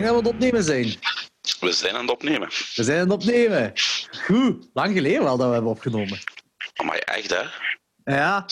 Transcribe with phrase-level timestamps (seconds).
[0.00, 0.96] Denk dat we aan het opnemen zijn.
[1.60, 2.48] We zijn aan het opnemen.
[2.48, 3.72] We zijn aan het opnemen.
[4.24, 6.18] Goed, lang geleden wel dat we hebben opgenomen.
[6.84, 7.42] Maar echt, hè?
[8.14, 8.46] Ja,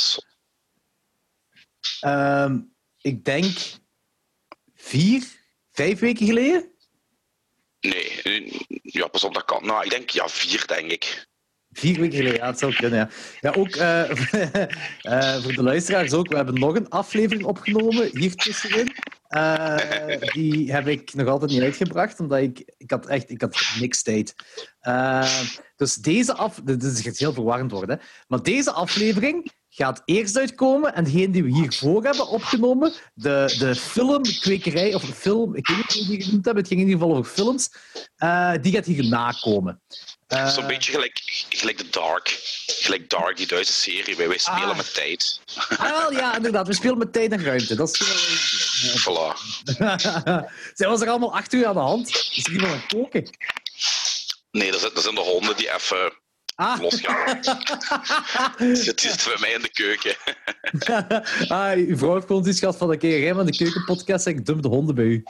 [2.00, 2.60] ehm,
[3.00, 3.56] ik denk
[4.74, 5.24] vier,
[5.72, 6.72] vijf weken geleden.
[7.80, 9.66] Nee, ja, pas op, dat kan.
[9.66, 11.26] Nou, ik denk, ja, vier, denk ik.
[11.70, 12.98] Vier weken geleden, ja, het zou kunnen.
[12.98, 14.10] Ja, ja ook eh,
[15.00, 16.28] eh, voor de luisteraars ook.
[16.28, 18.94] We hebben nog een aflevering opgenomen hier tussenin.
[19.28, 19.76] Eh,
[20.32, 24.02] die heb ik nog altijd niet uitgebracht, omdat ik, ik had echt ik had niks
[24.02, 24.34] tijd.
[24.80, 25.44] Eh,
[25.76, 28.04] dus deze af, dit gaat heel verwarrend worden, hè.
[28.28, 33.74] maar deze aflevering gaat eerst uitkomen en degene die we hiervoor hebben opgenomen, de, de
[33.74, 37.02] filmkwekerij, of de film, ik weet niet hoe die genoemd hebben, het ging in ieder
[37.02, 37.70] geval over films,
[38.16, 39.80] eh, die gaat hierna komen.
[40.28, 42.38] Eh, Zo'n beetje gelijk, gelijk de Dark.
[42.66, 44.16] Gelijk Dark, die Duitse serie.
[44.16, 44.76] Wij, wij spelen Ah.
[44.76, 45.40] met tijd.
[45.78, 46.66] Ah, wel, ja, inderdaad.
[46.66, 47.74] We spelen met tijd en ruimte.
[47.74, 47.98] Dat is
[48.80, 49.36] heel Voilà.
[50.74, 52.08] Zij was er allemaal achter u aan de hand.
[52.08, 53.30] Is er iemand aan het koken?
[54.50, 56.12] Nee, dat zijn, dat zijn de honden die even
[56.54, 56.80] Ah.
[56.80, 57.38] losgaan.
[58.56, 60.16] Het zit bij mij in de keuken.
[61.48, 64.46] ah, uw vrouw heeft gewoon iets gehad van een keer van de keukenpodcast en ik
[64.46, 65.22] dump de honden bij u.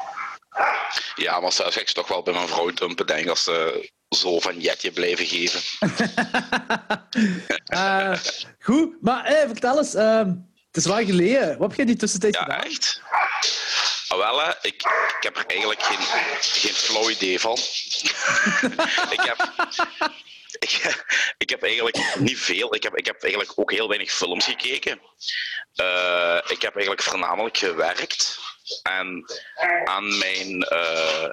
[1.15, 3.91] Ja, maar zelfs ga ik ze toch wel bij mijn vrouw dumpen, denk als ze
[4.09, 5.61] zo van jetje blijven geven.
[7.65, 8.19] Eh,
[8.61, 9.95] goed, maar eh, vertel eens.
[9.95, 10.29] ehm,
[10.67, 11.59] het is lang geleden.
[11.59, 12.63] Wat heb jij die tussentijd Ja, gedaan?
[12.63, 13.01] echt.
[14.09, 14.83] Ah, wel, ik,
[15.17, 15.99] ik heb er eigenlijk geen,
[16.41, 17.53] geen flauw idee van.
[19.17, 19.53] ik, heb,
[20.59, 21.05] ik,
[21.39, 22.75] ik heb eigenlijk niet veel.
[22.75, 25.01] Ik heb, ik heb eigenlijk ook heel weinig films gekeken.
[25.75, 28.39] Eh, ik heb eigenlijk voornamelijk gewerkt
[28.83, 29.25] en
[29.85, 31.31] aan mijn eh,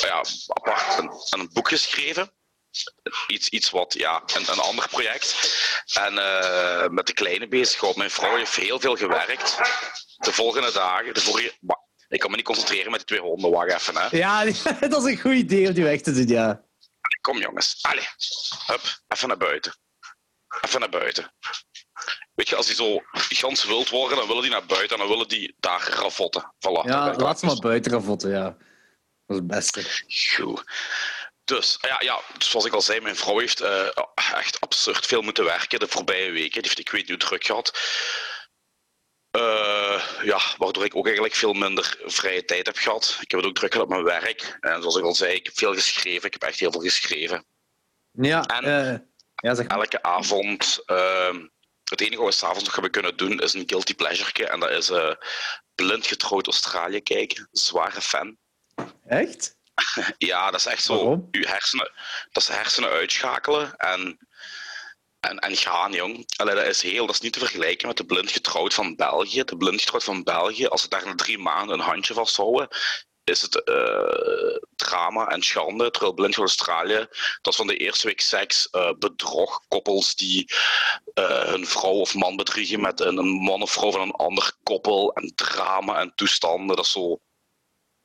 [0.00, 1.10] ja, apart een,
[1.40, 2.30] een boek geschreven.
[3.26, 5.36] Iets, iets wat, ja, een, een ander project.
[5.94, 7.98] En eh, met de kleine bezig gehouden.
[7.98, 9.56] Mijn vrouw heeft heel veel gewerkt.
[10.16, 11.54] De volgende dagen, de vorige...
[12.08, 13.50] Ik kan me niet concentreren met die twee honden.
[13.50, 14.16] Wacht even, hè.
[14.16, 14.44] Ja,
[14.88, 16.64] dat is een goed idee om die weg te doen, ja.
[17.20, 17.78] Kom, jongens.
[17.82, 18.08] Allee.
[18.66, 19.76] Hup, even naar buiten.
[20.60, 21.32] Even naar buiten.
[22.36, 25.08] Weet je, als die zo gans wild worden, dan willen die naar buiten en dan
[25.08, 26.42] willen die daar ravotten.
[26.54, 26.84] Voilà.
[26.88, 28.44] Ja, laat ze maar buiten ravotten, ja.
[28.44, 28.56] Dat
[29.26, 29.82] is het beste.
[30.34, 30.64] Goed.
[31.44, 35.22] Dus, ja, ja, dus zoals ik al zei, mijn vrouw heeft eh, echt absurd veel
[35.22, 36.50] moeten werken de voorbije weken.
[36.52, 37.78] Die heeft, ik weet niet hoe druk gehad.
[39.30, 43.18] Eh, ja, waardoor ik ook eigenlijk veel minder vrije tijd heb gehad.
[43.20, 44.56] Ik heb het ook druk gehad op mijn werk.
[44.60, 46.26] En zoals ik al zei, ik heb veel geschreven.
[46.26, 47.44] Ik heb echt heel veel geschreven.
[48.10, 48.98] Ja, En- eh,
[49.34, 49.78] ja zeg maar.
[49.78, 50.82] Elke avond.
[51.90, 54.46] Het enige wat we s'avonds nog hebben kunnen doen is een guilty pleasure.
[54.46, 55.12] En dat is eh,
[55.74, 57.48] blind getrouwd Australië kijken.
[57.52, 58.36] Zware fan.
[59.06, 59.54] Echt?
[60.18, 60.94] Ja, dat is echt zo.
[60.94, 61.28] Waarom?
[61.30, 61.92] Hersenen,
[62.30, 64.18] dat is hersenen uitschakelen en,
[65.20, 66.24] en, en gaan, jong.
[66.36, 69.44] Allee, dat is heel, dat is niet te vergelijken met de blind getrouwd van België.
[69.44, 72.68] De blind getrouwd van België, als ze daar na drie maanden een handje vasthouden,
[73.30, 75.90] is het eh, drama en schande.
[75.90, 77.06] Terwijl blind Australië,
[77.42, 80.50] dat is van de eerste week seks, eh, bedrog, koppels die
[81.14, 84.52] eh, hun vrouw of man bedriegen met een, een man of vrouw van een ander
[84.62, 86.76] koppel en drama en toestanden.
[86.76, 87.20] Dat is zo,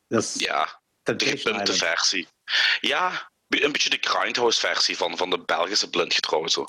[0.08, 2.28] Dat is ja, de versie.
[2.80, 6.52] Ja, een beetje de Grindhouse-versie van, van de Belgische blind getrouwd.
[6.52, 6.68] Zo.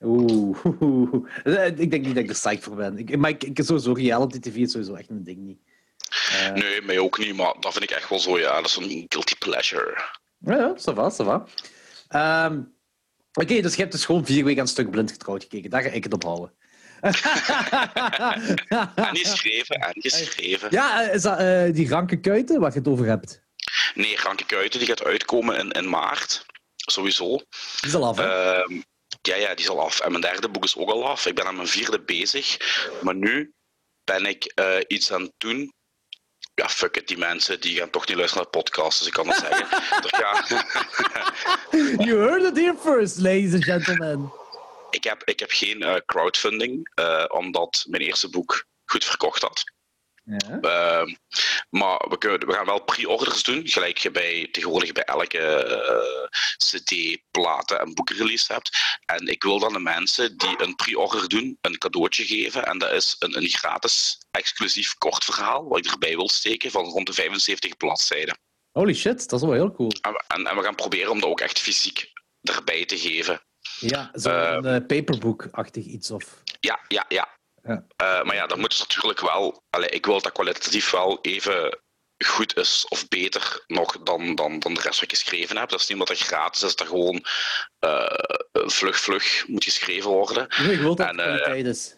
[0.00, 0.58] Oeh.
[1.44, 2.98] Eh, Ik denk niet dat ik er psyched voor ben.
[2.98, 5.60] Ik, maar ik, ik sowieso reality tv is sowieso echt een ding niet.
[6.32, 8.54] Eh, Nee, mij ook niet, maar dat vind ik echt wel zo, ja.
[8.60, 9.98] Dat is een guilty pleasure.
[10.38, 11.46] Ja, ça va, ça va.
[12.08, 12.60] Ehm,
[13.32, 15.70] Oké, dus je hebt dus gewoon vier weken aan een stuk blind getrouwd gekeken.
[15.70, 16.52] Daar ga ik het op houden.
[18.94, 20.68] En geschreven, en geschreven.
[20.70, 23.46] ja, eh, is dat eh, die ranke kuiten waar je het over hebt?
[23.94, 26.46] Nee, Ranke Kuiten die gaat uitkomen in, in maart.
[26.76, 27.36] Sowieso.
[27.36, 27.46] Die
[27.80, 28.22] is al af, hè?
[28.24, 28.80] Ehm,
[29.22, 30.00] ja, ja, die is al af.
[30.00, 31.26] En mijn derde boek is ook al af.
[31.26, 32.56] Ik ben aan mijn vierde bezig.
[33.02, 33.52] Maar nu
[34.04, 34.52] ben ik
[34.86, 35.72] iets aan het doen.
[36.58, 39.26] Ja, fuck it, die mensen die gaan toch niet luisteren naar podcasts, dus ik kan
[39.26, 39.66] dat zeggen.
[42.06, 44.32] You heard it here first, ladies and gentlemen.
[44.90, 49.64] Ik heb, ik heb geen eh, crowdfunding, eh, omdat mijn eerste boek goed verkocht had.
[50.36, 50.58] Ja.
[50.60, 51.14] Ehm,
[51.70, 56.28] maar we, kunnen, we gaan wel pre-orders doen, gelijk je bij, tegenwoordig bij elke eh,
[56.56, 58.98] CD, platen en boekrelease hebt.
[59.06, 62.64] En ik wil dan de mensen die een pre-order doen een cadeautje geven.
[62.66, 66.84] En dat is een, een gratis, exclusief kort verhaal, wat ik erbij wil steken, van
[66.84, 68.38] rond de 75 bladzijden.
[68.72, 69.90] Holy shit, dat is wel heel cool.
[70.00, 73.40] En, we- en, en we gaan proberen om dat ook echt fysiek erbij te geven.
[73.80, 74.32] Ja, zo'n
[74.66, 76.42] eh, paperbook-achtig iets of...
[76.60, 77.37] Ja, ja, ja.
[77.68, 77.84] Ja.
[77.96, 79.62] Eh, maar ja, dan moet natuurlijk wel.
[79.70, 81.78] Allee, ik wil dat dat kwalitatief wel even
[82.18, 85.68] goed is of beter nog dan, dan, dan de rest wat ik geschreven heb.
[85.68, 87.24] Dat is niet omdat dat gratis is, dat gewoon
[87.78, 88.18] eh,
[88.52, 90.44] vlug, vlug moet geschreven worden.
[90.44, 91.96] Ik wil dat En, eh, is.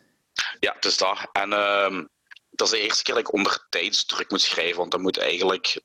[0.61, 1.29] Ja, het is dat.
[1.33, 2.05] En ehm,
[2.51, 5.81] dat is de eerste keer dat ik onder tijdsdruk moet schrijven, want dat moet eigenlijk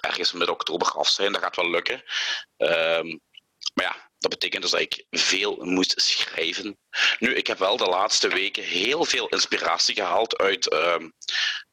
[0.00, 1.32] ergens midden oktober af zijn.
[1.32, 2.02] Dat gaat wel lukken.
[2.56, 3.06] Ehm,
[3.74, 6.78] maar ja, dat betekent dus dat ik veel moest schrijven.
[7.18, 11.08] Nu, ik heb wel de laatste weken heel veel inspiratie gehaald uit ehm,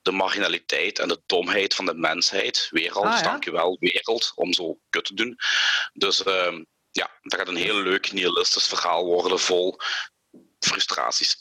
[0.01, 2.67] de marginaliteit en de domheid van de mensheid.
[2.69, 3.21] Wereld, ah, ja?
[3.21, 5.35] dankjewel, wereld, om zo kut te doen.
[5.93, 9.77] Dus ehm, ja, dat gaat een heel leuk nihilistisch verhaal worden, vol
[10.59, 11.37] frustraties.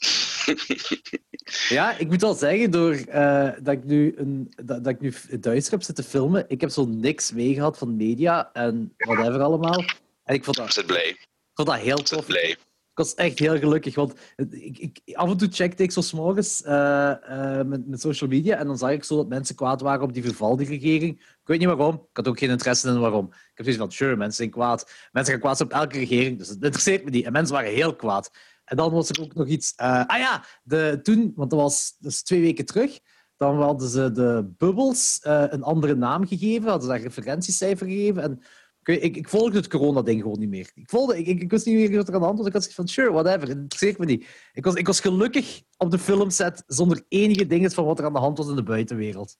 [1.68, 5.14] ja, ik moet wel zeggen, door uh, dat, ik nu een, dat, dat ik nu
[5.40, 9.84] Duits heb zitten filmen, ik heb zo niks meegehad van media en whatever allemaal.
[10.24, 11.16] En ik vond dat, ik blij.
[11.54, 12.26] Vond dat heel tof.
[12.26, 12.56] blij.
[12.94, 14.14] Ik was echt heel gelukkig, want
[14.50, 18.56] ik, ik, af en toe checkte ik zo s'morgens uh, uh, met, met social media
[18.56, 21.20] en dan zag ik zo dat mensen kwaad waren op die Vivaldi-regering.
[21.20, 21.94] Ik weet niet waarom.
[21.94, 23.26] Ik had ook geen interesse in waarom.
[23.26, 24.90] Ik heb zoiets van, sure, mensen zijn kwaad.
[25.12, 27.24] Mensen gaan kwaad zijn op elke regering, dus dat interesseert me niet.
[27.24, 28.30] En mensen waren heel kwaad.
[28.64, 29.72] En dan was er ook nog iets...
[29.76, 32.98] Uh, ah ja, de, toen, want dat was, twee weken terug,
[33.36, 38.42] dan hadden ze de bubbels een andere naam gegeven, hadden ze daar referentiecijfer gegeven en
[38.88, 40.70] ik, ik, ik volgde het corona-ding gewoon niet meer.
[40.74, 42.46] Ik, volgde, ik, ik, wist niet meer wat er aan de hand was.
[42.46, 44.26] Ik had zoiets van, sure, whatever, het interesseert me niet.
[44.52, 48.12] Ik was, ik was gelukkig op de filmset zonder enige dingen van wat er aan
[48.12, 49.36] de hand was in de buitenwereld.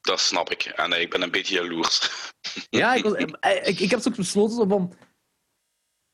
[0.00, 0.62] Dat snap ik.
[0.62, 2.00] En ik ben een beetje jaloers.
[2.70, 4.92] Ja, ik, was, eh, ik, ik heb ook besloten van...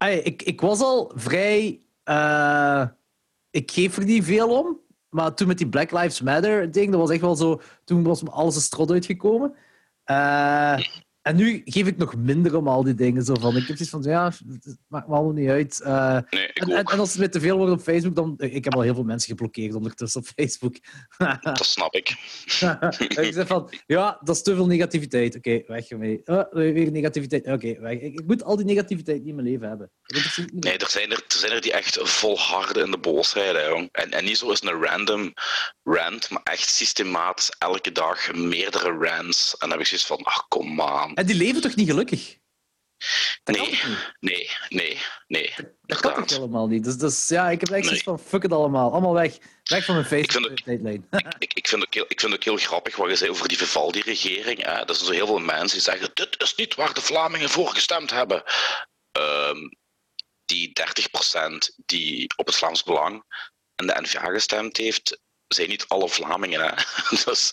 [0.09, 1.87] Ik, ik was al vrij...
[2.05, 2.87] Uh,
[3.51, 4.81] ik geef er niet veel om.
[5.09, 7.61] Maar toen met die Black Lives Matter ding, dat was echt wel zo...
[7.85, 9.55] Toen was alles een strot uitgekomen.
[10.11, 10.79] Uh,
[11.29, 13.25] en nu geef ik nog minder om al die dingen.
[13.25, 14.33] Zo van, ik heb zoiets van, ja,
[14.63, 15.81] het maakt me allemaal niet uit.
[15.85, 18.35] Uh, nee, en, en, als het met te veel wordt op Facebook, dan...
[18.39, 20.77] Ik heb al heel veel mensen geblokkeerd ondertussen op Facebook.
[21.43, 22.09] dat snap ik.
[22.99, 25.37] ik zeg van, ja, dat is te veel negativiteit.
[25.37, 26.21] Oké, okay, weg ermee.
[26.25, 27.47] Oh, weer negativiteit.
[27.47, 27.93] Oké, weg.
[27.93, 29.91] Ik, ik, moet al die negativiteit niet in mijn leven hebben.
[30.53, 33.57] Nee, er zijn er, er zijn er die echt volharden in de boosheid.
[33.57, 35.33] Hè, En, en niet zo is een random
[35.83, 39.53] rant, maar echt systematisch elke dag meerdere rants.
[39.53, 41.15] En dan heb ik zoiets van, ach, kom aan.
[41.19, 42.37] En die leven toch niet gelukkig?
[43.45, 43.81] nee,
[44.21, 45.55] nee, nee, nee.
[45.83, 46.85] Dat, kan toch helemaal niet.
[46.85, 48.93] Dus, dus ja, ik heb echt zoiets van, fuck het allemaal.
[48.93, 49.39] Allemaal weg.
[49.65, 51.07] Weg van mijn Facebook-tijdlijn.
[51.11, 53.59] Ik, ik, ik, vind ook ik vind ook heel grappig wat je zei over die
[53.59, 54.67] Vivaldi-regering.
[54.67, 57.69] Er zijn zo heel veel mensen die zeggen, dit is niet waar de Vlamingen voor
[57.69, 58.43] gestemd hebben.
[59.13, 59.77] Um,
[60.45, 60.73] die
[61.73, 63.25] 30% die op het Vlaams Belang
[63.75, 66.61] en de NVA gestemd heeft, zijn niet alle Vlamingen.
[66.61, 66.75] Hè?
[67.25, 67.53] dus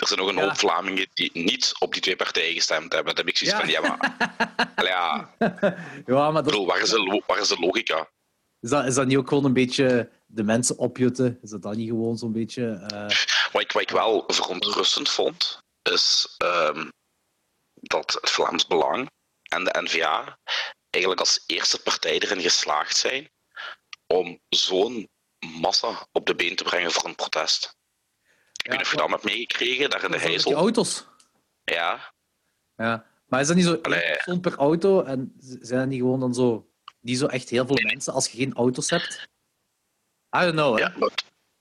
[0.00, 3.14] er zijn nog een hoop Vlamingen die niet op die twee partijen gestemd hebben.
[3.14, 4.16] Dan heb ik zoiets van, ja, maar...
[4.90, 5.34] ja,
[6.06, 6.64] ja maar dat...
[6.64, 8.10] waar, is de, waar is de logica?
[8.60, 11.38] Is dat, is dat niet ook gewoon een beetje de mensen opjutten?
[11.42, 12.88] Is dat dan niet gewoon zo'n beetje...
[12.92, 13.08] Uh...
[13.52, 16.92] Wat, ik, wat ik wel verontrustend vond, is um,
[17.74, 19.10] dat het Vlaams Belang
[19.42, 20.38] en de N-VA
[20.90, 23.30] eigenlijk als eerste partij erin geslaagd zijn
[24.06, 25.08] om zo'n
[25.60, 27.78] massa op de been te brengen voor een protest.
[28.62, 30.50] Ik weet niet of je dat hebt meegekregen, daar in de Heizel.
[30.50, 31.06] Die auto's.
[31.64, 32.12] Ja.
[32.76, 33.06] Ja.
[33.26, 33.80] Maar is dat niet zo
[34.24, 35.02] één per auto?
[35.02, 36.68] En zijn dat niet gewoon dan zo...
[37.00, 39.28] Die zo echt heel veel mensen als je geen auto's hebt?
[40.36, 40.94] I don't know, Ja,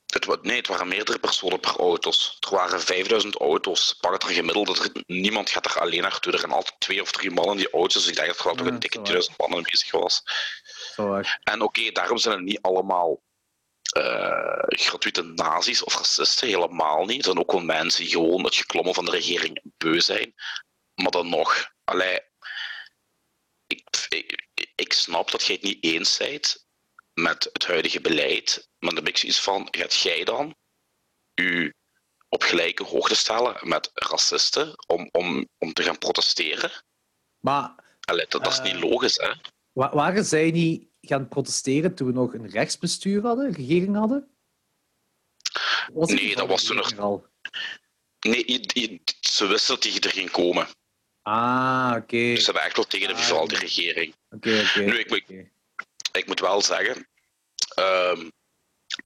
[0.09, 2.37] het, nee, het waren meerdere personen per auto's.
[2.39, 3.97] Er waren 5000 auto's.
[4.01, 4.79] Pak het er gemiddeld.
[4.79, 6.33] Er, niemand gaat er alleen naartoe.
[6.33, 7.93] Er zijn altijd twee of drie mannen in die auto's.
[7.93, 10.23] Dus ik denk dat er wel toch een dikke 1000 mannen bezig was.
[11.43, 13.21] En oké, daarom zijn het niet allemaal
[13.97, 17.17] uh, gratuite nazi's of racisten, helemaal niet.
[17.17, 20.33] Er zijn ook wel mensen die gewoon het geklommen van de regering beu zijn.
[20.93, 22.19] Maar dan nog, allee,
[23.67, 26.67] ik, ik, ik snap dat jij het niet eens bent
[27.13, 30.55] met het huidige beleid, maar dan heb ik zoiets van, gaat jij dan
[31.35, 31.73] u
[32.29, 36.71] op gelijke hoogte stellen met racisten om, om, om te gaan protesteren?
[37.39, 37.87] Maar...
[37.99, 39.33] Allee, dat, dat is niet eh, logisch, hè?
[39.71, 44.27] Waren zij niet gaan protesteren toen we nog een rechtsbestuur hadden, een regering hadden?
[45.93, 47.21] nee, dat was toen nog.
[48.19, 50.67] Nee, ze wisten dat die er ging komen.
[51.21, 52.17] Ah, oké.
[52.17, 54.15] Dus ze hebben echt wel tegen de ah, de regering.
[54.29, 54.79] Oké, oké.
[54.79, 55.45] Nu, ik,
[56.11, 57.07] ik, moet wel zeggen,
[57.79, 58.31] um,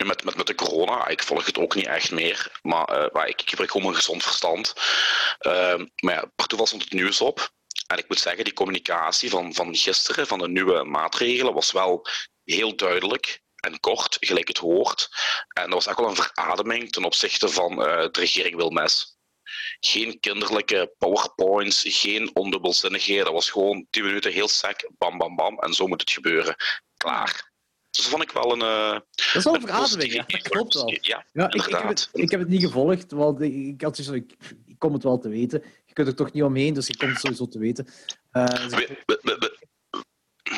[0.06, 3.28] met, met, met de corona, ik volg het ook niet echt meer, maar, uh, maar
[3.28, 4.74] ik, ik gebruik gewoon een gezond verstand.
[5.42, 7.54] Uh, maar ja, per toeval stond het nieuws op
[7.88, 12.08] en ik moet zeggen, die communicatie van, van gisteren, van de nieuwe maatregelen, was wel
[12.44, 15.10] heel duidelijk en kort, gelijk het hoort.
[15.48, 17.78] En dat was echt wel een verademing ten opzichte van uh,
[18.12, 19.18] de regering Wilmes.
[19.80, 23.26] Geen kinderlijke powerpoints, geen ondubbelzinnigheden.
[23.26, 25.60] Dat was gewoon 10 minuten heel sec, bam, bam, bam.
[25.60, 26.56] En zo moet het gebeuren.
[26.98, 27.52] Klaar.
[27.90, 28.60] Dus dat vond ik wel een.
[28.60, 30.24] Uh, dat is wel een verademing, ja.
[30.28, 30.90] Dat klopt wel.
[31.02, 34.08] Ja, ja ik, ik, heb het, ik, heb het, niet gevolgd, want ik, had dus,
[34.08, 34.36] ik,
[34.66, 37.12] ik kom het wel te weten je kunt er toch niet omheen, dus je komt
[37.12, 37.88] het sowieso te weten.
[38.32, 38.46] Uh,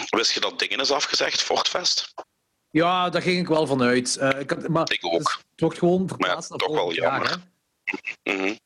[0.09, 2.13] Wist je dat dingen is afgezegd, Fortvest?
[2.69, 4.17] Ja, daar ging ik wel vanuit.
[4.21, 5.17] Uh, ik, had, maar, ik ook.
[5.17, 7.27] Dus het wordt gewoon verplaatst ja, toch wel jammer.
[7.29, 7.51] Jaar,
[8.23, 8.59] mm -hmm.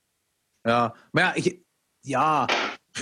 [0.61, 1.53] Ja, maar ja,
[1.99, 2.49] ja,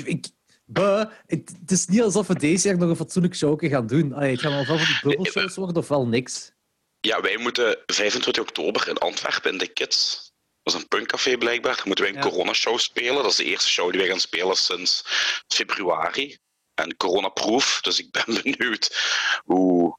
[0.04, 0.28] ik,
[0.66, 4.14] buh, het, het is niet alsof we deze jaar nog een fatsoenlijk show gaan doen.
[4.14, 6.52] Allee, het gaan wel van die bubbelshows worden of wel niks.
[7.00, 10.27] Ja, wij moeten 25 oktober in Antwerpen in de Kids.
[10.68, 11.82] Dat is een punkcafé blijkbaar.
[11.86, 12.30] Moeten wij een Ja.
[12.30, 13.16] coronashow spelen.
[13.16, 15.04] Dat is de eerste show die wij gaan spelen sinds
[15.48, 16.38] februari.
[16.74, 17.82] En coronaproof.
[17.82, 18.96] Dus ik ben benieuwd
[19.44, 19.98] hoe,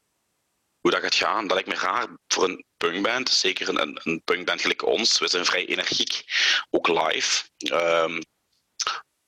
[0.79, 1.47] hoe dat gaat gaan.
[1.47, 3.29] Dat lijkt me raar voor een punkband.
[3.29, 5.19] Zeker een, een, punkband gelijk ons.
[5.19, 6.23] We zijn vrij energiek.
[6.69, 7.43] Ook live.
[7.57, 8.21] Ehm,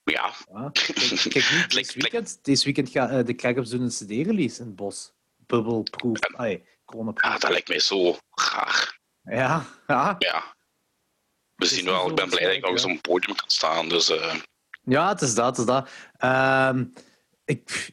[0.04, 0.70] ja, Ja.
[0.72, 0.96] Kijk,
[1.30, 5.12] kijk deze weekend, deze weekend gaat eh, de Crackers doen een CD-release in het bos.
[5.36, 6.20] Bubbleproof.
[6.86, 7.34] Coronaproof.
[7.34, 9.00] ja, dat lijkt mij zo raar.
[9.24, 10.16] Ja, ja.
[10.20, 10.60] Ja.
[11.62, 12.10] We zien wel.
[12.10, 13.90] Ik ben blij dat ik nog eens op een podium kan staan.
[13.90, 14.36] Dus eh,
[14.84, 15.90] Ja, het is dat, het is dat.
[16.18, 16.86] Ehm,
[17.46, 17.92] ik,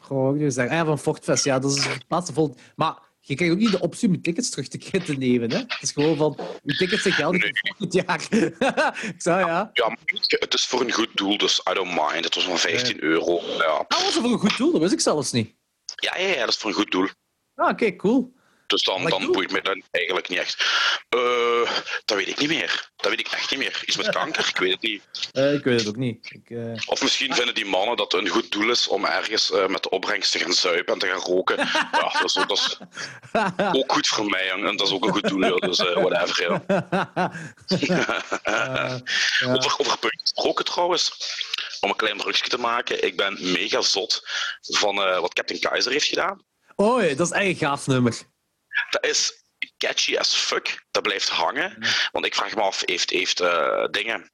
[0.00, 0.72] goh, nu zeggen?
[0.72, 2.54] Ah, ja, van Fortfest, ja, dat is het laatste vol.
[2.74, 5.50] Maar je krijgt ook niet de optie om je tickets terug te, te nemen.
[5.50, 5.58] Hè?
[5.58, 7.52] Het is gewoon van, je tickets zijn geldig Nee.
[7.62, 8.26] volgend jaar.
[9.14, 9.70] ik zou, ja.
[9.72, 12.24] Ja, maar het is voor een goed doel, dus I don't mind.
[12.24, 13.40] Het was van 15 euro.
[13.58, 13.84] Ja.
[13.88, 14.72] Ah, was voor een goed doel?
[14.72, 15.54] Dat wist ik zelfs niet.
[15.94, 17.08] Ja, ja, ja, dat is voor een goed doel.
[17.54, 18.34] Ah, oké, cool.
[18.66, 20.64] Dus dan, dan boeit me dat eigenlijk niet echt.
[21.08, 21.70] Eh,
[22.04, 22.90] dat weet ik niet meer.
[22.96, 23.82] Dat weet ik echt niet meer.
[23.86, 25.02] Iets met kanker, ik weet het niet.
[25.32, 26.30] Eh, ik weet het ook niet.
[26.30, 29.50] Ik, eh, Of misschien vinden die mannen dat het een goed doel is om ergens
[29.68, 31.56] met de opbrengst te gaan zuipen en te gaan roken.
[31.56, 32.78] Ja, dat is, dat is
[33.80, 34.50] ook goed voor mij.
[34.50, 36.62] En dat is ook een goed doel, dus whatever.
[37.78, 38.22] Ja.
[39.46, 41.12] Over, over punt roken trouwens.
[41.80, 43.04] Om een klein brugje te maken.
[43.04, 44.22] Ik ben mega zot
[44.60, 46.44] van wat Captain Kaiser heeft gedaan.
[46.76, 48.16] Oh, dat is echt een gaaf nummer.
[48.90, 49.44] Dat is
[49.76, 50.84] catchy as fuck.
[50.90, 51.78] Dat blijft hangen.
[52.12, 54.30] Want ik vraag me af, heeft, heeft eh, dingen...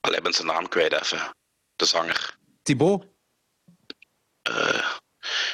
[0.00, 1.36] Allee, ik ben zijn naam kwijt even.
[1.76, 2.38] De zanger.
[2.62, 3.06] Thibaut?
[4.42, 4.96] Eh,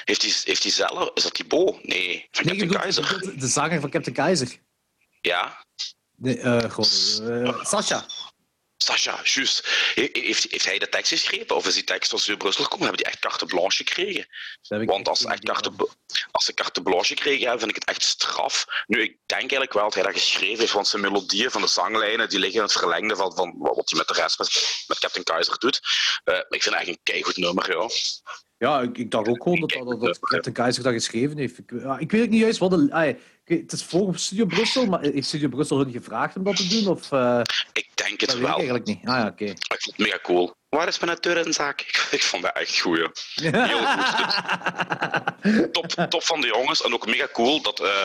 [0.05, 1.11] heeft, hij, heeft hij zelf...
[1.15, 1.85] Is dat Thibaut?
[1.85, 4.59] Nee, van Nee, Captain bedoelt de zanger van Captain Kaiser.
[5.21, 5.65] Ja,
[6.23, 6.87] Nee, eh, god,
[7.63, 8.07] Sasha.
[8.85, 9.69] Sasha, juist.
[9.95, 11.57] He- Heeft, heeft hij de tekst geschreven?
[11.57, 12.87] Of is die tekst als ze uit Brussel komen?
[12.87, 14.27] Hebben die echt carte blanche gekregen?
[14.87, 15.73] Want als, echt carte,
[16.31, 18.65] als ze carte blanche kregen, hebben, vind ik het echt straf.
[18.87, 21.69] Nu, ik denk eigenlijk wel dat hij dat geschreven heeft, want zijn melodieën van de
[21.69, 24.99] zanglijnen die liggen in het verlengde van, van wat hij met de rest met, met
[24.99, 25.81] Captain Kaiser doet.
[26.25, 27.89] Maar ik vind het echt een keigoed nummer, ja.
[28.59, 31.59] Ja, ik, ik dacht ook gewoon dat, dat, dat, dat Captain Kaiser dat geschreven heeft.
[31.59, 33.17] Ik, ja, ik weet niet juist wat de...
[33.53, 36.57] weet- het is voor op Studio Brussel, maar heeft Studio Brussel hun gevraagd om dat
[36.57, 36.89] te doen?
[36.89, 37.41] Of, eh,
[37.73, 38.55] Ik denk dat het ik wel.
[38.57, 38.99] eigenlijk niet.
[39.05, 39.45] Ah ja, oké.
[39.45, 40.55] Ik vond het mega cool.
[40.77, 41.81] Waar is mijn deur in zaak?
[41.81, 42.99] Ik, ik vond dat echt goed.
[43.35, 44.35] Heel goed.
[45.73, 46.83] top, top van de jongens.
[46.83, 48.05] En ook mega cool dat eh,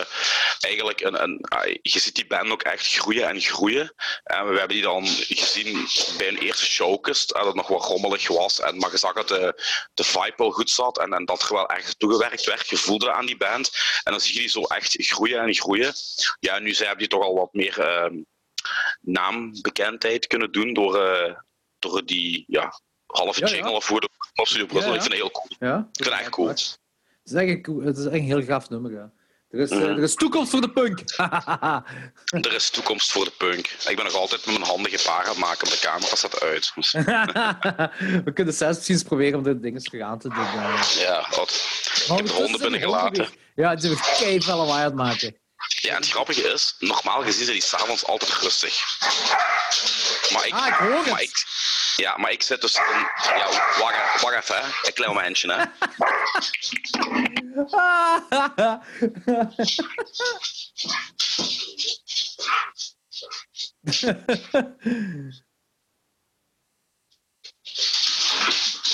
[0.60, 1.46] eigenlijk een, een,
[1.82, 3.94] je ziet die band ook echt groeien en groeien.
[4.24, 8.28] En we hebben die dan gezien bij een eerste showcase, dat het nog wat rommelig
[8.28, 8.60] was.
[8.60, 9.62] En, maar je zag dat de,
[9.94, 12.68] de vibe wel goed zat en, en dat er wel echt toegewerkt werd.
[12.68, 13.70] Je voelde aan die band.
[14.02, 15.92] En dan zie je die zo echt groeien en groeien.
[16.40, 18.14] Ja, en nu ze hebben die toch al wat meer ehm,
[19.00, 21.34] naambekendheid kunnen doen door, eh,
[21.78, 23.52] door die ja, halve Ja, ja.
[23.54, 24.92] jingle of hoe de Studio Brussel.
[24.92, 25.02] Ja, ja.
[25.02, 25.70] Ik vind het heel cool.
[25.70, 26.48] Ja, Ik vind het echt cool.
[26.48, 26.58] Het
[27.24, 29.10] is echt het is echt een heel gaaf nummer, ja.
[29.50, 29.86] Er is, eh, Mhm.
[29.88, 31.00] er is toekomst voor de punk.
[32.46, 33.66] Er is toekomst voor de punk.
[33.88, 36.40] Ik ben nog altijd met mijn handen gepaard aan het maken, maar de camera staat
[36.40, 36.72] uit.
[36.74, 36.92] Dus,
[38.24, 40.44] We kunnen zelfs misschien eens proberen om dit ding eens aan te doen.
[41.04, 41.66] ja, wat.
[42.08, 43.28] Ik heb de honden binnengelaten.
[43.54, 45.36] Ja, die zijn kei veel lawaai aan het maken.
[45.80, 48.98] Ja, en het grappige is, normaal gezien zijn die s'avonds altijd rustig.
[50.32, 51.06] Maar ik, Ah, ik hoor het.
[51.10, 51.44] maar ik,
[52.02, 52.82] ja, maar ik zit dus in...
[53.36, 53.46] Ja,
[53.78, 54.62] wacht, wacht even, hè.
[54.86, 55.64] Een klein momentje, hè.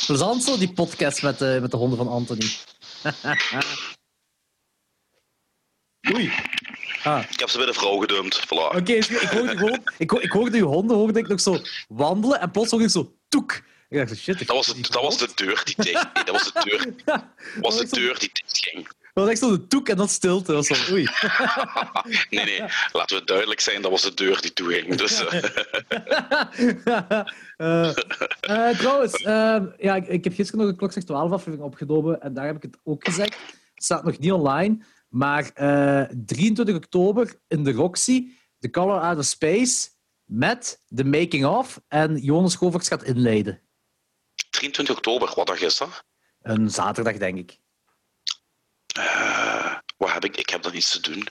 [0.07, 2.51] Plezant zo, die podcast met de, met de honden van Anthony.
[6.15, 6.33] Oei.
[7.05, 8.41] Ah, Ik heb ze bij de vrouw gedumpt.
[8.47, 8.77] Voilà.
[8.77, 9.83] Oké, ik hoorde gewoon...
[9.99, 11.59] Ik, ik hoorde uw honden hoorde ik nog zo
[11.89, 13.63] wandelen en plots hoorde ik zo toek.
[13.89, 14.41] Ik dacht, shit.
[14.41, 16.15] ik Dat was, die dat was de deur die dicht...
[16.15, 16.95] Nee, dat was de deur,
[17.61, 18.85] was de deur die dicht ging.
[18.87, 20.53] Dat was echt zo de toek en dan stilte.
[20.53, 21.05] Dat was zo, oei.
[22.31, 24.95] Nee, nee, laten we duidelijk zijn, dat was de deur die toeging.
[24.95, 25.43] Dus, eh,
[27.57, 27.89] Eh,
[28.41, 32.35] eh, trouwens, eh, ja, ik, ik heb gisteren nog een Klokslag 12 aflevering opgenomen en
[32.35, 33.35] daar heb ik het ook gezegd.
[33.75, 39.19] Het staat nog niet online, maar eh, 23 oktober in de Roxy, The Color Out
[39.19, 39.89] of Space,
[40.25, 43.63] met de making of en Jonas Govaerts gaat inleiden.
[44.51, 46.05] 23 oktober, wat dag is dat?
[46.43, 47.59] Een zaterdag, denk ik.
[48.97, 50.37] Eh, wat heb ik?
[50.37, 51.29] Ik heb dan iets te doen.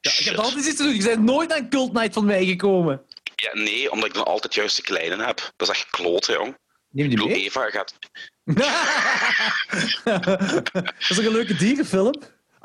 [0.00, 0.94] Ja, ik heb altijd iets te doen.
[0.94, 3.02] Je bent nooit aan Cult Night van mij gekomen.
[3.34, 5.52] Ja, nee, omdat ik dan altijd juist de kleine heb.
[5.56, 6.58] Dat is echt kloot, jong.
[6.90, 7.44] Neem die mee?
[7.44, 7.98] Eva gaat...
[10.72, 12.14] dat is toch een leuke dierenfilm?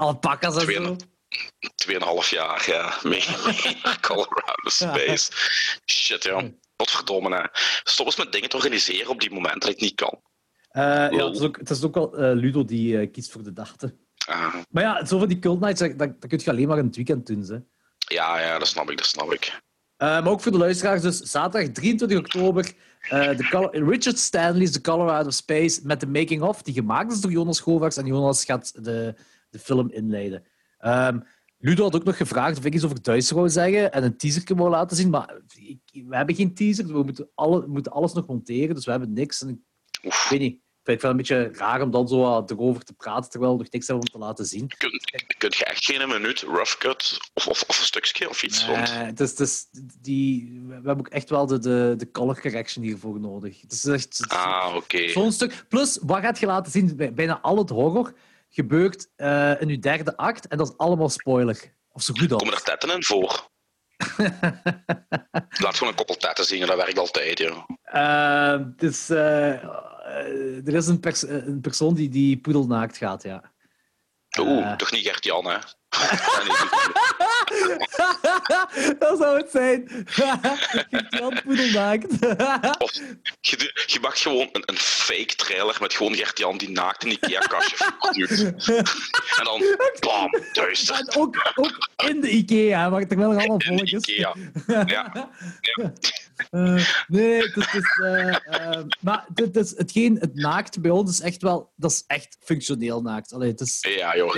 [0.01, 0.95] Alpaca's en zo.
[1.87, 2.99] 2,5 jaar, ja.
[3.03, 3.23] Mee
[4.01, 5.31] Colorado Space.
[5.85, 6.59] Shit, jong.
[6.77, 7.43] Godverdomme, hè.
[7.83, 10.21] Stop eens met dingen te organiseren op die momenten dat ik niet kan.
[10.71, 13.43] Uh, ja, het is ook, het is ook wel uh, Ludo die uh, kiest voor
[13.43, 13.99] de dachten.
[14.27, 14.55] Ah.
[14.69, 16.95] Maar ja, zo van die cult nights, dat, dat, kun je alleen maar in het
[16.95, 17.41] weekend doen.
[17.41, 17.57] Hè.
[18.15, 19.61] Ja, ja, dat snap ik, dat snap ik.
[19.97, 22.73] maar ook voor de luisteraars, dus zaterdag 23 oktober,
[23.09, 27.31] de Richard Stanley's The Color Out of Space met de making-of, die gemaakt is door
[27.31, 27.97] Jonas Govaerts.
[27.97, 29.15] En Jonas gaat de,
[29.51, 30.43] de film inleiden.
[30.85, 31.23] Um,
[31.61, 34.55] Ludo had ook nog gevraagd of ik iets over Duits wou zeggen en een teaser
[34.55, 36.87] wou laten zien, maar ik, we hebben geen teaser.
[36.87, 39.41] We moeten, alle, we moeten alles nog monteren, dus we hebben niks.
[39.41, 39.57] En ik,
[40.01, 40.59] ik weet niet.
[40.81, 43.57] Ik vind het wel een beetje raar om dan zo erover te praten terwijl we
[43.63, 44.67] nog niks hebben om te laten zien.
[44.67, 45.01] Kun,
[45.37, 48.75] kun je echt geen minuut rough cut of, of, of een stukje of iets nee,
[48.75, 49.65] het is, het is
[49.99, 53.61] die, we hebben ook echt wel de, de, de color correction hiervoor nodig.
[53.61, 55.07] Het is echt, het is ah, oké.
[55.07, 55.65] Zo'n stuk.
[55.67, 56.95] Plus, wat gaat je laten zien?
[57.15, 58.13] Bijna al het horror
[58.51, 61.75] gebeurt uh, in uw derde act en dat is allemaal spoiler.
[61.91, 62.41] Of zo goed als.
[62.41, 63.49] Komen er tetten in voor?
[65.63, 67.39] Laat gewoon een koppel tetten zien, dat werkt altijd.
[67.39, 67.65] Ja.
[68.55, 69.63] Uh, dus, uh,
[70.67, 73.51] er is een, pers een, persoon die, die poedelnaakt gaat, ja.
[74.39, 75.57] Oeh, toch niet Gert-Jan, hè?
[78.99, 79.87] dat zou het zijn.
[80.89, 81.41] Gert-Jan
[82.77, 82.93] of
[83.41, 88.55] je, je mag gewoon een, een, fake trailer met gewoon Gert-Jan die naakt een Ikea-kastje
[89.37, 89.63] en dan,
[89.99, 90.95] bam, duister.
[90.95, 94.35] En ook, ook in de Ikea, maar er wel allemaal volk Ikea.
[94.67, 94.83] Ja.
[94.85, 95.29] ja.
[96.51, 97.71] Uh, nee, het is...
[97.71, 98.35] Dus, uh, uh,
[98.99, 101.71] maar het, is, hetgeen, het naakt bij ons is echt wel...
[101.75, 103.33] Dat is echt functioneel naakt.
[103.33, 104.35] Allee, het is, ja, joh.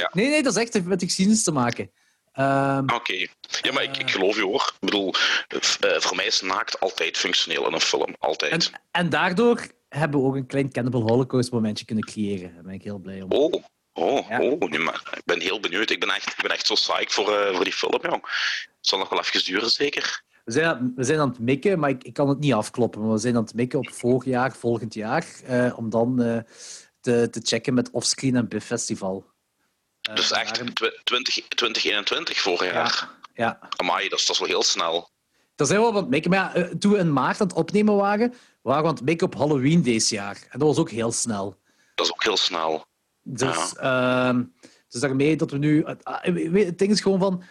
[0.00, 0.10] Ja.
[0.12, 1.90] Nee, nee, dat is echt met geschiedenis te maken.
[2.38, 3.26] Um, Oké.
[3.62, 4.72] Ja, maar ik, ik geloof je hoor.
[4.74, 5.14] Ik bedoel,
[5.84, 8.14] uh, voor mij is naakt altijd functioneel in een film.
[8.18, 8.52] Altijd.
[8.52, 12.54] En, en daardoor hebben we ook een klein Cannibal Holocaust momentje kunnen creëren.
[12.54, 13.30] Daar ben ik heel blij om.
[13.32, 14.40] Oh, oh, ja.
[14.40, 14.60] oh.
[14.60, 15.90] Nee, maar ik ben heel benieuwd.
[15.90, 18.22] Ik ben echt, ik ben echt zo psyched voor, uh, voor die film, jong.
[18.66, 20.22] Het zal nog wel even duren, zeker.
[20.44, 23.00] We zijn, we zijn aan het mikken, maar ik, ik kan het niet afkloppen.
[23.00, 26.16] Maar we zijn aan het mikken op vorig jaar, volgend jaar, uh, om dan
[27.00, 29.32] te, te checken met Offscreen en Biff Festival.
[30.10, 30.54] Uh, dus echt
[31.04, 33.10] 20, 2021 vorig jaar.
[33.34, 33.58] Ja.
[33.76, 35.10] Amai, dat is, dat is wel heel snel.
[35.54, 36.30] Dat zijn we wel het maken.
[36.30, 39.26] Maar ja, toen we in maart aan het opnemen waren, waren we aan het maken
[39.26, 40.46] op Halloween deze jaar.
[40.50, 41.60] En dat was ook heel snel.
[41.94, 42.86] Dat is ook heel snel.
[43.22, 44.32] Dus, ja.
[44.32, 44.40] uh,
[44.88, 45.84] dus daarmee dat we nu...
[45.84, 47.42] Het ding is gewoon van...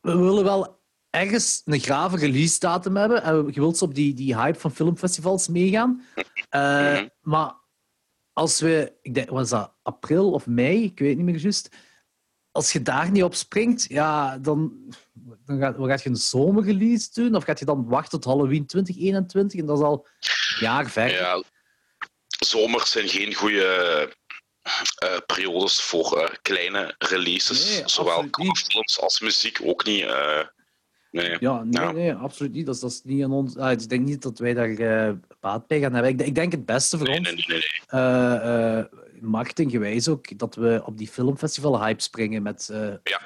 [0.00, 0.80] We willen wel
[1.10, 3.22] ergens een grave release datum hebben.
[3.22, 6.04] En je wilt op die, die hype van filmfestivals meegaan.
[6.16, 6.24] Uh,
[6.90, 7.10] mm -hmm.
[7.20, 7.54] Maar
[8.32, 11.68] als we, ik denk, was dat april of mei, ik weet niet meer juist.
[12.50, 14.72] Als je daar niet op springt, ja, dan,
[15.44, 17.34] dan gaat, gaat je een zomerrelease doen.
[17.34, 21.20] Of gaat je dan wachten tot Halloween 2021 en dat is al een jaar verder.
[21.20, 21.42] Ja,
[22.38, 24.14] zomers zijn geen goede
[25.04, 27.70] uh, periodes voor uh, kleine releases.
[27.70, 30.02] Nee, Zowel films als muziek ook niet.
[30.02, 30.40] Uh,
[31.10, 31.36] nee.
[31.40, 31.92] Ja, nee, ja.
[31.92, 32.66] nee, absoluut niet.
[32.66, 33.56] Dat is, dat is niet aan ons.
[33.56, 36.12] Ah, ik denk niet dat wij daar baat bij gaan hebben.
[36.12, 38.86] Ik, ik, denk het beste voor nee, ons, nee, nee,
[39.20, 42.68] marketinggewijs ook, dat we op die filmfestival hype springen met...
[42.72, 43.20] Uh, ja,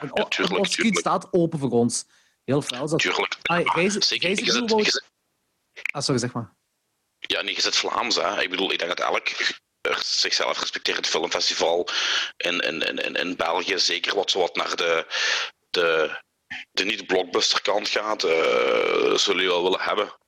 [0.90, 2.06] staat open voor ons.
[2.44, 2.88] Heel fel.
[2.88, 2.98] Dat...
[2.98, 3.36] Tuurlijk.
[3.42, 4.26] Ah, reizen, Zeker.
[4.26, 4.82] Reizen, Je zet, wou...
[4.82, 5.04] je zet...
[5.92, 6.54] Ah, sorry, zeg maar.
[7.18, 8.42] Ja, nee, je zit Vlaams, hè.
[8.42, 9.28] Ik bedoel, ik denk dat elk
[9.98, 11.88] zichzelf respecterend filmfestival
[12.36, 15.06] in, in, in, in België, zeker wat, wat naar de,
[15.70, 16.18] de,
[16.70, 20.18] de niet-blockbuster kant gaat, uh, zullen jullie wel willen hebben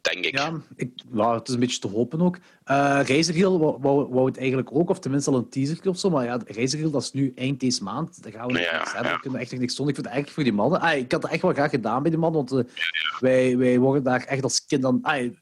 [0.00, 0.38] denk ik.
[0.38, 2.36] Ja, ik, nou, het is een beetje te hopen ook.
[2.66, 3.06] Uh,
[3.42, 6.40] wou, wou, wou, het eigenlijk ook, of tenminste al een teaser of zo, maar ja,
[6.46, 8.22] Reizerhill, dat is nu eind deze maand.
[8.22, 9.10] Daar gaan we ja, niks hebben.
[9.10, 9.16] Ja.
[9.16, 9.88] We kunnen echt niks doen.
[9.88, 10.80] Ik vind het eigenlijk voor die mannen...
[10.80, 12.72] Ah, ik had het echt wel graag gedaan bij die mannen, want uh,
[13.20, 15.02] wij, wij worden daar echt als kind aan...
[15.02, 15.32] Ah,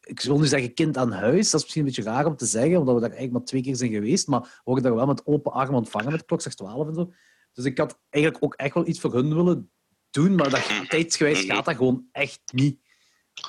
[0.00, 1.50] ik wil nu zeggen kind aan huis.
[1.50, 3.62] Dat is misschien een beetje raar om te zeggen, omdat we daar eigenlijk maar twee
[3.62, 6.88] keer zijn geweest, maar we worden daar wel met open armen ontvangen met klokslag 12
[6.88, 7.12] en zo.
[7.52, 9.70] Dus ik had eigenlijk ook echt wel iets voor hun willen
[10.10, 12.78] doen, maar dat, tijdsgewijs gaat dat gewoon echt niet.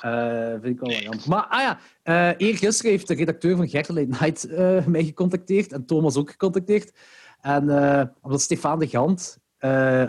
[0.04, 1.28] Uh, vind ik wel jammer.
[1.28, 5.72] Maar ah ja, uh, eergisteren heeft de redacteur van Gert Late Night uh, mij gecontacteerd
[5.72, 6.92] en Thomas ook gecontacteerd.
[7.40, 7.62] En
[8.20, 9.38] omdat Stefan de Gant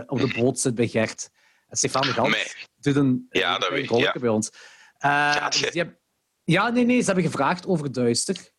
[0.07, 1.29] op de boot zit bij Gert.
[1.67, 2.45] En Stefan de Gant nee.
[2.75, 4.15] doet een, ja, dat een ja.
[4.19, 4.51] bij ons.
[4.99, 5.97] ja, dus hebben,
[6.43, 8.51] ja, nee, nee, ze hebben gevraagd over Duister.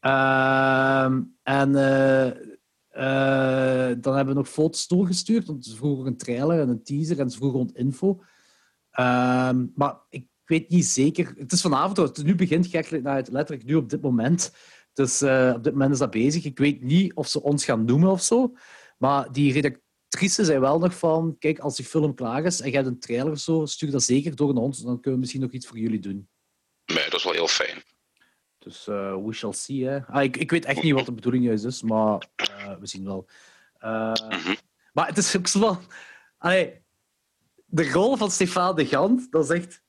[0.00, 1.72] Ehm, en
[4.00, 7.30] dan hebben we nog foto's doorgestuurd, want ze vroegen een trailer en een teaser en
[7.30, 8.20] ze vroegen rond info.
[9.00, 11.34] Um, maar ik weet niet zeker.
[11.36, 14.52] Het is vanavond, het nu begint gek, nou, letterlijk nu op dit moment.
[14.92, 16.44] Dus uh, op dit moment is dat bezig.
[16.44, 18.54] Ik weet niet of ze ons gaan noemen of zo.
[18.98, 22.74] Maar die redactrice zei wel nog van: kijk, als die film klaar is en je
[22.74, 24.78] hebt een trailer of zo, stuur dat zeker door naar ons.
[24.78, 26.28] Dan kunnen we misschien nog iets voor jullie doen.
[26.84, 27.82] Nee, dat is wel heel fijn.
[28.58, 29.86] Dus uh, we shall see.
[29.86, 30.06] Hè.
[30.06, 33.04] Ah, ik, ik weet echt niet wat de bedoeling juist is, maar uh, we zien
[33.04, 33.28] wel.
[33.80, 34.56] Uh, mm -hmm.
[34.92, 35.80] Maar het is ook zo van.
[36.38, 36.84] Allee,
[37.66, 39.84] de rol van Stefan de Gant, dat is echt...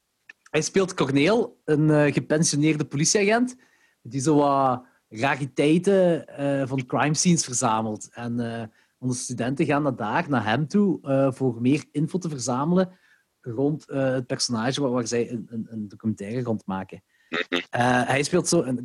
[0.49, 3.55] Hij speelt Corneel, een uh, gepensioneerde politieagent,
[4.01, 8.09] die zo wat rariteiten uh, van crime scenes verzamelt.
[8.11, 8.63] En uh,
[8.97, 10.99] onze studenten gaan naar daar, naar hem toe,
[11.35, 12.97] voor meer info te verzamelen
[13.41, 17.03] rond het personage waar, waar zij een, een, een documentaire rond maken.
[17.29, 18.75] Uh, hij speelt zo,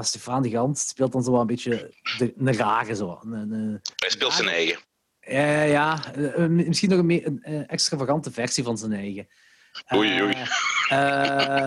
[0.00, 3.18] Stefan de Gant speelt dan zo een beetje de, een rare zo.
[3.22, 4.78] Een, een, hij speelt zijn eigen.
[5.28, 9.28] Uh, ja, uh, misschien nog een, meer, een extravagante versie van zijn eigen.
[9.94, 10.34] Oei, oei.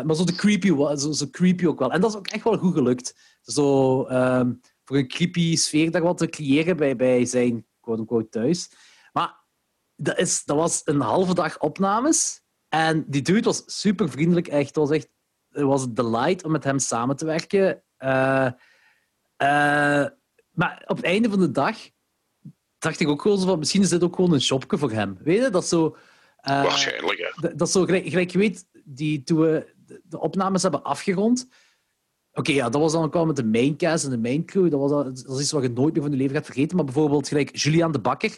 [0.03, 1.91] maar zo, de creepy, zo, zo creepy ook wel.
[1.91, 3.37] En dat is ook echt wel goed gelukt.
[3.41, 8.71] Zo, ehm, voor een creepy sfeer daar wat te creëren bij, bij zijn quote-unquote thuis.
[9.11, 9.43] Maar
[9.95, 12.41] dat, is, dat was een halve dag opnames.
[12.69, 14.67] En die dude was super vriendelijk, echt.
[14.67, 15.09] Het was echt
[15.55, 17.83] het was een delight om met hem samen te werken.
[17.99, 18.49] Uh,
[19.37, 20.05] uh,
[20.51, 21.77] maar op het einde van de dag
[22.85, 25.17] dacht ik ook gewoon zo van, misschien is dit ook gewoon een shopje voor hem.
[25.23, 25.85] Weet je, dat zo...
[25.85, 27.49] Uh, Waarschijnlijk, ja.
[27.55, 31.47] Dat, zo, gelijk, gelijk, je weet, die, toen we de opnames hebben afgerond...
[32.29, 34.69] Oké, okay, ja, dat was dan ook wel met de maincast en de main crew.
[34.69, 36.75] Dat, was, dat is iets wat je nooit meer van je leven gaat vergeten.
[36.75, 38.37] Maar bijvoorbeeld gelijk Julian de Bakker...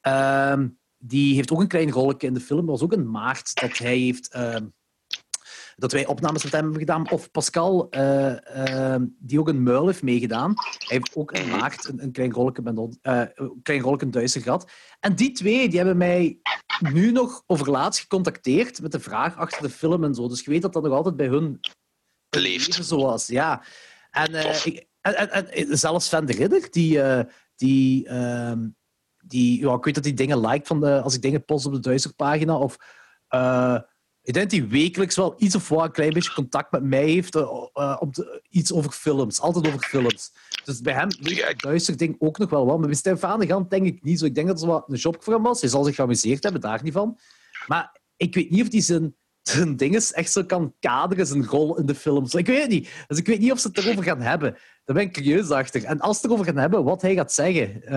[0.00, 2.60] Ehm, die heeft ook een klein rolletje in de film.
[2.60, 4.32] Dat was ook een maart dat hij heeft...
[4.32, 4.66] Ehm,
[5.76, 7.10] dat wij opnames met hem hebben gedaan.
[7.10, 10.54] Of Pascal, uh, uh, die ook een muil heeft meegedaan.
[10.54, 14.42] Hij heeft ook in maart een, een klein rolletje met uh, een klein rolletje Duitser
[14.42, 14.70] gehad.
[15.00, 16.38] En die twee die hebben mij
[16.92, 20.28] nu nog overlaatst gecontacteerd met de vraag achter de film en zo.
[20.28, 21.60] Dus je weet dat dat nog altijd bij hun
[22.36, 22.84] leeft.
[22.84, 23.64] Zo was, ja.
[24.10, 24.34] En,
[24.64, 27.00] ik, en, en, en, zelfs Van de Ridder, die...
[27.56, 28.68] die ehm,
[29.28, 31.72] die, ja, ik weet dat hij dingen liked van de, als ik dingen post op
[31.72, 32.58] de Duitser pagina.
[32.58, 32.76] Of
[34.26, 37.04] ik denk dat hij wekelijks wel iets of wat een klein beetje contact met mij
[37.04, 39.40] heeft uh, om te, iets over films.
[39.40, 40.32] Altijd over films.
[40.64, 41.08] Dus bij hem
[41.56, 42.78] duister ding ook nog wel wat.
[42.78, 44.24] Maar bij Stefan de Gant denk ik niet zo.
[44.24, 45.60] Ik denk dat het wat een job voor hem was.
[45.60, 47.18] Hij zal zich geamuseerd hebben, daar niet van.
[47.66, 51.86] Maar ik weet niet of hij zijn, zijn echt zo kan kaderen, zijn rol in
[51.86, 52.34] de films.
[52.34, 52.90] Ik weet het niet.
[53.06, 54.52] Dus ik weet niet of ze het erover gaan hebben.
[54.84, 55.84] Daar ben ik curieus achter.
[55.84, 57.80] En als ze het erover gaan hebben, wat hij gaat zeggen.
[57.84, 57.90] Uh,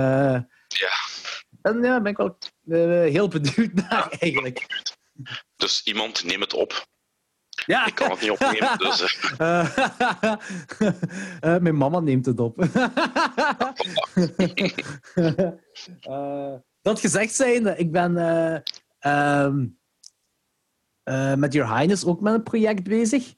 [0.68, 0.92] ja.
[1.62, 4.66] En ja, ben ik wel uh, heel benieuwd naar, eigenlijk.
[5.56, 6.88] Dus iemand neem het op.
[7.66, 7.86] Ja.
[7.86, 9.24] Ik kan het niet opnemen, dus...
[9.42, 9.78] Uh,
[11.42, 12.58] uh, mijn mama neemt het op.
[16.82, 18.18] dat gezegd zijnde, ik ben
[19.00, 19.68] ehm,
[21.40, 23.34] met Your Highness ook met een project bezig.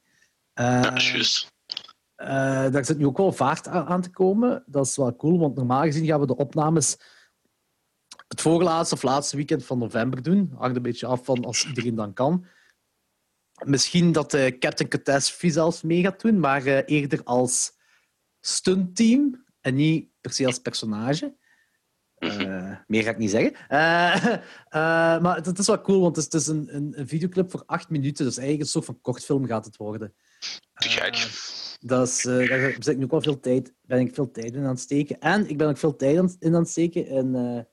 [0.53, 1.51] ja, juist.
[2.15, 4.63] daar zit nu ook wel vaart aan te komen.
[4.65, 6.97] Dat is wel cool, want normaal gezien gaan we de opnames
[8.31, 10.51] het voorlaatste of laatste weekend van november doen.
[10.57, 12.45] Hangt een beetje af van als iedereen dan kan.
[13.65, 17.71] Misschien dat uh, Captain Catastrophe zelfs mee gaat doen, maar uh, eerder als
[18.39, 21.35] stuntteam en niet per se als personage.
[22.19, 23.53] Uh, meer ga ik niet zeggen.
[25.23, 27.63] maar het, is wel cool, want het is, het is een, een, een, videoclip voor
[27.65, 28.25] acht minuten.
[28.25, 30.13] Dus eigenlijk een soort van kortfilm gaat het worden.
[30.73, 31.29] Gek.
[31.79, 34.63] Dat is, daar ben ik nu ook wel veel tijd, ben ik veel tijd in
[34.63, 35.19] aan het steken.
[35.19, 37.65] En ik ben ook veel tijd in aan het steken in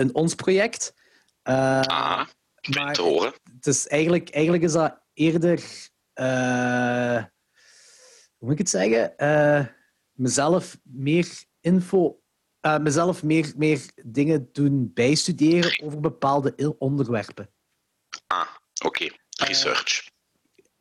[0.00, 0.94] in ons project.
[1.44, 2.26] Uh, ah,
[2.74, 3.32] maar te horen.
[3.54, 5.62] Het is eigenlijk, eigenlijk is dat eerder,
[6.14, 7.24] uh,
[8.36, 9.66] hoe moet ik het zeggen, uh,
[10.12, 12.20] mezelf meer info,
[12.80, 17.50] mezelf meer, meer dingen doen bijstuderen over bepaalde onderwerpen.
[18.26, 18.46] Ah,
[18.84, 18.86] oké.
[18.86, 19.18] Okay.
[19.46, 20.09] Research.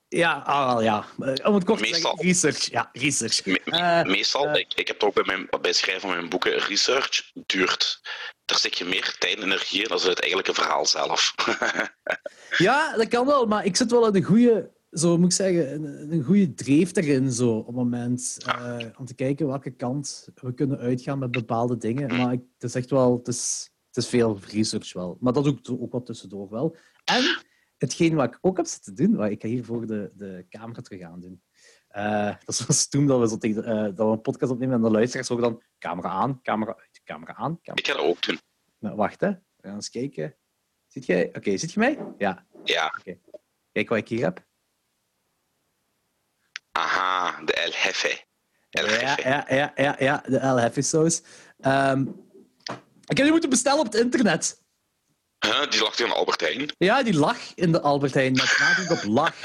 [0.09, 1.05] Ja, ah, ja.
[1.43, 2.71] om het kort te zeggen, research.
[2.71, 3.45] Ja, research.
[3.45, 8.01] Me meestal, ik, ik heb ook bij, mijn, bij schrijven van mijn boeken, research duurt
[8.49, 11.35] daar zit je meer tijd en energie in dan het eigenlijke verhaal zelf.
[12.57, 15.73] ja, dat kan wel, maar ik zit wel in een goede, zo moet ik zeggen,
[15.73, 18.37] een, een goede dreef erin zo, op het moment.
[18.47, 22.17] Uh, om te kijken welke kant we kunnen uitgaan met bepaalde dingen.
[22.17, 25.17] Maar ik, het is echt wel, het is, het is veel research wel.
[25.19, 26.75] Maar dat doe ik ook wat tussendoor wel.
[27.05, 27.37] En
[27.79, 31.01] hetgeen wat ik ook heb zitten doen, wat ik ga hiervoor de, de camera terug
[31.01, 31.43] aan doen.
[31.95, 34.81] Uh, dat was toen dat we, zo tegen, uh, dat we een podcast opnemen en
[34.81, 37.61] de luisteraars horen dan camera aan, camera uit, camera aan.
[37.61, 37.83] Camera.
[37.83, 38.39] Ik ga dat ook doen.
[38.79, 39.29] Nou, wacht, hè.
[39.29, 40.35] We gaan eens kijken.
[40.87, 41.27] Ziet jij?
[41.27, 41.99] Oké, okay, ziet je mij?
[42.17, 42.45] Ja.
[42.63, 42.95] Ja.
[42.99, 43.21] Okay.
[43.71, 44.47] Kijk wat ik hier heb.
[46.71, 48.23] Aha, de El Jefe.
[48.69, 49.21] El Jefe.
[49.21, 51.21] Ja, ja, ja, ja, ja, de El Jefe saus.
[51.59, 52.27] Um,
[53.05, 54.63] ik heb die moeten bestellen op het internet.
[55.39, 56.71] Huh, die lag in Albert Heijn?
[56.77, 58.33] Ja, die lag in de Albert Heijn.
[58.33, 59.35] Met nadruk op lag.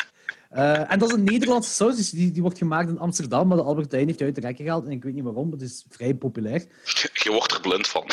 [0.52, 3.56] Uh, en dat is een Nederlandse saus, dus die, die wordt gemaakt in Amsterdam, maar
[3.56, 5.58] de Albert Heijn heeft die uit de rekken gehaald en ik weet niet waarom, maar
[5.58, 6.64] het is vrij populair.
[7.12, 8.04] Je wordt er blind van.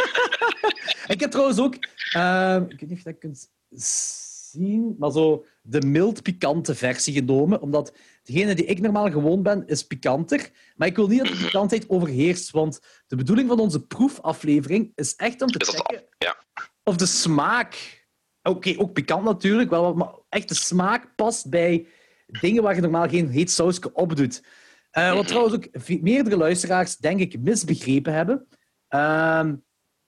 [1.14, 1.74] ik heb trouwens ook,
[2.16, 3.50] uh, ik weet niet of je dat kunt
[4.50, 7.92] zien, maar zo de mild pikante versie genomen, omdat
[8.22, 10.50] degene die ik normaal gewoon ben, is pikanter.
[10.76, 15.14] Maar ik wil niet dat de pikantheid overheerst, want de bedoeling van onze proefaflevering is
[15.16, 16.36] echt om te checken ja.
[16.82, 18.02] Of de smaak
[18.42, 21.86] Oké, ook pikant natuurlijk, wel, maar echt de smaak past bij
[22.40, 24.42] dingen waar je normaal geen heet sausje op doet.
[24.90, 25.68] Eh, wat trouwens ook
[26.02, 28.48] meerdere luisteraars, denk ik, misbegrepen hebben.
[28.88, 29.54] Ehm,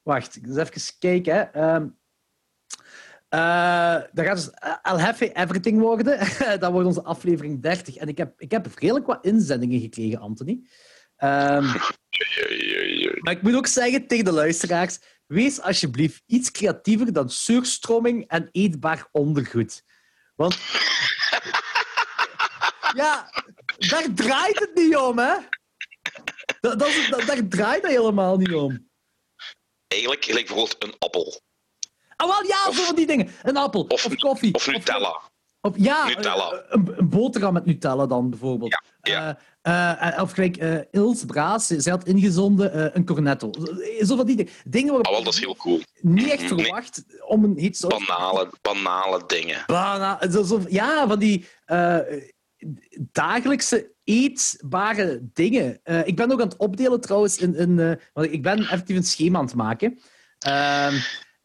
[0.03, 1.35] wacht, eens even kijken.
[1.35, 1.41] Hè.
[1.41, 1.87] Ehm,
[3.29, 4.51] eh, dat gaat dus
[4.83, 6.19] El Hefe Everything worden.
[6.61, 7.97] dat wordt onze aflevering 30.
[7.97, 10.61] En ik heb, ik heb redelijk wat inzendingen gekregen, Anthony.
[11.17, 11.65] Ehm,
[13.23, 18.49] maar ik moet ook zeggen tegen de luisteraars: wees alsjeblieft iets creatiever dan surstroming en
[18.53, 19.83] eetbaar ondergoed.
[20.35, 20.59] Want.
[23.03, 23.31] ja,
[23.79, 25.35] daar draait het niet om, hè?
[26.61, 28.89] Dat, dat, dat- daar draait het helemaal niet om.
[29.89, 31.41] Eigenlijk gelijk bijvoorbeeld een appel.
[32.17, 33.35] Ah, wel ja, zo van die dingen.
[33.43, 34.55] Een appel, of, Of- koffie.
[34.55, 35.11] Of Nutella.
[35.11, 35.31] Of,
[35.77, 36.50] ja, Nutella.
[36.50, 38.83] eh, Een, een boterham met Nutella dan bijvoorbeeld.
[39.03, 43.50] Ja, Eh, eh, of gelijk eh Ilse Braas, zij had ingezonden een cornetto.
[44.00, 44.53] Zo van die dingen.
[44.64, 45.81] dingen waar Ah, wel, dat is heel cool.
[46.00, 46.48] niet echt Nee.
[46.64, 49.62] verwacht om een hit zo Banale, banale dingen.
[49.66, 51.46] Bana- zo, zo- ja, van die
[53.12, 55.81] dagelijkse eetbare dingen.
[56.05, 57.38] Ik ben ook aan het opdelen trouwens.
[57.38, 59.98] In, in, want ik ben effectief een schema aan het maken.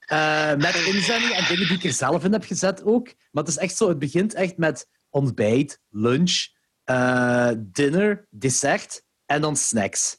[0.10, 3.06] Eh, met inzendingen en dingen die ik er zelf in heb gezet ook.
[3.32, 6.48] Maar het is echt zo, het begint echt met ontbijt, lunch,
[6.84, 10.18] eh, dinner, dessert en dan snacks.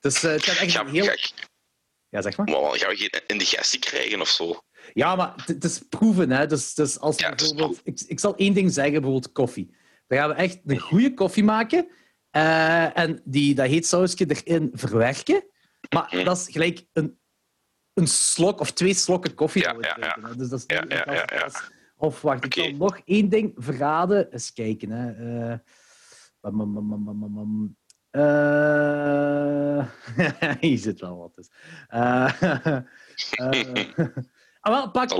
[0.00, 1.16] Dus eh, het gaat echt een heel...
[2.08, 2.46] Ja, zeg maar.
[2.50, 4.62] maar gaan we geen indigestie krijgen of zo?
[4.92, 6.30] Ja, maar het- is proeven.
[6.30, 6.46] Hè.
[6.46, 9.76] Dus, dus als Ja, bijvoorbeeld, ik, ik zal één ding zeggen, bijvoorbeeld koffie.
[10.06, 11.88] Dan gaan we echt een goede koffie maken.
[12.30, 15.44] en die, dat heet sausje erin verwerken.
[15.90, 16.24] Maar Mhm.
[16.24, 17.20] dat is gelijk een,
[17.94, 19.62] een slok of twee slokken koffie.
[19.62, 19.72] Ja.
[20.36, 24.32] Dus dat is niet- ja, dat- Of wacht, ik zal nog één ding verraden.
[24.32, 24.90] Eens kijken.
[24.90, 25.10] Hè.
[25.52, 25.58] Eh,
[26.40, 27.76] bam, bam, bam.
[28.10, 29.86] Eh,
[30.60, 31.34] hier zit wel wat.
[31.34, 31.50] Dus.
[31.88, 32.32] Eh,
[34.60, 35.10] ah, wel, pak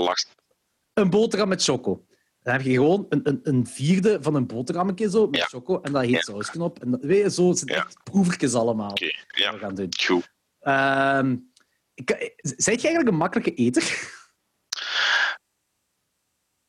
[0.94, 2.04] een boterham met choco.
[2.42, 5.44] Dan heb je gewoon een, een, een vierde van een boterhammetje zo, met Ja.
[5.46, 5.80] choco.
[5.80, 6.20] En dat heet Ja.
[6.20, 6.78] sausknop.
[6.82, 7.76] En dat, weet je, zo zijn Ja.
[7.76, 8.94] echt proevertjes allemaal.
[8.94, 9.88] Die ja, we gaan doen.
[12.04, 14.10] Ik, zijt je eigenlijk een makkelijke eter?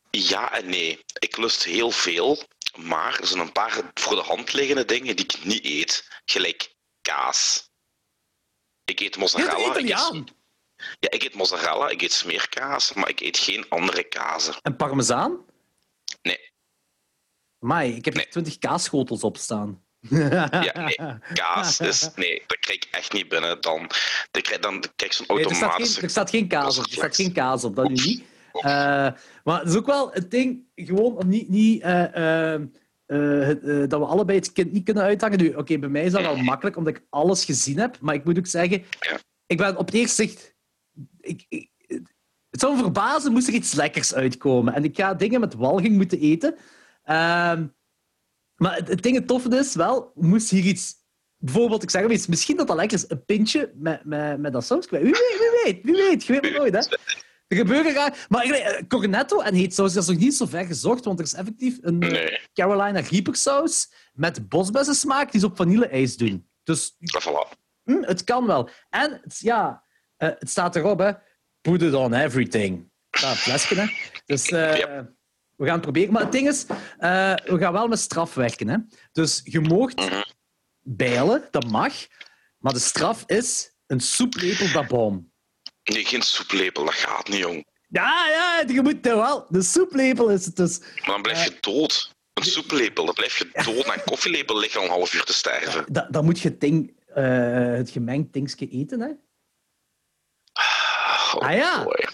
[0.09, 0.99] Ja en nee.
[1.19, 2.43] Ik lust heel veel,
[2.77, 6.21] maar er zijn een paar voor de hand liggende dingen die ik niet eet.
[6.25, 7.71] Gelijk kaas.
[8.85, 9.75] Ik eet mozzarella.
[9.75, 10.33] ik eet,
[10.99, 14.55] ja, ik eet mozzarella, ik eet smeerkaas, maar ik eet geen andere kazen.
[14.61, 15.45] En parmezaan?
[16.21, 16.51] Nee.
[17.59, 18.25] Mai, ik heb Nee.
[18.25, 19.85] er twintig kaasschotels op staan.
[20.09, 20.49] Ja,
[20.85, 20.95] nee.
[21.33, 22.09] Kaas is...
[22.15, 23.61] Nee, dat krijg ik echt niet binnen.
[23.61, 23.89] Dan,
[24.31, 26.01] dan krijg, dan krijg ik zo'n Nee, er, staat geen, automatische...
[26.01, 26.85] er staat geen kaas op.
[26.85, 28.23] Er staat geen kaas op, dat nu niet.
[28.53, 29.11] Eh,
[29.43, 32.61] maar het is ook wel het ding, gewoon om niet, niet eh, eh,
[33.89, 35.37] dat we allebei het kind niet kunnen uithangen.
[35.37, 37.97] Nu, oké, bij mij is dat wel makkelijk, omdat ik alles gezien heb.
[37.99, 38.83] Maar ik moet ook zeggen,
[39.45, 40.55] ik ben op het eerste zicht...
[41.19, 41.69] Ik, ik,
[42.49, 44.73] het zou me verbazen moest er iets lekkers uitkomen.
[44.73, 46.55] En ik ga dingen met walging moeten eten.
[47.03, 47.65] Ehm,
[48.63, 51.01] maar het, het ding, het toffe is wel, moest hier iets...
[51.37, 54.65] Bijvoorbeeld, ik zeg iets, misschien dat dat lekker is, een pintje met, met, met dat
[54.65, 54.89] saus.
[54.89, 56.23] Wie weet, wie weet, wie weet.
[56.23, 56.97] Je weet het nooit, hè.
[57.47, 58.25] Er gebeuren raar...
[58.29, 61.19] Maar eigenlijk, eh, cornetto en heet saus dat is nog niet zo ver gezocht, want
[61.19, 66.49] er is effectief een Nee, Carolina Reaper saus met bosbessensmaak die ze op vanille-ijs doen.
[66.63, 67.57] Dus dat voilà.
[67.83, 68.69] hm, het kan wel.
[68.89, 69.83] En het, ja,
[70.17, 71.11] eh, het staat erop, hè.
[71.61, 72.91] Put it on everything.
[73.09, 73.85] Ja, flesje, hè.
[74.25, 74.99] Dus eh.
[75.55, 76.13] We gaan het proberen.
[76.13, 76.65] Maar het ding is,
[76.97, 78.77] eh, we gaan wel met straf werken, hè.
[79.11, 80.21] Dus je moogt Mhm.
[80.81, 81.93] bijlen, dat mag.
[82.57, 85.31] Maar de straf is een soeplepel dat boom.
[85.83, 87.65] Nee, geen soeplepel, dat gaat niet, jong.
[87.89, 89.45] Ja, ja, je moet er wel.
[89.49, 90.79] De soeplepel is het dus.
[90.79, 92.11] Maar dan blijf je dood.
[92.33, 93.85] Een soeplepel, dan blijf je dood.
[93.85, 95.85] Na een koffielepel lig je al een half uur te sterven.
[95.93, 97.23] Da- dan moet je ding, eh,
[97.73, 99.09] het gemengd dingetje eten, hè.
[100.53, 101.83] Oh, Ah, ja.
[101.83, 102.07] boy.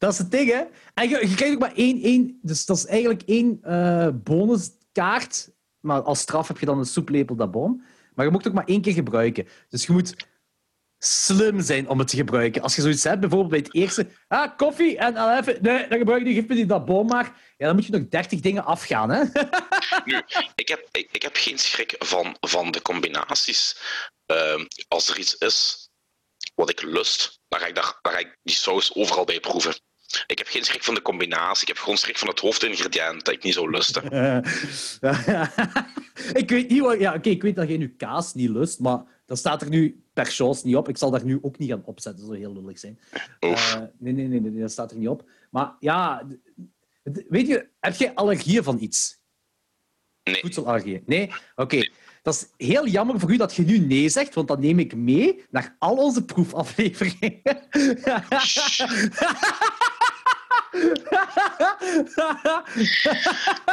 [0.00, 0.62] Dat is het ding, hè.
[0.94, 2.38] En je, krijgt ook maar één, één...
[2.42, 5.50] Dus dat is eigenlijk één eh, bonuskaart.
[5.80, 7.84] Maar als straf heb je dan een soeplepel dat boom.
[8.14, 9.48] Maar je moet het ook maar één keer gebruiken.
[9.68, 10.14] Dus je moet
[10.98, 12.62] slim zijn om het te gebruiken.
[12.62, 14.06] Als je zoiets hebt, bijvoorbeeld bij het eerste...
[14.28, 15.58] Ah, koffie en al even...
[15.62, 16.34] Nee, dan gebruik je.
[16.34, 17.54] Geef die dat boom maar.
[17.56, 19.22] Ja, dan moet je nog dertig dingen afgaan, hè.
[20.04, 20.22] Nu,
[20.54, 23.80] ik heb, ik, ik heb geen schrik van, van de combinaties.
[24.26, 25.88] Ehm, als er iets is
[26.54, 29.74] wat ik lust, dan ga ik, daar, dan ga ik die saus overal bij proeven.
[30.26, 31.62] Ik heb geen schrik van de combinatie.
[31.62, 34.04] Ik heb gewoon schrik van het hoofdingrediënt dat ik niet zou lusten.
[36.42, 36.98] ik weet niet wat...
[36.98, 40.04] Ja, oké, ik weet dat jij nu kaas niet lust, maar dat staat er nu
[40.12, 40.88] per chance niet op.
[40.88, 43.00] Ik zal daar nu ook niet gaan opzetten, dat zou heel lullig zijn.
[43.40, 43.74] Oef.
[43.74, 45.24] Eh, nee, nee, nee, nee, dat staat er niet op.
[45.50, 46.26] Maar ja,
[47.28, 49.18] weet je, heb jij allergieën van iets?
[50.22, 50.40] Nee.
[50.40, 51.02] Voedselallergieën?
[51.06, 51.32] Nee?
[51.56, 51.88] Oké.
[52.22, 54.94] Dat is heel jammer voor u dat je nu nee zegt, want dan neem ik
[54.94, 57.40] mee naar al onze proefafleveringen.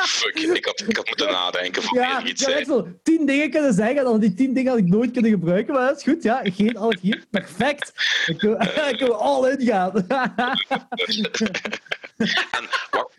[0.07, 2.60] Fuck, ik had, ik had moeten nadenken voor Ja, meer iets ja, zei.
[2.60, 5.73] echt zo tien dingen kunnen zeggen, dan die tien dingen had ik nooit kunnen gebruiken,
[5.73, 6.41] maar dat is goed, ja.
[6.43, 7.91] Geen allergie, perfect.
[8.25, 8.62] Ik wil,
[8.93, 10.07] ik wil all in gaan.
[12.51, 13.12] En wat,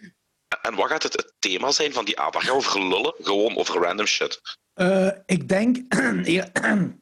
[0.62, 3.14] en wat gaat het, het thema zijn van die gaan we over lullen?
[3.20, 4.40] Gewoon over random shit.
[4.74, 5.76] Eh, ik denk...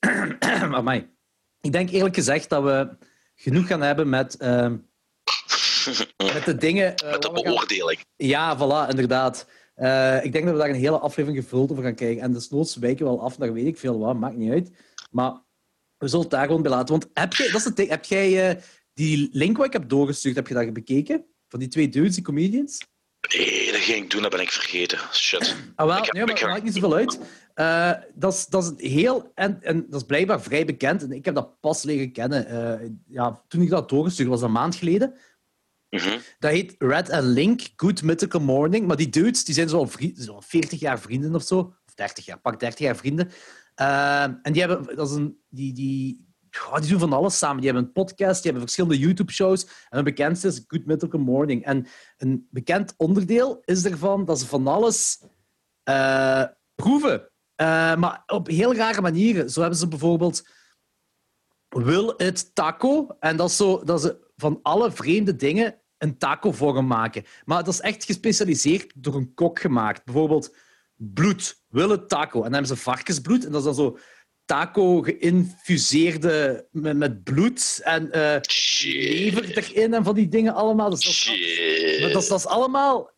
[0.78, 1.08] Amai.
[1.60, 2.88] Ik denk eerlijk gezegd dat we
[3.34, 4.76] genoeg gaan hebben met, ehm,
[6.34, 6.94] met de dingen...
[6.96, 8.04] eh, Met de gaan- beoordeling.
[8.16, 9.46] Ja, voilà, inderdaad.
[9.74, 12.22] Eh, ik denk dat we daar een hele aflevering gevuld over gaan krijgen.
[12.22, 14.70] En desnoods wijken we wel af naar weet ik veel wat, maakt niet uit.
[15.10, 15.32] Maar
[15.96, 16.98] we zullen het daar gewoon bij laten.
[16.98, 20.36] Want heb, jij, dat is het heb jij eh, die link wat ik heb doorgestuurd,
[20.36, 21.24] heb je dat bekeken?
[21.48, 22.78] Van die twee dudes, die comedians?
[23.36, 24.98] Nee, dat ging ik doen, dat ben ik vergeten.
[25.12, 25.56] Shit.
[25.74, 27.18] Ah, wel, Ik nee, maar ik maakt niet zoveel uit.
[28.14, 29.30] Dat, is, dat is heel...
[29.34, 31.02] En, en dat is blijkbaar vrij bekend.
[31.02, 33.02] En ik heb dat pas leren kennen.
[33.06, 35.14] Ja, toen ik dat doorgestuurd was, een maand geleden.
[35.90, 36.18] Mhm.
[36.38, 38.86] Dat heet Red and Link, Good Mythical Morning.
[38.86, 41.58] Maar die dudes die zijn zo al, vri- zo al 40 jaar vrienden of zo.
[41.86, 43.30] Of 30 jaar, pak 30 jaar vrienden.
[43.74, 44.96] Eh, en die hebben...
[44.96, 46.26] Dat is een, die, die,
[46.80, 47.56] die doen van alles samen.
[47.56, 49.64] Die hebben een podcast, die hebben verschillende YouTube-shows.
[49.64, 51.64] En hun bekendste is Good Mythical Morning.
[51.64, 55.22] En een bekend onderdeel is ervan dat ze van alles
[55.82, 57.30] eh, proeven.
[57.54, 59.50] Eh, maar op heel rare manieren.
[59.50, 60.48] Zo hebben ze bijvoorbeeld
[61.68, 63.16] Will It Taco.
[63.20, 67.24] En dat is zo dat ze van alle vreemde dingen een taco-vorm maken.
[67.44, 70.04] Maar dat is echt gespecialiseerd door een kok gemaakt.
[70.04, 70.56] Bijvoorbeeld
[70.94, 72.36] bloed, Will It Taco.
[72.36, 73.44] En dan hebben ze varkensbloed.
[73.44, 73.98] En dat is dan zo
[74.44, 78.40] taco geïnfuseerde met, met bloed en eh
[78.82, 80.90] lever erin en van die dingen allemaal.
[80.90, 83.10] Dus dat is, dat, is, dat is allemaal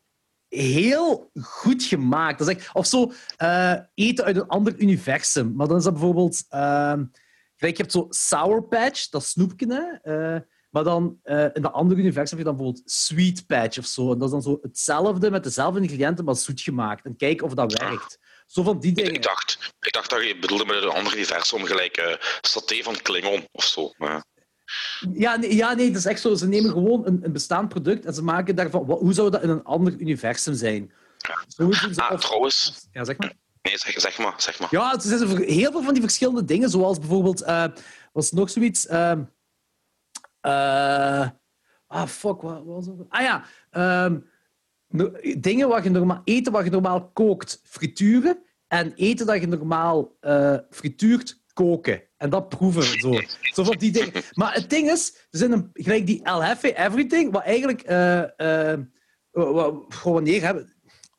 [0.49, 2.39] heel goed gemaakt.
[2.39, 5.55] Dat is echt, of zo eh, eten uit een ander universum.
[5.55, 6.45] Maar dan is dat bijvoorbeeld...
[6.49, 10.37] gelijk, je hebt zo Sour Patch, dat snoepje, eh,
[10.71, 14.13] maar dan eh, in dat andere universum heb je dan bijvoorbeeld Sweet Patch of zo.
[14.13, 17.05] En dat is dan zo hetzelfde met dezelfde ingrediënten, maar zoet gemaakt.
[17.05, 18.19] En kijken of dat werkt.
[18.47, 19.15] Zo van die dingen.
[19.15, 22.97] Ik dacht, ik dacht dat je bedoelde met een ander universum, gelijk eh saté van
[23.03, 23.93] Klingon of zo.
[23.99, 24.25] Maar,
[25.13, 26.35] Ja, nee, ja, nee, dat is echt zo.
[26.35, 28.87] Ze nemen gewoon een, een bestaand product en ze maken daarvan...
[28.87, 30.93] wat- hoe zou dat in een ander universum zijn?
[31.49, 33.33] Zo ze- ah, of- trouwens, Ja, zeg maar.
[33.63, 34.69] nee, zeg, zeg maar, zeg maar.
[34.71, 37.43] Ja, er zijn heel veel van die verschillende dingen, zoals bijvoorbeeld...
[37.43, 37.65] eh
[38.13, 38.87] was nog zoiets...
[40.40, 41.29] eh,
[41.87, 43.07] ah, fuck, wat, was dat?
[43.09, 44.18] Ah ja, ehm,
[45.38, 46.20] dingen wat je normaal...
[46.24, 48.42] Eten wat je normaal kookt, frituren.
[48.68, 52.03] En eten dat je normaal eh, frituurt, koken.
[52.16, 53.20] En dat proeven, zo.
[53.40, 54.12] Zo van die dingen.
[54.33, 57.83] Maar het ding is, er zijn een, gelijk die Jefe Everything, wat eigenlijk...
[59.33, 60.74] gewoon wanneer hebben...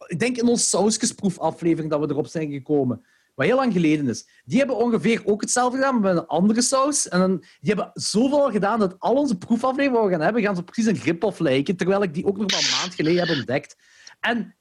[0.08, 3.06] Ik denk in onze sausjesproefaflevering dat we erop zijn gekomen.
[3.42, 4.28] Wat heel lang geleden is.
[4.44, 7.08] Die hebben ongeveer ook hetzelfde gedaan, maar met een andere saus.
[7.08, 10.56] En dan, die hebben zoveel gedaan dat al onze proefafleveringen die we gaan hebben, gaan
[10.56, 11.76] zo precies een rip-off lijken.
[11.76, 13.76] Terwijl ik die ook nog maar een maand geleden heb ontdekt.
[14.20, 14.58] En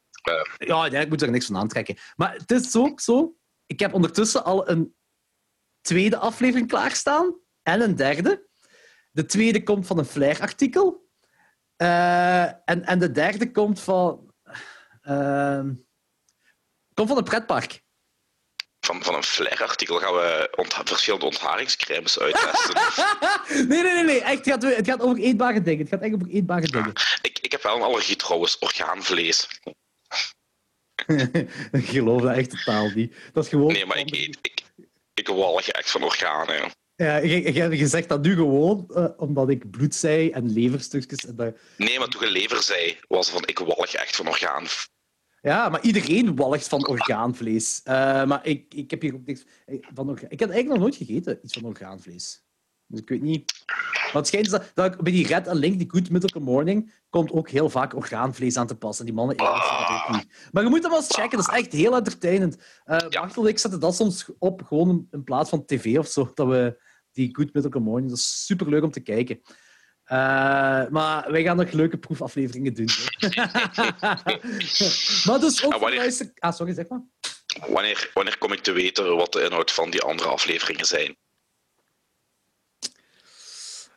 [0.57, 1.97] ja, ik moet er niks van aantrekken.
[2.17, 3.37] Maar het is ook zo.
[3.67, 4.95] Ik heb ondertussen al een
[5.81, 7.35] tweede aflevering klaarstaan.
[7.63, 8.49] En een derde.
[9.11, 11.09] De tweede komt van een Flair-artikel.
[11.77, 14.35] Eh, en, en de derde komt van...
[15.03, 15.75] ehm,
[16.95, 17.83] komt van een pretpark.
[18.91, 20.49] Van, van een Flair-artikel gaan we
[20.85, 22.75] verschillende ontharingscremes uittesten.
[23.69, 24.21] nee, nee, nee, nee.
[24.21, 25.81] Echt, het, gaat, het gaat over eetbare dingen.
[25.81, 26.93] Het gaat echt over eetbare dingen.
[27.23, 29.49] ik, ik heb wel een allergie trouwens, orgaanvlees.
[31.81, 33.15] ik geloof dat echt totaal niet.
[33.33, 33.73] Dat is gewoon...
[33.73, 34.39] Nee, maar ik eet...
[34.43, 34.63] Ik,
[35.15, 36.71] ik walg echt van organen.
[36.97, 37.17] ja.
[37.17, 41.27] Je, zegt dat nu gewoon eh, omdat ik bloed zei en leverstukjes.
[41.27, 41.57] En dat...
[41.77, 44.67] Nee, maar toen je lever zei, was van ik walg echt van orgaan.
[45.43, 47.81] Ja, maar iedereen walgt van orgaanvlees.
[47.85, 49.45] Eh, maar ik, ik heb hier ook niks
[49.95, 50.27] van orga...
[50.29, 52.45] Ik heb eigenlijk nog nooit gegeten, iets van orgaanvlees.
[52.87, 53.53] Dus ik weet niet...
[54.05, 56.93] Maar het schijnt dat, dat ik bij die Red en Link, die Good Mythical Morning,
[57.11, 59.01] komt ook heel vaak orgaanvlees aan te passen.
[59.07, 60.49] En die mannen eten dat ook niet.
[60.53, 62.57] Maar je moet dat wel eens checken, dat is echt heel entertainend.
[62.57, 63.21] Uh, Ja.
[63.21, 66.31] Machtel en ik zetten dat soms op, gewoon in- in plaats van tv of zo,
[66.35, 66.83] dat we
[67.13, 69.41] die Good Mythical Morning, dat is superleuk om te kijken.
[70.11, 70.17] Eh,
[70.89, 72.85] maar wij gaan nog leuke proefafleveringen doen.
[75.27, 76.33] maar dus ook En wanneer- luister...
[76.39, 77.01] Ah, sorry, zeg maar.
[77.69, 81.17] Wanneer, wanneer kom ik te weten wat de inhoud van die andere afleveringen zijn?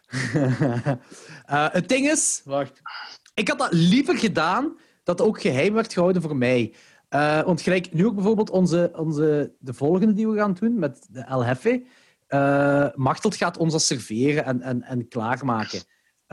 [1.46, 2.82] Eh, het ding is, wacht.
[3.34, 6.74] Ik had dat liever gedaan dat ook geheim werd gehouden voor mij.
[7.10, 11.06] Eh, want gelijk nu ook bijvoorbeeld onze, onze, de volgende die we gaan doen met
[11.10, 11.84] de El Jefe.
[12.28, 15.82] eh Machteld gaat ons dat serveren en, en, en klaarmaken.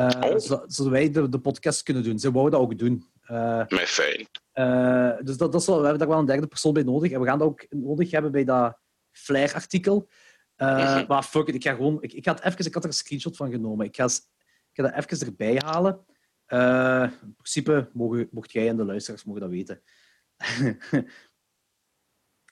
[0.08, 0.38] Eh, Oh.
[0.38, 2.18] zodat, wij de, de podcast kunnen doen.
[2.18, 3.04] Ze wou dat ook doen.
[3.22, 4.26] Eh, Mij fijn.
[4.52, 7.12] eh, dus dat, dat is wel, we hebben daar wel een derde persoon bij nodig.
[7.12, 8.78] En we gaan dat ook nodig hebben bij dat
[9.10, 10.08] Flair-artikel.
[10.56, 11.06] Eh, Mhm.
[11.08, 12.02] Maar fuck it, ik ga gewoon...
[12.02, 13.86] Ik, ik, het even, ik had er een screenshot van genomen.
[13.86, 14.20] Ik ga, ik
[14.72, 16.04] ga dat even erbij halen.
[16.46, 19.82] Eh, in principe mogen, mocht jij en de luisteraars mogen dat weten.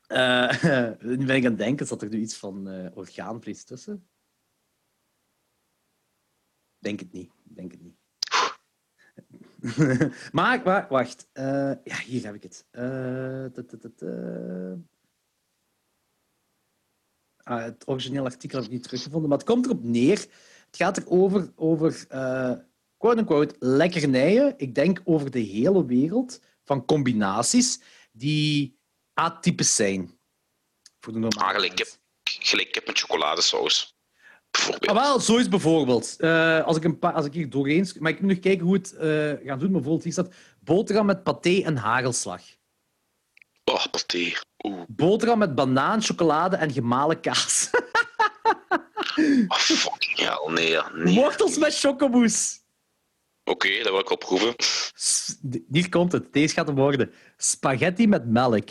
[0.08, 0.62] Eh,
[1.00, 4.08] nu ben ik aan het denken, zat er nu iets van eh, orgaanvlees tussen?
[6.78, 7.30] Denk het niet.
[7.58, 7.96] Denk het niet.
[10.32, 11.28] maar, maar wacht.
[11.32, 12.66] Eh, ja, hier heb ik het.
[12.70, 13.44] Eh.
[17.36, 20.18] Ah, het origineel artikel heb ik niet teruggevonden, maar het komt erop neer.
[20.66, 22.52] Het gaat erover over, eh
[22.96, 24.54] quote-unquote, lekkernijen.
[24.56, 27.80] Ik denk over de hele wereld van combinaties
[28.12, 28.78] die
[29.12, 30.18] atypisch zijn.
[31.00, 33.97] Voor de normale Ah, gelijk kip, gelijk kip met chocoladesaus.
[34.58, 34.90] Bijvoorbeeld.
[34.90, 36.16] Ah, wel, zo is bijvoorbeeld.
[36.18, 37.88] Eh, als, ik een paar, als ik hier doorheen...
[37.98, 39.08] Maar ik moet nog kijken hoe het eh
[39.46, 39.70] gaan doen.
[39.70, 42.42] Maar bijvoorbeeld hier staat boterham met paté en hagelslag.
[43.64, 44.32] Oh, paté.
[44.64, 47.70] Oeh, Boterham met banaan, chocolade en gemalen kaas.
[49.48, 50.52] oh, fucking hell.
[50.52, 51.14] Nee, nee.
[51.14, 52.58] Wortels met chocomousse.
[53.44, 54.54] Oké, dat wil ik wel proeven.
[55.70, 56.32] Hier komt het.
[56.32, 57.12] Deze gaat hem worden.
[57.36, 58.68] Spaghetti met melk.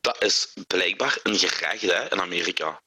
[0.00, 2.82] Dat is blijkbaar een gerecht hè, in Amerika.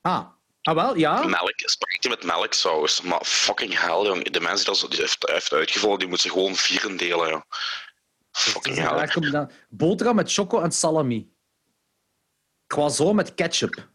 [0.00, 0.26] Ah.
[0.62, 1.24] Ah, wel, ja.
[1.26, 3.00] Melk, spaghetti met melksaus.
[3.00, 4.30] Maar fucking hell, jong.
[4.30, 7.28] De mensen die dat heeft, heeft uitgevonden, die moeten zich gewoon vieren delen.
[7.28, 7.46] Ja.
[8.32, 9.46] Het Fucking hell.
[9.68, 11.32] Boterham met choco en salami.
[12.66, 13.90] Croissant met ketchup.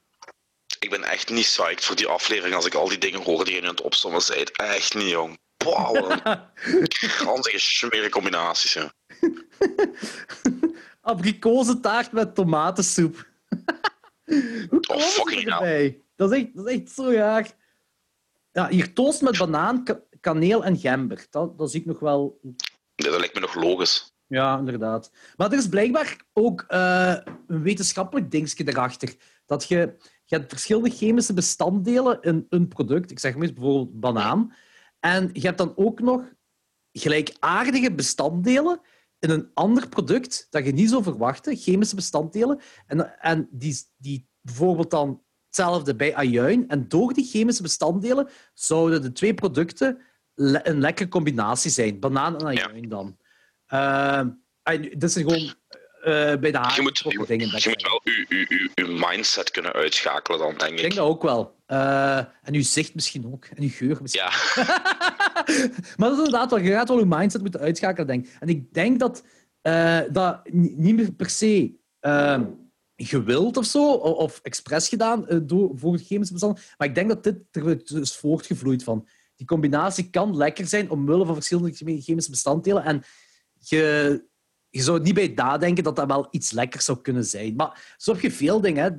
[0.79, 3.53] Ik ben echt niet psyched voor die aflevering als ik al die dingen hoor die
[3.53, 4.51] je nu aan het opzommen bent.
[4.51, 5.39] Echt niet, jong.
[5.57, 6.11] Wow,
[7.17, 8.73] grandige, smerige combinaties.
[8.73, 8.93] Ja.
[11.01, 13.15] Abrikozentaart met tomatensoep.
[14.69, 16.05] Hoe ze fucking hell.
[16.17, 17.55] Dat is, echt, dat is echt zo raar.
[18.51, 21.27] Ja, hier toast met banaan, ka- kaneel en gember.
[21.29, 22.39] Dat, dat zie ik nog wel.
[22.95, 24.15] Dat lijkt me nog logisch.
[24.27, 25.11] Ja, inderdaad.
[25.35, 27.15] Maar er is blijkbaar ook eh,
[27.47, 29.15] een wetenschappelijk dingetje erachter.
[29.45, 29.95] Dat je,
[30.25, 33.11] je hebt verschillende chemische bestanddelen in een product.
[33.11, 34.53] Ik zeg maar eens bijvoorbeeld banaan.
[34.99, 36.21] En je hebt dan ook nog
[36.91, 38.81] gelijkaardige bestanddelen
[39.19, 42.59] in een ander product dat je niet zou verwachten, chemische bestanddelen.
[42.87, 45.21] En, en die, die bijvoorbeeld dan
[45.57, 46.67] hetzelfde bij ajuin.
[46.67, 49.97] En door die chemische bestanddelen zouden de twee producten
[50.33, 51.99] le- een lekkere combinatie zijn.
[51.99, 53.17] Banaan en ajuin dan.
[53.73, 54.21] Uh,
[54.97, 55.53] dat zijn gewoon
[56.01, 57.47] eh, bij de haar Je moet, je, dingen.
[57.47, 60.81] je moet wel je, je, je, je mindset kunnen uitschakelen dan, denk Ik ik.
[60.81, 61.55] denk dat ook wel.
[61.65, 63.45] Eh, en uw zicht misschien ook.
[63.45, 64.23] En uw geur misschien.
[64.23, 64.63] Ja,
[65.97, 66.59] maar dat is inderdaad wel.
[66.59, 68.35] Je gaat wel je mindset moeten uitschakelen, denk ik.
[68.39, 69.23] En ik denk dat
[70.11, 72.41] dat ni- niet meer per se eh,
[73.05, 76.59] gewild of zo, of expres gedaan eh, door, voor chemische bestand.
[76.77, 79.07] Maar ik denk dat dit er is voortgevloeid van.
[79.35, 82.83] Die combinatie kan lekker zijn omwille van verschillende chemi- chemische bestanddelen.
[82.83, 83.03] En
[83.59, 84.25] je,
[84.71, 87.55] zou niet bij nadenken dat dat wel iets lekkers zou kunnen zijn.
[87.55, 88.83] Maar zo heb je veel dingen.
[88.83, 88.89] Hè.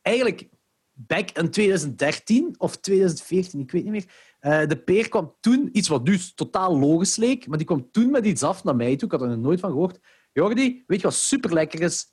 [0.00, 0.48] Eigenlijk,
[0.92, 4.04] back in 2013 of 2014, ik weet niet meer.
[4.38, 8.10] eh, de peer kwam toen, iets wat nu totaal logisch leek, maar die kwam toen
[8.10, 9.06] met iets af naar mij toe.
[9.08, 9.98] Ik had er nog nooit van gehoord.
[10.32, 12.11] Jordi, weet je wat super lekker is?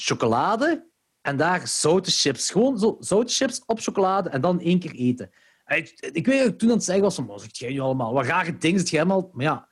[0.00, 0.86] Chocolade
[1.20, 2.50] en daar zoute chips.
[2.50, 5.30] Gewoon zo zoute chips op chocolade en dan één keer eten.
[5.64, 7.70] En Ik, ik weet dat ik toen aan het zeggen was van, wat zegt jij
[7.72, 8.12] nu allemaal?
[8.12, 9.30] Wat rare dingen zit jij allemaal?
[9.32, 9.68] Maar ja,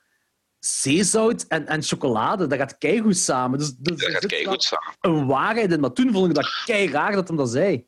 [0.59, 3.59] zeezout en, en chocolade, dat gaat keigoed samen.
[3.59, 4.95] Dus, dus dat er gaat keigoed samen.
[5.01, 5.79] een waarheid in.
[5.79, 7.87] Maar toen vond ik dat kei raar dat hem dat zei.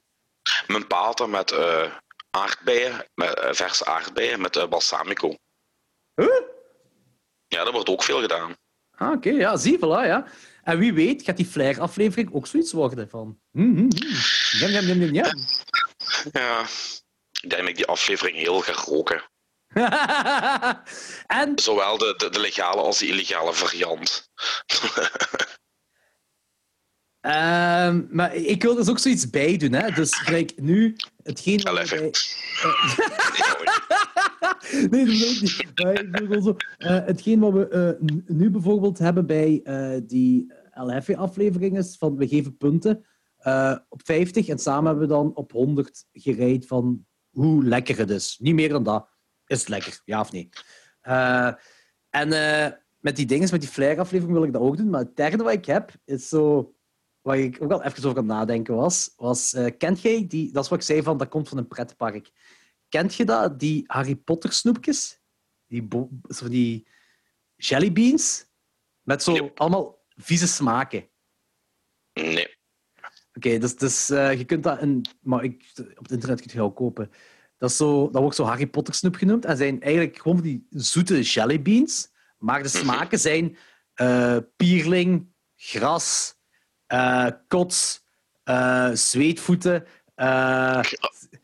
[0.67, 1.93] Mijn pa had dat met eh,
[2.29, 5.35] aardbeien, met eh, verse aardbeien, met eh, balsamico.
[6.15, 6.41] Huh?
[7.47, 8.55] Ja, dat wordt ook veel gedaan.
[8.95, 10.25] Ah, oké, ja, zie, voilà, ja.
[10.64, 13.39] En wie weet gaat die Flair-aflevering ook zoiets worden van...
[13.51, 13.89] Mm, mm, mm.
[14.51, 15.38] Jam, jam, jam, jam, jam.
[16.32, 16.62] Ja,
[17.41, 19.24] ik denk dat ik die aflevering heel ga roken.
[21.41, 24.30] en Zowel de, de, de legale als de illegale variant.
[27.22, 29.74] Ehm, maar ik wil er dus ook zoiets bij doen.
[29.74, 29.91] Hè?
[29.91, 31.74] Dus gelijk nu, hetgeen wat
[34.72, 35.72] nee, dat bedoel ik niet.
[35.84, 40.01] Maar ik bedoel gewoon zo, eh, hetgeen wat we eh, nu bijvoorbeeld hebben bij eh,
[40.03, 43.05] die LF-aflevering is van we geven punten
[43.89, 48.38] op 50 en samen hebben we dan op 100 gereid van hoe lekker het is.
[48.41, 49.09] Niet meer dan dat.
[49.45, 50.49] Is het lekker, ja of nee?
[52.09, 52.30] En
[52.99, 54.89] met die dingen, met die Flair-aflevering wil ik dat ook doen.
[54.89, 56.74] Maar het derde wat ik heb, is zo...
[57.22, 59.53] Waar ik ook al even over aan het nadenken was, was...
[59.53, 60.51] eh, kent jij die...
[60.51, 62.32] Dat is wat ik zei van, dat komt van een pretpark.
[62.89, 63.59] Kent je dat?
[63.59, 65.22] Die Harry Potter snoepjes?
[65.67, 65.88] Die,
[66.22, 66.88] van die
[67.55, 68.45] jellybeans?
[69.01, 71.09] Met zo allemaal vieze smaken.
[72.13, 72.57] Nee.
[73.34, 76.61] Oké, dus, dus eh, je kunt dat in, maar ik, op het internet kun je
[76.61, 77.11] ook kopen.
[77.57, 80.67] Dat, is zo, dat wordt zo Harry Potter snoep genoemd en zijn eigenlijk gewoon die
[80.70, 83.57] zoete jellybeans, maar de smaken zijn
[83.93, 86.38] eh, pierling, gras,
[86.89, 88.03] eh, kots,
[88.43, 89.85] eh, zweetvoeten.
[90.15, 90.81] eh,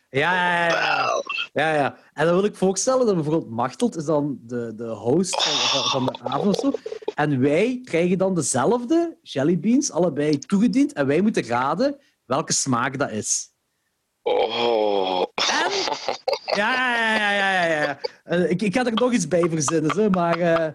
[0.09, 0.67] Ja,
[1.53, 1.97] ja, ja.
[2.13, 6.05] En dan wil ik voorstellen dat bijvoorbeeld Machtelt is dan de, de host van, van
[6.05, 6.71] de avond of zo.
[7.15, 10.93] En wij krijgen dan dezelfde jellybeans, allebei toegediend.
[10.93, 13.47] En wij moeten raden welke smaak dat is.
[14.21, 15.23] Oh.
[15.35, 15.71] En?
[16.55, 17.99] Ja, ja, ja, ja, ja.
[18.23, 18.35] ja.
[18.35, 20.37] Ik, ik ga er nog iets bij verzinnen, maar...
[20.37, 20.67] oh.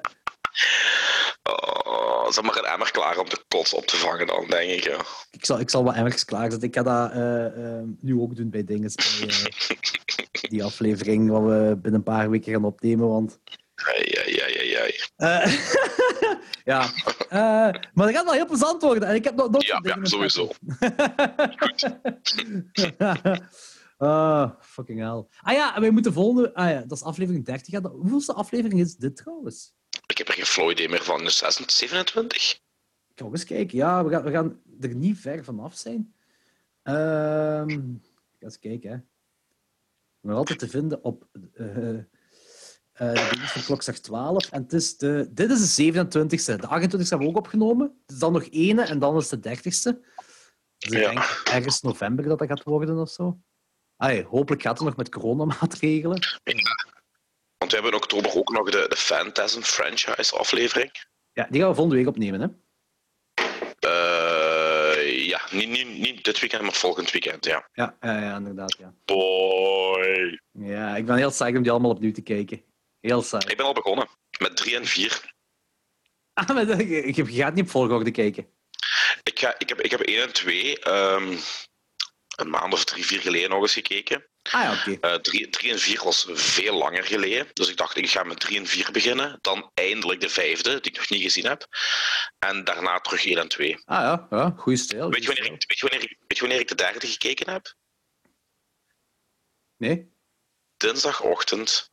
[2.32, 4.84] Zeg maar een emmer klaar om de kots op te vangen dan, denk ik.
[4.84, 5.00] Ja.
[5.30, 6.68] ik, zal, ik zal wat emmers klaarzetten.
[6.68, 7.46] Ik ga dat eh,
[7.78, 8.90] eh, nu ook doen bij dingen.
[8.94, 9.46] Bij, eh,
[10.50, 13.38] die aflevering wat we binnen een paar weken gaan opnemen, want...
[13.74, 14.94] Ai, ai, ai, ai,
[16.64, 16.90] ja,
[17.92, 19.08] maar dat gaat wel heel plezant worden.
[19.08, 20.48] En ik heb nog, nog Ja, sowieso.
[23.98, 25.24] Ah, fucking hell.
[25.40, 26.54] Ah ja, wij moeten volgende...
[26.54, 27.72] Ah ja, dat is aflevering 30.
[27.72, 29.72] Ja, dat- hoeveelste aflevering is dit trouwens?
[30.11, 31.30] Ik heb er geen flow idee meer van.
[31.30, 32.52] 26, 27?
[32.52, 33.76] Ik ga ook eens kijken.
[33.78, 36.14] Ja, we gaan, we gaan er niet ver vanaf zijn.
[36.82, 38.96] Ehm ik ga eens kijken, hè.
[40.20, 41.26] Nog altijd te vinden op...
[41.54, 41.94] eh
[42.92, 44.50] eh de dienst van klokslag 12.
[44.50, 45.96] En het is de, dit is de 27e.
[46.56, 47.86] De 28e hebben we ook opgenomen.
[48.02, 49.62] Het is dan nog ene en dan is de 30e.
[49.62, 49.92] Dus
[50.78, 51.12] ik Ja.
[51.12, 53.38] denk ergens november dat dat gaat worden of zo.
[53.96, 56.20] Allee, hopelijk gaat het nog met coronamaatregelen.
[57.61, 60.90] Want we hebben in oktober ook nog de, de Phantasm franchise aflevering.
[61.32, 62.46] Ja, die gaan we volgende week opnemen, hè?
[63.78, 67.68] Eh, ja, niet, niet, niet dit weekend, maar volgend weekend, ja.
[67.72, 68.76] Ja, ja, ja inderdaad.
[68.78, 68.94] Ja.
[69.04, 70.40] Boy.
[70.52, 72.62] ja, ik ben heel saai om die allemaal opnieuw te kijken.
[73.00, 73.46] Heel saai.
[73.46, 74.08] Ik ben al begonnen
[74.38, 75.34] met 3 en 4.
[76.32, 78.46] Ah, maar je, gaat niet op volgorde kijken.
[79.22, 81.36] Ik, ga, ik, heb, ik heb 1 en 2 ehm,
[82.36, 84.24] een maand of drie, vier geleden nog eens gekeken.
[84.42, 84.98] Ah ja, oké.
[85.08, 87.46] Eh 3, en 4 was veel langer geleden.
[87.52, 89.38] Dus ik dacht, ik ga met 3 en 4 beginnen.
[89.40, 91.66] Dan eindelijk de vijfde, die ik nog niet gezien heb.
[92.38, 93.82] En daarna terug 1 en 2.
[93.84, 95.10] Ah ja, ja goede stijl.
[95.10, 97.52] Weet je, wanneer ik, weet, je wanneer, ik- weet je wanneer ik de derde gekeken
[97.52, 97.74] heb?
[99.76, 100.12] Nee?
[100.76, 101.90] Dinsdagochtend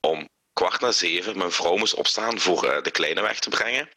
[0.00, 1.38] om kwart na zeven.
[1.38, 3.88] Mijn vrouw moest opstaan voor eh, de kleine weg te brengen.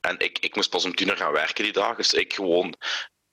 [0.00, 1.96] En ik, ik moest pas om tien uur gaan werken die dag.
[1.96, 2.74] Dus ik gewoon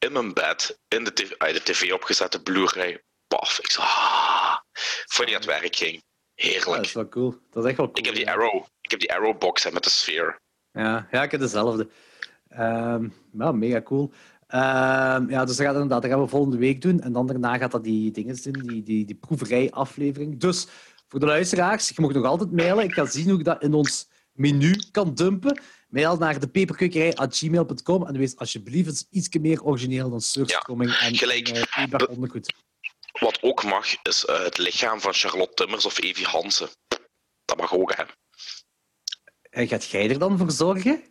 [0.04, 3.04] in mijn bed, in de tv, uit de tv opgezette Blu-ray.
[3.28, 4.58] Paf, ik zo, ah,
[5.06, 6.04] voor die aan het werk ging.
[6.34, 6.76] Ja, Heerlijk.
[6.76, 7.36] dat is wel cool.
[7.50, 7.98] Dat is echt wel cool.
[7.98, 8.32] Ik heb die.
[8.32, 10.40] Arrow, ik heb die Arrow box hè, met de sfeer.
[10.72, 11.90] Ja, ja, ik heb dezelfde.
[12.50, 14.12] Ja, mega cool.
[14.48, 17.02] Ehm, ja, dus dat, gaat inderdaad, dat gaan we volgende week doen.
[17.02, 20.40] En dan daarna gaat dat die dingen doen, die, die, die proeverij-aflevering.
[20.40, 20.68] Dus
[21.08, 22.84] voor de luisteraars, je mag nog altijd mailen.
[22.84, 25.62] Ik ga zien hoe ik dat in ons menu kan dumpen.
[25.94, 31.48] Mail naar de peperkeukerij.gmail.com en wees alsjeblieft eens iets meer origineel dan surstroming en, gelijk.
[31.48, 32.54] en peper ondergoed.
[33.20, 36.70] Wat ook mag, is eh, het lichaam van Charlotte Timmers of Evie Hansen.
[37.46, 38.04] Dat mag ook, hè.
[39.50, 41.04] En gaat jij er dan voor zorgen?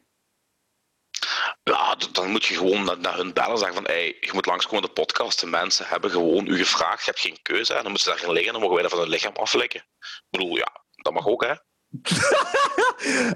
[1.63, 4.47] Ja, dan moet je gewoon naar, naar hun bellen en zeggen van hey, je moet
[4.47, 5.41] langskomen de podcast.
[5.41, 7.75] De mensen hebben gewoon u gevraagd, je hebt geen keuze.
[7.75, 9.81] En dan moeten ze daarin liggen en dan mogen wij dat van het lichaam aflikken.
[9.81, 11.55] Ik bedoel, ja, dat mag ook, hè.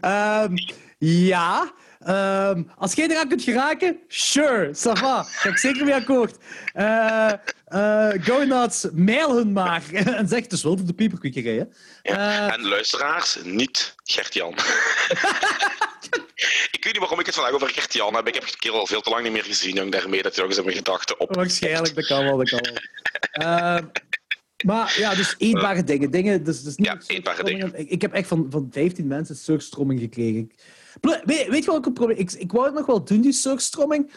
[0.01, 0.55] Ehm,
[0.99, 1.73] ja.
[2.01, 5.23] Ehm, als jij eraan kunt geraken, sure, ça va.
[5.23, 6.37] Ga ik zeker mee akkoord.
[6.73, 7.33] Eh
[8.21, 9.83] go nuts, mail hun maar.
[9.93, 11.65] en zeg het dus wel voor de pieperkwekerij, hè.
[12.03, 12.47] Ja.
[12.49, 14.55] Eh, En luisteraars, niet Gert-Jan.
[16.77, 18.29] ik weet niet waarom ik het vandaag over Gert-Jan heb.
[18.29, 19.75] Ik heb die kerel al veel te lang niet meer gezien.
[19.75, 21.35] Jong, daarmee dat hij nog eens in mijn gedachten op.
[21.35, 22.77] Waarschijnlijk, dat kan wel, dat kan wel.
[23.33, 23.85] Ehm,
[24.65, 26.11] maar ja, dus eetbare dingen.
[26.11, 27.79] dingen dus, dus niet Ja, eetbare surstromingen.
[27.81, 30.39] Ik, ik heb echt van, van 15 mensen surstroming gekregen.
[30.39, 30.55] Ik-
[31.01, 34.13] Weet, weet je wat ik probleem ik, ik wou het nog wel doen, die surstroming.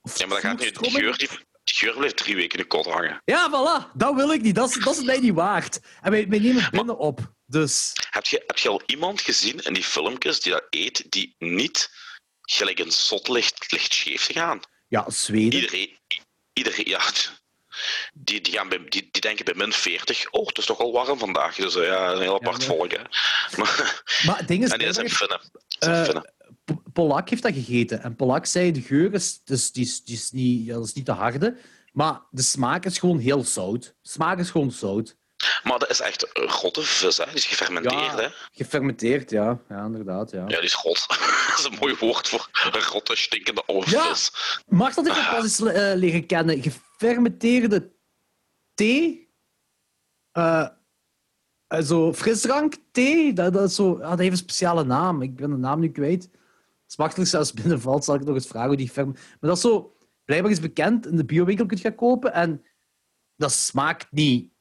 [0.00, 0.98] Of Ja, maar dan gaat nu, surstroming.
[0.98, 1.28] geur, die,
[1.64, 3.22] geur blijft drie weken in de kot hangen.
[3.24, 3.92] Ja, voilà.
[3.94, 4.54] Dat wil ik niet.
[4.54, 5.80] Dat is, dat is het mij niet waard.
[6.00, 7.32] En wij, wij nemen het binnen op.
[7.46, 11.34] Dus Heb je, heb je al iemand gezien in die filmpjes die dat eet, die
[11.38, 11.90] niet
[12.42, 14.60] gelijk een zot ligt, ligt scheef te gaan?
[14.88, 15.60] ja, Zweden.
[15.60, 15.98] Iedereen,
[16.52, 17.00] iedereen ja,
[18.12, 20.92] die, die, gaan bij, die, die denken bij min 40, oh, het is toch al
[20.92, 21.54] warm vandaag.
[21.54, 22.66] Dus eh, ja, een heel apart nee.
[22.66, 22.90] volk.
[22.90, 22.98] Hè.
[23.56, 25.40] Maar, Maar het ding is, en die zijn Finnen.
[25.78, 26.08] Eh,
[26.92, 28.02] Polak heeft dat gegeten.
[28.02, 31.04] En Polak zei, de geur is, dus die is, die is, niet, dat is niet
[31.04, 31.56] te harde.
[31.92, 33.82] Maar de smaak is gewoon heel zout.
[34.02, 35.16] De smaak is gewoon zout.
[35.62, 37.24] Maar dat is echt rotte vis, hè.
[37.24, 38.22] Die is gefermenteerd, hè.
[38.22, 39.58] Ja, gefermenteerd, ja.
[39.68, 40.38] Ja, inderdaad, ja.
[40.40, 41.04] Ja, die is god.
[41.48, 42.48] dat is een mooi woord voor
[42.92, 44.08] rotte, stinkende oude Ja.
[44.14, 44.32] vis.
[44.66, 46.62] Mag dat ik ook pas eens eh, leren kennen?
[46.62, 47.92] Gefermenteerde
[48.74, 49.32] thee?
[50.32, 50.68] Eh,
[51.68, 53.32] zo frisdrank thee?
[53.32, 55.22] Dat, dat, is zo, ah, dat heeft een speciale naam.
[55.22, 56.28] Ik ben de naam nu kwijt.
[56.84, 59.12] Als makkelijk zelfs binnenvalt, zal ik nog eens vragen hoe die ferm...
[59.12, 59.92] Maar dat is zo...
[60.24, 62.64] Blijkbaar is bekend, in de biowinkel kun je gaan kopen en
[63.36, 64.52] dat smaakt niet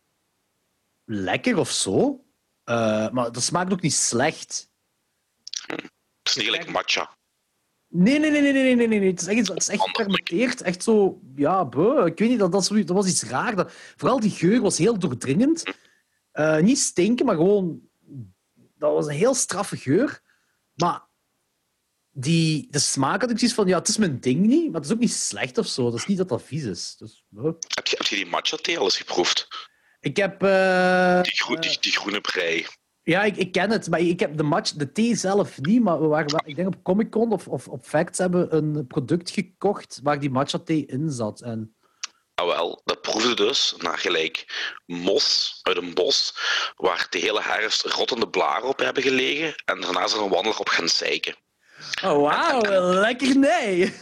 [1.06, 2.26] lekker of zo.
[2.64, 4.72] Eh, maar dat smaakt ook niet slecht.
[5.68, 5.90] Het
[6.24, 7.18] is niet gelijk matcha.
[7.88, 9.10] Nee, nee, nee, nee, nee, nee, nee, nee.
[9.10, 10.62] Het is echt, het is echt gefermenteerd.
[10.62, 13.56] Echt zo, ja, buh, ik weet niet, dat, dat, dat was iets raar.
[13.56, 15.64] Dat, vooral die geur was heel doordringend.
[16.40, 17.80] Uh, niet stinken, maar gewoon...
[18.78, 20.22] Dat was een heel straffe geur.
[20.74, 21.08] Maar
[22.12, 24.90] die, de smaak had ik zoiets van, ja, het is mijn ding niet, maar het
[24.90, 25.84] is ook niet slecht of zo.
[25.84, 26.96] Dat is niet dat dat vies is.
[26.98, 27.44] Dus, uh.
[27.44, 29.48] heb, je, heb je die matcha thee al eens geproefd?
[30.00, 30.44] Ik heb...
[30.44, 32.66] Uh, die, groen, die, die groene brei.
[33.04, 35.82] Ja, ik, ik ken het, maar ik heb de, match, de thee zelf niet.
[35.82, 39.30] Maar we waren, ik denk op Comic Con of, of op Facts hebben een product
[39.30, 41.42] gekocht waar die matcha thee in zat.
[41.42, 41.76] En...
[42.40, 44.46] Ah, wel, dat proefde dus naar gelijk
[44.86, 46.34] mos uit een bos
[46.76, 49.56] waar de hele herfst rottende blaren op hebben gelegen.
[49.66, 51.36] En daarna is er een wandelaar op gaan zeiken.
[52.04, 53.84] Oh, wauw, lekker nee.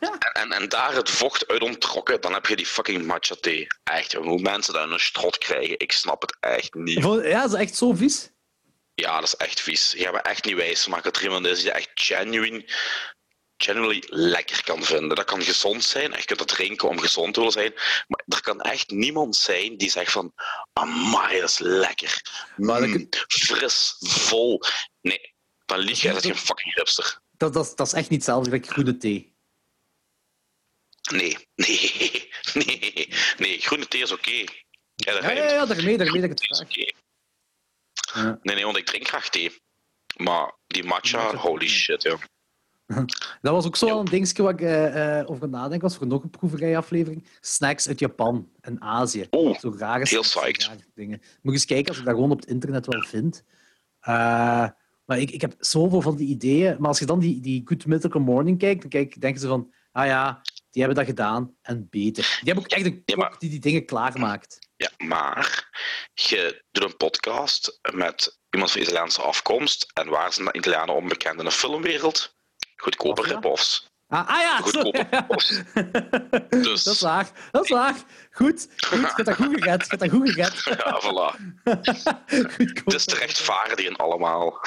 [0.00, 3.66] en, en, en, daar het vocht uit onttrokken, dan heb je die fucking matcha thee.
[3.84, 7.02] Echt, hoe mensen dat in een strot krijgen, ik snap het echt niet.
[7.02, 8.30] Ja, dat is echt zo vies.
[8.94, 9.92] Ja, dat is echt vies.
[9.96, 12.64] Je hebt echt niet wijs maken dat er iemand is die echt genuine,
[13.64, 15.16] genuinely lekker kan vinden.
[15.16, 17.72] Dat kan gezond zijn en je kunt dat drinken om gezond te willen zijn.
[18.08, 20.32] Maar er kan echt niemand zijn die zegt van,
[20.72, 22.22] amai, dat is lekker.
[22.56, 24.62] Mm, fris, vol.
[25.00, 25.34] Nee,
[25.66, 27.20] dan lieg jij, dat is geen fucking hipster.
[27.30, 29.32] Dat, dat, dat is echt niet hetzelfde als groene thee.
[31.10, 32.30] Nee, nee,
[32.64, 33.08] nee,
[33.38, 33.60] nee.
[33.60, 34.28] Groene thee is oké.
[34.28, 34.64] Okay.
[34.94, 36.68] Ja, ja, ja, ja, daarmee, daarmee dat ik het vraag.
[38.42, 39.60] Nee, nee, want ik drink graag thee.
[40.16, 42.18] Maar die matcha, holy shit, ja.
[43.42, 46.30] Dat was ook zo een dingetje wat ik uh, over nadenken was voor nog een
[46.30, 47.26] proeverijaflevering.
[47.40, 49.26] Snacks uit Japan en Azië.
[49.30, 50.70] Oh, zo rare heel psyched.
[50.94, 51.22] dingen.
[51.42, 53.44] Moet eens kijken als ik dat gewoon op het internet wel vind.
[54.08, 54.68] Uh,
[55.04, 56.76] maar ik, ik heb zoveel van die ideeën.
[56.78, 59.72] Maar als je dan die, die Good Mythical Morning kijkt, dan kijk, denken ze van...
[59.92, 62.22] Ah ja, die hebben dat gedaan en beter.
[62.24, 63.02] Die hebben ook echt een
[63.38, 64.58] die die dingen klaarmaakt.
[64.76, 65.70] Ja, maar
[66.14, 69.90] je doet een podcast met iemand van Italiaanse afkomst.
[69.92, 72.34] En waar zijn de Italianen onbekend in de filmwereld?
[72.82, 73.90] Goedkope rip-offs.
[74.08, 75.06] Ah, ah ja, goedkope
[76.62, 76.82] dus...
[76.82, 77.30] Dat is waar.
[77.50, 77.94] Dat is waar.
[78.30, 78.68] Goed.
[78.76, 78.98] Goed.
[78.98, 79.86] Je hebt dat goed gered.
[79.90, 80.62] Je dat goed gered.
[80.84, 81.40] Ja, voilà.
[82.84, 84.60] Het is te rechtvaardigen allemaal.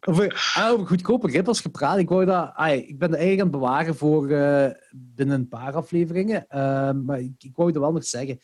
[0.00, 1.98] over, ah, over goedkope rip-offs gepraat.
[1.98, 5.48] Ik, wou dat, ah, ik ben de eigen aan het bewaren voor uh, binnen een
[5.48, 6.46] paar afleveringen.
[6.50, 8.40] Uh, maar ik, ik wou er wel nog zeggen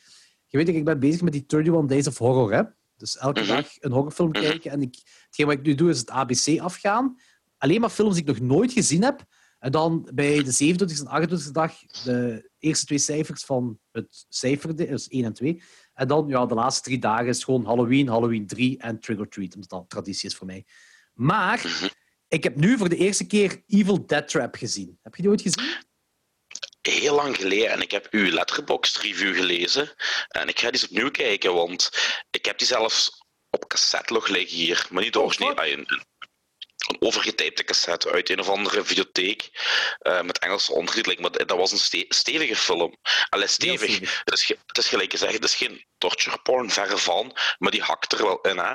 [0.47, 2.53] je weet, ik ben bezig met die 31 Days of Horror.
[2.53, 2.61] Hè?
[2.97, 3.49] Dus elke mhm.
[3.49, 4.41] dag een horrorfilm mhm.
[4.41, 4.71] kijken.
[4.71, 7.19] En ik, hetgeen wat ik nu doe, is het ABC afgaan.
[7.57, 9.25] Alleen maar films die ik nog nooit gezien heb.
[9.59, 14.75] En dan bij de 27e en 28e dag de eerste twee cijfers van het cijfer,
[14.75, 15.61] dus 1 en 2.
[15.93, 19.27] En dan ja, de laatste drie dagen is gewoon Halloween, Halloween 3 en Trick or
[19.27, 20.65] Treat, omdat dat traditie is voor mij.
[21.13, 21.87] Maar mhm.
[22.27, 24.99] ik heb nu voor de eerste keer Evil Dead Trap gezien.
[25.01, 25.85] Heb je die ooit gezien?
[26.91, 29.93] heel lang geleden en ik heb uw letterbox review gelezen.
[30.27, 31.91] En ik ga die eens opnieuw kijken, want
[32.31, 33.11] ik heb die zelfs
[33.49, 34.87] op cassette nog liggen hier.
[34.89, 35.85] Maar niet de originele,
[36.77, 39.49] een, overgetypte cassette uit een of andere videotheek
[40.01, 41.21] uh, met Engelse ondertiteling.
[41.21, 42.97] Maar dat was een stevige film.
[43.29, 43.99] Allee, stevig.
[43.99, 47.81] Het is, het is gelijk gezegd, het is geen torture porn, verre van, maar die
[47.81, 48.73] hakt er wel in, hè?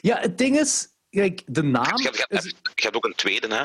[0.00, 1.96] Ja, het ding is, kijk, de naam...
[1.96, 3.64] Je, je, je, je hebt ook een tweede, hè?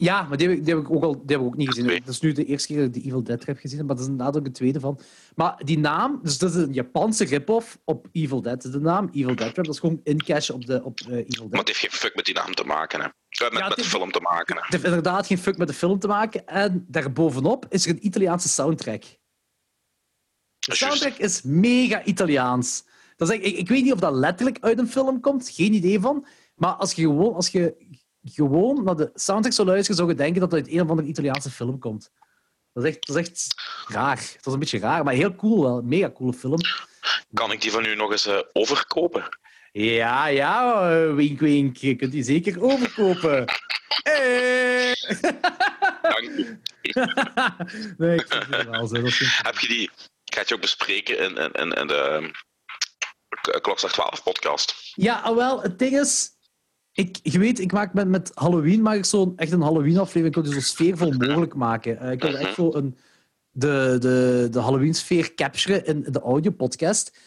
[0.00, 1.68] Ja, maar die heb, ik, die heb ik ook al die heb ik ook niet
[1.68, 1.86] gezien.
[1.86, 3.98] Dat is nu de eerste keer dat ik de Evil Dead heb gezien, maar dat
[3.98, 5.00] is inderdaad ook de tweede van.
[5.34, 8.62] Maar die naam, dus dat is een Japanse rip-off op Evil Dead.
[8.62, 11.50] De naam Evil Dead dat is gewoon incash op, de, op uh, Evil Dead.
[11.50, 13.06] Maar het heeft geen fuck met die naam te maken, hè?
[13.06, 14.54] Met, ja, met de film te maken.
[14.54, 14.62] Hè?
[14.62, 16.46] Het heeft inderdaad geen fuck met de film te maken.
[16.46, 19.02] En daarbovenop is er een Italiaanse soundtrack.
[20.58, 22.84] De soundtrack is mega Italiaans.
[23.16, 26.00] Dat is, ik, ik weet niet of dat letterlijk uit een film komt, geen idee
[26.00, 26.26] van.
[26.54, 27.74] Maar als je gewoon, als je
[28.30, 31.08] gewoon naar de soundtrack zou luisteren, zou je denken dat het uit een of andere
[31.08, 32.10] Italiaanse film komt.
[32.72, 33.54] Dat is echt, dat is echt
[33.86, 34.16] raar.
[34.16, 35.82] Dat is een beetje raar, maar heel cool wel.
[35.82, 36.58] Mega coole film.
[37.32, 39.38] Kan ik die van u nog eens uh, overkopen?
[39.72, 41.76] Ja, ja, uh, wink, wink.
[41.76, 43.44] Je kunt die zeker overkopen.
[44.02, 44.94] Hey.
[46.02, 46.60] Dank u.
[47.98, 48.96] nee, ik vind het wel zo.
[49.42, 49.90] Heb je die...
[50.24, 52.30] Ik ga het je ook bespreken in, in, in, in de
[53.60, 54.92] Klokslag 12 podcast.
[54.94, 56.30] Ja, ah, wel, het ding is
[56.98, 60.26] ik, je weet, ik maak met, met Halloween maak ik zo echt een Halloween-aflevering.
[60.26, 61.98] Ik wil die zo sfeervol mogelijk maken.
[62.02, 62.96] Uh, ik wil echt zo een,
[63.50, 67.18] de, de, de Halloween-sfeer capturen in de audio-podcast.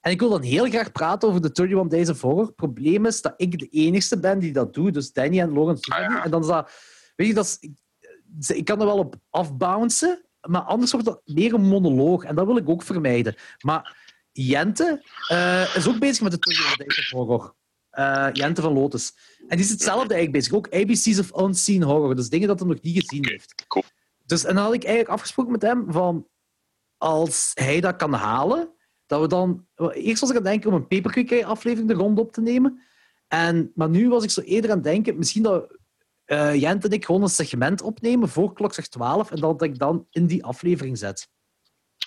[0.00, 2.46] En ik wil dan heel graag praten over de 31 Days of Horror.
[2.46, 4.94] Het probleem is dat ik de enige ben die dat doet.
[4.94, 6.70] Dus Danny en Logan doen ah, En dan is dat...
[7.16, 11.20] Weet je, dat is, ik, ik kan er wel op afbouncen, maar anders wordt dat
[11.24, 12.24] meer een monoloog.
[12.24, 13.34] En dat wil ik ook vermijden.
[13.60, 13.96] Maar
[14.32, 15.02] Jente
[15.32, 17.54] uh, is ook bezig met de 31 Days of Horror
[17.98, 19.12] uh, Jente van Lotus.
[19.48, 20.52] En die is hetzelfde eigenlijk bezig.
[20.52, 22.16] Ook ABC's of Unseen Horror.
[22.16, 23.66] Dus dingen dat hij nog niet gezien heeft.
[23.66, 23.84] Cool.
[24.26, 26.28] Dus, en dan had ik eigenlijk afgesproken met hem van...
[26.98, 28.74] Als hij dat kan halen,
[29.06, 29.66] dat we dan...
[29.92, 32.82] Eerst was ik aan het denken om een Paperclip-aflevering de rond op te nemen.
[33.28, 35.18] En, maar nu was ik zo eerder aan het denken...
[35.18, 35.76] Misschien dat
[36.26, 39.78] uh, Jent en ik gewoon een segment opnemen voor klok zegt 12 en dat ik
[39.78, 41.28] dan in die aflevering zet.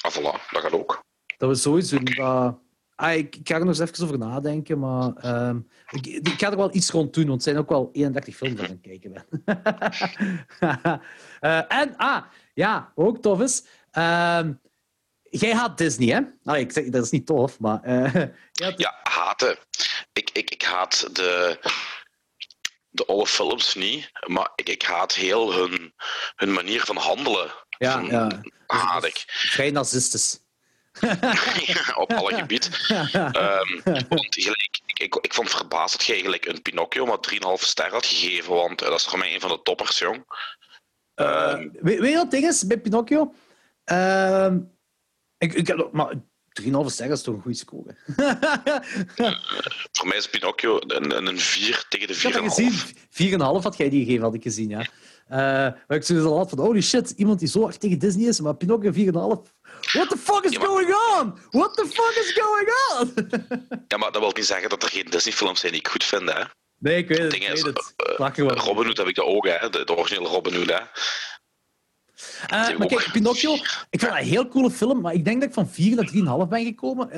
[0.01, 1.03] Ah, voilà, dat gaat ook.
[1.37, 1.97] Dat we sowieso.
[1.99, 2.59] Dat...
[2.99, 5.55] Ah, ik, ik, ga er nog eens even over nadenken, maar uh,
[5.89, 8.55] ik, ik, ga er wel iets rond doen, want het zijn ook wel 31 films
[8.55, 9.25] die ik aan het kijken ben.
[11.41, 12.23] uh, en, ah,
[12.53, 13.63] ja, ook tof is.
[13.93, 14.47] Uh,
[15.23, 16.21] jij haat Disney, hè?
[16.51, 17.79] Ah, ik zeg, dat is niet tof, maar.
[18.61, 19.57] Uh, ja, haten.
[20.13, 21.59] Ik, ik, ik haat de,
[22.89, 25.93] de oude films niet, maar ik, ik haat heel hun,
[26.35, 27.51] hun manier van handelen.
[27.77, 28.41] Ja, van, ja.
[28.67, 29.23] Haat ik.
[29.27, 30.39] Vrij narcistisch.
[32.03, 32.69] op alle gebied.
[33.13, 37.17] Um, want gelijk, ik, ik, ik vond het verbaasd dat je eigenlijk een Pinocchio maar
[37.33, 40.23] 3,5 ster had gegeven, want uh, dat is voor mij een van de toppers, jong.
[41.15, 43.33] Um, weet, weet je wat ding is bij Pinocchio?
[43.91, 44.53] Uh,
[45.37, 46.13] ik, ik heb, maar
[46.61, 47.95] 3,5 ster is toch een goede score.
[49.91, 52.19] voor mij is Pinocchio een, een 4 tegen de 4,5.
[52.21, 52.71] Ik had gezien.
[53.31, 54.85] 4,5 had jij die gegeven, had ik gezien, ja.
[55.31, 58.27] Uh, maar ik zei al altijd van, holy shit, iemand die zo hard tegen Disney
[58.27, 59.01] is, maar Pinocchio 4,5
[59.91, 61.37] What the fuck is going on?
[61.51, 62.69] What the fuck is going
[62.99, 63.29] on?
[63.87, 66.33] ja, maar dat wil niet zeggen dat er geen Disney-films zijn die ik goed vind,
[66.33, 66.43] hè?
[66.77, 67.33] Nee, ik weet het.
[67.33, 67.93] Ik weet het.
[68.19, 69.69] Uh, Robin Hood heb ik dat ook, hè?
[69.69, 70.79] De, de originele Robin Hood, hè?
[72.53, 73.53] Uh, maar kijk, Pinocchio,
[73.89, 76.43] ik vind dat een heel coole film, maar ik denk dat ik van 4 naar
[76.45, 77.09] 3,5 ben gekomen.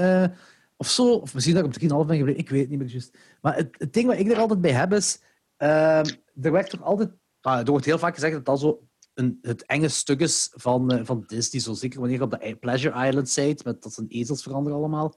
[0.77, 2.87] Of zo, of misschien dat ik op 3,5 ben gebleven, ik weet het niet meer
[2.87, 3.17] juist.
[3.41, 5.19] Maar het, het ding wat ik er altijd bij heb is,
[5.57, 7.09] er werd toch altijd,
[7.41, 10.99] er wordt heel vaak gezegd dat dat zo een, het enge stuk is van, uh,
[11.03, 11.61] van Disney.
[11.61, 15.15] Zo zeker wanneer je op de Pleasure Island zit, met dat zijn ezels veranderen allemaal.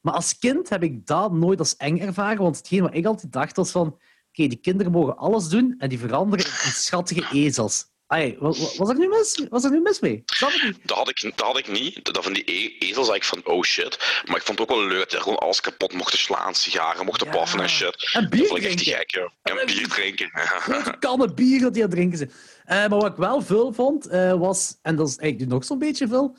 [0.00, 3.32] Maar als kind heb ik dat nooit als eng ervaren, want hetgeen wat ik altijd
[3.32, 3.86] dacht was van
[4.28, 7.91] oké, die kinderen mogen alles doen en die veranderen in schattige ezels.
[8.12, 10.22] Ay, was, was, er nu mis, was er nu mis mee?
[10.40, 10.52] Dat,
[10.84, 12.04] dat, had ik, dat had ik niet.
[12.04, 14.22] Dat van die e ezels zei ik van, oh shit.
[14.24, 17.26] Maar ik vond het ook wel leuk dat gewoon alles kapot mochten slaan, sigaren mochten
[17.26, 17.32] ja.
[17.32, 18.10] paffen en shit.
[18.12, 19.32] En bier dat vond ik echt gek, ja.
[19.42, 20.30] En, bier drinken.
[20.98, 22.30] Kannen bier dat die aan het drinken zijn.
[22.30, 24.78] Uh, maar wat ik wel veel vond, uh, was...
[24.82, 26.36] En dat is eigenlijk nog zo'n beetje veel...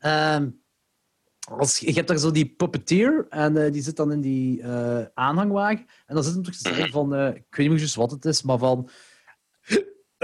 [0.00, 0.36] Uh,
[1.50, 5.02] als, je hebt daar zo die puppeteer en uh, die zit dan in die uh,
[5.14, 5.86] aanhangwagen.
[6.06, 8.24] En dan zit hem toch te zeggen van, uh, ik weet niet meer wat het
[8.24, 8.90] is, maar van,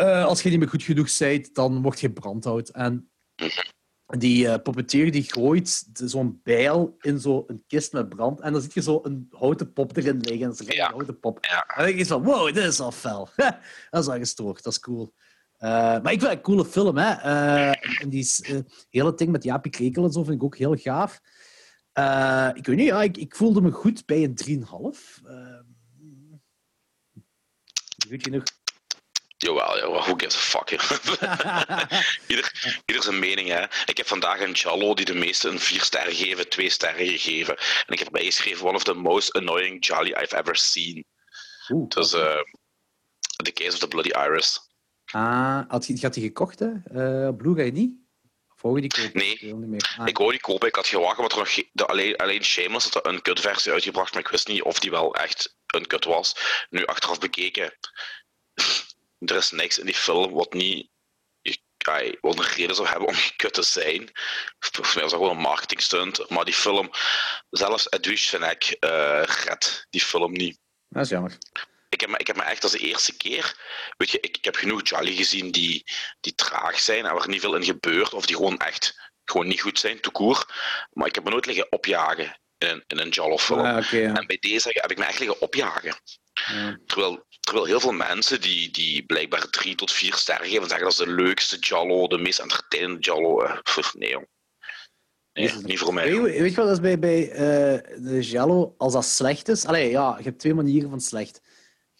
[0.00, 2.68] als je niet meer goed genoeg bent, dan word je brandhout.
[2.68, 3.10] En
[4.06, 8.40] die puppeteer die gooit zo'n bijl in zo'n kist met brand.
[8.40, 10.42] En dan zie je zo een houten pop erin liggen.
[10.42, 11.44] En dat is een houten pop.
[11.44, 11.64] Ja.
[11.66, 13.28] En dan denk je van, wow, dit is al fel.
[13.90, 15.12] dat is wel gestoord, dat is cool.
[15.60, 16.96] Uh, maar ik vind het een coole film.
[16.96, 17.16] Hè.
[17.16, 20.76] Uh, en die uh, hele ding met Jaapie Krekel en zo vind ik ook heel
[20.76, 21.20] gaaf.
[22.54, 25.22] ik weet niet, ja, ik, ik, voelde me goed bij een 3,5.
[28.08, 28.42] weet je nog?
[29.42, 30.70] Jawel, jawel, who gives a fuck.
[32.30, 33.62] ieder, ieder zijn mening, hè.
[33.86, 37.56] Ik heb vandaag een Jallo die de meeste een 4 sterren geven, 2 sterren gegeven.
[37.56, 41.04] En ik heb erbij geschreven, one of the most annoying Jolly I've ever seen.
[41.68, 44.60] Oeh, dat is The Case of the Bloody Iris.
[45.12, 46.70] Ah, had je, had die gekocht, hè?
[46.92, 47.94] Uh, Blu-ray niet?
[48.54, 49.20] Of wou je die kopen?
[49.20, 50.06] Nee, ik, niet ah.
[50.06, 50.68] ik die kopen.
[50.68, 54.28] Ik had gewacht, er nog de, alleen, alleen Shameless had een kutversie uitgebracht, maar ik
[54.28, 56.36] wist niet of die wel echt een kut was.
[56.70, 57.78] Nu, achteraf bekeken,
[59.24, 60.88] er is niks in die film wat niet
[62.20, 64.10] wat een reden zou hebben om gekut te zijn.
[64.58, 66.30] Volgens mij was dat gewoon een marketingstunt.
[66.30, 66.90] Maar die film,
[67.50, 70.58] zelfs Edwige vind ik, uh, redt die film niet.
[70.88, 71.38] Dat is jammer
[71.90, 73.56] ik heb, me, ik heb me echt als de eerste keer,
[73.96, 75.84] weet je, ik, ik heb genoeg Jolly gezien die,
[76.20, 79.60] die traag zijn en waar niet veel in gebeurt, of die gewoon echt gewoon niet
[79.60, 80.46] goed zijn, toekoer.
[80.92, 83.60] Maar ik heb me nooit liggen opjagen in, in een Jallo-film.
[83.60, 84.14] Ah, okay, ja.
[84.14, 85.94] En bij deze heb ik me echt liggen opjagen.
[86.32, 86.78] Ja.
[86.86, 90.92] Terwijl, terwijl heel veel mensen die, die blijkbaar drie tot vier sterren geven, zeggen dat
[90.92, 93.46] is de leukste Jallo, de meest entertainende Jallo.
[93.94, 94.26] Nee, jong.
[95.32, 96.20] Nee, niet voor mij.
[96.20, 97.38] Weet, weet je wat dat is bij, bij uh,
[98.06, 99.66] de Jallo, als dat slecht is?
[99.66, 101.40] Allee, ja, je hebt twee manieren van slecht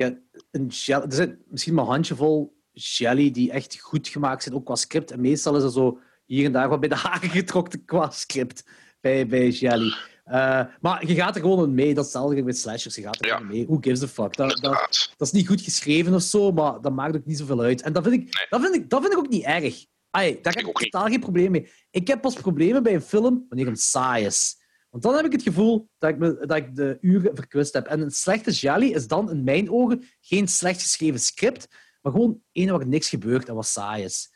[0.00, 0.18] ja,
[0.50, 4.74] een er zijn misschien maar een handjevol jelly die echt goed gemaakt zijn, ook qua
[4.74, 5.10] script.
[5.10, 8.64] En meestal is er zo hier en daar wat bij de haken getrokken qua script
[9.00, 9.94] bij, bij jelly.
[10.30, 11.94] Uh, maar je gaat er gewoon mee.
[11.94, 12.94] Dat is hetzelfde met slashers.
[12.94, 13.38] Je gaat er ja.
[13.38, 13.66] mee.
[13.66, 14.36] Who gives a fuck?
[14.36, 17.60] Dat, dat, dat, is niet goed geschreven of zo, maar dat maakt ook niet zoveel
[17.60, 17.82] uit.
[17.82, 18.46] En dat vind ik, nee.
[18.48, 19.84] dat vind ik, dat vind ik ook niet erg.
[20.10, 21.70] Ay, daar heb ik totaal geen probleem mee.
[21.90, 24.58] Ik heb pas problemen bij een film wanneer een saai is.
[24.90, 27.86] Want dan heb ik het gevoel dat ik, me, dat ik de uren verkwist heb.
[27.86, 31.68] En een slechte jelly is dan in mijn ogen geen slecht geschreven script,
[32.02, 34.32] maar gewoon een waar niks gebeurt en wat saai is.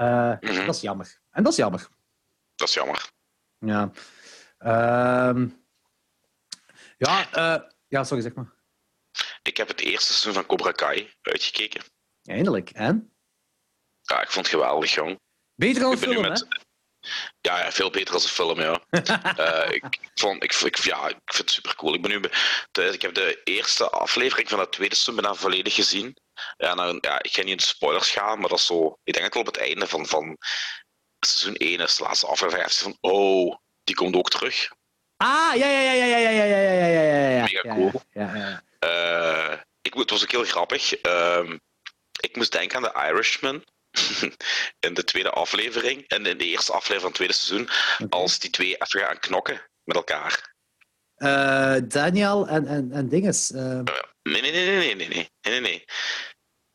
[0.00, 0.66] Uh, mm -hmm.
[0.66, 1.20] Dat is jammer.
[1.30, 1.88] En dat is jammer.
[2.54, 3.10] Dat is jammer.
[3.58, 3.90] Ja.
[4.64, 5.46] Uh,
[6.96, 8.52] ja, uh, ja, sorry, zeg maar.
[9.42, 11.82] Ik heb het eerste seizoen van Cobra Kai uitgekeken.
[12.22, 12.70] Eindelijk.
[12.70, 13.12] En?
[14.02, 15.20] Ja, ik vond het geweldig, jong.
[15.54, 16.46] Beter dan een film, met...
[16.48, 16.58] hè?
[17.40, 18.84] Ja, veel beter als een film, ja.
[19.38, 21.94] uh, ik, vond, ik, ik, ja, ik vind het super cool.
[21.94, 22.20] Ik, ben nu,
[22.70, 26.16] de, ik heb de eerste aflevering van het tweede seizoen bijna volledig gezien.
[26.56, 28.98] Ja, nou, ja, ik ga niet in de spoilers gaan, maar dat is zo.
[29.04, 30.36] Ik denk dat wel op het einde van, van
[31.20, 32.72] seizoen 1 is de laatste aflevering.
[32.72, 33.56] van, oh,
[33.90, 34.68] die komt ook terug.
[35.16, 37.42] Ah, ja, ja, ja, ja, ja, ja, ja, ja, ja, ja, ja, ja.
[37.42, 38.02] Mega cool.
[38.12, 38.62] Ja, ja, ja.
[38.78, 40.94] Eh, ik, het was ook heel grappig.
[40.94, 41.58] Ehm,
[42.20, 43.64] ik moest denken aan de Irishman.
[44.86, 46.08] in de tweede aflevering.
[46.08, 47.68] En in de eerste aflevering van het tweede seizoen.
[48.08, 50.54] Als die twee even gaan knokken met elkaar.
[51.14, 53.52] Eh, Daniel en, en, en dinges.
[53.52, 53.80] eh.
[54.22, 55.84] Nee, nee, nee, nee, nee, nee, nee, nee, nee.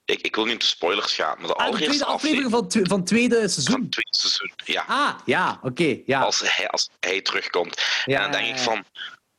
[0.05, 2.97] Ik, ik wil niet into spoilers gaan, maar de Ah, de allereerste aflevering aflevering van,
[2.97, 3.89] van tweede van seizoen.
[3.89, 4.51] tweede seizoen.
[4.65, 5.97] Ja, Ah, ja, oké.
[6.05, 6.21] ja.
[6.21, 7.81] als, hij, als hij terugkomt.
[8.05, 8.85] ja, en dan denk ja, ik van,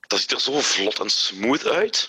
[0.06, 2.08] dat ziet er zo vlot en smooth uit.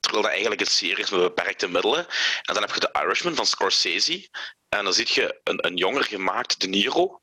[0.00, 2.06] Terwijl dat eigenlijk een serie is met beperkte middelen.
[2.42, 4.28] En dan heb je de Irishman van Scorsese.
[4.68, 7.20] En dan zie je een, een jonger gemaakt De Niro.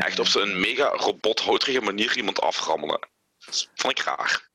[0.00, 3.08] Echt op zo'n mega robothouterige manier iemand aframmelen.
[3.44, 4.45] Dat vond ik raar.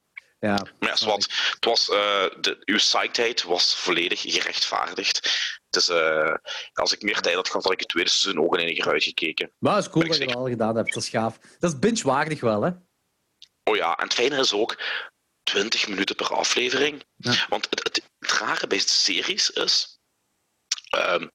[0.42, 0.66] Ja.
[0.80, 1.52] Maar ja, zwart.
[1.54, 5.30] Het was, eh, de, uw psycheid was volledig gerechtvaardigd.
[5.70, 6.36] Dus eh,
[6.74, 8.92] als ik meer tijd had gehad, had ik het tweede seizoen ook in één keer
[8.92, 9.52] uitgekeken.
[9.60, 10.94] Maar het is cool dat je dat al gedaan hebt.
[10.94, 11.38] Dat is gaaf.
[11.60, 12.72] Dat is binge-waardig wel, hè?
[13.64, 14.82] Oh ja, en het fijne is ook
[15.44, 17.06] 20 minuten per aflevering.
[17.16, 17.46] Ja.
[17.50, 20.00] Want het, het, het rare bij series is.
[20.89, 21.28] ehm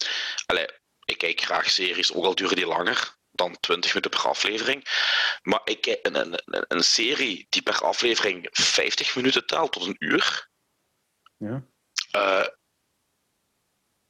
[0.46, 0.66] allee,
[1.04, 4.84] ik kijk graag series, ook al duren die langer dan 20 minuten per aflevering.
[5.42, 9.96] Maar ik, kijk- een, een, een, serie die per aflevering 50 minuten telt tot een
[9.98, 10.48] uur.
[11.36, 11.62] Ja.
[12.10, 12.46] eh,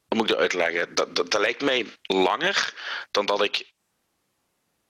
[0.06, 0.94] hoe moet ik dat uitleggen?
[0.94, 2.74] Dat, dat, dat lijkt mij langer
[3.10, 3.74] dan dat ik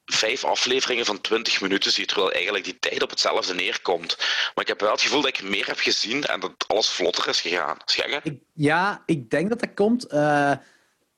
[0.04, 4.16] vijf afleveringen van 20 minuten zie, terwijl eigenlijk die tijd op hetzelfde neerkomt.
[4.18, 7.28] Maar ik heb wel het gevoel dat ik meer heb gezien en dat alles vlotter
[7.28, 7.76] is gegaan.
[7.86, 8.18] Is gek, hè?
[8.22, 10.06] Ik, ja, ik denk dat dat komt.
[10.06, 10.52] eh,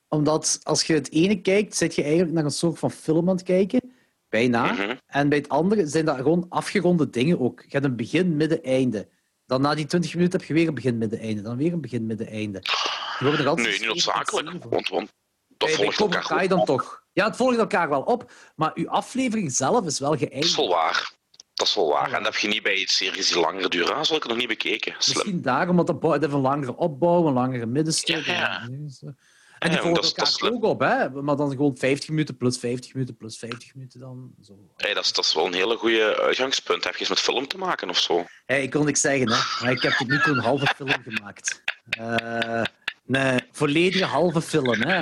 [0.09, 3.35] omdat als je het ene kijkt, zit je eigenlijk naar een soort van film aan
[3.35, 3.93] het kijken.
[4.29, 4.71] Bijna.
[4.71, 4.95] Mhm.
[5.07, 7.59] En bij het andere zijn dat gewoon afgeronde dingen ook.
[7.61, 9.07] Je hebt een begin, midden, einde.
[9.45, 11.41] Dan na die 20 minuten heb je weer een begin, midden, einde.
[11.41, 12.61] Dan weer een begin, midden, einde.
[13.19, 14.63] Nee, niet noodzakelijk.
[14.63, 15.11] Want, want
[15.47, 16.65] dat bij volgt elkaar goed dan op.
[16.65, 17.03] toch.
[17.13, 18.31] Ja, het volgt elkaar wel op.
[18.55, 20.55] Maar uw aflevering zelf is wel Dat is geëindigd.
[20.55, 21.11] wel waar.
[21.53, 22.13] Dat is wel waar.
[22.13, 23.95] En dat heb je niet bij series die langer duren.
[23.95, 24.95] Dat heb ik nog niet bekeken.
[24.97, 25.15] Slim.
[25.15, 28.25] Misschien daarom, want dat heeft een langere opbouw, een langere middenstuk.
[28.25, 28.61] Ja, ja.
[28.61, 29.17] En
[29.59, 31.09] die Ja, volgen elkaar ook op, hè?
[31.09, 34.33] maar dan gewoon 50 minuten plus 50 minuten plus 50 minuten dan.
[34.41, 34.53] Zo.
[34.75, 36.83] Hey, dat, is, dat is wel een hele goede uitgangspunt.
[36.83, 38.25] Heb je eens met film te maken of zo?
[38.45, 39.37] Hey, ik kon niks zeggen, hè?
[39.61, 41.61] maar ik heb tot nu toe een halve film gemaakt.
[41.89, 42.63] Eh
[43.09, 44.81] een volledige halve film.
[44.81, 44.99] Hè?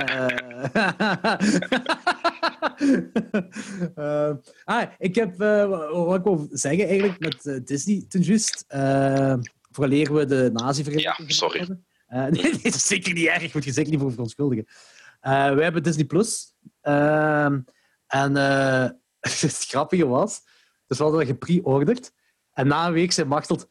[3.96, 4.34] Eh,
[4.64, 9.36] ah, ik heb, eh, wat ik wou zeggen eigenlijk met eh, Disney ten juist, uh,
[9.72, 11.60] we de nazi-vergelijking Ja, sorry.
[11.60, 11.87] hebben.
[12.08, 13.54] Eh, nee, dat is zeker niet erg.
[13.54, 14.66] Moet je zeker niet voor verontschuldigen.
[15.20, 16.54] Eh wij hebben Disney Plus.
[16.82, 17.60] Ehm,
[18.08, 18.90] en eh,
[19.40, 20.42] het grappige was,
[20.88, 22.12] dus we hadden dat gepre-orderd.
[22.54, 23.68] En na een week zei Machteld...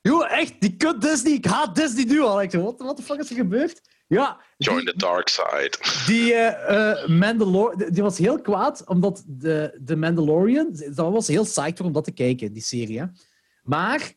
[0.00, 1.32] Joh, echt, die kut Disney.
[1.32, 2.42] Ik haat Disney nu al.
[2.42, 3.80] Ik zei, wat de fuck is er gebeurd?
[4.06, 5.78] Ja, Join die, the dark side.
[6.06, 10.68] die, eh, eh, Mandalor die was heel kwaad, omdat de, de Mandalorian...
[10.94, 12.98] Dat was heel psyched om dat te kijken, die serie.
[12.98, 13.06] Hè.
[13.62, 14.12] Maar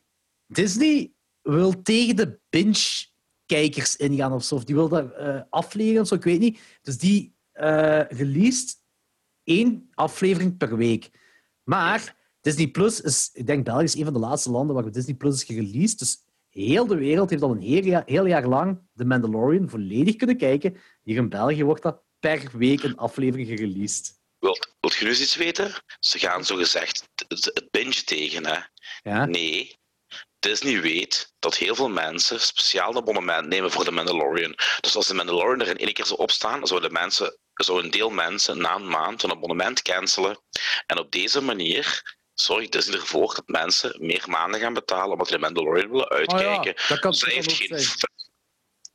[0.46, 2.38] Disney wil tegen de
[3.50, 4.54] binge-kijkers ingaan of zo.
[4.54, 6.60] Of die wil dat eh, afleren of zo, ik weet niet.
[6.82, 8.76] Dus die eh released
[9.44, 11.10] één aflevering per week.
[11.64, 15.14] Maar Disney Plus is, ik denk België is een van de laatste landen waar Disney
[15.14, 15.98] Plus is gereleased.
[15.98, 16.16] Dus
[16.48, 20.36] heel de wereld heeft al een heel jaar, heel jaar lang The Mandalorian volledig kunnen
[20.36, 20.76] kijken.
[21.02, 24.18] Hier in België wordt dat per week een aflevering gereleased.
[24.38, 25.72] Wilt, wilt je nu eens iets weten?
[26.00, 28.58] Ze gaan zo gezegd het het binge tegen, hè?
[29.02, 29.24] Ja?
[29.24, 29.79] Nee.
[30.40, 34.56] Disney weet dat heel veel mensen speciaal een abonnement nemen voor de Mandalorian.
[34.80, 38.10] Dus als de Mandalorian er in één keer zou opstaan, zouden mensen, zou een deel
[38.10, 40.38] mensen na een maand hun abonnement cancelen.
[40.86, 45.32] En op deze manier zorgt Disney ervoor dat mensen meer maanden gaan betalen omdat ze
[45.32, 46.72] de Mandalorian willen uitkijken.
[46.72, 47.86] Oh dat kan dat heeft geen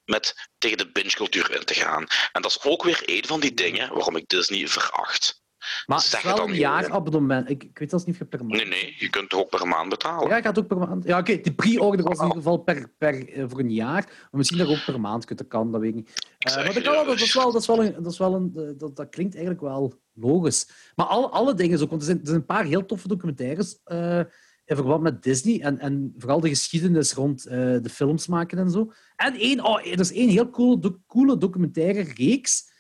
[0.06, 2.08] met tegen de binge-cultuur in te gaan.
[2.32, 5.44] En dat is ook weer een van die dingen waarom ik Disney veracht.
[5.86, 7.50] Maar het Zeg het dan een jaarabonnement.
[7.50, 8.52] Ik, ik weet zelfs niet of je per maand...
[8.52, 10.30] Nee, nee, je kunt toch ook per maand betalen.
[10.30, 11.04] Ja, gaat ook per maand.
[11.04, 14.04] Ja, oké, de pre-order was in ieder geval per, per, eh, voor een jaar.
[14.06, 16.36] Maar misschien dat je ook per maand kunt, dat kan, dat weet ik niet.
[16.38, 18.18] Eh, maar dat, kan wel, dat, ja, is wel, dat, is wel een, dat, is
[18.18, 20.70] wel een, dat, dat klinkt eigenlijk wel logisch.
[20.96, 23.80] Maar alle, alle dingen ook, want er zijn, er zijn een paar heel toffe documentaires
[23.84, 24.20] eh,
[24.66, 28.92] in verband met Disney en, en vooral de geschiedenis rond de films maken en zo.
[29.16, 32.74] En één, oh, er is één heel coole, coole documentaire reeks.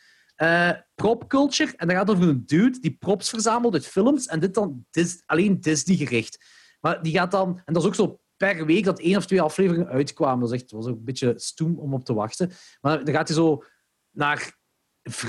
[0.95, 1.73] Prop culture.
[1.75, 4.25] En dat gaat over een dude die props verzamelt uit films.
[4.25, 4.85] En dit dan
[5.25, 6.45] alleen Disney gericht.
[6.79, 7.61] Maar die gaat dan...
[7.65, 10.39] En dat is ook zo per week dat één of twee afleveringen uitkwamen.
[10.39, 12.51] Dat is echt, was ook een beetje stoem om op te wachten.
[12.81, 13.63] Maar dan gaat hij zo
[14.11, 14.63] naar...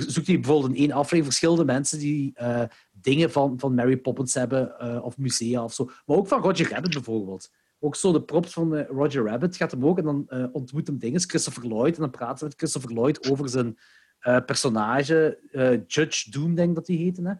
[0.06, 2.62] Zoekt hij bijvoorbeeld in één aflevering verschillende mensen die eh,
[2.92, 5.84] dingen van, van Mary Poppins hebben, eh, of musea of zo.
[5.84, 7.50] Maar ook van Roger Rabbit bijvoorbeeld.
[7.78, 9.98] Ook zo de props van eh, Roger Rabbit gaat hem ook.
[9.98, 11.94] En dan ontmoet hem dinges, Christopher Lloyd.
[11.94, 13.78] En dan praat ze met Christopher Lloyd over zijn
[14.26, 15.38] eh, personage.
[15.52, 17.22] eh, Judge Doom, denk ik dat hij heette.
[17.22, 17.34] Hè?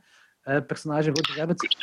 [0.55, 1.76] Eh, personage Roger Rabbit.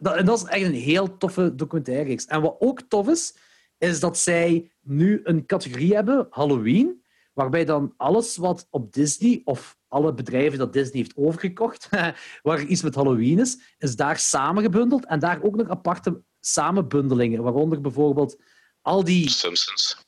[0.00, 2.24] Dat, en dat is echt een heel toffe documentaire.
[2.26, 3.36] En wat ook tof is,
[3.78, 9.78] is dat zij nu een categorie hebben, Halloween, waarbij dan alles wat op Disney, of
[9.88, 11.88] alle bedrijven dat Disney heeft overgekocht,
[12.42, 15.06] waar iets met Halloween is, is daar samengebundeld.
[15.06, 18.40] En daar ook nog aparte samenbundelingen, waaronder bijvoorbeeld
[18.82, 20.05] al die Simpsons.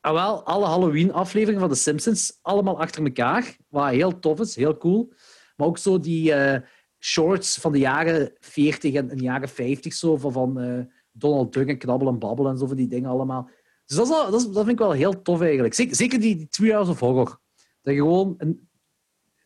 [0.00, 3.56] Ah, wel, alle Halloween-afleveringen van The Simpsons, allemaal achter elkaar.
[3.68, 5.12] Wat heel tof is, heel cool.
[5.56, 6.60] Maar ook zo die eh,
[6.98, 10.80] shorts van de jaren 40 en, en jaren 50, zo, van, eh,
[11.12, 13.50] Donald Duck en Knabbel en Babbel en zo van die dingen allemaal.
[13.86, 15.74] Dus dat, is dat, is- dat vind ik wel heel tof eigenlijk.
[15.74, 17.40] Zeker, die, die Three Hours of Horror.
[17.82, 18.58] Dat je gewoon...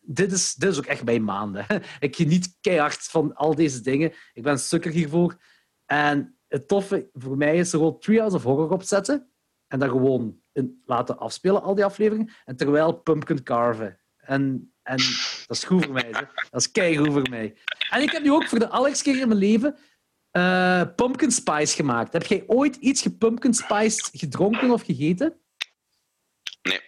[0.05, 1.66] Dit, is, dit is ook echt mijn maanden.
[2.00, 4.12] Ik geniet keihard van al deze dingen.
[4.32, 5.36] Ik ben sukker hiervoor.
[5.86, 9.30] En het toffe voor mij is er gewoon Three Hours of Horror opzetten
[9.66, 12.32] en dat gewoon in, laten afspelen, al die afleveringen.
[12.44, 14.00] En terwijl pumpkin carven.
[14.16, 14.96] En, en
[15.46, 16.09] dat is goed voor mij.
[16.11, 16.20] Hè.
[16.50, 17.57] Dat is keigoed voor mij.
[17.90, 19.76] En ik heb nu ook voor de allereerste keer in mijn leven
[20.30, 22.12] eh, pumpkin spice gemaakt.
[22.12, 25.40] Heb jij ooit iets gepumpkin spiced gedronken of gegeten?
[26.62, 26.80] Nee.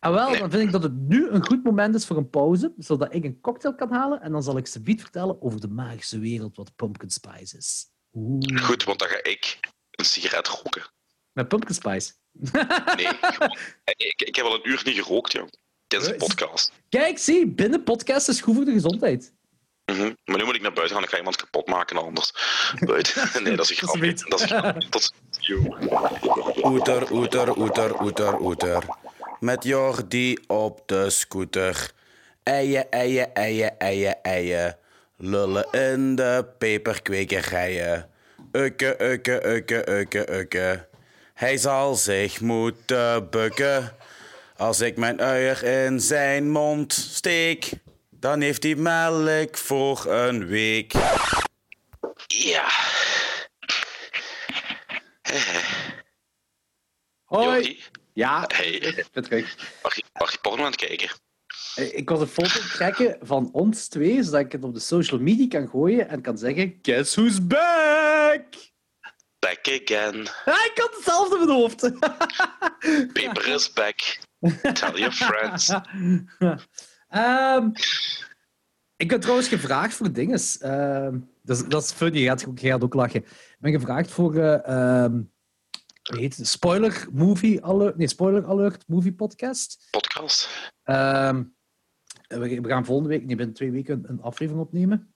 [0.00, 0.38] En wel, Nee.
[0.38, 3.24] dan vind ik dat het nu een goed moment is voor een pauze, zodat ik
[3.24, 4.20] een cocktail kan halen.
[4.20, 7.86] En dan zal ik ze bied vertellen over de magische wereld wat pumpkin spice is.
[8.12, 8.62] Oeh.
[8.62, 9.60] Goed, want dan ga ik
[9.90, 10.82] een sigaret roken.
[11.32, 12.12] Met pumpkin spice.
[12.96, 13.08] Nee,
[13.96, 15.48] ik, ik heb al een uur niet gerookt, joh.
[15.86, 16.72] Tijdens de podcast.
[16.88, 19.32] Kijk, zie, binnen podcast is goed voor de gezondheid.
[19.84, 20.12] Mhm.
[20.24, 22.32] Maar nu moet ik naar buiten gaan, dan ga iemand kapot maken anders.
[22.86, 23.30] Buiten.
[23.42, 23.86] Nee, dat is een
[24.28, 24.84] Dat is grapje.
[24.84, 24.90] Dat is een.
[24.90, 25.14] Tot.
[26.62, 28.84] Oeter, oeter, oeter, oeter, oeter.
[29.40, 31.92] Met Jordi op de scooter.
[32.42, 34.76] Eien, eien, eien, eien, eien.
[35.16, 38.10] Lullen in de peperkwekerijen.
[38.52, 40.88] Ukke, ukke, ukke, ukke, ukke.
[41.34, 43.96] Hij zal zich moeten bukken.
[44.56, 47.70] Als ik mijn uier in zijn mond steek,
[48.10, 50.92] dan heeft hij melk voor een week.
[52.26, 52.68] Ja.
[57.24, 57.46] Hoi.
[57.46, 57.82] Jordi,
[58.12, 58.78] Ja, Hey.
[59.12, 59.56] terug.
[59.82, 61.08] mag je, mag je porno aan het kijken?
[61.74, 65.20] Eh, Ik was een foto trekken van ons twee, zodat ik het op de social
[65.20, 68.44] media kan gooien en kan zeggen: Guess who's back?
[69.44, 70.26] Back again.
[70.44, 71.80] Ah, ik had hetzelfde in mijn hoofd.
[73.12, 74.18] Paper is back.
[74.74, 75.68] Tell your friends.
[77.08, 77.70] Ehm,
[78.96, 80.58] ik ben trouwens gevraagd voor dinges.
[80.58, 83.20] Ehm, dat, is, dat is funny, je gaat, je gaat ook lachen.
[83.20, 84.68] Ik ben gevraagd voor eh,
[85.04, 85.22] ehm,
[86.02, 86.48] heet het?
[86.48, 89.88] Spoiler Movie Alert, nee, Spoiler Alert Movie Podcast.
[89.90, 90.72] Podcast.
[90.84, 95.14] We, we gaan volgende week, nee, binnen twee weken, een, een aflevering opnemen.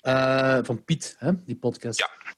[0.00, 1.98] Eh, van Piet, hè, die podcast.
[1.98, 2.34] Ja.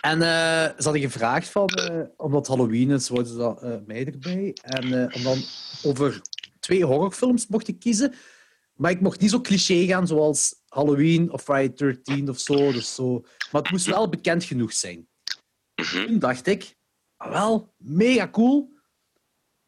[0.00, 4.06] En eh, ze hadden gevraagd van, eh, omdat Halloween is, wouden ze dat, eh, mij
[4.06, 4.56] erbij.
[4.62, 5.38] En om dan
[5.82, 6.20] over
[6.60, 8.14] twee horrorfilms mocht ik kiezen.
[8.74, 12.72] Maar ik mocht niet zo cliché gaan zoals Halloween of Friday 13 of zo.
[12.72, 13.24] Dus zo.
[13.50, 15.08] Maar het moest wel bekend genoeg zijn.
[15.74, 16.06] Mhm.
[16.06, 16.76] Toen dacht ik,
[17.16, 18.74] ah, wel, mega cool.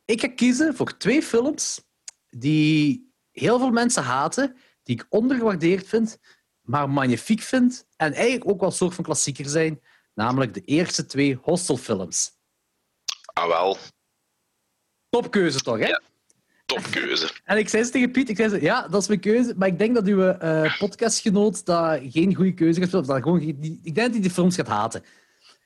[0.05, 1.85] Ik ga kiezen voor twee films
[2.31, 6.19] die heel veel mensen haten, die ik ondergewaardeerd vind,
[6.69, 9.81] maar magnifiek vind en eigenlijk ook wel een soort van klassieker zijn,
[10.15, 12.31] namelijk de eerste twee Hostel-films.
[13.33, 13.77] Ah wel,
[15.09, 15.87] Topkeuze toch, hè?
[15.87, 16.01] Ja.
[16.67, 17.31] topkeuze.
[17.45, 19.69] En ik zei ze tegen Piet, ik zei ze, ja, dat is mijn keuze, maar
[19.69, 23.81] ik denk dat uw eh, podcastgenoot dat geen goede keuze heeft, of dat gewoon, die-
[23.83, 25.05] ik denk dat hij die films gaat haten.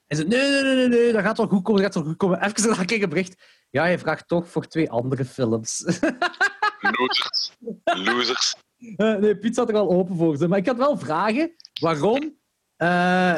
[0.06, 2.12] En ze, nee, nee, nee, nee, nee, dat gaat wel goed komen, dat gaat wel
[2.12, 2.42] goed komen.
[2.44, 5.80] Even ik een bericht, ja, je vraagt toch voor twee andere films.
[6.98, 7.52] Losers.
[7.84, 8.56] Losers.
[8.96, 10.36] Eh, nee, Piet zat er al open voor.
[10.36, 10.48] ze.
[10.48, 12.40] Maar ik had wel vragen waarom
[12.76, 12.88] eh,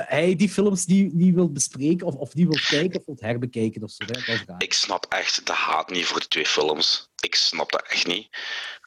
[0.04, 3.82] hij die films niet, niet wil bespreken, of, of niet wil kijken, of wil herbekijken
[3.82, 4.04] of zo.
[4.06, 4.54] Hè?
[4.58, 7.10] Ik snap echt de haat niet voor de twee films.
[7.20, 8.28] Ik snap dat echt niet.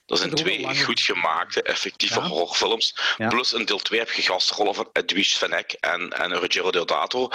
[0.05, 2.28] Dat zijn Dat twee goed gemaakte, effectieve Ja.
[2.28, 2.97] horrorfilms.
[3.18, 3.28] Ja.
[3.28, 7.28] Plus in deel 2 heb je gastrollen van Edwige Fenech en, en Ruggero Deodato.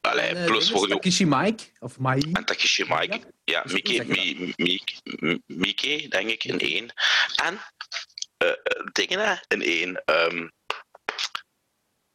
[0.00, 2.20] Allee, En, eh, plus voor Takeshi Mike, of Mai.
[2.32, 3.20] En Takeshi Mike.
[3.44, 4.80] Ja, Dus Miki, hoe zeg je Mi- Mi-
[5.20, 6.92] Mi- Miki, denk ik, in één.
[7.44, 7.58] En
[8.92, 10.02] dingen hè, in één.
[10.04, 10.48] Ehm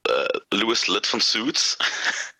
[0.10, 1.78] eh, Louis Lid van Suits.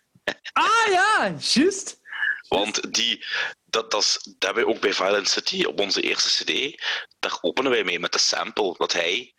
[0.52, 2.00] Ah ja, juist.
[2.48, 3.26] Want die,
[3.64, 6.82] dat, dat, is, dat hebben we ook bij Violent City op onze eerste CD.
[7.18, 9.34] Daar openen wij mee met de sample dat hij,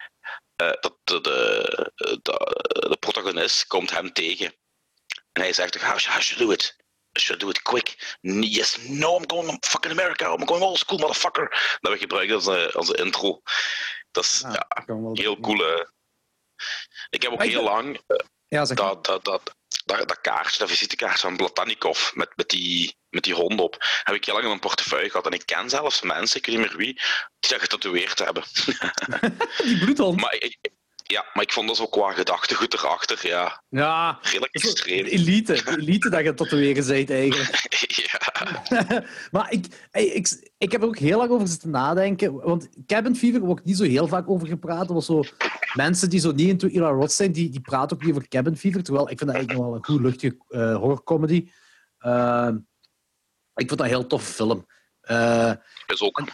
[0.56, 4.56] eh, dat de, de, de, de protagonist komt hem tegen.
[5.32, 6.76] En hij zegt: How, how should I do it?
[7.18, 8.18] I should do it quick.
[8.22, 10.34] Yes, no, I'm going to fucking America.
[10.34, 11.78] I'm going old school, motherfucker.
[11.80, 13.42] Dat we gebruikt als als intro.
[14.12, 14.68] Dat is Ja,
[15.14, 15.58] heel cool.
[15.58, 15.86] hè.
[17.10, 18.02] Ik heb ook ik heel lang.
[18.08, 19.56] eh, Ja, dat, dat, dat,
[19.86, 24.16] dat, dat kaartje, dat visitekaartje van Blatanikov met, met, die, met die hond op, heb
[24.16, 25.26] ik heel lang in mijn portefeuille gehad.
[25.26, 26.94] En ik ken zelfs mensen, ik weet niet meer wie,
[27.40, 28.44] die dat getatoeëerd hebben.
[29.64, 30.22] Die bloedhond.
[30.22, 30.58] maar, ik,
[31.12, 35.06] ja, maar ik vond dat ook qua gedachtegoed erachter, ja, Ja, redelijk extreem.
[35.06, 35.78] elite.
[35.78, 37.70] Elite dat je tatoeëren bent eigenlijk.
[38.12, 38.20] ja.
[39.32, 42.34] maar ik, ik, ik heb er ook heel lang over zitten nadenken.
[42.34, 44.88] Want Cabin Fever wordt niet zo heel vaak over gepraat.
[44.88, 45.24] Er was zo
[45.74, 48.58] mensen die zo niet into Eli Roth zijn, die, die praten ook niet over Cabin
[48.58, 48.84] Fever.
[48.84, 51.50] Terwijl ik vind dat eigenlijk nog wel een goed luchtige eh horrorcomedy.
[51.98, 52.50] Eh,
[53.56, 54.66] ik vond dat een heel toffe film.
[55.02, 55.52] Eh,
[55.86, 56.20] Is ook.
[56.20, 56.28] en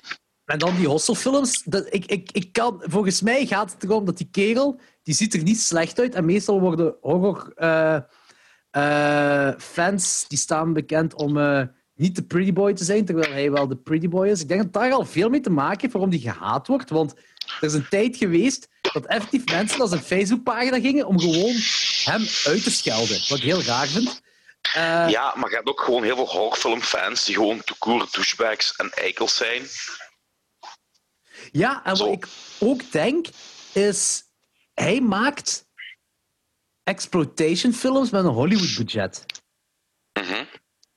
[0.55, 1.63] dan die hostelfilms.
[1.63, 5.33] Dat, ik, ik, ik kan, volgens mij gaat het erom dat die kerel, die ziet
[5.33, 6.15] er niet slecht uit.
[6.15, 7.97] En meestal worden horror eh,
[8.69, 11.61] eh, fans, die staan bekend om eh,
[11.95, 14.41] niet de pretty boy te zijn, terwijl hij wel de pretty boy is.
[14.41, 16.89] Ik denk dat daar al veel mee te maken heeft waarom die gehaat wordt.
[16.89, 17.13] Want
[17.59, 21.55] er is een tijd geweest dat effectief mensen naar zijn Facebookpagina gingen om gewoon
[22.03, 23.19] hem uit te schelden.
[23.27, 24.21] Wat ik heel raar vind.
[25.09, 29.35] Ja, maar je hebt ook gewoon heel veel horrorfilmfans die gewoon toekoer douchebags en eikels
[29.35, 29.61] zijn.
[31.51, 32.11] Ja, en wat Zo.
[32.11, 32.27] ik
[32.59, 33.27] ook denk,
[33.73, 34.25] is...
[34.73, 35.67] Hij maakt
[36.83, 39.25] exploitation films met een Hollywood-budget.
[40.13, 40.43] Mhm.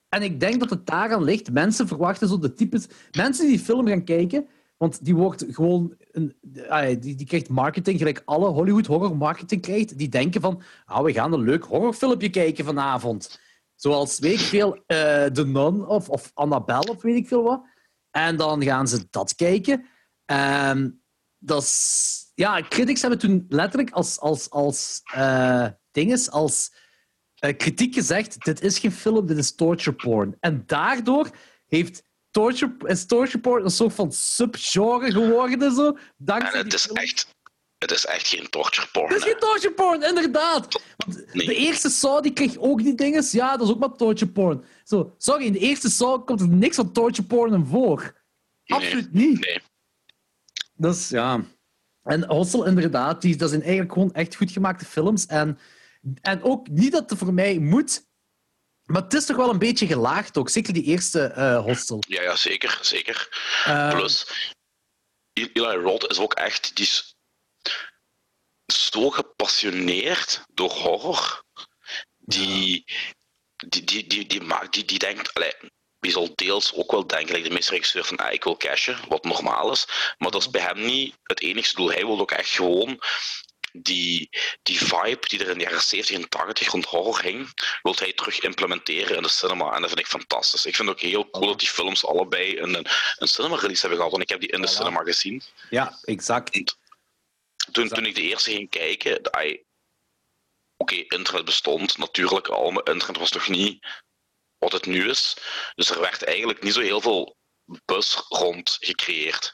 [0.09, 1.51] En ik denk dat het daaraan ligt.
[1.51, 2.87] Mensen verwachten zo de types...
[3.11, 4.47] Mensen die die film gaan kijken,
[4.77, 5.95] want die wordt gewoon...
[6.11, 6.37] Een,
[6.99, 9.97] die, die krijgt marketing, gelijk alle Hollywood horror marketing krijgt.
[9.97, 13.39] Die denken van, ah, we gaan een leuk horrorfilmpje kijken vanavond.
[13.75, 17.65] Zoals, weet ik veel, eh The Nun of, of Annabelle of weet ik veel wat.
[18.11, 19.85] En dan gaan ze dat kijken.
[20.31, 21.03] En
[21.37, 22.31] dat is...
[22.35, 26.73] Ja, critics hebben toen letterlijk als, als, als eh, dinges, als
[27.35, 30.37] eh, kritiek gezegd, dit is geen film, dit is torture porn.
[30.39, 31.29] En daardoor
[31.67, 35.75] heeft torture, is torture porn een soort van subgenre geworden.
[35.75, 36.95] Zo, En dankzij het is film.
[36.97, 37.27] echt,
[37.77, 39.07] het is echt geen torture porn.
[39.07, 39.29] Het is hè.
[39.29, 40.81] geen torture porn, inderdaad.
[40.97, 41.45] Want Nee.
[41.45, 43.25] De eerste Saw die kreeg ook die dingen.
[43.31, 44.63] Ja, dat is ook maar torture porn.
[44.83, 48.19] Zo, sorry, in de eerste Saw komt er niks van torture porn voor.
[48.65, 48.79] Nee.
[48.79, 49.39] Absoluut niet.
[49.45, 49.61] Nee.
[50.81, 51.43] Dat is, ja...
[52.03, 55.25] En Hostel, inderdaad, die, dat zijn eigenlijk gewoon echt goed gemaakte films.
[55.25, 55.59] En,
[56.21, 58.05] en ook niet dat het voor mij moet,
[58.83, 60.49] maar het is toch wel een beetje gelaagd ook.
[60.49, 62.03] Zeker die eerste eh, Hostel.
[62.07, 62.79] Ja, ja, zeker.
[62.81, 63.29] zeker.
[63.65, 64.27] Eh, Plus,
[65.33, 67.15] Eli Roth is ook echt die is
[68.65, 71.43] zo gepassioneerd door horror.
[72.17, 72.85] Die,
[73.67, 75.53] die, die, die, die, maakt, die, die denkt, allee,
[76.01, 78.99] wie zal deels ook wel denken, like de meeste regisseur van ah, ik wil cashen,
[79.07, 79.85] wat normaal is.
[80.17, 81.91] Maar dat is bij hem niet het enige doel.
[81.91, 83.01] Hij wil ook echt gewoon
[83.73, 84.29] die,
[84.63, 87.49] die vibe die er in de jaren 70 en 80 rond horror hing,
[87.81, 89.73] wil hij terug implementeren in de cinema.
[89.73, 90.65] En dat vind ik fantastisch.
[90.65, 92.87] Ik vind het ook heel cool dat die films allebei een, een,
[93.17, 94.11] een cinema release hebben gehad.
[94.11, 95.41] Want ik heb die in de cinema gezien.
[95.69, 96.75] Ja, exact.
[97.71, 99.21] Toen, toen ik de eerste ging kijken,
[100.77, 103.85] oké, internet bestond natuurlijk al, maar internet was nog niet
[104.61, 105.37] wat het nu is.
[105.75, 107.37] Dus er werd eigenlijk niet zo heel veel
[107.85, 109.51] buzz rond gecreëerd.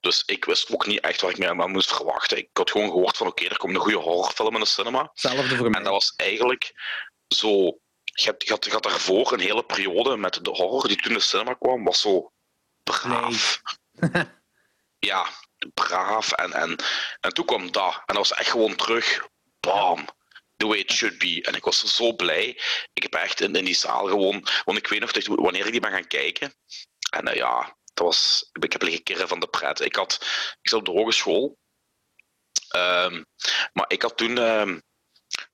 [0.00, 2.36] Dus ik wist ook niet echt waar ik me aan moest verwachten.
[2.36, 5.08] Ik had gewoon gehoord van oké, er komt een goede horrorfilm in de cinema.
[5.10, 5.78] Hetzelfde voor mij.
[5.78, 6.72] En dat was eigenlijk
[7.28, 7.78] zo.
[8.04, 11.12] Je had, je, had, je had daarvoor een hele periode met de horror die toen
[11.12, 12.32] in de cinema kwam, was zo
[12.82, 13.60] braaf.
[14.98, 15.28] ja,
[15.74, 16.32] braaf.
[16.32, 16.76] En, en,
[17.20, 17.94] en toen kwam dat.
[17.94, 19.28] En dat was echt gewoon terug.
[19.60, 20.08] Bam.
[20.60, 21.42] The way it should be.
[21.42, 22.60] En ik was zo blij.
[22.92, 24.46] Ik heb echt in, die zaal gewoon.
[24.64, 26.54] Want ik weet nog wanneer ik die ben gaan kijken.
[27.10, 28.50] En eh, ja, dat was.
[28.52, 29.80] Ik heb liggen kirren van de pret.
[29.80, 30.18] Ik, had,
[30.60, 31.58] ik zat op de hogeschool.
[32.68, 33.22] Ehm,
[33.72, 34.38] maar ik had toen.
[34.38, 34.78] ehm,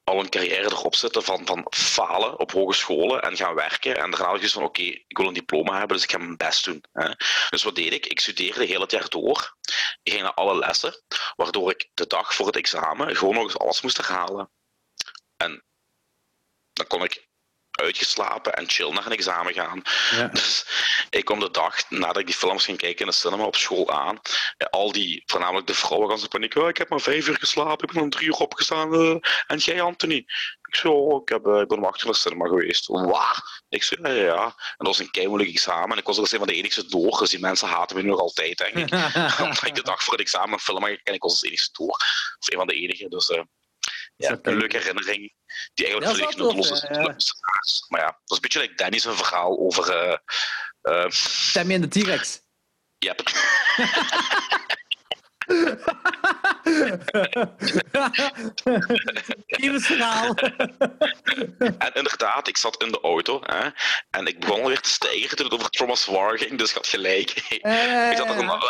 [0.04, 3.96] al een carrière erop zitten van, van falen op hogescholen en gaan werken.
[3.96, 6.64] En daarna dus van, oké, ik wil een diploma hebben, dus ik ga mijn best
[6.64, 6.84] doen.
[6.92, 7.10] Hè.
[7.50, 8.06] Dus wat deed ik?
[8.06, 9.56] Ik studeerde heel het jaar door.
[10.02, 11.02] Ik ging naar alle lessen,
[11.36, 14.50] waardoor ik de dag voor het examen gewoon nog eens alles moest herhalen.
[15.36, 15.64] En
[16.72, 17.26] dan kon ik
[17.70, 19.82] uitgeslapen en chill naar een examen gaan.
[20.10, 20.26] Ja.
[20.38, 20.66] Dus
[21.10, 23.90] ik kwam de dag nadat ik die films ging kijken in de cinema op school
[23.90, 24.20] aan.
[24.56, 26.54] En al die, voornamelijk de vrouwen, gaan ze paniek.
[26.54, 28.94] Oh, ik heb maar vijf uur geslapen, ik ben om drie uur opgestaan.
[28.94, 30.16] eh, en jij, Anthony?
[30.68, 32.86] Ik zo, oh, ik, heb, eh, ik ben om acht uur naar de cinema geweest.
[32.86, 33.62] Waar?
[33.68, 34.44] Ik zei, ja, ja, ja.
[34.44, 35.90] En dat was een keimoeilijk examen.
[35.90, 38.02] En ik was ook eens een van de enigste door, dus die mensen haten me
[38.02, 38.90] nog altijd, denk ik.
[39.40, 41.96] Omdat ik de dag voor het examen film en ik was als enigste door.
[42.38, 43.08] Of een van de enige.
[43.08, 43.42] Dus eh,
[44.16, 45.32] ja, een leuke herinnering.
[45.74, 47.16] Die eigenlijk Ja, is tof, voor de ja.
[47.88, 49.90] Maar ja, dat is een beetje like Danny's een verhaal over...
[49.90, 50.16] eh
[50.86, 51.10] eh,
[51.52, 52.40] Tammy en de T-Rex.
[52.98, 53.22] Yep.
[59.86, 60.34] Verhaal.
[61.78, 63.68] En inderdaad, ik zat in de auto hè,
[64.10, 66.86] en ik begon weer te stijgen toen het over Thomas War ging, dus ik had
[66.86, 67.30] gelijk.
[67.60, 68.60] Eh, Ik zat er gewoon...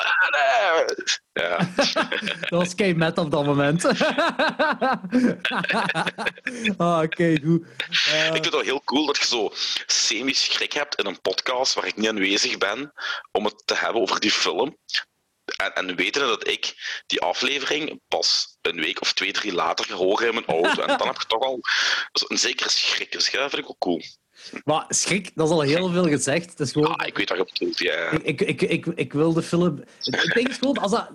[1.33, 1.59] Ja.
[2.41, 3.85] Dat was kei met op dat moment.
[6.77, 7.67] ah, oké, goed.
[7.89, 9.51] Eh, Ik vind het wel heel cool dat je zo
[9.87, 12.93] semi-schrik hebt in een podcast waar ik niet aanwezig ben
[13.33, 14.77] om het te hebben over die film.
[15.57, 16.75] En, en weten dat ik
[17.07, 20.83] die aflevering pas een week of twee, drie later ga horen in mijn auto.
[20.83, 21.61] En dan heb ik toch al
[22.13, 23.13] een zekere schrik.
[23.13, 24.03] Dus dat vind ik wel cool.
[24.65, 26.51] Maar schrik, dat is al heel veel gezegd.
[26.51, 26.97] Het is gewoon...
[26.97, 28.11] Ah, ik weet wat je bedoelt, ja.
[28.23, 29.83] Ik, ik, ik, ik, wil de film.
[30.01, 31.11] Ik denk het gewoon, als dat,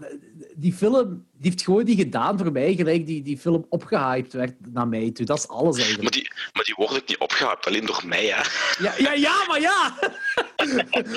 [0.56, 4.54] die film die heeft gewoon die gedaan voor mij, gelijk die, die film opgehyped werd
[4.74, 5.26] naar mij toe.
[5.26, 6.14] Dat is alles Maar eigenlijk.
[6.14, 8.42] die, maar die wordt ook niet opgehaald, alleen door mij, hè.
[8.84, 9.98] Ja, ja, ja maar ja!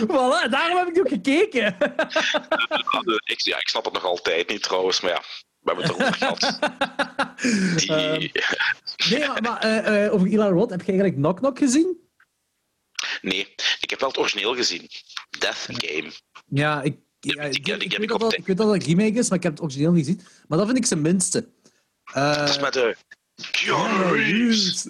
[0.07, 1.77] voilà, daarom heb ik die ook gekeken.
[3.25, 5.23] Ik, ja, ik snap het nog altijd niet, trouwens, maar ja,
[5.65, 6.59] we hebben het erover gehad.
[8.19, 8.33] Die...
[9.11, 11.97] Nee, maar, maar eh, eh, over Eli Roth, heb je eigenlijk Knock Knock gezien?
[13.23, 14.89] Nee, ik heb wel het origineel gezien.
[15.39, 16.11] Death Game.
[16.47, 19.39] Ja, ik, ja, ik, weet dat dat, de- ik weet dat het remake is, maar
[19.39, 20.23] ik heb het origineel niet gezien.
[20.49, 21.49] Maar dat vind ik zijn minste.
[22.13, 22.97] Eh, Dat is met de...
[23.51, 24.85] Keanu Reeves.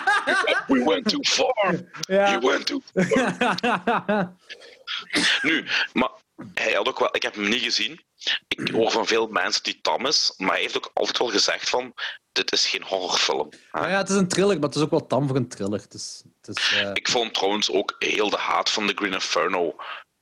[0.68, 1.74] We went too far.
[2.00, 2.30] Ja.
[2.30, 4.32] You went too far.
[5.42, 6.10] Nu, maar
[6.54, 7.08] hij had ook wel...
[7.16, 8.00] Ik heb hem niet gezien.
[8.48, 11.68] Ik hoor van veel mensen die tam is, maar hij heeft ook altijd wel gezegd
[11.68, 11.92] van...
[12.32, 13.48] Dit is geen horrorfilm.
[13.72, 15.80] Maar ja, het is een thriller, maar het is ook wel tam voor een thriller.
[15.80, 19.12] Het is, het is eh, Ik vond trouwens ook heel de haat van The Green
[19.12, 19.74] Inferno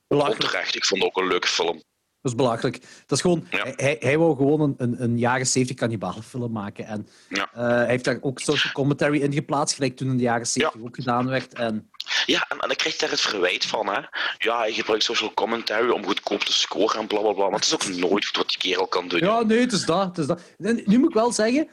[0.07, 0.75] onterecht.
[0.75, 1.73] Ik vond het ook een leuke film.
[2.21, 2.81] Dat is belachelijk.
[2.81, 3.73] Dat is gewoon, Ja.
[3.75, 6.85] hij, hij, wou gewoon een, een, een jaren 70 kannibalenfilm maken.
[6.85, 7.49] En Ja.
[7.53, 10.81] eh, hij heeft daar ook social commentary in geplaatst, gelijk toen in de jaren 70
[10.81, 11.53] ook gedaan werd.
[11.53, 11.90] En,
[12.25, 13.99] Ja, en, en ik kreeg daar het verwijt van, hè.
[14.37, 17.33] Ja, hij gebruikt social commentary om goedkoop te scoren en blablabla.
[17.33, 17.49] Bla, bla.
[17.49, 17.73] Maar het is
[18.03, 19.19] ook nooit wat die kerel kan doen.
[19.19, 20.05] ja, nee, het is dat.
[20.07, 20.41] Het is dat.
[20.57, 21.67] En nu moet ik wel zeggen...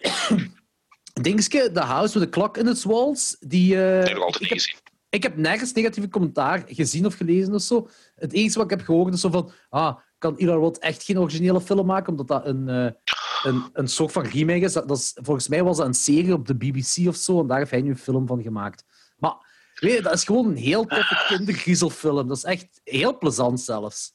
[1.22, 3.76] Dingske, The House with the Clock in its Walls, die...
[3.84, 4.76] eh, Ik heb altijd ik, niet heb, gezien.
[5.08, 7.88] ik heb nergens negatieve commentaar gezien of gelezen of zo.
[8.14, 9.52] Het enige wat ik heb gehoord is zo van...
[9.68, 12.90] Ah, kan Eli Roth echt geen originele film maken, omdat dat een, eh,
[13.42, 14.72] een, een soort van remake is.
[14.72, 15.12] Dat, dat is.
[15.22, 17.80] Volgens mij was dat een serie op de BBC of zo, en daar heeft hij
[17.80, 18.84] nu een film van gemaakt.
[19.80, 22.28] Je, dat is gewoon een heel toffe kindergriezelfilm.
[22.28, 24.12] Dat is echt heel plezant zelfs.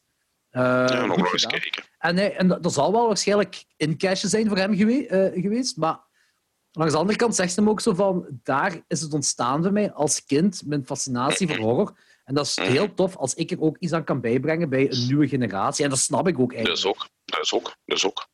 [0.49, 1.83] Eh, Ja, nog wel eens kijken.
[1.97, 5.41] En, hij, en dat, dat zal wel waarschijnlijk in cashen zijn voor hem gewe- eh,
[5.41, 5.99] geweest, maar
[6.71, 9.71] langs de andere kant zegt hij hem ook zo van, daar is het ontstaan voor
[9.71, 11.97] mij als kind, mijn fascinatie voor horror.
[12.25, 15.05] En dat is heel tof als ik er ook iets aan kan bijbrengen bij een
[15.05, 15.83] nieuwe generatie.
[15.83, 17.01] En dat snap ik ook Dat is eigenlijk.
[17.01, 17.07] ook.
[17.25, 17.75] Dat is ook.
[17.85, 18.27] Dat is ook.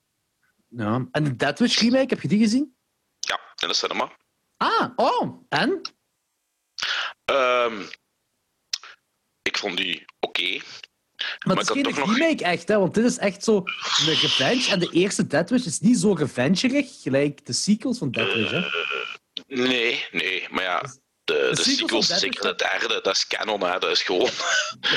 [0.68, 1.08] Ja.
[1.12, 2.76] En de Dead Wish remake, heb je die gezien?
[3.20, 4.12] Ja, in de cinema.
[4.58, 5.82] Ah, oh, en?
[7.32, 7.82] Ehm,
[9.42, 10.58] ik vond die oké.
[10.58, 13.56] Maar Maar het is ik geen nog- remake echt, hè, want dit is echt zo
[13.56, 13.66] een
[14.14, 14.72] revenge.
[14.72, 18.52] En de eerste Dead Wish is niet zo revengerig, gelijk de sequels van Dead Wish.
[18.52, 18.62] Hè.
[19.48, 20.48] Nee, nee.
[20.50, 20.82] Maar ja,
[21.24, 23.62] de, de sequels zeker de derde, dat is canon.
[23.64, 23.80] Hè.
[23.80, 24.30] Dat is gewoon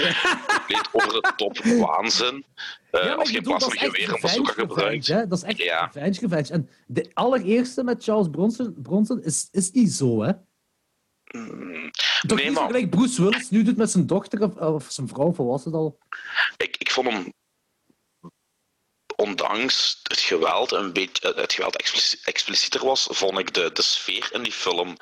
[0.55, 2.45] compleet over de top waanzin.
[2.91, 5.07] Eh, Ja, als je in bedoel, plaats dat van geweer een bazooka revenge, gebruikt.
[5.07, 5.27] hè.
[5.27, 5.85] Dat is echt Ja.
[5.93, 6.53] revenge, revenge.
[6.53, 10.33] En de allereerste met Charles Bronson, Bronson is, is niet zo, hè?
[11.39, 11.91] Mm,
[12.27, 15.09] Toch Nee, niet maar- gelijk Bruce Willis nu doet met zijn dochter of, of zijn
[15.09, 15.99] vrouw, of was het al?
[16.57, 17.33] ik, ik vond hem,
[19.17, 24.29] ondanks het geweld, een beetje, het geweld explici- explicieter was, vond ik de, de sfeer
[24.33, 24.97] in die film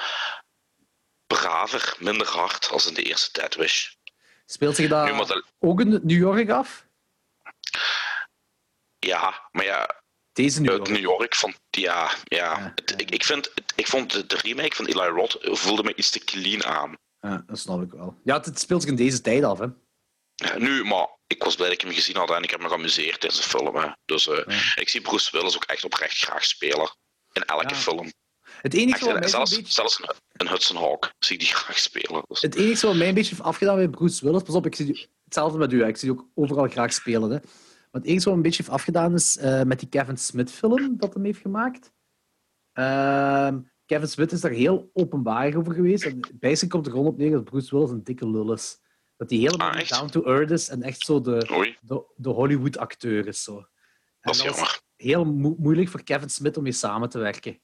[1.26, 3.88] braver, minder hard als in de eerste Dead Wish.
[4.46, 6.86] Speelt zich Nu, dat- ook in New York af?
[8.98, 10.88] ja, maar ja, Deze New York.
[10.88, 12.36] New York vond ja, ja.
[12.58, 12.96] Ja, Het- ja.
[12.96, 16.10] ik, ik, vind, het- ik vond de, de remake van Eli Roth voelde me iets
[16.10, 16.96] te clean aan.
[17.20, 18.18] Ja, dat snap ik wel.
[18.24, 19.66] Ja, het speelt zich in deze tijd af, hè?
[20.58, 23.24] Nu, maar ik was blij dat ik hem gezien had en ik heb me geamuseerd
[23.24, 23.76] in zijn film.
[23.76, 23.88] Hè.
[24.04, 24.80] Dus eh, Ja.
[24.82, 26.96] ik zie Bruce Willis ook echt oprecht graag spelen.
[27.32, 27.74] In elke Ja.
[27.74, 28.12] film.
[28.40, 29.72] Het enige wat mij zelfs, beetje...
[29.72, 32.22] zelfs een, een Hudson Hawk zie ik die graag spelen.
[32.28, 34.74] Dus, Het enige wat mij een beetje heeft afgedaan bij Bruce Willis, pas op, ik
[34.74, 35.88] zie die- hetzelfde met u, hè.
[35.88, 37.30] ik zie die ook overal graag spelen.
[37.30, 37.38] Hè.
[37.90, 40.50] Maar het enige wat me een beetje heeft afgedaan is eh, met die Kevin Smith
[40.52, 41.92] film dat hem heeft gemaakt.
[42.72, 43.58] Ehm,
[43.88, 46.04] Kevin Smith is daar heel openbaar over geweest.
[46.04, 48.78] En komt er gewoon op neer dat Bruce Willis een dikke lul is.
[49.16, 52.28] Dat hij helemaal Ah, down to earth is en echt zo de, oei, de, de
[52.28, 53.42] Hollywood-acteur is.
[53.42, 53.56] Zo.
[53.58, 53.66] En
[54.20, 54.80] dat is jammer.
[54.96, 57.60] heel mo- moeilijk voor Kevin Smith om mee samen te werken.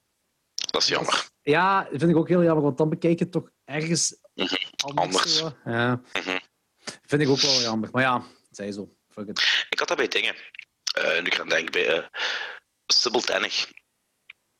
[0.55, 1.29] Dat is jammer.
[1.43, 4.55] Ja, dat vind ik ook heel jammer, want dan bekijk je het toch ergens Mhm,
[4.85, 5.07] anders.
[5.07, 5.37] anders.
[5.37, 5.53] zo.
[5.65, 6.01] Ja.
[6.13, 6.39] Mhm.
[7.03, 7.89] Vind ik ook wel jammer.
[7.93, 8.97] Maar ja, zij zo.
[9.09, 9.67] Fuck it.
[9.71, 10.35] Ik had dat bij dingen.
[10.95, 12.05] eh, nu ik aan denk bij uh,
[12.87, 13.53] Sybil Denning.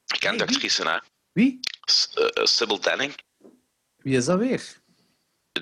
[0.05, 0.99] Je kent de actrice, hè?
[1.35, 1.61] Wie?
[1.85, 3.15] S- eh, Sybil Denning.
[3.97, 4.83] Wie is dat weer?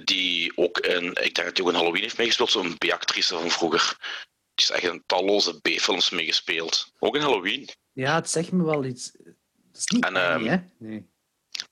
[0.04, 3.50] Die ook in, ik denk dat hij ook in Halloween heeft meegespeeld, zo'n B-actrice van
[3.50, 3.96] vroeger.
[4.54, 6.92] die is echt in talloze B-films meegespeeld.
[6.98, 7.68] Ook in Halloween.
[7.92, 9.10] Ja, het zegt me wel iets.
[9.12, 9.34] Dat
[9.72, 10.56] is niet En, eng, ehm, hè?
[10.78, 11.10] Nee.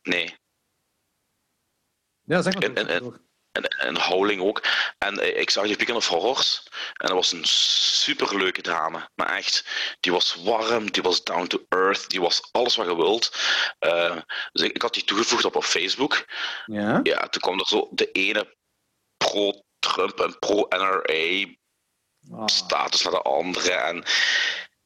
[0.02, 0.34] Nee,
[2.24, 2.98] Ja, zeg maar.
[3.00, 3.20] door.
[3.52, 4.62] En, en Howling ook.
[4.98, 6.62] En eh, ik zag die Weekend of Horrors.
[6.72, 9.08] En dat was een superleuke dame.
[9.14, 9.64] Maar echt,
[10.00, 13.36] die was warm, die was down to earth, die was alles wat je wilt.
[13.78, 14.16] Eh,
[14.52, 16.24] dus ik, ik had die toegevoegd op, op Facebook.
[16.66, 17.00] Ja?
[17.02, 18.56] Ja, toen kwam er zo de ene
[19.16, 21.58] pro-Trump en pro-NRA
[22.32, 22.46] Ah.
[22.46, 23.70] status naar de andere.
[23.72, 24.04] En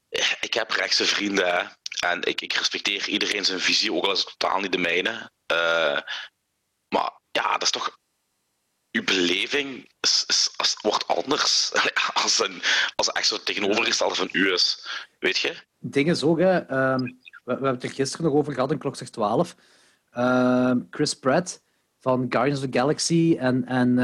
[0.08, 1.46] eh, ik heb rechtse vrienden.
[1.54, 1.62] hè.
[2.08, 5.30] En ik, ik respecteer iedereen zijn visie, ook al is het totaal niet de mijne.
[6.88, 7.98] Maar ja, dat is toch.
[8.94, 11.72] Uw beleving is, is, is- wordt anders
[12.22, 12.62] als, een,
[12.96, 14.86] als echt zo tegenovergestelde van u is.
[15.18, 15.48] Weet je?
[15.48, 17.12] Het ding is ook, hè, ehm, we,
[17.44, 19.54] we hebben het er gisteren nog over gehad in Klokslag 12.
[20.10, 21.62] Ehm, Chris Pratt
[21.98, 23.98] van Guardians of the Galaxy en, en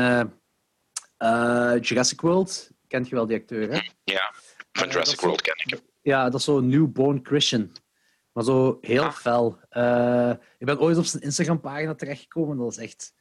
[1.16, 2.70] eh, Jurassic World.
[2.86, 3.80] Kent je wel die acteur, hè?
[4.04, 4.32] Ja,
[4.72, 5.82] van Eh, Jurassic World ken ik.
[6.02, 7.72] Ja, dat is zo newborn Christian.
[8.32, 9.12] Maar zo heel Ah.
[9.12, 9.58] fel.
[10.58, 12.56] Ik ben ooit op zijn Instagram-pagina terechtgekomen.
[12.56, 13.12] Dat is echt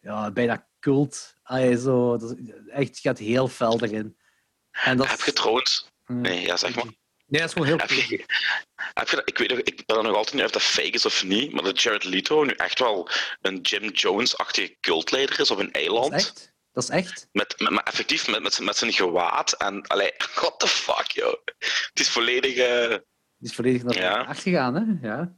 [0.00, 1.34] ja, bijna cult.
[1.42, 4.16] Allee, zo, dat is echt gaat heel fel erin.
[4.70, 5.88] En dat, Heb je trouwens.
[6.04, 6.20] Hmm.
[6.20, 6.84] Nee, ja, zeg maar.
[6.84, 8.24] Nee, dat is gewoon heel Heb je,
[8.94, 10.90] heb je, dat- ik, weet, nog- ik ben er nog altijd niet of dat fake
[10.90, 13.08] is of niet, maar dat Jared Leto nu echt wel
[13.40, 16.12] een Jim Jones-achtige cultleider is op een Dat eiland.
[16.14, 16.52] is echt.
[16.72, 17.28] Dat is echt.
[17.32, 19.52] Met, met, maar effectief met, met, zijn- met zijn gewaad.
[19.52, 21.34] En, allee, what the fuck, joh.
[21.58, 22.56] Het is volledig...
[22.56, 24.18] eh, Die is volledig naar Ja.
[24.22, 25.08] de acht gegaan, hè?
[25.08, 25.36] Ja.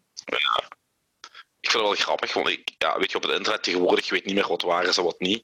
[1.62, 4.10] Ik vind het wel grappig, want ik, ja, weet je, op het internet tegenwoordig, je
[4.14, 5.42] weet niet meer wat waar is en wat niet.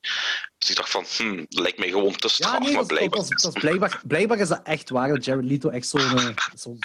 [0.59, 3.20] Dus ik dacht van, hm, lijkt mij gewoon te straf, Ja, nee, maar blijkbaar...
[3.20, 6.01] dat, is- dat is blijkbaar, blijkbaar is dat echt waar dat Jared Leto echt zo'n
[6.19, 6.27] eh,
[6.57, 6.77] zo,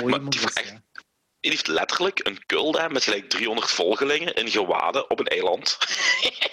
[0.00, 0.52] iemand die is.
[0.52, 0.82] echt- Ja.
[1.40, 2.40] Die heeft letterlijk een
[2.78, 5.78] hè, met gelijk 300 volgelingen in gewaden op een eiland.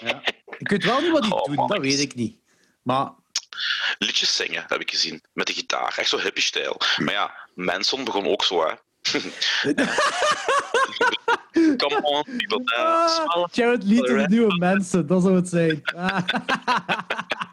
[0.00, 0.22] Ja.
[0.58, 1.68] Ik weet wel niet wat die Oh, doen, man.
[1.68, 2.38] dat weet ik niet.
[2.82, 3.12] Maar
[3.98, 5.94] Liedjes zingen, heb ik gezien, met de gitaar.
[5.98, 6.80] Echt zo hippie-stijl.
[6.96, 8.74] Maar ja, Manson begon ook zo, hè.
[11.88, 13.20] Come on, people dance.
[13.26, 15.80] Ah, Jared Leto, de nieuwe mensen, dat zou het zijn.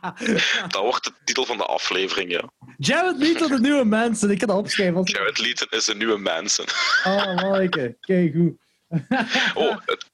[0.01, 0.23] Ah.
[0.67, 2.49] Dat wordt de titel van de aflevering, ja.
[2.77, 4.29] Jared Leto, de nieuwe mensen.
[4.29, 5.03] Ik kan dat opschrijven.
[5.03, 6.65] Jared Leto is een nieuwe Manson.
[7.03, 7.97] Oh, manneke.
[7.99, 8.53] Kijk goed.
[9.53, 10.05] Oh, het-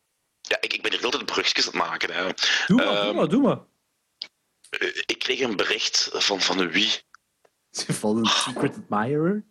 [0.41, 2.13] ja, ik, ik ben hier de brugjes aan het maken.
[2.13, 2.23] Hè.
[2.67, 3.59] Doe maar, doe Ehm, maar, doe maar.
[4.69, 6.91] Eh, Ik kreeg een bericht van, van wie?
[7.71, 9.45] Van een secret admirer.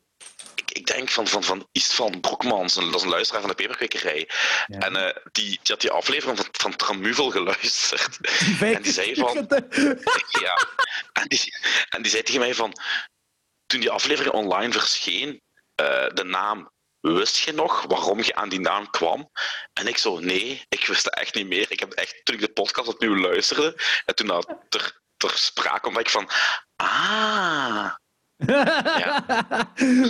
[0.86, 4.28] Ik, denk van, van, van Istvan Broekmans, dat is een luisteraar van de Peperkwekerij.
[4.66, 4.78] Ja.
[4.78, 8.18] En eh, die, die had die aflevering van, van Tramuvel geluisterd.
[8.60, 9.46] En die zei van...
[10.44, 10.66] Ja.
[11.12, 11.54] En die,
[11.88, 12.72] en die zei tegen mij van...
[13.66, 15.42] Toen die aflevering online verscheen,
[15.74, 16.74] eh, de naam...
[17.00, 19.30] Wist je nog waarom je aan die naam kwam?
[19.72, 21.66] En ik zo, nee, ik wist het echt niet meer.
[21.68, 25.80] Ik heb echt, toen ik de podcast opnieuw luisterde, en toen dat er, ter sprake
[25.80, 26.30] kwam, dacht ik van...
[26.76, 27.94] Ah...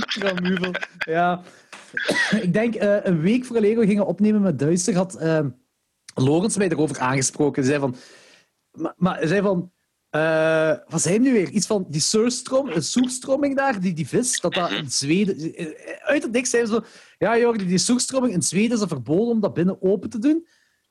[0.07, 0.73] Tramuvel.
[0.99, 1.43] Ja.
[2.41, 5.47] Ik denk eh, een week voordat we gingen opnemen met Duister had eh
[6.15, 7.63] Lorenz mij erover aangesproken.
[7.63, 7.97] Hij zei van...
[8.97, 9.73] Maar, hij zei van...
[10.11, 11.49] eh, wat hij nu weer?
[11.49, 15.55] Iets van die surstrom, een soerstroming daar, die, die vis, dat dat in Zweden...
[16.01, 16.85] Uit het niks zei hij zo...
[17.19, 20.47] Ja, die soerstroming in Zweden is verboden om dat binnen open te doen.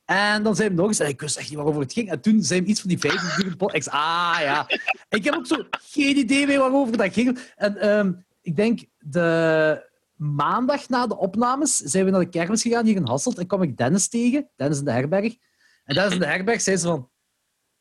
[0.06, 2.10] En dan zei hij nog eens, en ik wist echt niet waarover het ging.
[2.10, 3.74] En toen zei hij iets van die 15 uur pot.
[3.74, 4.68] Ik zei, ah ja.
[5.10, 7.40] Ik heb ook zo geen idee waarover dat ging.
[7.56, 12.86] En ehm, ik denk, de maandag na de opnames zijn we naar de kermis gegaan
[12.86, 13.38] hier in Hasselt.
[13.38, 15.36] En kwam ik Dennis tegen, Dennis in de herberg.
[15.84, 17.10] En Dennis in de herberg zei ze van...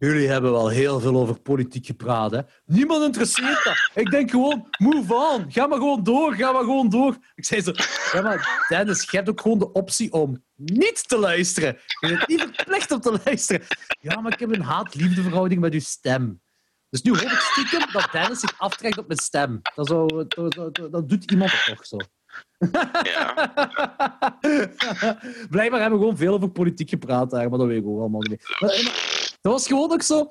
[0.05, 2.41] Jullie hebben wel heel veel over politiek gepraat, hè?
[2.65, 3.91] Niemand interesseert dat.
[3.95, 5.53] Ik denk gewoon, move on.
[5.53, 7.17] Ga maar gewoon door, ga maar gewoon door.
[7.35, 7.73] Ik zei zo,
[8.13, 11.79] ja maar Dennis, je hebt ook gewoon de optie om niet te luisteren.
[12.01, 13.67] Je bent niet verplicht om te luisteren.
[14.01, 16.43] Ja, maar ik heb een haat-liefde verhouding met uw stem.
[16.91, 19.61] Dus nu hoop ik stiekem dat Dennis zich aftrekt op mijn stem.
[19.75, 21.97] Dat, zou, dat, dat, dat doet iemand toch zo.
[23.03, 23.53] Ja.
[25.51, 28.21] Blijkbaar hebben we gewoon veel over politiek gepraat daar, maar dat weet ik ook allemaal
[28.21, 28.57] niet meer.
[28.61, 30.31] Maar, maar, dat was gewoon ook zo...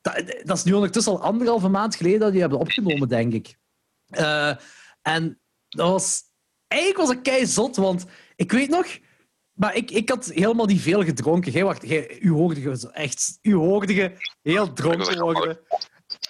[0.00, 3.58] Dat, dat is nu ondertussen al anderhalve maand geleden dat die hebben opgenomen, denk ik.
[4.06, 4.56] Eh,
[5.02, 6.22] en dat was...
[6.66, 8.04] Eigenlijk was ik kei zot, want
[8.36, 8.86] ik weet nog...
[9.52, 11.52] Maar ik, ik had helemaal niet veel gedronken.
[11.52, 13.38] Jij, wacht, jij, u hoorde echt...
[13.42, 14.12] U hoorde je
[14.42, 15.60] heel dronken worden.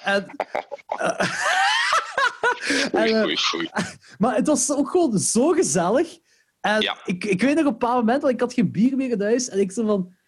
[0.02, 0.26] En...
[0.86, 1.32] eh,
[3.02, 3.84] en, eh,
[4.18, 6.18] maar het was ook gewoon zo gezellig.
[6.60, 7.00] En Ja.
[7.04, 9.22] ik, ik weet nog op een bepaald moment, want ik had geen bier meer in
[9.22, 9.48] huis.
[9.48, 10.20] En ik zo van...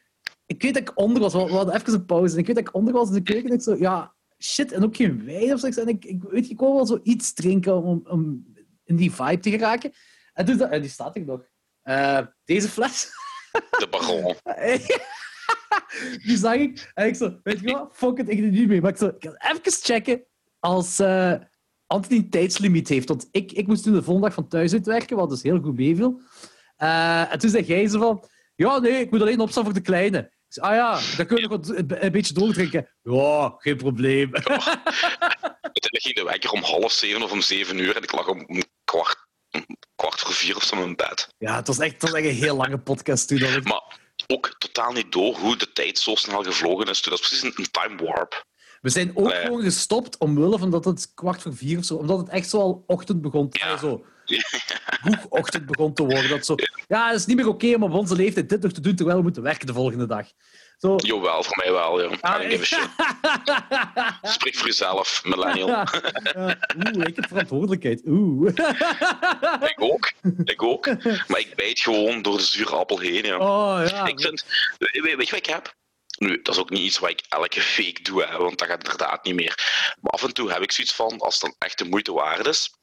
[0.46, 1.32] Ik weet dat ik onder was.
[1.32, 2.34] We hadden even een pauze.
[2.34, 3.48] En ik weet dat ik onder was in de keuken.
[3.48, 4.72] En ik zo, ja, shit.
[4.72, 5.78] En ook geen wijn of zoiets.
[5.78, 8.46] En ik, ik weet, ik wou wel zoiets drinken om, om
[8.84, 9.92] in die vibe te geraken.
[10.32, 11.48] En, toen, en die staat er nog.
[11.82, 13.10] Eh, deze fles.
[13.80, 14.34] De baron.
[16.26, 16.90] die zag ik.
[16.94, 17.90] En ik zo, weet je wat?
[17.92, 18.80] Fuck it, ik doe niet mee.
[18.80, 20.24] Maar ik zo, ik even checken
[20.58, 21.34] als, eh,
[21.86, 23.08] Anthony tijdslimiet heeft.
[23.08, 25.76] Want ik, ik moest toen de volgende dag van thuis uitwerken, wat dus heel goed
[25.76, 26.20] meeviel.
[26.76, 28.24] Eh, en toen zei jij zo van...
[28.56, 30.32] Ja, nee, ik moet alleen opstaan voor de kleine.
[30.54, 32.88] Ik zei, ah ja, dan kun je nog wat, een, een beetje doordrinken.
[33.02, 34.30] Ja, geen probleem.
[34.34, 38.46] Uiteindelijk ging de wekker om half zeven of om zeven uur en ik lag om,
[38.84, 39.16] kwart,
[39.94, 41.28] kwart voor vier of zo in mijn bed.
[41.38, 43.38] Ja, het was echt, het was echt een heel lange podcast toen.
[43.38, 43.64] Dat ik...
[43.64, 47.02] Maar ook totaal niet door hoe de tijd zo snel gevlogen is.
[47.02, 48.44] Dat is precies een, time warp.
[48.80, 49.44] We zijn ook Nee.
[49.44, 52.58] gewoon gestopt omwille van dat het kwart voor vier of zo, omdat het echt zo
[52.58, 53.76] al ochtend begon Ja.
[53.76, 56.28] zo vroeg ochtend begon te worden.
[56.28, 56.54] Dat zo,
[56.88, 59.16] ja, het is niet meer oké om op onze leeftijd dit nog te doen terwijl
[59.16, 60.26] we moeten werken de volgende dag.
[60.78, 60.96] Zo.
[60.96, 62.02] Jawel, voor mij wel.
[62.02, 62.16] Ja.
[62.20, 62.40] Ah.
[64.32, 65.68] Spreek voor jezelf, millennial.
[65.68, 68.02] Oeh, ik heb verantwoordelijkheid.
[68.06, 68.50] Oeh.
[69.70, 70.12] Ik ook.
[70.44, 70.86] Ik ook.
[71.04, 73.24] Maar ik bijt gewoon door de zure appel heen.
[73.24, 73.38] Ja.
[73.38, 74.06] Oh ja.
[74.06, 74.44] Ik vind,
[74.78, 75.74] weet weet je wat ik heb?
[76.18, 78.82] Nu, dat is ook niet iets wat ik elke week doe, hè, want dat gaat
[78.82, 79.94] inderdaad niet meer.
[80.00, 82.46] Maar af en toe heb ik zoiets van, als het dan echt de moeite waard
[82.46, 82.74] is,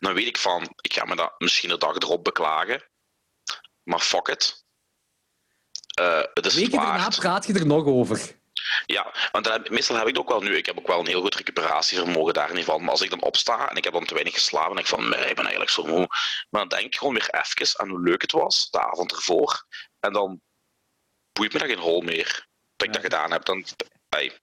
[0.00, 2.82] dan weet ik van, ik ga me dat misschien de dag erop beklagen,
[3.82, 4.64] maar fuck it.
[5.94, 8.42] Eh, het is Weken daarna praat je er nog over.
[8.86, 10.56] Ja, want heb- meestal heb ik het ook wel nu.
[10.56, 12.80] Ik heb ook wel een heel goed recuperatievermogen daar niet van.
[12.80, 15.08] Maar als ik dan opsta en ik heb dan te weinig geslapen, denk ik van,
[15.08, 16.06] nee, ik ben eigenlijk zo moe.
[16.50, 19.66] Maar dan denk ik gewoon weer even aan hoe leuk het was, de avond ervoor.
[20.00, 20.40] En dan
[21.32, 22.46] boeit me dat geen hol meer.
[22.76, 23.44] Dat ik dat gedaan heb.
[23.44, 23.64] Dan,
[24.08, 24.38] hey,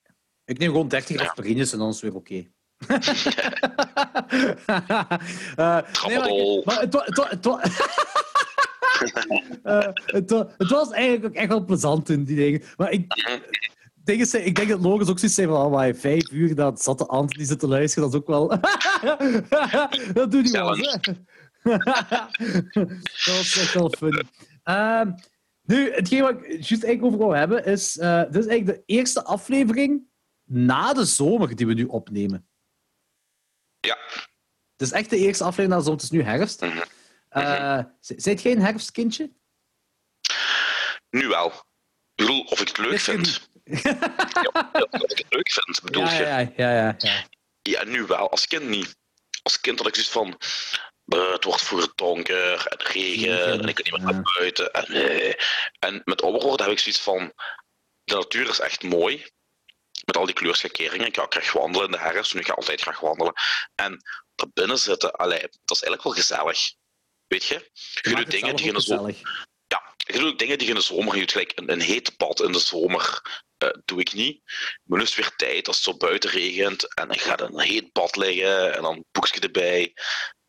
[0.45, 1.27] Ik neem gewoon 30 Ja.
[1.27, 2.51] aspirines en dan is het weer oké.
[5.55, 5.77] Eh,
[6.07, 7.61] nee, maar, het, het, het, wa-
[10.05, 12.61] het, wa- het was eigenlijk ook echt wel plezant in die dingen.
[12.77, 13.13] Maar ik,
[14.03, 16.81] dingen zijn, ik denk dat Logos ook zoiets zijn van oh, maar vijf uur dat
[16.81, 18.47] zat de Anthony zitten luisteren, dat is ook wel...
[20.13, 20.75] dat doet hij wel.
[21.63, 24.23] dat was echt wel funny.
[24.63, 25.11] Ehm,
[25.63, 27.97] nu, hetgeen wat ik juist eigenlijk over wou hebben, is...
[27.97, 30.01] eh dit is eigenlijk de eerste aflevering
[30.45, 32.45] na de zomer die we nu opnemen.
[33.81, 33.97] Ja,
[34.77, 36.01] Het is echt de eerste aflevering de zomer.
[36.01, 36.59] Het is nu herfst.
[37.99, 39.31] Z- Zijt jij een herfstkindje?
[41.09, 41.47] nu wel.
[41.47, 43.49] Ik bedoel, of ik het leuk Is vind.
[43.63, 43.93] Ja,
[44.71, 46.23] dat ik het leuk vind, bedoel Ja, je?
[46.23, 46.53] ja, ja.
[46.57, 47.25] ja, ja,
[47.61, 47.83] ja.
[47.83, 48.29] Nu wel.
[48.31, 48.97] Als kind niet.
[49.43, 50.27] Als kind had ik zoiets van...
[51.31, 54.71] het wordt vroeger donker en regen en ik kan niet meer naar buiten.
[54.73, 55.35] En, nee.
[55.79, 57.33] en met ouder worden heb ik zoiets van...
[58.03, 59.25] De natuur is echt mooi.
[60.05, 61.07] Met al die kleurschakeringen.
[61.07, 62.33] Ik ga ook graag wandelen in de herfst.
[62.33, 63.33] Nu ga ik altijd graag wandelen.
[63.75, 64.01] En
[64.35, 66.73] dat binnen zitten, allee, dat is eigenlijk wel gezellig.
[67.27, 67.71] Weet je?
[68.01, 69.15] Je doet dingen die je in de zomer...
[69.67, 71.13] Ja, je doet dingen die je in de zomer...
[71.13, 73.21] Je doet gelijk een, een heet bad in de zomer.
[73.57, 74.41] eh, doe ik niet.
[74.83, 76.93] Maar nu is het weer tijd als het zo buiten regent.
[76.93, 78.75] En dan gaat een heet bad liggen.
[78.75, 79.93] En dan een boekje erbij.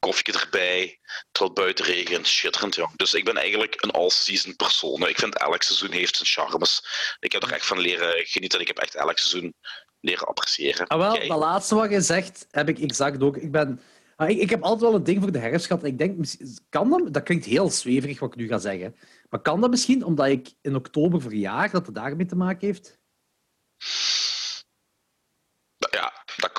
[0.06, 0.98] Koffie erbij.
[1.32, 2.26] Terwijl buiten regent.
[2.26, 2.96] Schitterend, jong.
[2.96, 5.08] Dus ik ben eigenlijk een all-season persoon.
[5.08, 6.84] Ik vind elk seizoen heeft zijn charmes.
[7.20, 8.60] Ik heb er echt van leren genieten.
[8.60, 9.54] Ik heb echt elk seizoen
[10.00, 10.86] leren appreciëren.
[10.86, 11.28] Ah, wel, Jij?
[11.28, 13.36] dat laatste wat je zegt, heb ik exact ook.
[13.36, 13.80] Ik, ben,
[14.16, 15.84] ah, ik, ik heb altijd wel een ding voor de herfst gehad.
[15.84, 16.26] Ik denk,
[16.68, 18.96] kan dat, dat klinkt heel zweverig wat ik nu ga zeggen.
[19.30, 22.98] Maar kan dat misschien omdat ik in oktober verjaar, dat het daarmee te maken heeft?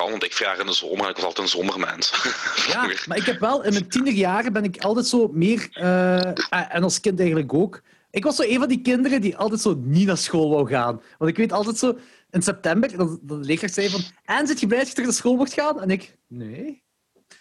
[0.04, 2.12] Kan, want ik verjaar in de zomer en ik was altijd een zomermens.
[2.72, 6.76] Ja, maar ik heb wel, in mijn tienerjaren ben ik altijd zo meer, eh, ah,
[6.76, 7.82] en als kind eigenlijk ook,
[8.12, 11.02] ik was zo een van die kinderen die altijd zo niet naar school wou gaan.
[11.18, 11.98] Want ik weet altijd zo,
[12.30, 15.10] in september, dat, dat de leerkracht zei van, en zit je blij dat je terug
[15.10, 15.82] naar school mocht gaan?
[15.82, 16.84] En ik, nee.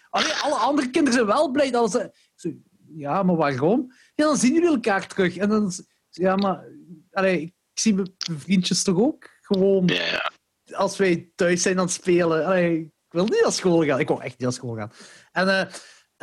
[0.09, 2.11] Allee, alle andere kinderen zijn wel blij dat ze...
[2.35, 2.51] zo,
[2.95, 3.93] ja, maar waarom?
[4.15, 5.37] Ja, dan zien jullie elkaar terug.
[5.37, 5.71] En dan,
[6.09, 6.65] ja, maar
[7.11, 7.41] allee,
[7.73, 10.31] ik zie mijn vriendjes toch ook gewoon Ja, ja.
[10.75, 12.45] Als wij thuis zijn aan het spelen.
[12.45, 13.99] Allee, ik wil niet naar school gaan.
[13.99, 14.91] Ik wil echt niet naar school gaan.
[15.31, 15.73] En eh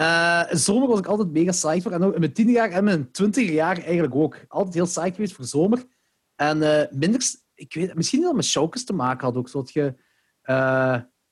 [0.01, 1.93] eh, in zomer was ik altijd mega saai voor.
[1.93, 4.37] En ook in mijn tiende jaar en mijn twintig jaar eigenlijk ook.
[4.49, 5.85] Altijd heel saai geweest voor zomer.
[6.37, 7.23] En eh, minder...
[7.55, 9.49] Ik weet, misschien dat met showkes te maken had ook.
[9.49, 9.95] Zodat je...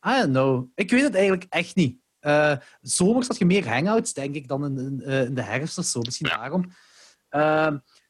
[0.06, 0.66] I don't know.
[0.74, 1.98] Ik weet het eigenlijk echt niet.
[2.80, 6.00] Zomers had je meer hangouts, denk ik, dan in, in, in de herfst of zo.
[6.00, 6.64] Misschien daarom.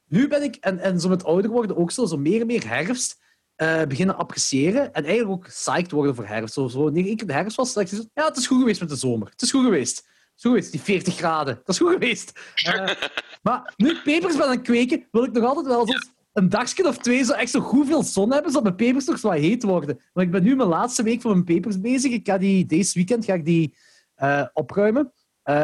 [0.05, 2.69] Nu ben ik, en, en zo met ouder worden ook zo, zo meer en meer
[2.69, 3.18] herfst
[3.59, 4.93] eh, beginnen appreciëren.
[4.93, 6.55] En eigenlijk ook psyched worden voor herfst.
[6.55, 8.81] Zo, zo, wanneer ik in de herfst was, dacht ik ja, het is goed geweest
[8.81, 9.29] met de zomer.
[9.31, 9.97] Het is goed geweest.
[9.97, 10.07] Het
[10.37, 11.55] is goed geweest, die 40 graden.
[11.55, 12.41] Dat is goed geweest.
[12.55, 12.95] Eh,
[13.43, 15.93] maar nu ik pepers ben aan het kweken, wil ik nog altijd wel zo
[16.33, 19.19] een dagje of twee zo echt zo goed veel zon hebben, zodat mijn pepers nog
[19.19, 20.01] zo wat heet worden.
[20.13, 22.13] Want ik ben nu mijn laatste week van mijn pepers bezig.
[22.13, 23.77] Ik ga die, deze weekend ga ik die
[24.15, 25.13] eh, opruimen.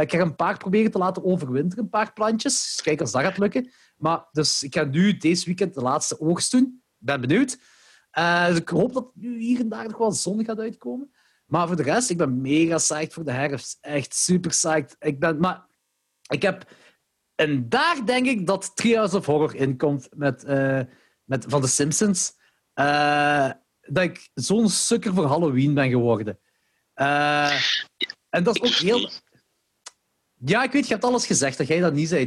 [0.00, 2.52] Ik ga een paar proberen te laten overwinteren, een paar plantjes.
[2.52, 3.70] Dus kijk als dat gaat lukken.
[3.96, 6.82] Maar dus ik ga nu deze weekend de laatste oogst doen.
[7.00, 7.58] Ik ben benieuwd.
[8.14, 11.14] Eh, dus ik hoop dat nu hier en daar nog wel zon gaat uitkomen.
[11.46, 13.78] Maar voor de rest, ik ben mega psyched voor de herfst.
[13.80, 14.96] Echt super psyched.
[14.98, 15.66] Ik ben, maar
[16.28, 16.72] ik heb...
[17.34, 20.80] En daar denk ik dat Treehouse of Horror inkomt met, eh,
[21.24, 22.32] met, van de Simpsons.
[22.72, 23.50] Eh,
[23.80, 26.38] dat ik zo'n sukker voor Halloween ben geworden.
[26.94, 29.10] En dat is ook heel...
[30.34, 32.26] Ja, ik weet, je hebt alles gezegd dat jij dat niet zei.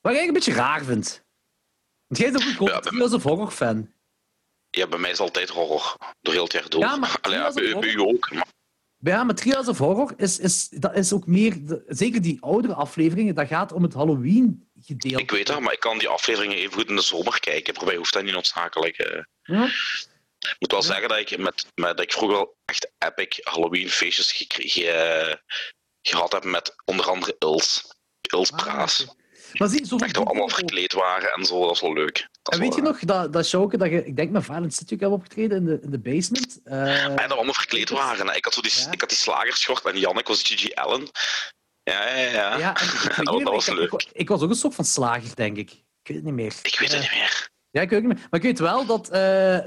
[0.00, 1.25] Wat ik eigenlijk een beetje raar vind.
[2.06, 3.92] Want jij bent ook een grote Ja, of Horror fan.
[4.70, 5.96] Ja, bij mij is altijd horror.
[6.20, 6.80] Door heel het jaar door.
[6.80, 8.30] Ja, maar Allee, ja, Trials bij, u ook.
[8.30, 8.46] Maar
[8.98, 11.66] Ja, maar Trials of Horror is, is, dat is ook meer...
[11.66, 15.22] de- zeker die oudere afleveringen, dat gaat om het Halloween-gedeelte.
[15.22, 17.74] ik weet dat, maar ik kan die afleveringen even goed in de zomer kijken.
[17.74, 18.96] Voor mij hoeft dat niet noodzakelijk.
[19.42, 19.64] Ja.
[20.38, 24.32] Ik moet wel zeggen dat ik, met, met, dat ik vroeger echt epic Halloween feestjes
[24.32, 25.42] gekregen,
[26.02, 27.94] gehad heb met onder andere Els.
[28.20, 29.06] Els Ah, Praas.
[29.58, 32.28] Maar zie, zo Echt allemaal verkleed waren en zo, dat was wel leuk.
[32.42, 34.74] Dat En is weet je nog dat, dat showke dat je, ik denk met Violent
[34.74, 36.60] City ook hebt opgetreden in de, in de basement?
[36.64, 38.28] Eh, eh, En dat we allemaal verkleed waren.
[38.28, 38.34] hè.
[38.36, 38.90] Ik had, zo die, Ja.
[38.92, 41.08] ik had die slagerschort en Jannik was Gigi Allen.
[41.82, 42.58] Ja, ja, ja.
[42.58, 42.76] ja,
[43.16, 43.92] en dat, was ik, leuk.
[43.92, 45.70] ik, ik was ook een soort van slager, denk ik.
[45.70, 46.54] Ik weet het niet meer.
[46.62, 47.48] Ik weet het Eh, niet meer.
[47.70, 48.26] Ja, ik weet het niet meer.
[48.30, 49.12] Maar ik weet wel dat eh,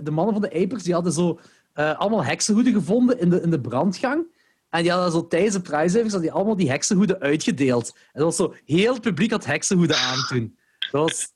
[0.02, 1.40] de mannen van de Apers, die hadden zo
[1.74, 4.26] allemaal heksenhoeden gevonden in de, in de brandgang.
[4.70, 7.94] En die hadden zo tijdens de hadden die allemaal die heksenhoeden uitgedeeld.
[7.96, 10.60] En dat was zo, heel het publiek had heksenhoeden aan toen.
[10.92, 11.28] Dat was...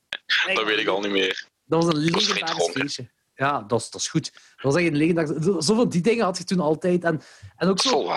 [0.54, 1.48] Dat weet ik al niet meer.
[1.66, 3.12] Dat was een legendarisch feestje.
[3.36, 4.32] Ja, dat is, dat is goed.
[4.34, 5.44] Dat was echt een legendarisch...
[5.46, 7.04] zo- Zoveel die dingen had je toen altijd.
[7.04, 7.22] En,
[7.56, 8.12] en, ook zo,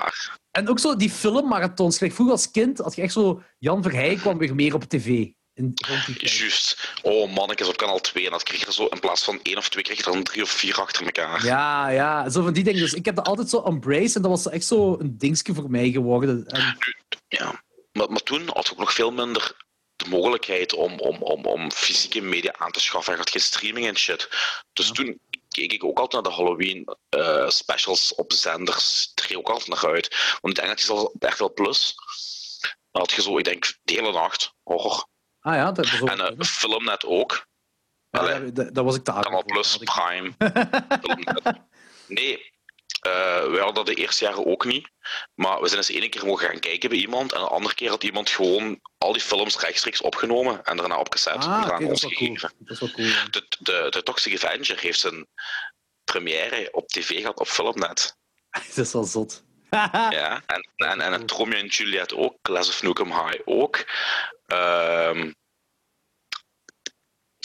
[0.51, 1.99] en ook zo die filmmarathons.
[1.99, 3.43] Vroeger als kind had je echt zo...
[3.59, 5.31] Jan Verheij kwam weer meer op tv.
[5.57, 5.73] In.
[6.19, 6.91] Juist.
[7.03, 8.25] Oh, mannetjes op kanaal 2.
[8.25, 10.23] En dat kreeg je zo in plaats van één of twee, kreeg je er dan
[10.23, 11.45] drie of vier achter elkaar.
[11.45, 12.81] Ja, ja, zo van die dingen.
[12.81, 15.71] Dus ik heb dat altijd zo embraced en dat was echt zo een dingetje voor
[15.71, 16.47] mij geworden.
[16.47, 16.79] En,
[17.29, 17.63] Ja.
[17.93, 19.57] Maar, maar toen had je ook nog veel minder
[19.97, 23.13] de mogelijkheid om, om, om, om fysieke media aan te schaffen.
[23.13, 24.29] Je had geen streaming en shit.
[24.73, 24.93] Dus Ja.
[24.93, 25.19] toen
[25.49, 29.13] keek ik ook altijd naar de Halloween eh, specials op zenders.
[29.29, 30.37] Ik ook altijd naar uit.
[30.41, 31.95] Want ik denk dat op RTL Plus.
[32.91, 35.07] Dan had je zo, ik denk, de hele nacht horror.
[35.47, 36.09] Ah ja, dat ook...
[36.09, 37.47] En eh, Filmnet ook.
[38.11, 38.53] ja, allee.
[38.53, 39.45] dat, was ik te voor.
[39.45, 40.33] Plus, Prime.
[42.09, 42.53] Nee,
[43.01, 44.89] eh wij hadden dat de eerste jaren ook niet.
[45.35, 47.33] Maar we zijn eens één keer mogen gaan kijken bij iemand.
[47.33, 51.35] En een andere keer had iemand gewoon al die films rechtstreeks opgenomen en daarna opgezet.
[51.35, 52.39] en Ah, ons is wel cool.
[52.41, 53.07] Dat is wel cool.
[53.07, 53.25] ja.
[53.31, 55.27] De, de, de Toxic Avenger heeft zijn
[56.05, 58.17] première op tv gehad op Filmnet.
[58.75, 59.45] Dat is wel zot.
[59.71, 63.85] Ja, en, en, en Romeo en Juliet ook, Class of Nukem High ook.
[64.47, 65.31] Ehm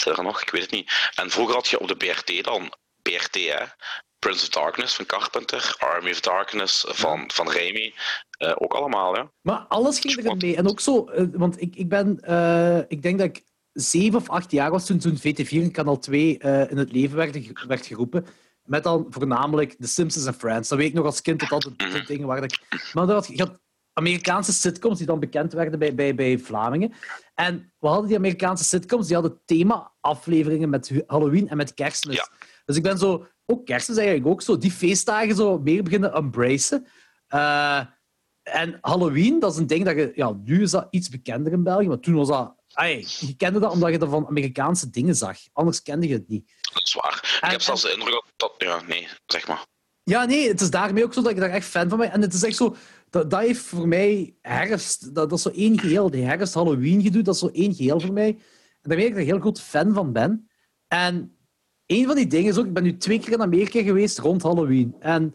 [0.01, 0.41] zijn er nog?
[0.41, 1.11] Ik weet het niet.
[1.15, 3.65] En vroeger had je op de BRT dan, BRT hè,
[4.19, 7.93] Prince of Darkness van Carpenter, Army of Darkness van, van Raimi,
[8.37, 9.31] eh, ook allemaal, ja.
[9.41, 10.55] Maar alles ging erin mee.
[10.55, 14.29] En ook zo, eh, want ik, ik ben, eh, ik denk dat ik zeven of
[14.29, 17.85] acht jaar was toen, toen VT4 en Kanaal 2 eh, in het leven werd, werd
[17.85, 18.25] geroepen.
[18.63, 20.69] Met dan voornamelijk The Simpsons en Friends.
[20.69, 22.43] Dat weet ik nog als kind dat de, de dingen waren.
[22.43, 23.59] Ik, maar dat, je had
[23.93, 26.93] Amerikaanse sitcoms die dan bekend werden bij, bij, bij Vlamingen.
[27.35, 32.15] En we hadden die Amerikaanse sitcoms, die hadden thema-afleveringen met Halloween en met kerstmis.
[32.15, 32.29] Ja.
[32.65, 36.87] Dus ik ben zo, ook kerstmis eigenlijk ook zo, die feestdagen zo meer beginnen embracen.
[37.27, 37.81] Eh,
[38.43, 40.11] en Halloween, dat is een ding dat je...
[40.15, 42.55] Ja, nu is dat iets bekender in België, maar toen was dat...
[42.73, 45.37] Ai, je kende dat omdat je dat van Amerikaanse dingen zag.
[45.53, 46.51] Anders kende je het niet.
[46.73, 47.39] Dat is waar.
[47.41, 48.53] En- ik heb zelfs de indruk dat, dat...
[48.57, 49.65] Ja, nee, zeg maar.
[50.03, 52.11] Ja, nee, het is daarmee ook zo dat ik daar echt fan van ben.
[52.11, 52.75] En het is echt zo...
[53.11, 55.15] Dat, dat heeft voor mij herfst...
[55.15, 56.09] Dat, dat is zo één geheel.
[56.09, 58.29] Die herfst-Halloween-gedoe, dat is zo één geheel voor mij.
[58.81, 60.49] En daar weet ik dat ik een heel groot fan van ben.
[60.87, 61.37] En
[61.85, 62.65] een van die dingen is ook...
[62.65, 64.95] Ik ben nu twee keer in Amerika geweest rond Halloween.
[64.99, 65.33] En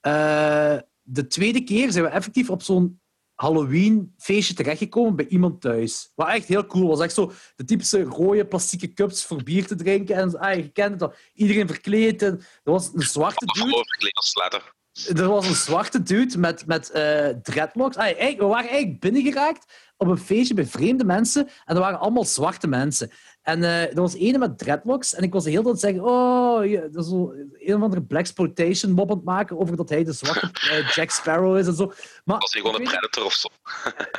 [0.00, 3.00] eh, de tweede keer zijn we effectief op zo'n
[3.34, 6.12] Halloween-feestje terechtgekomen bij iemand thuis.
[6.14, 7.00] Wat echt heel cool was.
[7.00, 10.16] Echt zo de typische rode plastieke cups voor bier te drinken.
[10.16, 11.14] En ah, je kent het al.
[11.34, 12.22] Iedereen verkleed.
[12.22, 13.84] En er was een zwarte dude.
[13.98, 14.78] leek als letter.
[15.06, 17.96] Er was een zwarte dude met, met eh, dreadlocks.
[17.96, 21.48] We waren eigenlijk binnengeraakt op een feestje bij vreemde mensen.
[21.64, 23.10] En er waren allemaal zwarte mensen.
[23.42, 25.14] En eh, er was ene met dreadlocks.
[25.14, 26.04] En ik was de hele tijd zeggen...
[26.04, 26.60] Oh,
[26.92, 30.50] dat is een of andere blaxploitation mop aan het maken over dat hij de zwarte
[30.70, 31.92] eh, Jack Sparrow is en zo.
[32.24, 33.48] Maar, Was hij gewoon een predator of zo?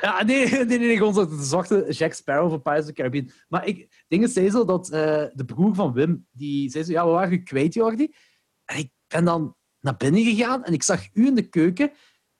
[0.01, 3.31] ja, nee, nee, nee, nee, gewoon de zwarte Jack Sparrow van Pirates of the Caribbean.
[3.47, 7.11] Maar ik, dingen zei zo dat de broer van Wim, die zei zo, ja, we
[7.11, 8.13] waren kwijt, Jordi.
[8.65, 11.91] En ik ben dan naar binnen gegaan en ik zag u in de keuken,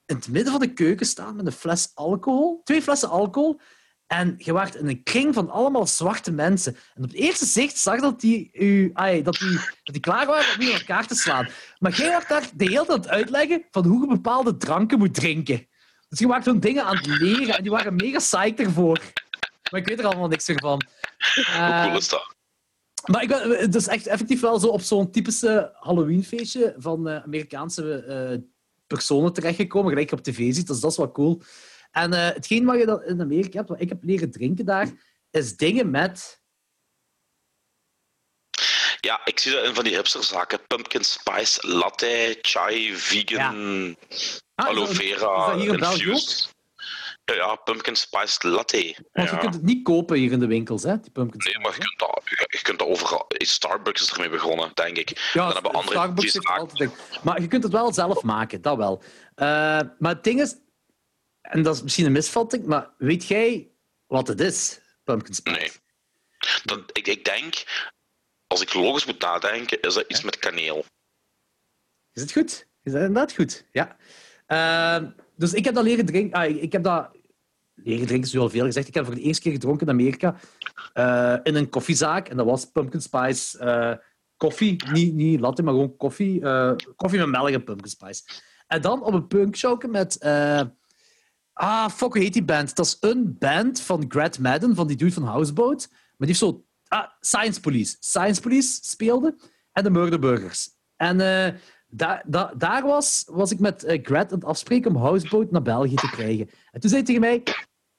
[0.06, 3.60] in het midden van de keuken staan met een fles alcohol, twee flessen alcohol.
[4.08, 6.76] En je waart in een kring van allemaal zwarte mensen.
[6.96, 10.26] En op het eerste zicht zag dat die, u, ai, dat die, dat die klaar
[10.26, 11.50] waren om u in elkaar te slaan.
[11.80, 14.98] Maar jij was daar de hele tijd aan het uitleggen van hoe je bepaalde dranken
[14.98, 15.68] moet drinken.
[16.10, 19.00] Dus je maakt zo'n dingen aan het leren en die waren mega psyched ervoor.
[19.72, 20.82] Maar ik weet er allemaal niks van.
[21.36, 22.36] Hoe Eh, cool is dat?
[23.06, 27.23] Maar ik ben, het is echt effectief wel zo op zo'n typische Halloween-feestje van eh,
[27.23, 28.38] Amerikaanse eh,
[28.88, 30.68] personen terechtgekomen, gelijk je op tv ziet.
[30.68, 31.41] Dus dat is wel cool.
[31.91, 34.90] En eh, hetgeen wat je dan in Amerika hebt, wat ik heb leren drinken daar,
[35.32, 36.40] is dingen met...
[38.99, 40.68] Ja, ik zie dat in van die hipsterzaken.
[40.68, 43.95] Pumpkin spice, latte, chai, vegan,
[44.56, 46.49] Ah, aloe vera, infused.
[47.23, 48.95] Ja, pumpkin spice latte.
[49.11, 49.41] Want je Ja.
[49.41, 50.99] kunt het niet kopen hier in de winkels, hè?
[50.99, 53.26] Die pumpkin Nee, maar je kunt, dat, je, je kunt dat overal.
[53.27, 55.30] Starbucks is ermee begonnen, denk ik.
[55.34, 56.91] Ja, dan hebben andere Starbucks heeft altijd...
[57.23, 59.03] Maar je kunt het wel zelf maken, dat wel.
[59.35, 59.45] Eh,
[59.99, 60.56] maar het ding is...
[61.41, 63.72] En dat is misschien een misvatting, maar weet jij
[64.07, 65.57] wat het is, pumpkin spice?
[65.60, 65.72] Nee.
[66.64, 67.64] Dat, ik, ik denk,
[68.48, 70.85] als ik logisch moet nadenken, is dat iets met kaneel.
[72.14, 72.68] Is het goed?
[72.84, 73.65] Is dat inderdaad goed?
[73.72, 73.98] Ja.
[74.45, 75.07] Eh,
[75.42, 76.40] dus ik heb dat leren drinken...
[76.40, 77.10] Ah, ik heb dat...
[77.76, 78.88] Leren drinken is nu al veel gezegd.
[78.88, 80.36] Ik heb voor de eerste keer gedronken in Amerika
[80.94, 82.28] eh, in een koffiezaak.
[82.30, 83.94] En dat was pumpkin spice eh,
[84.38, 84.84] koffie.
[84.92, 86.42] Niet, niet latte, maar gewoon koffie.
[86.42, 88.24] eh, koffie met melk en pumpkin spice.
[88.68, 90.24] En dan op een punkshow met...
[91.54, 92.76] ah, fuck, hoe heet die band?
[92.76, 95.88] Dat is een band van Grad Madden, van die dude van Houseboat.
[95.90, 96.66] Maar die heeft zo...
[96.88, 97.96] Ah, Science Police.
[98.00, 99.36] Science Police speelde.
[99.72, 100.70] En de Murder Burgers.
[100.96, 101.20] En
[101.92, 106.50] daar, was, was ik met Grad aan het afspreken om Houseboat naar België te krijgen.
[106.72, 107.44] En toen zei hij tegen mij...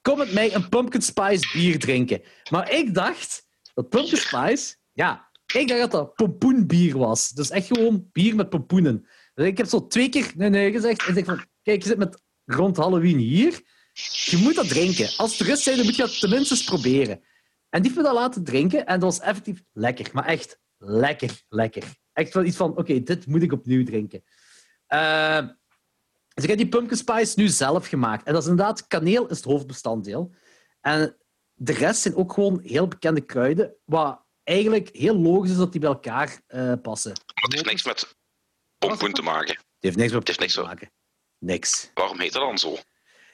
[0.01, 2.21] Kom met mij een pumpkin spice bier drinken.
[2.49, 4.75] Maar ik dacht dat pumpkin spice...
[4.91, 7.29] Ja, ik dacht dat dat pompoenbier was.
[7.29, 9.07] Dus echt gewoon bier met pompoenen.
[9.33, 11.05] Dus ik heb zo twee keer nee, nee gezegd.
[11.05, 13.61] En ik van, kijk, je zit met rond Halloween hier.
[14.25, 15.09] Je moet dat drinken.
[15.17, 17.21] Als toerist zijn, dan moet je dat tenminste eens proberen.
[17.69, 18.85] En die heeft me dat laten drinken.
[18.85, 20.09] En dat was effectief lekker.
[20.13, 21.83] Maar echt lekker, lekker.
[22.13, 24.23] Echt wel iets van, oké, dit moet ik opnieuw drinken.
[24.87, 25.47] Eh,
[26.33, 28.25] dus ik heb die pumpkin spice nu zelf gemaakt.
[28.25, 30.33] En dat is inderdaad, kaneel is het hoofdbestanddeel.
[30.81, 31.17] En
[31.53, 35.81] de rest zijn ook gewoon heel bekende kruiden, wat eigenlijk heel logisch is dat die
[35.81, 37.11] bij elkaar eh, passen.
[37.11, 38.15] Maar het heeft niks met
[38.77, 39.55] pompoen te maken.
[39.55, 40.91] Het heeft niks met niks te maken.
[41.37, 41.91] Niks.
[41.93, 42.77] Waarom heet dat dan zo?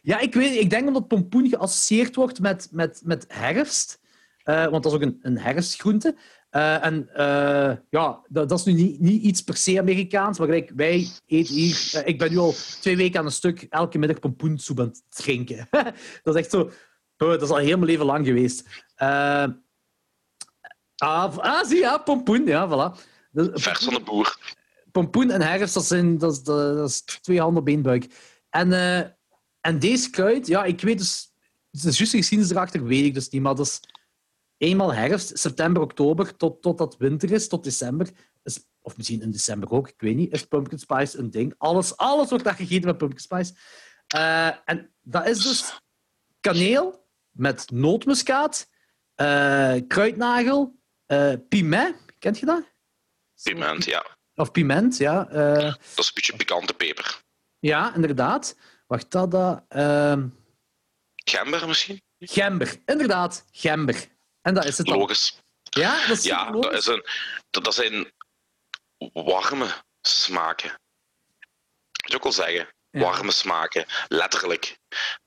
[0.01, 3.99] Ja, ik weet Ik denk omdat pompoen geassocieerd wordt met, met, met herfst.
[4.43, 6.17] Eh, want dat is ook een, een herfstgroente.
[6.49, 10.47] Eh, en eh, ja, dat, dat is nu niet, niet iets per se Amerikaans, maar
[10.47, 11.89] gelijk, wij eten hier...
[11.93, 15.03] eh, ik ben nu al twee weken aan een stuk elke middag pompoensoep aan het
[15.09, 15.67] drinken.
[16.23, 16.71] dat is echt zo...
[17.17, 18.85] dat is al heel mijn leven lang geweest.
[18.95, 19.47] Ah,
[21.37, 22.45] ah, zie je, ja, pompoen.
[22.45, 22.99] Ja, voilà.
[23.33, 24.37] Vers van de boer.
[24.91, 28.07] pompoen en herfst, dat, zijn, dat, is, dat is twee handen beenbuik.
[28.49, 28.71] En,
[29.61, 31.27] en deze kruid, ja, ik weet dus...
[31.71, 33.79] De juiste geschiedenis erachter weet ik dus niet, maar dat is
[34.59, 38.09] eenmaal herfst, september, oktober, tot, totdat winter is, tot december.
[38.43, 41.53] Is, of misschien in december ook, ik weet niet, is pumpkin spice een ding.
[41.57, 43.53] Alles, alles wordt daar gegeten met pumpkin spice.
[44.07, 45.79] Eh, en dat is dus
[46.39, 48.69] kaneel met nootmuskaat,
[49.15, 50.75] eh, kruidnagel,
[51.05, 52.63] eh piment, kent je dat?
[53.43, 54.05] Piment, ja.
[54.35, 55.23] Of piment, ja.
[55.23, 57.21] Dat is een beetje pikante peper.
[57.59, 58.55] ja, inderdaad.
[58.87, 59.31] Wacht, dat...
[59.31, 60.27] dat ehm,
[61.15, 62.01] Gember misschien?
[62.19, 62.81] gember.
[62.85, 64.07] Inderdaad, gember.
[64.41, 64.97] En dat is het dan.
[64.97, 65.37] Logisch.
[65.63, 67.05] Ja, dat is Ja, dat, is een,
[67.49, 68.11] dat, dat zijn
[69.13, 69.67] warme
[70.01, 70.69] smaken.
[72.01, 72.73] Moet je ook wel zeggen.
[72.91, 72.99] Ja.
[72.99, 74.77] Warme smaken, letterlijk.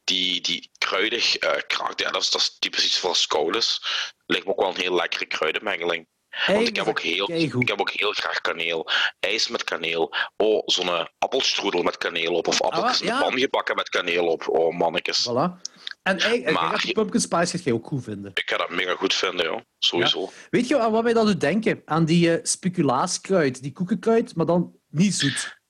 [0.05, 3.82] Die, die kruidig eh karakter, ja, dat is, dat is typisch iets voor is.
[4.26, 6.06] Lijkt me ook wel een heel lekkere kruidenmengeling.
[6.47, 8.89] Want ik heb, ook heel, ik heb ook heel graag kaneel.
[9.20, 10.14] IJs met kaneel.
[10.36, 12.47] Oh, zo'n eh, appelstroedel met kaneel op.
[12.47, 13.18] Of appeltjes Ah, ja.
[13.18, 14.48] de pan gebakken met kaneel op.
[14.48, 15.28] Oh, mannetjes.
[15.28, 15.72] Voilà.
[16.03, 18.31] En eigenlijk, Maar- pumpkin spice gaat jij ook goed vinden.
[18.35, 19.61] Ik ga dat mega goed vinden, joh.
[19.79, 20.33] Sowieso.
[20.51, 21.83] Weet je aan wat mij dat doet denken?
[21.85, 25.61] Aan die eh speculaaskruid, die koekenkruid, maar dan niet zoet.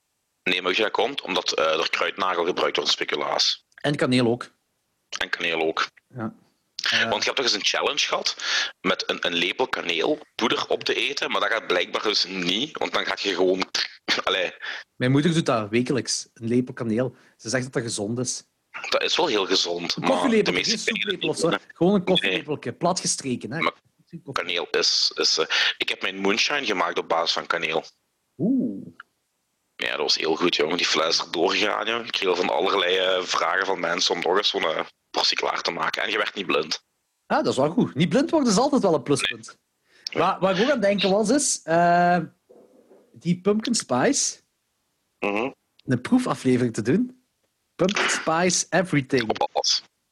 [0.43, 1.21] Nee, maar je dat komt?
[1.21, 3.67] Omdat eh, er kruidnagel gebruikt wordt in speculaas.
[3.75, 4.51] En kaneel ook.
[5.19, 5.87] En kaneel ook.
[6.09, 6.35] Ja.
[6.91, 8.37] Want je hebt toch eens een challenge gehad
[8.81, 12.93] met een, een lepel kaneelpoeder op te eten, maar dat gaat blijkbaar dus niet, want
[12.93, 13.63] dan gaat je gewoon...
[14.25, 14.53] Allee,
[14.97, 17.17] Mijn moeder doet dat wekelijks, een lepel kaneel.
[17.37, 18.45] Ze zegt dat dat gezond is.
[18.91, 21.51] Dat is wel heel gezond, Een maar de koffielepel, meeste geen of zo.
[21.75, 23.53] Gewoon een koffielepeltje, platgestreken.
[23.53, 23.59] Hè.
[23.61, 23.81] Maar-
[24.33, 25.13] Kaneel is...
[25.15, 25.47] is eh,
[25.79, 27.85] ik heb mijn moonshine gemaakt op basis van kaneel.
[28.39, 28.87] Oeh.
[29.77, 30.77] Ja, dat was heel goed, jongen.
[30.77, 32.05] Die fles is doorgegaan, jongen.
[32.05, 35.63] Ik kreeg van allerlei eh, vragen van mensen om nog eens zo'n eh, portie klaar
[35.63, 36.03] te maken.
[36.03, 36.85] En je werd niet blind.
[37.27, 37.95] Ah, dat is wel goed.
[37.95, 39.57] Niet blind worden is altijd wel een pluspunt.
[40.13, 41.63] Waar, waar ik ook aan het denken was, is...
[43.13, 44.41] die pumpkin spice,
[45.19, 45.51] Mhm.
[45.85, 47.22] een proefaflevering te doen.
[47.91, 49.37] Spice everything.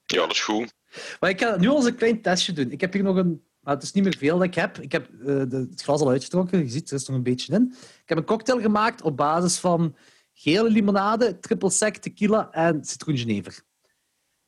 [0.06, 0.72] Ja, dat is goed.
[1.20, 2.70] Maar ik ga nu al eens een klein testje doen.
[2.70, 3.44] Ik heb hier nog een...
[3.60, 4.78] Maar het is niet meer veel dat ik heb.
[4.78, 6.58] Ik heb eh, de, het glas al uitgetrokken.
[6.58, 7.74] Je ziet, er is nog een beetje in.
[8.02, 9.96] Ik heb een cocktail gemaakt op basis van
[10.32, 13.62] gele limonade, triple sec, tequila en citroengenever.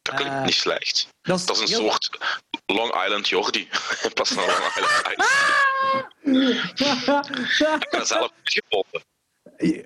[0.02, 1.08] Dat klinkt Eh, niet slecht.
[1.22, 2.18] Dat is, Dat is een heel- soort
[2.66, 3.68] Long Island Jordi.
[4.02, 6.66] In plaats van Long Island Ice.
[7.90, 9.02] Ik zelf gevonden.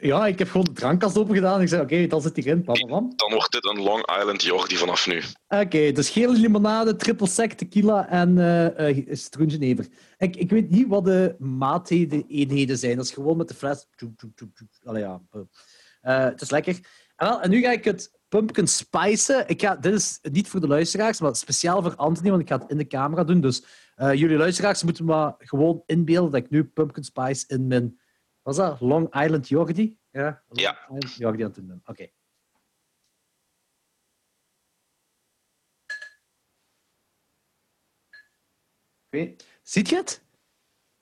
[0.01, 1.61] Ja, ik heb gewoon de drankkast open gedaan.
[1.61, 2.65] Ik zei, oké, dat zit hierin.
[2.65, 3.13] Bam.
[3.17, 5.23] Dan wordt dit een Long Island Jordi vanaf nu.
[5.49, 9.87] Oké, dus gele limonade, triple sec, tequila en citroengenever.
[10.19, 12.97] Ik, ik weet niet wat de maatheden zijn.
[12.97, 13.87] Dat is gewoon met de fles.
[14.85, 15.21] Allee, ja.
[16.01, 16.75] Eh, het is lekker.
[17.17, 19.49] En, wel, en nu ga ik het pumpkin spicen.
[19.49, 22.59] Ik ga, dit is niet voor de luisteraars, maar speciaal voor Anthony, want ik ga
[22.59, 23.41] het in de camera doen.
[23.41, 23.65] Dus
[23.97, 27.99] jullie luisteraars moeten maar gewoon inbeelden dat ik nu pumpkin spice in mijn...
[28.47, 28.81] Was dat?
[28.81, 29.99] Long Island Jordi?
[30.11, 30.43] Ja.
[30.49, 30.79] Long Ja.
[30.83, 31.83] Island Jordi aan het doen.
[31.85, 32.09] Oké.
[39.07, 39.35] Oké.
[39.63, 40.23] Ziet je het?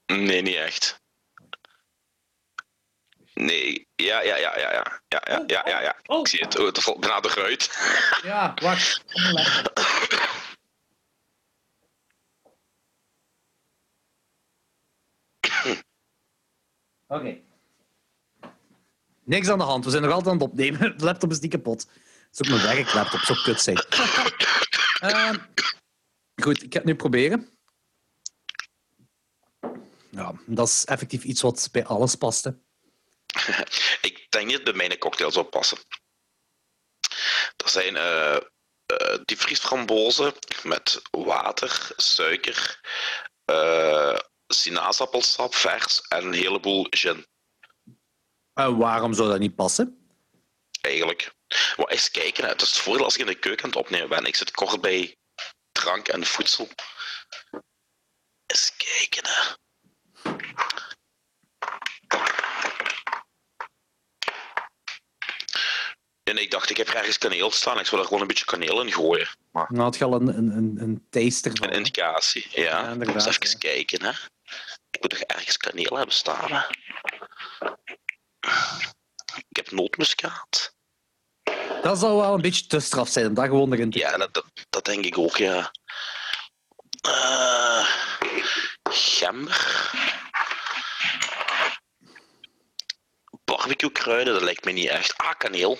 [0.06, 1.02] Nee, niet echt.
[3.34, 5.02] Nee, ja, ja, ja, ja, ja.
[5.08, 5.80] Ja, ja, ja, ja.
[5.80, 5.96] ja.
[6.06, 6.20] Oh.
[6.20, 6.58] Ik zie het.
[6.58, 7.70] Oh, het valt bijna eruit.
[8.22, 9.04] Ja, wacht.
[17.08, 17.40] Oké.
[19.24, 19.84] Niks aan de hand.
[19.84, 20.78] We zijn nog altijd aan het opnemen.
[20.98, 21.80] De laptop is niet kapot.
[21.80, 23.20] Het is ook mijn werklaptop.
[23.20, 23.76] Zo kut zijn.
[25.00, 25.38] Ehm,
[26.42, 27.48] goed, ik ga het nu proberen.
[30.10, 32.44] Ja, dat is effectief iets wat bij alles past.
[32.44, 32.50] Hè.
[34.08, 35.78] Ik denk niet dat het bij mijn cocktail zou passen.
[37.56, 38.36] Dat zijn eh
[38.86, 40.32] eh diepvriesframbozen
[40.62, 42.80] met water, suiker,
[43.44, 44.18] eh
[44.54, 47.26] sinaasappelsap vers en een heleboel gin.
[48.54, 50.08] En waarom zou dat niet passen?
[50.80, 51.34] Eigenlijk.
[51.76, 54.08] Maar eens kijken, het is het voordeel als ik in de keuken aan het opnemen
[54.08, 54.24] ben.
[54.24, 55.16] Ik zit kort bij
[55.72, 56.68] drank en voedsel.
[58.46, 59.22] Eens kijken.
[59.26, 59.52] Hè.
[66.22, 67.78] En ik dacht, ik heb ergens kaneel staan.
[67.78, 69.28] Ik zou er gewoon een beetje kaneel in gooien.
[69.52, 71.68] Maar Nou had je al een, een, een, een taster van.
[71.68, 72.62] een indicatie, ja.
[72.80, 74.12] Ja, dus even kijken, hè.
[74.94, 76.62] Ik moet toch ergens kaneel hebben staan, hè.
[79.48, 80.74] Ik heb nootmuskaat.
[81.82, 84.44] Dat zou wel een beetje te straf zijn om dat gewoon erin te Ja, dat,
[84.70, 85.70] dat, denk ik ook, ja.
[87.00, 88.02] Eh
[88.90, 89.90] gember.
[93.44, 95.16] Barbecue kruiden, dat lijkt me niet echt.
[95.16, 95.76] Ah, kaneel.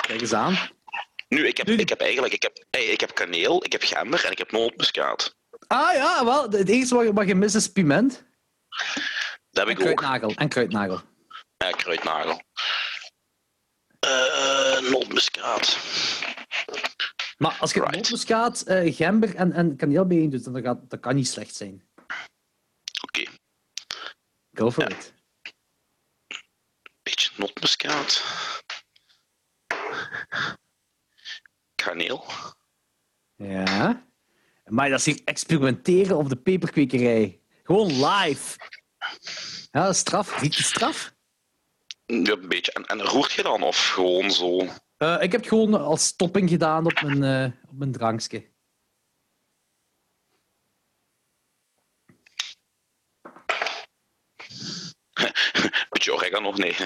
[0.00, 0.58] Kijk eens aan.
[1.28, 4.30] Nu, ik heb, ik heb eigenlijk ik heb, ik heb kaneel, ik heb gember en
[4.30, 5.36] ik heb nootmuskaat.
[5.68, 6.50] Ah ja, wel.
[6.50, 8.12] Het enige wat, wat je mist is piment.
[9.50, 9.96] Dat En heb ik ook.
[9.96, 10.34] kruidnagel.
[10.34, 11.00] En kruidnagel.
[11.56, 12.42] Ja, kruidnagel.
[13.98, 15.78] Eh nootmuskaat.
[17.38, 17.94] Maar als je Right.
[17.94, 21.88] nootmuskaat, eh, gember en, en kaneel bijeen doet, dan gaat, dat kan niet slecht zijn.
[23.02, 23.24] Oké,
[24.52, 24.96] Go for Ja.
[24.96, 25.12] it.
[27.02, 28.22] beetje nootmuskaat.
[31.74, 32.24] Kaneel.
[33.36, 34.06] Ja.
[34.68, 37.40] Maar dat is hier experimenteren op de peperkwekerij.
[37.62, 38.56] Gewoon live.
[39.70, 40.40] Ja, dat is straf.
[40.40, 41.14] Riekt het straf?
[42.06, 42.72] Ja, een beetje.
[42.72, 44.66] En, en roert je dan of gewoon zo?
[44.96, 48.44] Eh, ik heb het gewoon als topping gedaan op mijn, eh, op mijn drankje.
[56.08, 56.52] Beetje oregano?
[56.52, 56.76] Nee.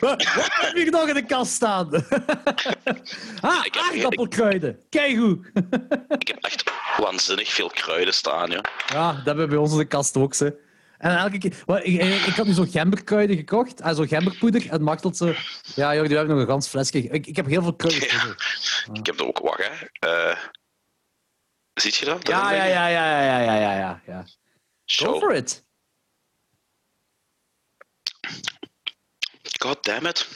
[0.00, 1.90] Wat heb je nog in de kast staan?
[3.40, 4.80] ah, Ik aardappelkruiden.
[4.88, 5.46] Keigoed.
[6.18, 6.64] ik heb echt
[6.96, 8.64] waanzinnig veel kruiden staan, ja.
[8.86, 10.34] Ja, dat hebben we bij ons in de kast ook.
[10.34, 10.64] Ze.
[10.98, 11.52] En elke keer...
[11.66, 13.80] Ik, ik, ik had nu zo gemberkruiden gekocht.
[13.80, 14.70] En zo gemberpoeder.
[14.70, 15.34] En Machtelt zo...
[15.74, 16.98] Ja, joh, die hebben nog een gans flesje.
[16.98, 18.08] Ik, ik heb heel veel kruiden.
[18.08, 18.34] Ja.
[19.00, 19.86] Ik heb er ook wat, hè.
[20.08, 20.36] Eh
[21.74, 22.28] ziet je dat?
[22.28, 24.24] Ja, ja, ja, ja, ja, ja, ja, ja.
[24.84, 25.65] Go for it.
[29.58, 30.28] God damn it.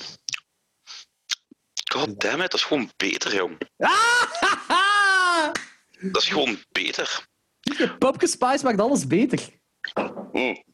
[1.93, 3.59] God damn it, dat is gewoon beter, jong.
[3.79, 5.53] Ah,
[6.13, 7.29] Dat is gewoon beter.
[7.99, 9.49] Pumpkin spice maakt alles beter.
[10.33, 10.65] Mm.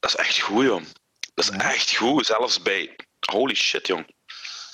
[0.00, 0.86] Dat is echt goed, jong.
[1.34, 2.96] Dat is echt goed, zelfs bij...
[3.30, 4.14] Holy shit, jong.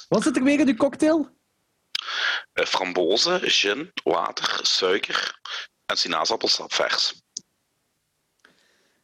[0.08, 1.38] Wat zit er in uw cocktail?
[2.52, 5.40] Eh, frambozen, gin, water, suiker
[5.86, 7.22] en sinaasappelsap vers.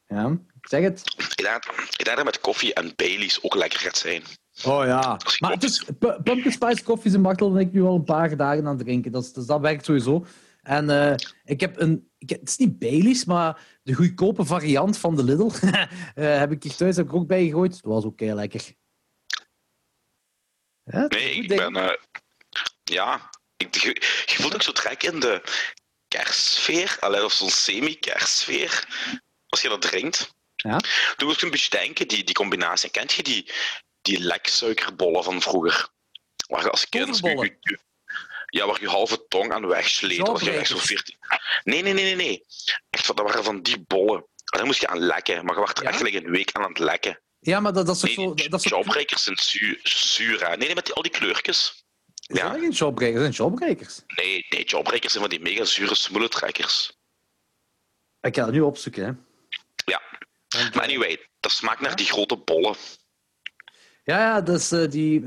[0.07, 0.39] Ja,
[0.69, 1.03] zeg het.
[1.17, 4.23] Ik denk, dat met koffie en Baileys ook lekker gaat zijn.
[4.65, 5.19] Oh ja.
[5.27, 8.05] is Maar het is, pu- pumpkin spice koffie zijn Machtel en ik nu al een
[8.05, 9.13] paar dagen aan het drinken.
[9.13, 10.27] Dat, is- dus dat werkt sowieso.
[10.63, 11.15] En eh,
[11.45, 12.11] ik heb een...
[12.19, 16.63] Ik, het is niet Baileys, maar de goedkope variant van de Lidl eh, heb ik
[16.63, 17.73] hier thuis heb ik ook bij gegooid.
[17.73, 18.61] Dat was ook heel lekker.
[18.61, 18.75] Is
[21.09, 21.77] Nee, een ik ben...
[21.77, 21.95] eh,
[22.85, 23.89] ja, ik, je,
[24.27, 25.43] je voelt ook zo trek in de
[26.09, 28.85] kerstsfeer, alleen of zo'n semi-kerstsfeer,
[29.49, 30.35] als je dat drinkt.
[30.57, 30.79] Ja.
[31.17, 32.91] Toen moest ik een beetje denken, die, die combinatie.
[32.91, 33.51] Kent je die,
[34.03, 35.89] die leksuikerbollen van vroeger?
[36.49, 37.07] Waar je als kind...
[37.07, 37.45] Toverbollen?
[37.47, 37.79] je- je-
[38.49, 40.19] ja, waar je halve tong aan wegsleet.
[40.27, 40.87] Was je echt zo Jawbrekers.
[40.87, 41.17] 14...
[41.65, 42.45] Nee, nee, nee, nee, nee.
[42.91, 44.27] Echt, dat waren van die bollen.
[44.45, 45.45] Dan moest je aan lekken.
[45.45, 45.91] Maar je werd er Ja?
[45.91, 47.21] echt like een week aan aan het lekken.
[47.39, 48.35] Ja, maar dat, dat is Nee, zo...
[48.35, 49.81] die Dat is toch- jawbreakers zijn zuur.
[49.83, 50.49] zuur hè.
[50.57, 51.85] nee, nee, met die, al die kleurtjes.
[52.27, 52.49] Is Ja.
[52.51, 53.23] dat geen jawbreakers?
[53.25, 54.01] Dat zijn jawbreakers.
[54.07, 56.93] Nee, nee, jawbreakers zijn van die mega zure smoelentrekkers.
[58.21, 59.13] Ik ga het nu opzoeken, hè.
[60.75, 62.75] Maar anyway, dat smaakt naar die grote bollen.
[64.05, 65.25] Ja, ja, dat is eh, die...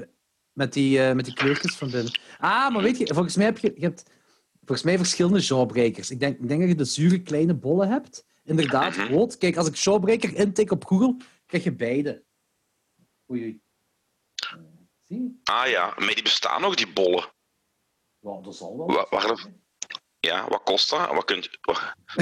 [0.51, 2.19] Met die, eh, met die kleurtjes van binnen.
[2.37, 3.71] Ah, maar weet je, volgens mij heb je...
[3.75, 4.03] je hebt
[4.59, 6.09] volgens mij verschillende jawbreakers.
[6.11, 8.25] Ik denk, ik denk dat je de zure kleine bollen hebt.
[8.43, 9.13] Inderdaad, Mhm.
[9.13, 9.37] rood.
[9.37, 11.15] Kijk, als ik jawbreaker intik op Google,
[11.45, 12.23] krijg je beide.
[13.31, 13.61] Oei, oei.
[14.35, 14.57] Eh,
[15.07, 15.29] zie je?
[15.43, 17.33] Ah ja, maar die bestaan nog, die bollen.
[18.19, 18.87] Ja, dat zal wel.
[18.87, 19.45] Wa- waar-
[20.19, 21.11] Ja, wat kost dat?
[21.11, 21.49] Wat kunt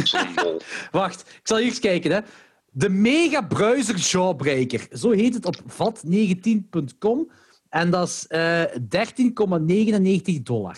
[0.03, 0.61] Zo'n bol.
[0.91, 2.11] Wacht, ik zal hier eens kijken.
[2.11, 2.19] Hè.
[2.77, 4.87] De Mega Bruiser Jawbreaker.
[4.91, 7.31] Zo heet het op vat19.com.
[7.69, 8.63] En dat is eh
[10.35, 10.77] 13,99 dollar.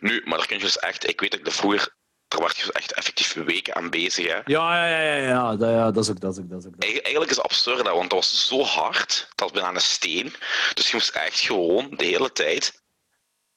[0.00, 1.08] Nu, maar daar kun je dus echt...
[1.08, 1.94] Ik weet dat ik de vroeger...
[2.28, 4.34] Daar werd je dus echt effectief weken aan bezig, hè.
[4.44, 6.32] Ja, ja, ja, ja, ja, dat, ja dat is ook dat.
[6.36, 6.82] Is ook, dat, is ook dat.
[6.82, 9.80] Eigen- Eigenlijk is het absurd, hè, want dat was zo hard, dat was bijna een
[9.80, 10.32] steen.
[10.74, 12.82] Dus je moest echt gewoon de hele tijd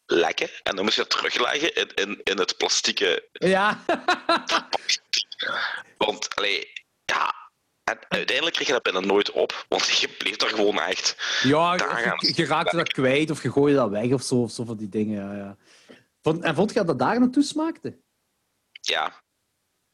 [0.06, 0.50] lekken.
[0.64, 3.28] En dan moest je het terugleggen in, in, in het plastieke.
[3.32, 3.84] Ja,
[5.98, 6.72] Want, allee,
[7.06, 7.34] ja...
[7.84, 11.40] En uiteindelijk kreeg je dat bijna nooit op, want je bleef daar gewoon echt...
[11.44, 14.64] ja je, je raakte dat kwijt of je gooide dat weg of zo, of zo
[14.66, 15.26] van die dingen.
[15.26, 15.58] Ja, ja.
[16.22, 18.00] Vond, en vond je dat dat daar naartoe smaakte?
[18.82, 19.24] Ja,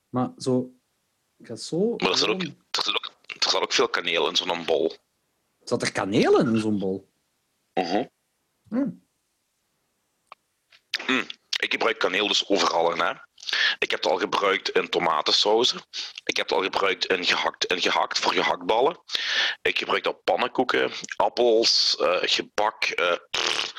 [0.09, 0.73] Maar zo...
[1.37, 1.95] Ik ga zo...
[1.97, 3.11] maar er zit ook, er ook,
[3.43, 4.95] er zat ook veel kaneel in zo'n bol.
[5.63, 7.11] Zat er kaneel in, zo'n bol?
[7.73, 8.05] Mhm.
[8.69, 8.89] Hm.
[11.07, 11.25] Mm,
[11.59, 12.99] Ik gebruik kaneel dus overal in.
[12.99, 13.13] Hè.
[13.79, 15.81] Ik heb het al gebruikt in tomatensauzen.
[16.23, 18.97] Ik heb het al gebruikt in gehakt, in gehakt voor gehaktballen.
[19.61, 22.79] Ik gebruik dat pannenkoeken, appels, eh, gebak.
[23.29, 23.73] pff.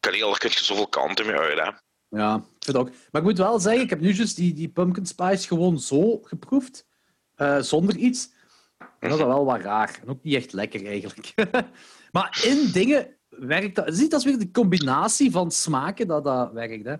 [0.00, 1.82] kaneel, daar kun je zoveel kanten mee uit.
[2.10, 2.90] Ja, ik vind ook.
[3.10, 6.18] Maar ik moet wel zeggen, ik heb nu juist die, die pumpkin spice gewoon zo
[6.22, 6.86] geproefd,
[7.34, 8.32] eh, zonder iets.
[8.78, 9.98] En dat is wel wat raar.
[10.02, 11.34] En ook niet echt lekker eigenlijk.
[12.12, 13.84] maar in dingen werkt dat.
[13.88, 16.84] Zie, dat is weer de combinatie van smaken dat dat werkt.
[16.84, 16.94] Hè.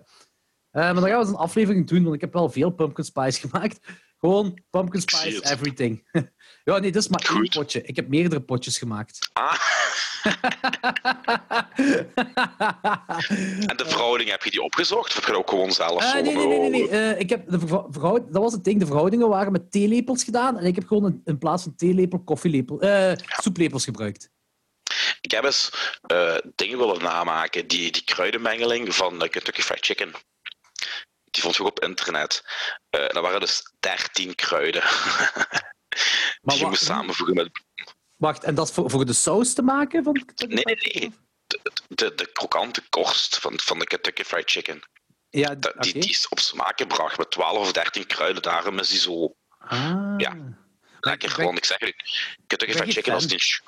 [0.71, 3.03] Eh, maar dan gaan we eens een aflevering doen, want ik heb wel veel pumpkin
[3.05, 3.79] spice gemaakt.
[4.19, 6.07] Gewoon pumpkin spice, everything.
[6.63, 7.81] ja, nee, dat is maar één potje.
[7.81, 9.29] Ik heb meerdere potjes gemaakt.
[9.33, 9.55] Ah,
[13.69, 15.07] en de verhouding, heb je die opgezocht?
[15.09, 16.21] Of heb je dat ook gewoon zelf Eh, zo?
[16.21, 16.59] nee, nee, nee.
[16.59, 16.89] nee, nee.
[16.89, 18.79] Eh, ik heb de verhou- verhoud- dat was het ding.
[18.79, 20.57] De verhoudingen waren met theelepels gedaan.
[20.57, 23.11] En ik heb gewoon in, in plaats van theelepel koffielepel, eh,
[23.41, 24.29] soeplepels gebruikt.
[25.21, 25.71] Ik heb eens
[26.55, 27.67] dingen willen namaken.
[27.67, 30.11] Die, die kruidenmengeling van Kentucky Fried Chicken.
[31.31, 32.43] Die vond je ook op internet.
[32.89, 34.81] Eh dat waren dus 13 kruiden.
[36.41, 37.49] Die je wa- moest samenvoegen met.
[38.17, 40.03] Wacht, en dat voor, voor de saus te maken?
[40.03, 41.13] Van Nee, nee, nee.
[41.47, 44.81] De, de, de krokante korst van, van de Kentucky Fried Chicken.
[45.29, 48.41] Ja, Dat- die, die is op smaak gebracht met 12 of 13 kruiden.
[48.41, 50.13] Daarom is die zo Ah.
[50.17, 50.35] Ja.
[50.99, 51.29] lekker.
[51.29, 51.77] ik Want ik zeg
[52.47, 53.41] Kentucky Fried Chicken, niet.
[53.41, 53.59] sch-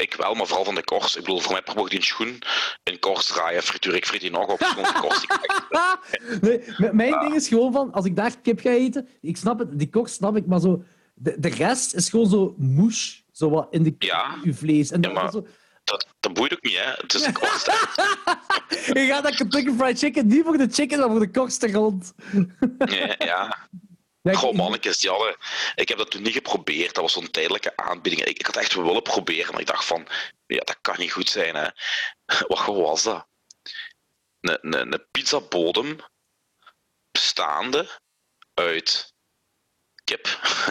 [0.00, 1.16] Ik wel, maar vooral van de korst.
[1.16, 2.38] Ik bedoel, voor mij mocht die een schoen
[2.82, 4.58] in korst draaien, frituur ik friet die nog op.
[5.00, 5.26] Korst.
[6.40, 9.78] nee, mijn ding is gewoon van, als ik daar kip ga eten, ik snap het,
[9.78, 10.82] die kok snap ik, maar zo,
[11.14, 14.34] de, de rest is gewoon zo moes, zo wat in de Ja.
[14.42, 14.90] uw vlees.
[14.90, 15.46] En Ja, dat, maar- zo,
[15.84, 16.90] Dat, dat boeit ook niet, hè?
[16.90, 17.66] Het is korst.
[18.98, 22.12] je gaat dat Kentucky Fried Chicken niet voor de chicken, maar voor de korsten rond.
[22.86, 23.56] Ja, ja.
[24.34, 25.36] Goh, mannetjes, die hadden...
[25.74, 26.94] Ik heb dat toen niet geprobeerd.
[26.94, 28.24] Dat was zo'n tijdelijke aanbieding.
[28.24, 30.06] Ik, ik had echt wel willen proberen, maar ik dacht van...
[30.46, 31.68] Ja, dat kan niet goed zijn, hè.
[32.48, 33.26] Wat was dat?
[34.40, 35.98] Een, een, een pizzabodem
[37.10, 38.00] bestaande
[38.54, 39.14] uit
[40.04, 40.26] kip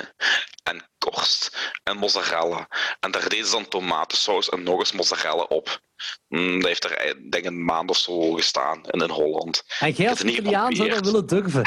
[0.69, 2.68] en korst en mozzarella.
[2.99, 5.81] En daar deden ze dan tomatensaus en nog eens mozzarella op.
[6.27, 9.64] Mm, dat heeft er eh, denk ik een maand of zo gestaan in, in Holland.
[9.80, 11.64] En jij als Italiaan zou dat willen durven.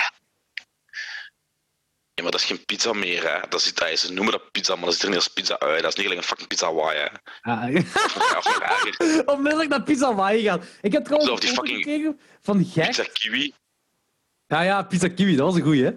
[2.22, 3.40] Maar dat is geen pizza meer, hè.
[3.48, 5.82] Dat dat, ze noemen dat pizza, maar dat ziet er niet als pizza uit.
[5.82, 7.08] Dat is niet gelijk een fucking pizza Hawaii, hè.
[7.40, 7.64] Ah,
[9.34, 10.62] Onmiddellijk naar Pizza Hawaii gaan.
[10.80, 12.86] Ik heb trouwens die een fucking- gekregen van Gert.
[12.86, 13.52] pizza kiwi.
[14.46, 15.88] Ja, ja, Pizza Kiwi, dat was een goeie, hè?
[15.88, 15.94] Ik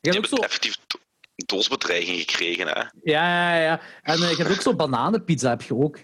[0.00, 0.36] Die heb ook hebben zo...
[0.44, 0.98] effectief do-
[1.46, 2.80] doosbedreiging gekregen, hè.
[3.02, 3.80] Ja, ja, ja.
[4.02, 5.96] En eh, je hebt ook zo bananenpizza, heb je ook.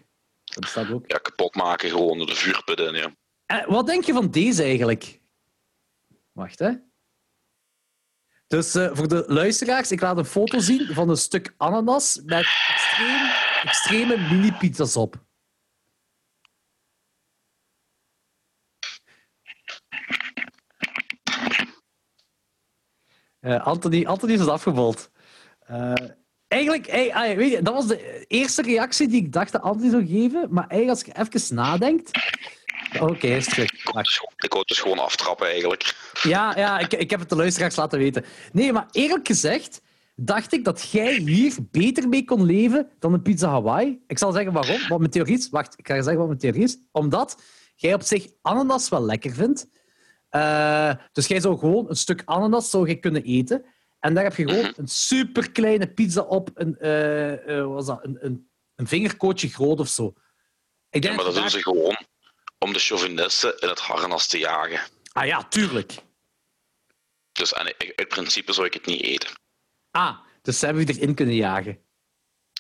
[0.44, 1.04] Dat bestaat ook.
[1.06, 3.14] Ja, kapot maken gewoon door de vuurput in, ja.
[3.46, 5.20] Eh, wat denk je van deze eigenlijk?
[6.32, 6.70] Wacht, hè.
[8.46, 12.46] Dus eh, voor de luisteraars, ik laat een foto zien van een stuk ananas met
[12.72, 13.30] extreem,
[13.62, 15.24] extreme mini-pizza's op.
[23.46, 25.10] Eh, Anthony, Anthony is afgebold.
[25.58, 25.92] Eh,
[26.48, 30.06] eigenlijk, eh, ah, weet dat was de eerste reactie die ik dacht dat Anthony zou
[30.06, 30.46] geven.
[30.50, 32.10] Maar eigenlijk, als je even nadenkt...
[33.00, 33.72] Oké, is terug.
[33.72, 35.94] Ik wou gewoon- het dus gewoon aftrappen, eigenlijk.
[36.22, 38.24] Ja, ja ik, ik heb het de luisteraars laten weten.
[38.52, 39.80] Nee, maar eerlijk gezegd,
[40.14, 44.02] dacht ik dat jij hier beter mee kon leven dan een pizza Hawaii.
[44.06, 44.78] Ik zal zeggen waarom.
[44.88, 45.48] Want mijn theorie is...
[45.48, 46.78] Wacht, ik ga zeggen wat mijn theorie is.
[46.92, 47.42] Omdat
[47.74, 49.68] jij op zich ananas wel lekker vindt.
[50.28, 53.64] Eh, dus jij zou gewoon een stuk ananas zou je kunnen eten.
[54.00, 56.50] En daar heb je gewoon een superkleine pizza op.
[56.54, 57.98] Een, eh, wat was dat?
[58.04, 60.06] Een, een, een vingerkootje groot of zo.
[60.06, 60.14] Ik
[60.90, 61.96] Ja, denk maar dat doen daar- ze gewoon
[62.58, 64.80] om de chauvinisten in het harnas te jagen.
[65.12, 65.92] Ah ja, tuurlijk.
[67.32, 69.30] Dus en uit principe zou ik het niet eten.
[69.90, 71.84] Ah, dus ze hebben je erin kunnen jagen.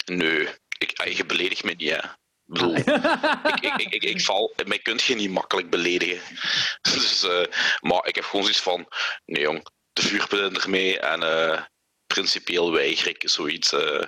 [0.04, 0.48] Nee,
[0.78, 1.96] ik, ah, je beledigt me niet, hè.
[1.98, 2.74] Ik bedoel,
[3.60, 6.20] ik, ik, ik, val, mij kunt je niet makkelijk beledigen.
[6.92, 7.44] Dus, eh,
[7.80, 8.88] maar ik heb gewoon zoiets van,
[9.24, 11.62] nee jong, de vuurpil ermee en eh,
[12.06, 13.72] principieel weiger ik zoiets.
[13.72, 14.06] eh.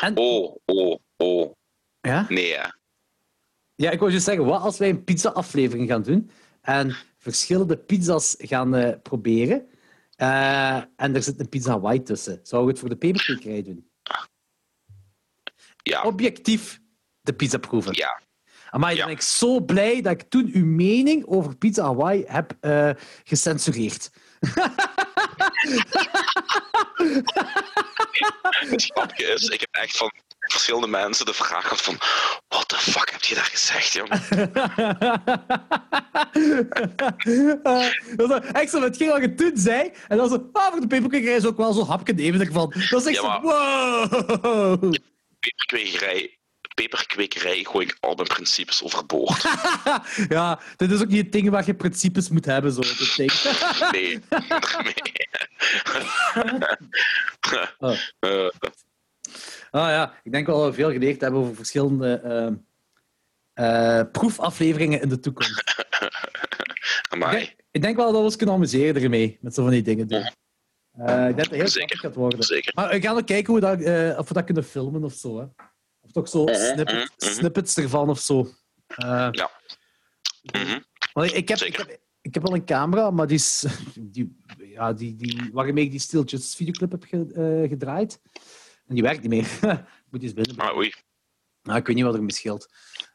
[0.00, 1.52] En, oh, oh, oh,
[2.00, 2.26] ja?
[2.28, 2.68] nee hè.
[3.80, 6.30] Ja, ik wou je zeggen, wat als wij een pizza-aflevering gaan doen
[6.60, 9.66] en verschillende pizza's gaan eh, proberen
[10.16, 12.40] eh, en er zit een pizza Hawaii tussen.
[12.42, 13.90] Zou je het voor de peperkwekerij doen?
[15.82, 16.80] Ja, Objectief
[17.20, 17.94] de pizza proeven.
[17.94, 18.20] ja.
[18.70, 19.04] Maar Ja.
[19.04, 22.90] ben ik zo blij dat ik toen uw mening over pizza Hawaii heb eh,
[23.24, 24.10] gecensureerd.
[28.50, 30.10] Het is, ik heb echt van
[30.52, 31.96] verschillende mensen de vraag gehad van,
[32.48, 34.10] what the fuck heb je daar gezegd, jong?
[37.62, 39.90] Eh, dat was echt zo hetgeen wat je toen zei.
[40.08, 42.74] En dan zo, ah, voor de peperkwekerij is ook wel zo'n hapje nemen ervan.
[42.90, 44.94] Dat is echt Ja, zo, wow.
[45.40, 46.38] Peperkwekerij,
[46.74, 49.42] peperkwekerij gooi ik al mijn principes overboord.
[50.28, 52.80] ja, dit is ook niet het ding waar je principes moet hebben, zo.
[52.80, 53.32] Dit ding.
[53.92, 54.20] Nee.
[54.82, 55.28] nee.
[57.78, 57.96] Oh.
[59.70, 65.00] Ah ja, ik denk wel dat we veel geleerd hebben over verschillende eh, eh, proefafleveringen
[65.00, 65.58] in de toekomst.
[67.10, 67.36] Ik amai.
[67.38, 70.06] denk, ik denk wel dat we ons kunnen amuseren ermee, met zo van die dingen
[70.08, 70.18] doen.
[70.92, 71.98] Eh, ik denk dat het heel Zeker.
[71.98, 72.42] gaat worden.
[72.42, 72.72] Zeker.
[72.74, 75.38] Maar we gaan ook kijken hoe dat, eh, of we dat kunnen filmen of zo.
[75.38, 75.44] Hè.
[76.00, 77.32] Of toch zo snippet, mhm, mhm.
[77.32, 78.48] snippets ervan of zo.
[78.96, 79.50] Ja.
[80.52, 80.78] Mhm.
[81.12, 83.64] want ik, ik, heb, ik, heb, ik heb wel een camera, maar die is,
[84.12, 88.20] die, ja, die, die, waarmee ik die stiltjes videoclip heb ge- gedraaid.
[88.90, 89.48] En die werkt niet meer.
[90.10, 90.56] moet eens binnen.
[90.56, 90.92] Ah, oei.
[91.62, 92.68] Nou, ik weet niet wat er me scheelt.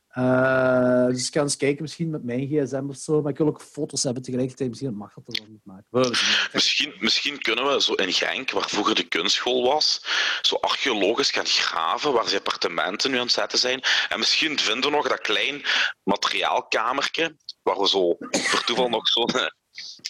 [0.08, 3.22] Eh, dus ik ga eens kijken, misschien met mijn gsm of zo.
[3.22, 4.70] Maar ik wil ook foto's hebben tegelijkertijd.
[4.70, 6.18] Misschien mag dat er wel niet maken.
[6.54, 10.06] Misschien, misschien kunnen we zo in Genk, waar vroeger de kunstschool was,
[10.42, 13.82] zo archeologisch gaan graven waar ze appartementen nu aan het zetten zijn.
[14.10, 15.64] En misschien vinden we nog dat klein
[16.04, 19.48] materiaalkamertje waar we zo voor toeval nog zo'n eh,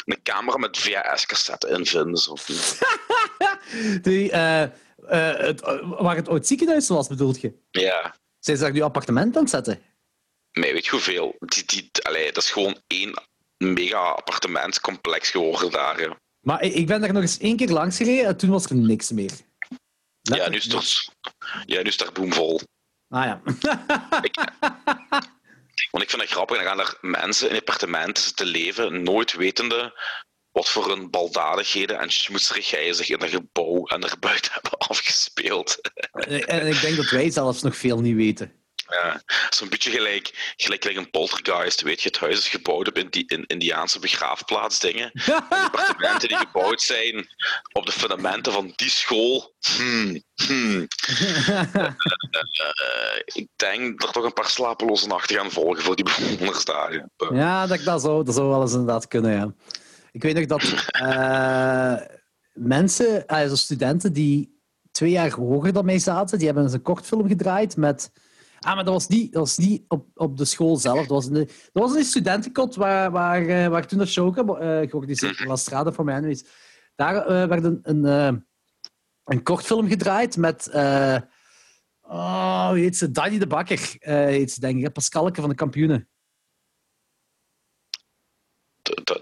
[0.06, 2.18] een camera met VHS-cassette in vinden.
[2.18, 2.36] Zo.
[4.02, 4.70] Die, eh,
[5.08, 7.54] eh, het, eh, waar het oud ziekenhuis was, bedoelt je?
[7.72, 9.82] Ja, Zijn ze daar nu appartement aan het zetten?
[10.52, 11.36] maar weet je hoeveel?
[11.40, 13.14] Die, die, allee, dat is gewoon één
[13.58, 15.98] mega appartementscomplex geworden daar.
[16.00, 16.08] hè.
[16.40, 18.76] Maar ik ik ben daar nog eens één keer langs gereden en toen was er
[18.76, 19.32] niks meer.
[20.22, 21.08] Ja, nu is het, er-
[21.66, 22.62] ja, nu is het daar boomvol.
[23.10, 23.42] Ah ja.
[25.92, 30.00] Want ik vind het grappig, dan gaan er mensen in appartementen zitten leven, nooit wetende
[30.56, 35.80] wat voor een baldadigheden en schmoetserigheid zich in dat gebouw en erbuiten hebben afgespeeld.
[36.48, 38.52] en ik denk dat wij zelfs nog veel niet weten.
[38.90, 42.10] Ja, Zo'n beetje gelijk, gelijk, gelijk een poltergeist, weet je.
[42.10, 45.12] Het huis is gebouwd op in die, in, Indiaanse begraafplaatsdingen.
[45.50, 47.28] Appartementen die gebouwd zijn
[47.72, 49.54] op de fundamenten van die school.
[49.78, 50.88] Hmm, hmm.
[52.66, 56.66] Eh, ik denk dat er toch een paar slapeloze nachten gaan volgen voor die bewoners
[56.66, 56.94] daar.
[56.94, 57.08] Ja.
[57.34, 59.54] Ja, dat, dat, zou, dat zou wel eens inderdaad kunnen, ja.
[60.16, 61.96] Ik weet nog dat eh,
[62.54, 64.60] mensen, also studenten die
[64.92, 68.12] twee jaar hoger dan mij zaten, die hebben eens een kortfilm gedraaid met...
[68.60, 71.00] Ah, maar dat was niet, dat was niet op, op de school zelf.
[71.00, 74.90] Dat was de, dat was een studentenkot waar, waar, eh, waar toen dat show eh
[74.90, 76.46] georganiseerd Strada voor mij is.
[76.96, 78.04] Daar werd een, een,
[79.24, 80.68] een kortfilm gedraaid met...
[80.68, 81.18] eh
[82.02, 83.12] oh, heet ze?
[83.12, 84.94] Danny de Bakker, heet ze, denk ik.
[84.94, 86.10] Pascalke van de kampioenen.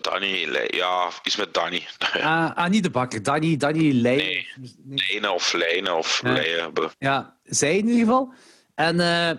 [0.01, 1.87] Danny, Le- ja, iets met Danny.
[2.13, 3.23] Ah, ah, niet de bakker.
[3.23, 4.47] Danny, Danny Leij.
[4.83, 5.31] Nee.
[5.31, 6.91] Of lijnen of Ja.
[6.99, 8.33] Ja, zij in ieder geval.
[8.75, 9.29] En eh,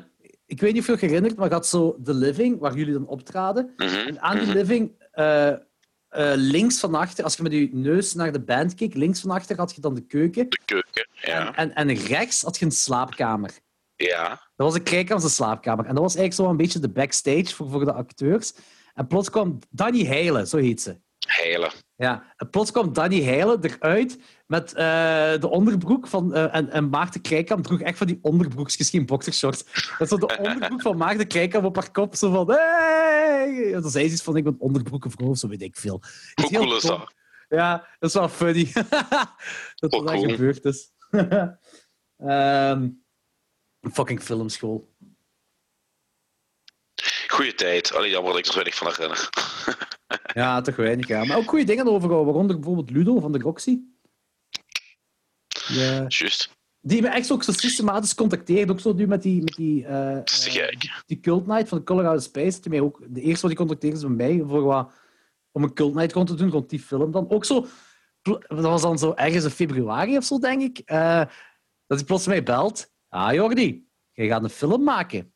[0.47, 2.93] ik weet niet of je je herinnert, maar ik had zo The Living, waar jullie
[2.93, 3.73] dan optraden.
[3.77, 4.57] Mhm, En aan die mhm.
[4.57, 5.57] Living, eh, eh,
[6.35, 9.57] links van achter, als je met je neus naar de band keek, links van achter
[9.57, 10.49] had je dan de keuken.
[10.49, 11.55] De keuken, ja.
[11.55, 13.51] En, en, en rechts had je een slaapkamer.
[13.97, 15.87] Ja, Dat was een kijkans slaapkamer.
[15.87, 18.53] En dat was eigenlijk zo een beetje de backstage voor, voor de acteurs.
[18.95, 21.01] En plots kwam Danny Heilen, zo heet ze.
[21.27, 21.71] heilen.
[21.97, 26.35] Ja, en plots kwam Danny Heilen eruit met eh, de onderbroek van...
[26.35, 29.65] eh, en, en Maarten Krijkamp droeg echt van die onderbroekjes, geen boxershorts.
[29.99, 32.51] Dat zo de onderbroek van Maarten Krijkamp op haar kop, zo van...
[32.51, 33.73] Hey!
[33.75, 36.03] En dan zei ze iets van, ik ben onderbroekenvrouw, of zo weet ik veel.
[36.35, 37.15] Hoe cool is dat?
[37.49, 38.71] Ja, dat is wel funny.
[39.75, 40.29] dat Oh, dat cool.
[40.29, 40.91] gebeurd is.
[42.17, 42.89] Ehm,
[43.93, 44.94] fucking filmschool.
[47.35, 47.95] Goeie tijd.
[47.95, 49.29] Alleen jammer dat ik er weinig van herinner.
[50.35, 51.25] Ja, toch weinig, ja.
[51.25, 53.79] Maar ook goede dingen overgehouden, waaronder bijvoorbeeld Ludo van de Roxy.
[55.69, 56.05] Ja.
[56.09, 56.51] Juist.
[56.81, 58.71] Die me echt ook zo systematisch contacteert.
[58.71, 60.69] Ook zo nu met die, met die, eh, eh,
[61.07, 62.61] die, Cult Night van de Colorado Space.
[62.61, 64.93] Die mij ook, de eerste wat die contacteerde is bij mij voor wat,
[65.53, 67.31] om een Cult Night rond te doen rond die film dan.
[67.31, 67.67] Ook zo,
[68.23, 70.79] dat was dan zo ergens in februari of zo, denk ik.
[70.79, 71.23] eh,
[71.87, 72.93] dat hij plots mij belt.
[73.09, 75.34] Ah, Jordi, jij gaat een film maken.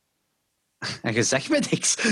[1.02, 1.94] En je zegt me niks.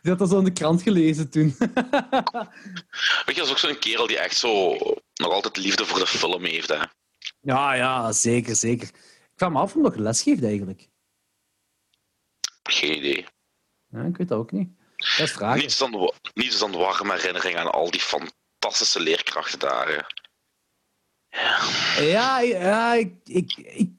[0.00, 1.56] Die had dat zo in de krant gelezen toen.
[3.26, 4.76] Weet je, dat is ook zo'n kerel die echt zo
[5.14, 6.68] nog altijd liefde voor de film heeft.
[6.68, 6.82] Hè.
[7.40, 8.88] Ja, ja, zeker, zeker.
[8.88, 10.88] Ik vraag me af of hij nog les geeft eigenlijk.
[12.62, 13.26] Geen idee.
[13.88, 14.68] Ja, ik weet dat ook niet.
[14.96, 15.60] Dat is vragen.
[15.60, 20.06] Niets dan, niets dan warme herinnering aan al die fantastische leerkrachtdagen.
[21.98, 23.90] Ja, ja ik, ik, ik,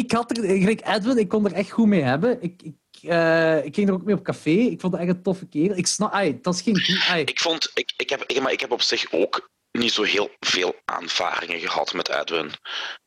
[0.00, 2.42] ik had er, gelijk Edwin, ik kon er echt goed mee hebben.
[2.42, 4.50] Ik, ik, eh, ik ging er ook mee op café.
[4.50, 5.76] Ik vond het echt een toffe kerel.
[5.76, 7.22] Ik snap, ai, dat is geen ai.
[7.22, 10.30] Ik vond, ik, ik, heb, ik, maar ik heb op zich ook niet zo heel
[10.40, 12.50] veel aanvaringen gehad met Edwin.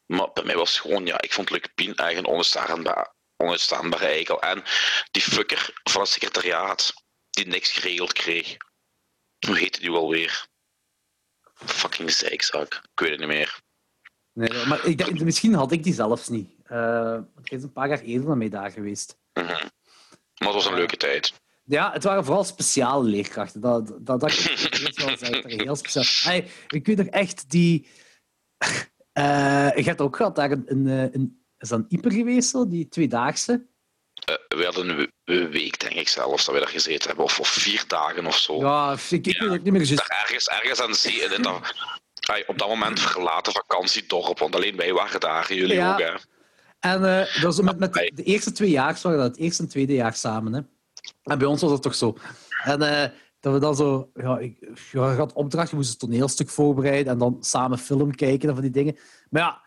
[0.05, 4.05] Maar bij mij was het gewoon, ja, ik vond Luc Pien echt een onuitstaanbare, onuitstaanbare
[4.05, 4.41] eikel.
[4.41, 4.63] En
[5.11, 6.93] die fucker van het secretariaat,
[7.29, 8.57] die niks geregeld kreeg.
[9.47, 10.47] Hoe heette die wel weer?
[11.53, 12.73] Fucking zeikzak.
[12.73, 13.61] Ik weet het niet meer.
[14.33, 16.52] Nee, maar ik misschien had ik die zelfs niet.
[16.63, 19.17] Eh, want hij is een paar jaar eerder dan mij daar geweest.
[19.33, 19.45] Mhm.
[19.47, 21.33] Maar het was een leuke tijd.
[21.65, 23.61] Ja, het waren vooral speciale leerkrachten.
[23.61, 25.49] Dat, dat, dat ik wel zeggen.
[25.61, 26.31] Heel speciaal.
[26.33, 27.87] Ai, ik weet nog echt die...
[29.13, 32.49] eh je hebt ook gehad daar een, een, eh, een, is dat een Ieper geweest,
[32.49, 33.65] zo, die tweedaagse?
[34.25, 37.25] Eh, we hadden een we- week, denk ik zelfs, dat we daar gezeten hebben.
[37.25, 38.59] Of, of vier dagen of zo.
[38.59, 39.43] Ja, ik, ik Ja.
[39.43, 39.95] weet het niet meer.
[39.95, 41.29] Daar ergens, ergens aan de zee.
[41.41, 41.73] Dat,
[42.31, 44.39] ai, op dat moment verlaten vakantiedorp.
[44.39, 45.53] Want alleen wij waren daar.
[45.53, 45.93] Jullie Ja.
[45.93, 46.13] ook, hè.
[46.83, 49.69] En eh, dat was met, met de eerste twee jaar waren dat het eerste en
[49.69, 50.53] tweede jaar samen.
[50.53, 50.61] Hè.
[51.23, 52.17] En bij ons was dat toch zo.
[52.63, 54.09] En eh, dat we dan zo...
[54.13, 54.57] Ja, ik,
[54.91, 58.53] ja, je had opdracht, je moest een toneelstuk voorbereiden en dan samen film kijken en
[58.53, 58.97] van die dingen.
[59.29, 59.61] Maar ja,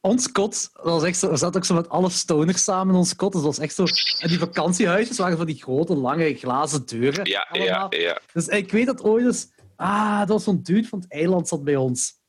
[0.00, 2.98] ons kot, dat was echt zo, we zaten ook zo met alle stoners samen in
[2.98, 3.32] ons kot.
[3.32, 3.84] Dus dat was echt zo...
[4.22, 7.24] En die vakantiehuisjes waren van die grote, lange glazen deuren.
[7.24, 7.94] Ja, ja, allemaal.
[7.94, 8.20] ja.
[8.32, 9.50] Dus ik weet dat ooit eens...
[9.76, 12.20] Ah, dat was zo'n dude van het eiland zat bij ons.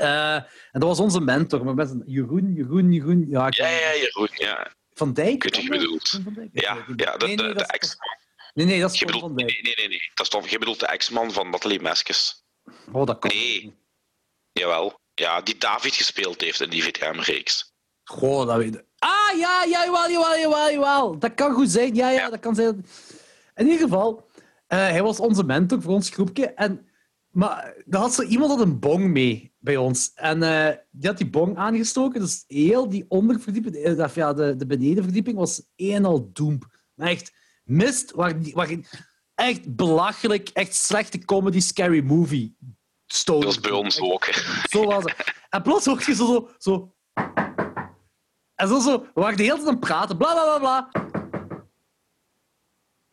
[0.00, 1.64] Eh, en dat was onze mentor.
[1.64, 3.26] Maar met een Jeroen, Jeroen, Jeroen...
[3.28, 4.72] Ja, Ja, ja, Jeroen, ja.
[4.92, 5.28] Van Dijk?
[5.32, 6.20] Ik weet wat je bedoelt.
[6.24, 6.48] Van Dijk?
[6.52, 6.98] Ja, ja niet.
[6.98, 7.96] de, Nee, de, dat ex...
[8.54, 9.62] Nee, nee, dat is bedoelt, van nee, Dijk.
[9.62, 10.10] nee, nee, nee.
[10.14, 12.44] Dat is toch, je bedoelt de ex-man van Nathalie Meskes.
[12.92, 13.62] Oh, dat kan Nee.
[13.64, 13.74] niet.
[14.52, 14.98] Jawel.
[15.14, 17.72] Ja, die David gespeeld heeft in die VTM-reeks.
[18.04, 18.84] Goh, dat weet ik.
[18.98, 21.18] Ah, ja, ja, jawel, jawel, jawel, jawel.
[21.18, 21.94] Dat kan goed zijn.
[21.94, 22.30] Ja, ja, Ja.
[22.30, 22.86] dat kan zijn.
[23.54, 24.30] In ieder geval,
[24.66, 26.46] eh, hij was onze mentor voor ons groepje.
[26.46, 26.89] En,
[27.40, 30.12] maar er had zo iemand had een bong mee bij ons.
[30.14, 32.20] En eh, die had die bong aangestoken.
[32.20, 36.78] Dus heel die onderverdieping, eh, of ja, de, de benedenverdieping, was en al doemp.
[36.94, 37.32] Maar echt
[37.64, 38.34] mist, waar,
[39.34, 42.56] echt belachelijk, echt slechte comedy, scary movie
[43.06, 43.42] stoot.
[43.42, 44.24] Dat was bij ons ook.
[44.70, 45.34] Zo was het.
[45.48, 46.94] En plots hoor je zo, zo, zo.
[48.54, 49.00] En zo, zo.
[49.00, 51.08] We waren de hele tijd aan het praten, bla bla bla bla.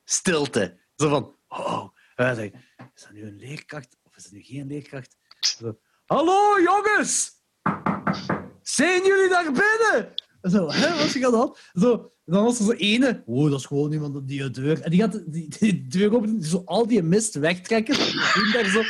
[0.04, 0.80] Stilte.
[0.96, 1.88] Zo van, oh.
[2.16, 2.52] Dan is
[3.02, 3.97] dat nu een leerkracht
[4.28, 5.18] is nu geen leerkracht?
[5.40, 7.32] Zo, Hallo jongens!
[8.62, 10.14] Zijn jullie daar binnen?
[10.42, 11.58] En zo, hè, wat de hand?
[11.74, 11.94] Zo,
[12.26, 14.82] en dan was er zo ene, oh, dat is gewoon iemand die deur.
[14.82, 17.96] En die gaat die, die deur open, zo al die mist wegtrekken.
[18.34, 18.84] Doen daar zo,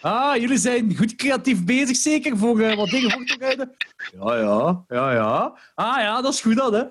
[0.00, 3.76] ah, jullie zijn goed creatief bezig zeker voor eh, wat dingen voor te bereiden?
[4.20, 5.58] Ja, ja, ja, ja.
[5.74, 6.84] Ah ja, dat is goed dan, hè.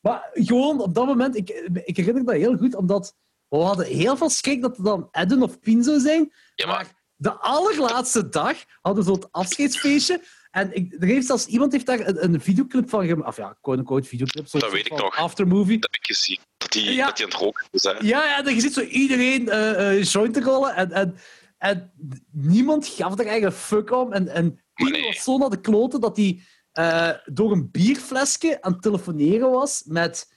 [0.00, 1.48] Maar gewoon op dat moment, ik,
[1.84, 3.16] ik herinner dat heel goed, omdat
[3.48, 6.32] we hadden heel veel schrik dat het dan Edwin of Pien zou zijn.
[6.54, 10.22] Ja, Maar de allerlaatste dag hadden we zo'n afscheidsfeestje.
[10.50, 13.28] En ik, er heeft zelfs iemand heeft daar een, een videoclip van gemaakt.
[13.28, 14.48] Of ja, quote-unquote videoclip.
[14.48, 15.16] zo'n Dat weet ik nog.
[15.16, 15.78] Aftermovie.
[15.78, 16.38] dat heb ik gezien.
[16.56, 17.06] Dat hij Ja.
[17.06, 17.82] dat aan het roken is.
[17.82, 17.90] Hè.
[17.90, 20.74] Ja, ja, dan je ziet zo iedereen eh joint te rollen.
[20.74, 21.16] En, en,
[21.58, 21.92] en
[22.32, 24.12] niemand gaf er eigenlijk fuck om.
[24.12, 25.02] En, en nee.
[25.02, 26.42] was zo naar de kloten dat hij
[26.72, 30.36] eh, door een bierflesje aan het telefoneren was met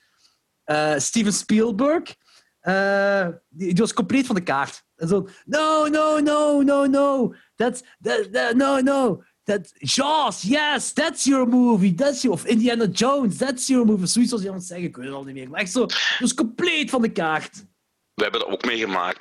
[0.97, 2.15] Steven Spielberg.
[2.61, 4.83] Eh, die, was compleet van de kaart.
[4.95, 7.33] En zo, no, no, no, no, no.
[7.55, 9.23] That's, that, no, no.
[9.43, 11.93] That, Jaws, yes, that's your movie.
[11.93, 14.07] That's your, of Indiana Jones, that's your movie.
[14.07, 15.49] Zoiets was hij aan zeggen, ik weet het al niet meer.
[15.49, 15.85] Maar echt zo,
[16.19, 17.65] dus compleet van de kaart.
[18.13, 19.19] We hebben dat ook meegemaakt.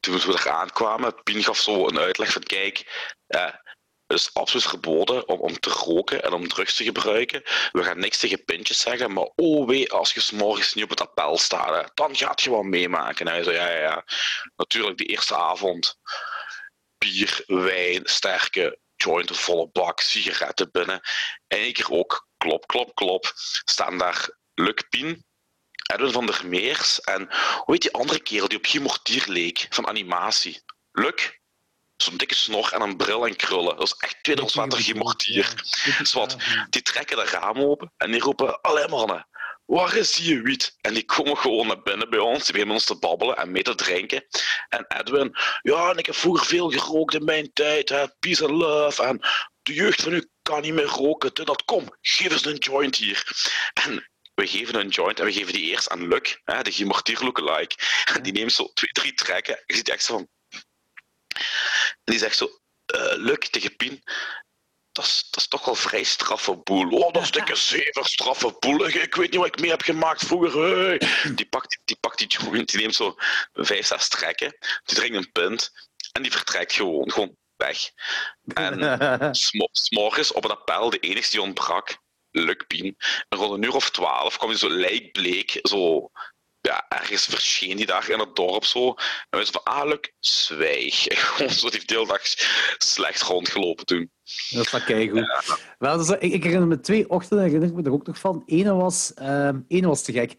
[0.00, 3.54] Toen we er aankwamen, Pien gaf zo een uitleg van kijk, eh,
[4.08, 7.42] het is absoluut verboden om, om te roken en om drugs te gebruiken.
[7.72, 11.00] We gaan niks tegen pintjes zeggen, maar oh wee, als je morgens niet op het
[11.00, 13.26] appel staat, dan gaat je wel meemaken.
[13.26, 14.04] En hij zei, ja, ja, ja.
[14.56, 15.98] Natuurlijk, die eerste avond,
[16.98, 21.00] bier, wijn, sterke, joint, een volle bak, sigaretten binnen.
[21.46, 23.32] En één ook, klop, klop, klop,
[23.64, 25.24] staan daar Luc Pien,
[25.92, 27.28] Edwin van der Meers en
[27.64, 30.62] hoe heet die andere kerel die op Guy leek, van animatie?
[30.92, 31.37] Luc?
[32.02, 33.76] Zo'n dikke snor en een bril en krullen.
[33.76, 35.62] Dat is echt tweede water Mortier.
[36.02, 36.36] Zwat,
[36.70, 39.28] die trekken de raam open en die roepen, allee mannen,
[39.66, 40.76] waar is die wiet?
[40.80, 43.50] En die komen gewoon naar binnen bij ons, die beginnen met ons te babbelen en
[43.50, 44.24] mee te drinken.
[44.68, 48.52] En Edwin, ja, en ik heb vroeger veel gerookt in mijn tijd, hè, peace and
[48.54, 49.20] love, en
[49.62, 52.96] de jeugd van u kan niet meer roken, dus dat kom, geef eens een joint
[52.96, 53.24] hier.
[53.86, 57.22] En we geven een joint en we geven die eerst aan Luc, hè, de Gimortier
[57.22, 57.76] lookalike.
[58.14, 59.62] En die neemt zo twee, drie trekken.
[59.66, 60.28] Je ziet echt zo van...
[62.04, 64.02] En die zegt zo, uh, Luc tegen Pien,
[64.92, 66.90] dat is, dat is toch wel vrij straffe boel.
[66.90, 68.86] Oh, dat is dikke zever straffe boel.
[68.86, 70.78] Ik weet niet wat ik mee heb gemaakt vroeger.
[70.78, 71.00] Hey.
[71.34, 73.14] Die, pakt, die pakt die joint, die neemt zo
[73.52, 74.56] vijf, zes trekken.
[74.84, 75.70] Die drinkt een punt
[76.12, 77.90] en die vertrekt gewoon, gewoon weg.
[78.54, 79.34] En
[79.72, 81.98] s'morgens op het appel, de enigste die ontbrak,
[82.30, 82.96] Luc Pien.
[83.28, 86.10] En rond een uur of twaalf kwam hij zo lijkbleek, zo
[86.68, 88.88] ja, ergens verscheen die daar in het dorp zo.
[89.30, 91.04] En we zeiden van, ah, zwijg.
[91.08, 92.20] Gewoon zo die hele dag
[92.78, 94.10] slecht rondgelopen toen.
[94.50, 95.18] Dat is kei goed.
[95.18, 95.56] Ja.
[95.78, 98.42] Wel, dus, ik, ik, herinner me twee ochtenden, herinner ik me er ook nog van.
[98.46, 100.36] Ene was, uh, ene was te gek.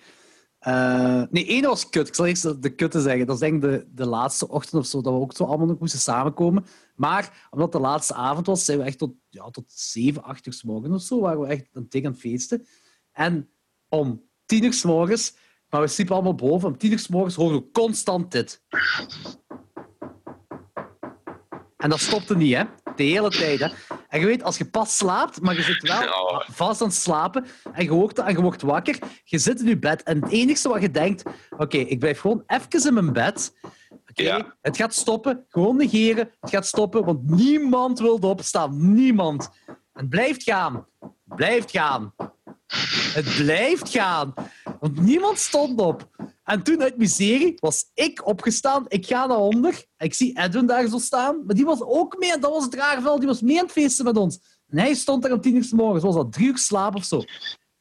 [0.67, 2.07] Uh, nee, één was kut.
[2.07, 3.25] Ik zal eerst de kutte zeggen.
[3.25, 5.67] Dat is denk ik de, de laatste ochtend of zo, dat we ook zo allemaal
[5.67, 6.65] nog moesten samenkomen.
[6.95, 10.53] Maar omdat de laatste avond was, zijn we echt tot, ja, tot 7, 8 uur
[10.53, 12.67] s morgens of zo, waren we echt een tegen aan het feesten.
[13.11, 13.49] En
[13.89, 15.33] om 10 uur s morgens,
[15.69, 18.61] maar we sliepen allemaal boven, om 10 uur s morgens horen we constant dit.
[21.77, 22.63] En dat stopte niet, hè?
[22.95, 23.67] De hele tijd, hè?
[24.07, 27.45] En je weet, als je pas slaapt, maar je zit wel vast aan het slapen
[27.73, 30.69] en je wordt, en je wordt wakker, je zit in je bed en het enige
[30.69, 31.23] wat je denkt,
[31.57, 33.53] oké, ik blijf gewoon even in mijn bed.
[34.09, 38.93] Oké, Het gaat stoppen, gewoon negeren, het gaat stoppen, want niemand wil opstaan.
[38.93, 39.49] Niemand.
[39.93, 40.87] Het blijft gaan.
[41.23, 42.13] Blijft gaan.
[43.13, 44.33] Het blijft gaan.
[44.79, 46.09] Want niemand stond op.
[46.43, 48.85] En toen uit miserie was ik opgestaan.
[48.87, 49.85] Ik ga naar onder.
[49.97, 51.45] Ik zie Edwin daar zo staan.
[51.45, 52.39] Maar die was ook mee.
[52.39, 54.59] Dat was het rare Die was mee aan het feesten met ons.
[54.67, 56.03] En hij stond daar om tien uur s morgens.
[56.03, 57.23] Was dat drie uur slaap of zo.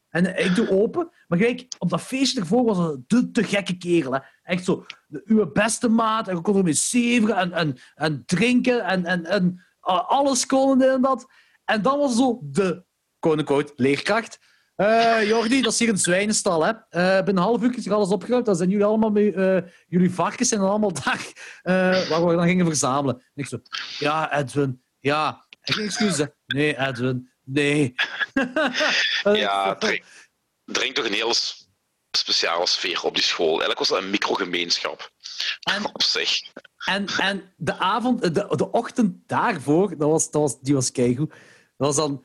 [0.09, 1.11] En ik doe open.
[1.27, 4.12] Maar kijk, op dat feestje ervoor was dat de te gekke kerel.
[4.12, 4.19] Hè.
[4.43, 6.29] Echt zo, de, beste maat.
[6.29, 8.85] En we konden ermee zeveren en, en, en drinken.
[8.85, 11.27] En, en, en alles konden en dat.
[11.65, 12.85] En dan was zo de,
[13.19, 14.39] quote leerkracht.
[14.81, 16.65] Uh, Jordi, dat is hier een zwijnenstal.
[16.65, 16.71] Hè?
[16.71, 18.47] Uh, binnen een half uur is alles opgeruimd.
[18.47, 21.33] Dan zijn jullie allemaal mee, uh, jullie varkens zijn dan allemaal daar
[22.09, 23.15] waar we dan gingen verzamelen.
[23.17, 23.59] En ik zo,
[23.99, 25.47] ja, Edwin, ja.
[25.61, 26.27] Geen excuses.
[26.47, 27.95] Nee, Edwin, nee.
[29.23, 30.05] ja, drink,
[30.65, 31.35] drink toch een heel
[32.11, 33.49] speciale sfeer op die school.
[33.49, 35.11] Eigenlijk was dat een microgemeenschap.
[35.61, 36.41] En, op zich.
[36.85, 41.31] En, en de avond, de, de ochtend daarvoor, dat was, dat was, die was keigoed.
[41.77, 42.25] Dat was dan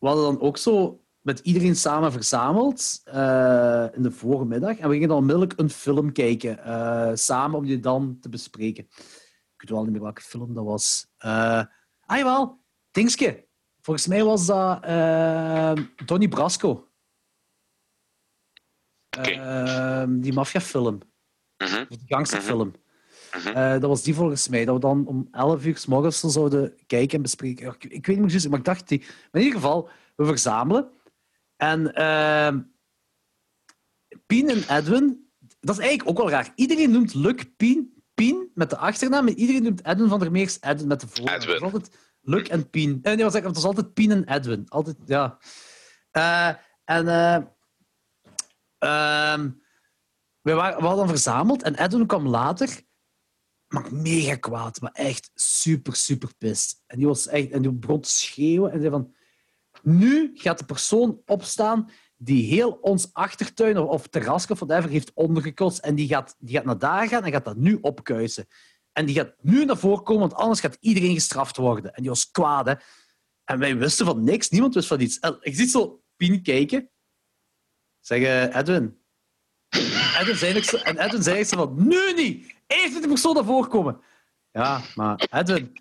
[0.00, 4.76] we hadden dan ook zo met iedereen samen verzameld uh, in de voormiddag.
[4.76, 8.84] En we gingen dan onmiddellijk een film kijken, uh, samen om die dan te bespreken.
[8.84, 11.06] Ik weet wel niet meer welke film dat was.
[11.24, 11.62] Uh,
[12.00, 13.48] ah, jawel, Dingske.
[13.82, 14.82] Volgens mij was dat
[16.06, 16.88] Donnie Brasco.
[19.18, 20.06] Okay.
[20.20, 21.00] die maffiafilm.
[21.56, 21.88] Uh -huh.
[21.88, 22.72] Die gangsterfilm.
[22.72, 22.89] -huh.
[23.46, 24.64] Uh, dat was die volgens mij.
[24.64, 27.66] Dat we dan om 11 uur s morgens zouden kijken en bespreken.
[27.66, 28.98] Ik, ik weet niet precies, maar ik dacht die.
[28.98, 30.90] Maar in ieder geval, we verzamelen.
[31.56, 32.60] En uh,
[34.26, 35.30] Pien en Edwin,
[35.60, 36.52] dat is eigenlijk ook wel raar.
[36.54, 40.60] Iedereen noemt Luc Pien, Pien met de achternaam, en iedereen noemt Edwin van der Meers
[40.60, 41.62] Edwin met de voornaam.
[41.62, 41.90] Altijd
[42.20, 42.98] Luc en Pien.
[43.02, 44.68] Eh, nee, het was altijd Pien en Edwin.
[44.68, 45.38] Altijd, ja.
[46.12, 46.48] Uh,
[46.84, 47.38] en uh,
[50.40, 52.80] we, waren, we hadden verzameld en Edwin kwam later
[53.72, 56.82] maar mega kwaad, maar echt super, super pist.
[56.86, 59.14] En die was echt, en die begon te schreeuwen en zei van,
[59.82, 65.78] nu gaat de persoon opstaan die heel ons achtertuin of, terras of whatever heeft ondergekost
[65.78, 68.46] en die gaat, die gaat naar daar gaan en gaat dat nu opkuisen.
[68.92, 71.94] En die gaat nu naar voren komen, want anders gaat iedereen gestraft worden.
[71.94, 72.74] En die was kwaad, hè.
[73.44, 75.18] En wij wisten van niks, niemand wist van iets.
[75.40, 76.90] Ik zie zo Pien kijken.
[78.00, 78.99] Zeggen, Edwin.
[80.20, 82.54] Edwin zei en Edwin zei zo van, nu niet!
[82.66, 84.00] Eerst de persoon naar voren komen.
[84.52, 85.72] Ja, maar Edwin...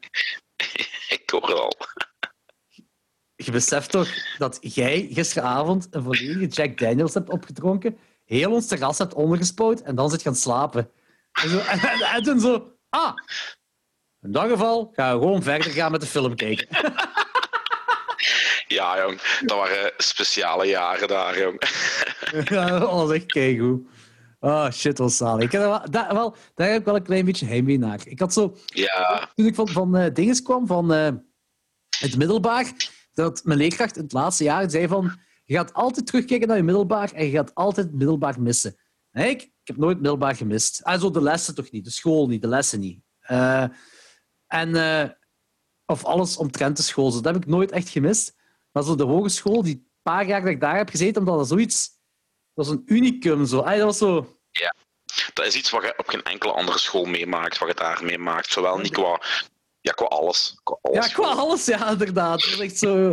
[1.10, 1.74] Ik hoor al
[3.46, 8.98] je beseft toch dat jij gisteravond een volledige Jack Daniels hebt opgedronken, heel ons terras
[8.98, 10.92] hebt ondergespouwd en dan zit gaan slapen.
[11.32, 11.80] En, zo, en,
[12.26, 13.14] en, zo, ah,
[14.22, 16.68] in dat geval gaan we gewoon verder gaan met de film kijken.
[18.74, 19.22] Ja, jong.
[19.46, 21.62] Dat waren speciale jaren daar, jong.
[22.50, 23.88] Ja, dat was echt keigoed.
[24.40, 25.44] Oh shit, wat zalig.
[25.44, 28.02] Ik heb wel, daar, wel, daar heb ik wel een klein beetje heimwee naar.
[28.06, 31.12] Ik had zo, Ja, toen ik van, van eh, dinges kwam, van eh,
[32.00, 32.74] het middelbaar,
[33.14, 36.64] dat mijn leerkracht in het laatste jaar zei van, je gaat altijd terugkijken naar je
[36.64, 38.76] middelbaar en je gaat altijd het middelbaar missen.
[39.12, 40.84] En ik, ik heb nooit middelbaar gemist.
[40.84, 43.02] Also de lessen toch niet, de school niet, de lessen niet.
[43.20, 43.66] Eh,
[44.48, 44.76] en,
[45.86, 48.38] of alles omtrent de school, zo, dat heb ik nooit echt gemist.
[48.72, 51.98] Maar zo de hogeschool, die paar jaar dat ik daar heb gezeten, omdat dat zoiets...
[52.54, 53.64] Dat was een unicum, zo.
[53.64, 54.40] Dat was zo...
[55.34, 58.52] dat is iets wat je op geen enkele andere school meemaakt, wat je daar meemaakt.
[58.52, 59.22] Zowel niet qua,
[59.82, 60.60] ja, qua alles.
[60.64, 62.42] Qua alles Ja, qua alles, ja, inderdaad.
[62.42, 63.08] Dat was echt zo...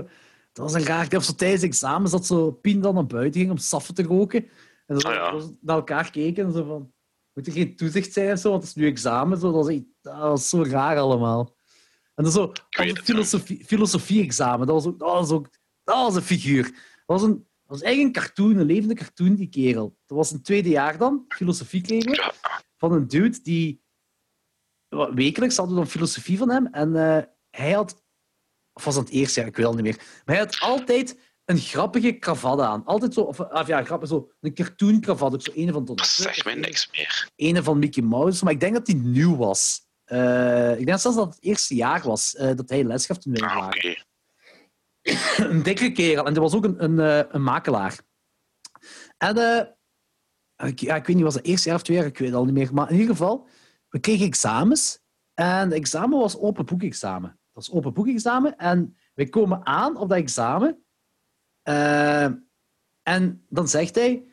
[0.52, 1.16] Dat was een raar...
[1.16, 4.48] Of zo tijdens examen zat zo Pien dan naar buiten ging om saffen te roken.
[4.86, 5.40] En zo, ja.
[5.40, 6.94] zo naar elkaar keken en zo van...
[7.32, 9.38] Moet er geen toezicht zijn of zo, want het is nu examen.
[9.38, 9.52] Zo.
[9.52, 11.55] Dat, was echt, dat was zo raar allemaal.
[12.16, 12.52] En dan zo...
[12.70, 14.66] Een filosofie, filosofie-examen.
[14.66, 14.98] Dat was ook...
[14.98, 15.48] Dat was ook...
[15.84, 16.62] Dat was een figuur.
[16.62, 17.34] Dat was een...
[17.66, 19.98] Dat was echt een cartoon, een levende cartoon, die kerel.
[20.06, 22.32] Dat was een tweede jaar dan, filosofie kregen we Ja.
[22.76, 23.84] van een dude die...
[25.14, 26.66] Wekelijks hadden we dan filosofie van hem.
[26.66, 28.05] En eh, hij had...
[28.72, 29.48] Of was dat het eerste jaar?
[29.48, 29.97] Ik weet het niet meer.
[29.97, 32.84] Maar hij had altijd een grappige kravat aan.
[32.84, 33.20] Altijd zo...
[33.20, 35.34] Of, of ja, grappig, zo een cartoon kravat.
[35.34, 37.30] Ook zo een van Donald Dat zegt mij niks meer.
[37.36, 38.44] Een van Mickey Mouse.
[38.44, 39.85] Maar ik denk dat die nieuw was.
[40.06, 43.32] Eh, ik denk zelfs dat het eerste jaar was eh, dat hij les gaf toen
[43.32, 43.70] wij Ah,
[45.50, 46.26] een dikke kerel.
[46.26, 48.00] En er was ook een, een, eh, een makelaar.
[49.16, 49.36] En
[50.56, 52.06] ik, ja, ik weet niet, was het eerste jaar of twee jaar?
[52.06, 52.74] Ik weet het al niet meer.
[52.74, 53.48] Maar in ieder geval,
[53.88, 55.00] we kregen examens.
[55.34, 57.30] En het examen was open boekexamen.
[57.30, 58.56] Dat was open boekexamen.
[58.56, 60.84] En wij komen aan op dat examen.
[63.02, 64.26] En dan zegt hij...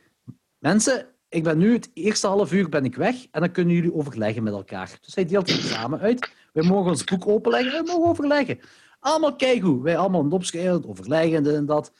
[0.57, 3.15] Mensen, ik ben nu het eerste half uur ben ik weg.
[3.31, 4.97] En dan kunnen jullie overleggen met elkaar.
[5.01, 6.31] Dus hij deelt het examen uit.
[6.53, 7.72] Wij mogen ons boek openleggen.
[7.72, 8.60] Wij mogen overleggen.
[8.99, 9.81] Allemaal keigoed.
[9.81, 11.93] Wij allemaal het opschrijven, het overleggen en dat.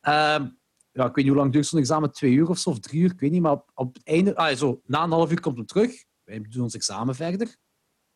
[0.00, 0.46] Ehm,
[0.92, 3.00] ja, ik weet niet hoe lang duurt zo'n examen, twee uur of zo, of drie
[3.00, 3.42] uur, ik weet niet.
[3.42, 6.04] Maar op, het einde, ah, zo, na een half uur komt het terug.
[6.24, 7.56] Wij doen ons examen verder.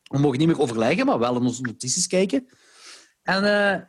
[0.02, 2.48] We mogen niet meer overleggen, maar wel in onze notities kijken.
[3.22, 3.80] En eh,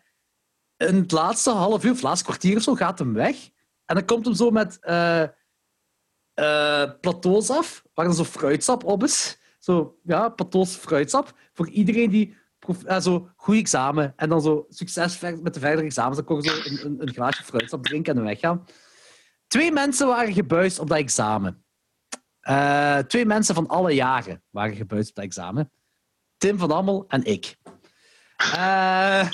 [0.87, 3.49] in het laatste half uur, of laatste kwartier of zo, gaat hem weg.
[3.85, 5.23] En dan komt hem zo met eh
[6.33, 9.39] eh, plateaus af, waar dan zo fruitsap op is.
[9.59, 11.33] Zo, ja, plateaus fruitsap.
[11.53, 12.37] Voor iedereen die
[12.85, 16.15] eh, zo goed examen en dan zo succes met de verdere examens.
[16.15, 18.65] Dan kon zo een, een, een glaasje fruitsap drinken en weggaan.
[19.47, 21.65] Twee mensen waren gebuist op dat examen.
[22.39, 25.71] Eh, twee mensen van alle jaren waren gebuist op dat examen.
[26.37, 27.55] Tim van Ammel en ik.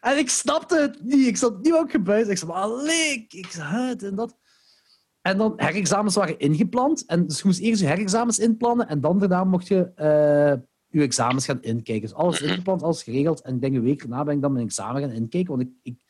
[0.00, 1.26] En ik snapte het niet.
[1.26, 2.30] Ik zat niet ook gebuist.
[2.30, 4.36] Ik zei, allee, ik, ik het en dat.
[5.28, 7.04] En dan herexamens waren ingepland.
[7.06, 11.02] En dus je moest eerst je herexamens inplannen en dan daarna mocht je eh, je
[11.02, 12.08] examens gaan inkijken.
[12.08, 13.40] Dus alles ingepland, alles geregeld.
[13.40, 15.56] En ik denk een week daarna ben ik dan mijn examen gaan inkijken.
[15.56, 16.02] Want ik, ik,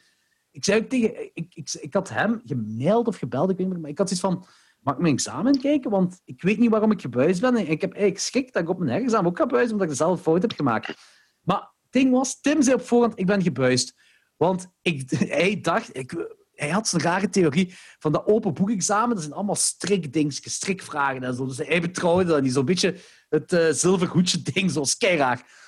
[0.50, 1.24] ik zei ook tegen...
[1.34, 4.08] Ik, ik, ik had hem gemaild of gebeld, ik weet niet meer, maar ik had
[4.08, 4.46] zoiets van...
[4.80, 5.90] Mag ik mijn examen inkijken?
[5.90, 7.56] Want ik weet niet waarom ik gebuisd ben.
[7.56, 9.92] En ik heb eigenlijk schrik dat ik op mijn herexamen ook ga buizen, omdat ik
[9.92, 10.94] dezelfde fout heb gemaakt.
[11.42, 13.94] Maar het ding was, Tim zei op voorhand, ik ben gebuist.
[14.36, 15.96] Want ik, hij dacht...
[15.96, 19.14] Ik, hij had zo'n rare theorie van dat open boekexamen.
[19.14, 21.46] Dat zijn allemaal strikdingetjes, strikvragen en zo.
[21.46, 22.52] Dus hij betrouwde dat niet.
[22.52, 22.96] Zo'n beetje
[23.28, 25.66] het eh zilverhoedje ding, zoals keiraar.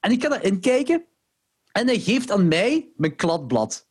[0.00, 1.06] En ik ga daar inkijken.
[1.72, 3.88] En hij geeft aan mij mijn kladblad.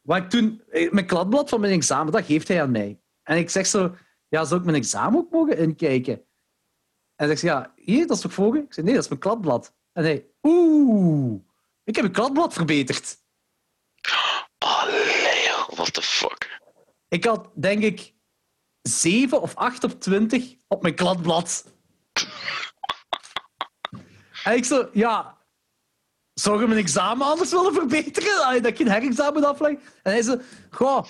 [0.00, 0.62] Waar ik toen...
[0.70, 3.00] eh, Mijn kladblad van mijn examen, dat geeft hij aan mij.
[3.22, 3.94] En ik zeg zo...
[4.28, 6.14] Ja, zou ik mijn examen ook mogen inkijken?
[6.14, 8.58] En hij zegt, ja, hier, dat is toch u?
[8.58, 9.74] Ik zeg, nee, dat is mijn kladblad.
[9.92, 11.40] En hij, oeh,
[11.84, 13.16] ik heb mijn kladblad verbeterd.
[15.80, 16.60] What the fuck.
[17.08, 18.14] Ik had, denk ik,
[18.82, 21.64] 7 of 8 op 20 op mijn kladblad.
[24.44, 25.38] En ik zo, ja,
[26.34, 28.62] zou je mijn examen anders willen verbeteren?
[28.62, 29.72] Dat ik geen herexamen afleg?
[30.02, 30.40] En hij zo,
[30.70, 31.04] goh,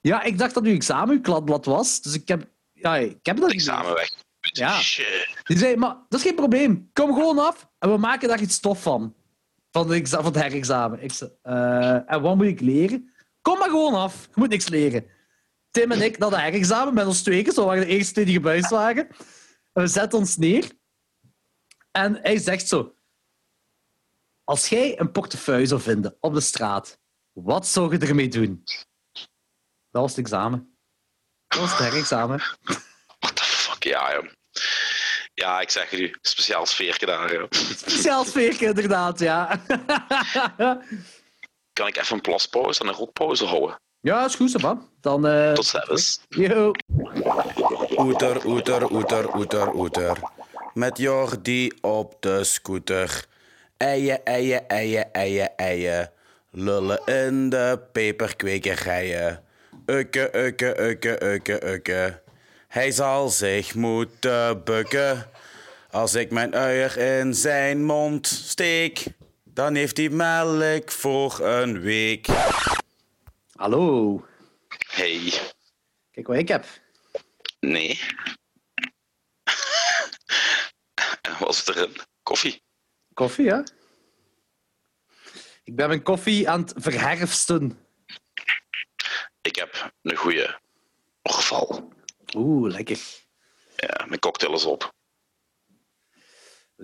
[0.00, 2.00] ja, ik dacht dat uw examen uw kladblad was.
[2.00, 3.50] Dus ik heb, ja, ik heb dat.
[3.50, 4.10] Examen weg.
[4.40, 4.80] Ja.
[4.80, 5.36] Shit.
[5.44, 6.90] Die zei, maar dat is geen probleem.
[6.92, 9.14] Kom gewoon af en we maken daar iets stof van.
[9.70, 11.02] Van, de van het herexamen.
[11.02, 13.11] Ik zei, eh, en wat moet ik leren?
[13.42, 14.24] Kom maar gewoon af.
[14.24, 15.06] Je moet niks leren.
[15.70, 17.52] Tim en ik dat herexamen met ons tweeën.
[17.52, 19.08] Zo waren de eerste twee die gebuist waren.
[19.72, 20.70] En we zetten ons neer.
[21.90, 22.94] En hij zegt zo...
[24.44, 26.98] Als jij een portefeuille zou vinden op de straat,
[27.32, 28.62] wat zou je ermee doen?
[29.90, 30.76] Dat was het examen.
[31.46, 32.38] Dat was het herexamen.
[33.18, 34.28] What the fuck, ja, joh.
[35.34, 36.16] Ja, ik zeg het u.
[36.20, 37.46] Speciaal sfeertje daar, joh.
[37.50, 39.62] Speciaal sfeertje, inderdaad, ja.
[41.72, 43.80] Kan ik even een plaspauze en een rotpauze houden?
[44.00, 44.78] ja, is goed, Sabah.
[45.00, 45.26] Dan...
[45.26, 46.20] eh Tot ziens.
[46.28, 46.70] yo.
[47.96, 50.16] Oeter, oeter, oeter, oeter, oeter.
[50.74, 53.24] Met Jordi op de scooter.
[53.76, 56.10] Eien, eien, eien, eien, eien.
[56.50, 59.42] Lullen in de peperkwekerijen.
[59.86, 62.20] Ukke, ukke, ukke, ukke, ukke.
[62.68, 65.26] Hij zal zich moeten bukken.
[65.90, 69.04] Als ik mijn uier in zijn mond steek,
[69.54, 72.26] dan heeft hij melk voor een week.
[73.52, 74.26] Hallo.
[74.86, 75.32] Hey.
[76.10, 76.66] Kijk wat ik heb.
[77.60, 78.00] Nee.
[81.20, 81.96] En wat is erin?
[82.22, 82.62] Koffie.
[83.14, 83.60] Koffie, hè?
[85.64, 87.78] Ik ben mijn koffie aan het verherfsten.
[89.40, 90.60] Ik heb een goede
[91.22, 91.92] geval.
[92.36, 92.98] Oeh, lekker.
[93.76, 94.94] Ja, mijn cocktail is op.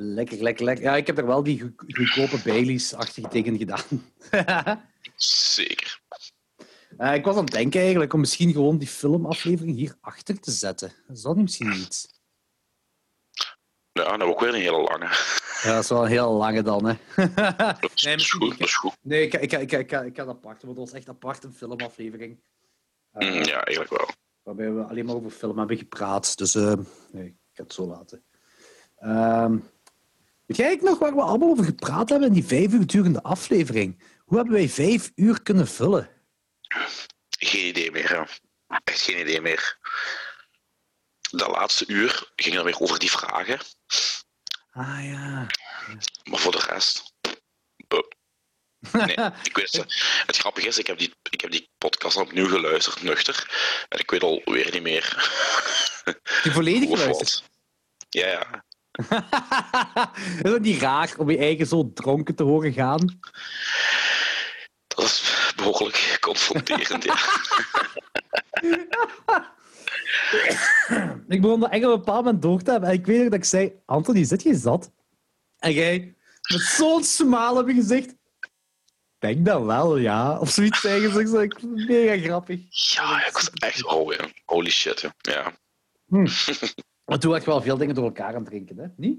[0.00, 0.84] Lekker, lekker, lekker.
[0.84, 3.84] Ja, ik heb er wel die goe- goedkope Baileys-achtige dingen gedaan.
[5.54, 6.00] Zeker.
[6.96, 10.50] Eh, ik was aan het denken eigenlijk om misschien gewoon die filmaflevering hier achter te
[10.50, 10.92] zetten.
[11.08, 12.08] Is dat misschien iets?
[13.92, 15.04] Ja, dan ook weer een hele lange.
[15.62, 16.94] Ja, dat is wel een heel lange dan, hè.
[17.80, 18.96] Dat is, Nee, dat is goed, dat is goed.
[19.02, 22.40] Nee, ik, ik, ik, ik, ik dat apart, want dat was echt apart een filmaflevering.
[23.12, 24.08] Eh, Mm, ja, eigenlijk wel.
[24.42, 26.36] Waarbij we alleen maar over film hebben gepraat.
[26.36, 26.72] Dus eh,
[27.12, 28.24] nee, ik ga het zo laten.
[28.96, 29.58] Ehm
[30.48, 34.02] weet jij nog waar we allemaal over gepraat hebben in die vijf uur durende aflevering?
[34.24, 36.10] Hoe hebben wij vijf uur kunnen vullen?
[37.38, 38.08] Geen idee meer.
[38.10, 38.22] hè.
[38.84, 39.78] Echt geen idee meer.
[41.30, 43.58] Dat laatste uur ging dan weer over die vragen.
[44.70, 45.46] Ah ja.
[46.24, 47.14] Maar voor de rest.
[47.88, 48.02] buh.
[48.92, 49.16] Nee,
[49.48, 50.22] ik weet het.
[50.26, 53.46] Het grappige is, ik heb, die, ik heb die podcast opnieuw geluisterd, nuchter.
[53.88, 55.32] En ik weet alweer niet meer.
[56.42, 57.42] Die volledig geluisterd.
[58.08, 58.64] Ja, ja.
[60.42, 63.20] is dat niet raar om je eigen zo dronken te horen gaan?
[64.86, 67.16] Dat is behoorlijk confronterend, ja.
[71.28, 72.88] Ik begon dat echt op een bepaald moment door te hebben.
[72.88, 74.90] En ik weet nog dat ik zei, Anthony, zit je zat?
[75.58, 76.14] En jij,
[76.52, 78.14] met zo'n smaal heb je gezegd,
[79.18, 80.38] denk dat wel, ja.
[80.38, 82.60] Of zoiets ik vond het mega grappig.
[82.94, 83.84] Ja, ik was echt...
[83.84, 84.18] Oh.
[84.44, 85.14] Holy shit, ja.
[85.20, 85.52] ja.
[87.08, 88.86] Maar toen je wel veel dingen door elkaar aan het drinken, hè?
[88.96, 89.18] Niet?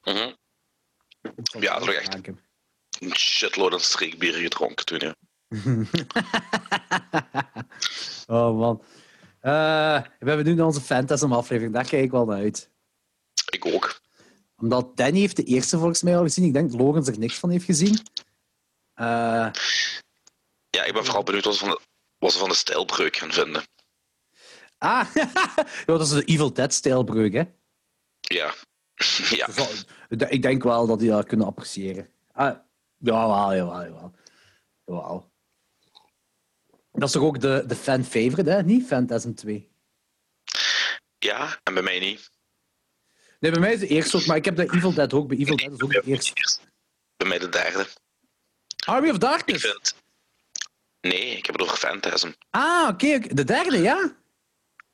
[0.00, 2.40] Dat zal Ja, was echt- maken.
[2.98, 5.14] Een shitload aan streekbier gedronken toen, ja.
[8.26, 8.82] Oh, man.
[9.40, 11.74] Eh, we hebben nu onze Phantasm aflevering.
[11.74, 12.70] Daar kijk ik wel naar uit.
[13.50, 14.00] Ik ook.
[14.56, 16.44] Omdat Danny heeft de eerste volgens mij al gezien.
[16.44, 17.98] Ik denk dat Logan er niks van heeft gezien.
[18.94, 19.50] Eh,
[20.70, 21.80] Ja, ik ben vooral benieuwd wat ze van de,
[22.18, 23.62] wat ze van de stijlbreuk gaan vinden.
[24.78, 25.30] Ah, ja,
[25.86, 27.42] dat is de Evil Dead-stijlbreuk, hè?
[28.20, 28.54] Ja.
[29.36, 29.48] ja.
[30.28, 32.08] Ik denk wel dat die dat kunnen appreciëren.
[32.32, 32.56] Ah,
[32.96, 34.14] jawel, jawel, jawel.
[34.84, 35.30] jawel.
[36.92, 38.62] Dat is toch ook de, de fan-favorite, hè?
[38.62, 39.70] Niet Phantasm 2.
[41.18, 42.30] Ja, en bij mij niet.
[43.40, 45.28] Nee, bij mij is de eerste ook, maar ik heb de Evil Dead ook.
[45.28, 46.32] Bij Evil Dead is ook de eerste.
[47.16, 47.86] Bij mij de derde.
[48.86, 49.64] Army of Ik Darkness.
[49.64, 49.94] vind...
[51.00, 52.30] Nee, ik heb het over Phantasm.
[52.50, 53.14] Ah, oké.
[53.14, 53.34] oké.
[53.34, 54.16] De derde, ja?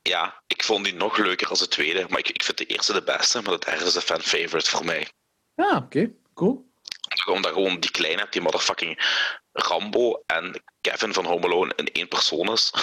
[0.09, 2.05] Ja, ik vond die nog leuker als de tweede.
[2.09, 4.85] Maar ik, ik vind de eerste de beste, maar de derde is de fan-favorite voor
[4.85, 5.07] mij.
[5.55, 6.11] Ja, oké.
[6.33, 6.71] Cool.
[7.25, 8.99] Omdat gewoon die kleine hebt, die motherfucking
[9.51, 12.73] Rambo en Kevin van Home Alone in één persoon is.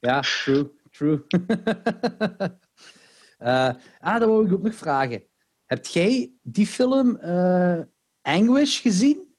[0.00, 1.24] ja, true, true.
[3.42, 5.24] Eh, ah, dat wil ik ook nog vragen.
[5.66, 7.80] Heb jij die film eh,
[8.20, 9.36] Anguish gezien?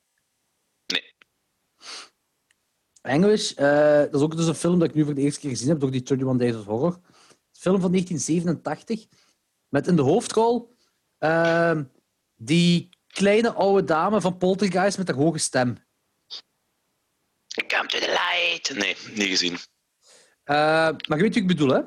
[0.85, 1.15] Nee.
[3.03, 5.49] Anguish, eh, dat is ook dus een film dat ik nu voor de eerste keer
[5.49, 6.93] gezien heb door die 31 Days of Horror.
[6.93, 9.05] Een film van 1987
[9.69, 10.75] met in de hoofdrol
[11.17, 11.83] ehm,
[12.35, 15.77] die kleine oude dame van Poltergeist met haar hoge stem.
[17.67, 18.75] Come to the light.
[18.75, 19.57] Nee, niet gezien.
[20.43, 20.55] Eh,
[21.07, 21.81] maar je weet wie ik bedoel, hè?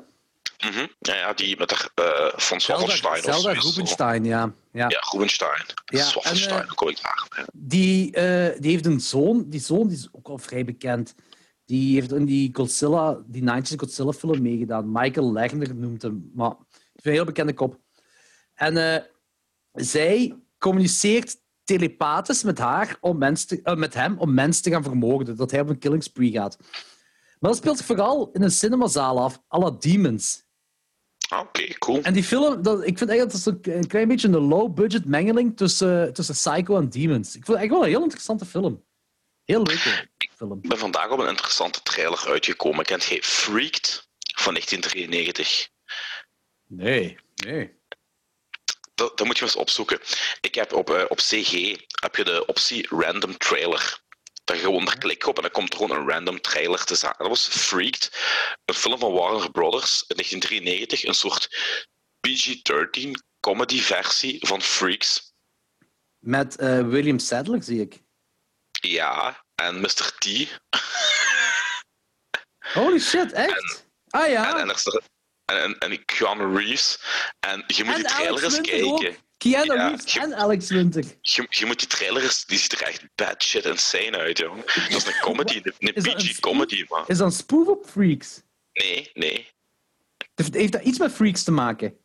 [0.65, 0.85] Mhm.
[0.99, 3.13] ja, ja, die met de uh, van Swaffelstein.
[3.13, 3.53] of Zelda.
[3.53, 4.53] Rubenstein, ja.
[4.71, 4.89] ja.
[4.89, 5.65] Ja, Rubenstein.
[5.85, 7.27] Ja, Swaffelstein, en, eh, kom ik daar?
[7.37, 7.45] Ja.
[7.53, 9.49] Die, eh, die heeft een zoon.
[9.49, 11.15] Die zoon die is ook al vrij bekend.
[11.65, 14.91] Die heeft in die Godzilla, die 90s Godzilla film meegedaan.
[14.91, 16.31] Michael Lerner noemt hem.
[16.33, 17.79] Maar het is een heel bekende kop.
[18.53, 19.05] En
[19.71, 25.35] zij communiceert telepathisch met, haar om mensen te- met hem om mensen te gaan vermoorden.
[25.35, 26.57] Dat hij op een killing spree gaat.
[27.39, 30.45] Maar dat speelt zich vooral in een cinemazaal af, à la Demons.
[31.35, 32.01] Oké, cool.
[32.01, 35.57] En die film, dat, ik vind eigenlijk dat is een, klein beetje een low-budget mengeling
[35.57, 37.35] tussen, tussen Psycho en Demons.
[37.35, 38.85] Ik vond het echt wel een heel interessante film.
[39.43, 40.59] Heel leuke film.
[40.61, 42.85] Ik ben vandaag op een interessante trailer uitgekomen.
[42.85, 45.69] Kent jij Freaked van 1993?
[46.67, 47.75] Nee, nee.
[48.95, 49.99] Dat, dat moet je eens opzoeken.
[50.41, 54.01] Ik heb op, eh, op CG heb je de optie random trailer.
[54.47, 57.13] Daar gewoon daar klik op en dan komt er gewoon een random trailer te staan.
[57.17, 58.11] Dat was Freaked,
[58.65, 61.03] een film van Warner Brothers in 1993.
[61.03, 61.47] Een soort
[62.27, 65.33] PG-13 comedy versie van Freaks.
[66.19, 68.01] Met eh, William Sadler, zie ik.
[68.81, 70.11] Ja, en Mr.
[70.17, 70.25] T.
[72.73, 73.87] Holy shit, echt?
[74.09, 74.49] ah ja.
[74.49, 75.01] En, en, er
[75.45, 76.99] en, en, Keanu Reeves.
[77.39, 78.87] En je moet En die trailer eens kijken.
[78.87, 79.15] ook.
[79.37, 81.03] Keanu Ja, Reeves je- en Alex Winter.
[81.21, 84.63] Je, je moet die trailer eens, die ziet er echt bad shit insane uit, jong.
[84.65, 87.03] Dat is een comedy, een, een Is dat een PG comedy, man.
[87.07, 88.41] Is dat een spoof op Freaks?
[88.73, 89.47] Nee, nee.
[90.35, 91.97] Heeft, heeft dat iets met Freaks te maken?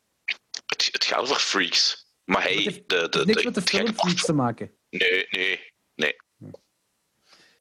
[0.66, 2.06] Het, het gaat over freaks.
[2.24, 4.70] Maar hij, heeft- de, de, Niks de, met de film Freaks te maken.
[4.90, 5.60] Nee, nee,
[5.94, 6.16] nee.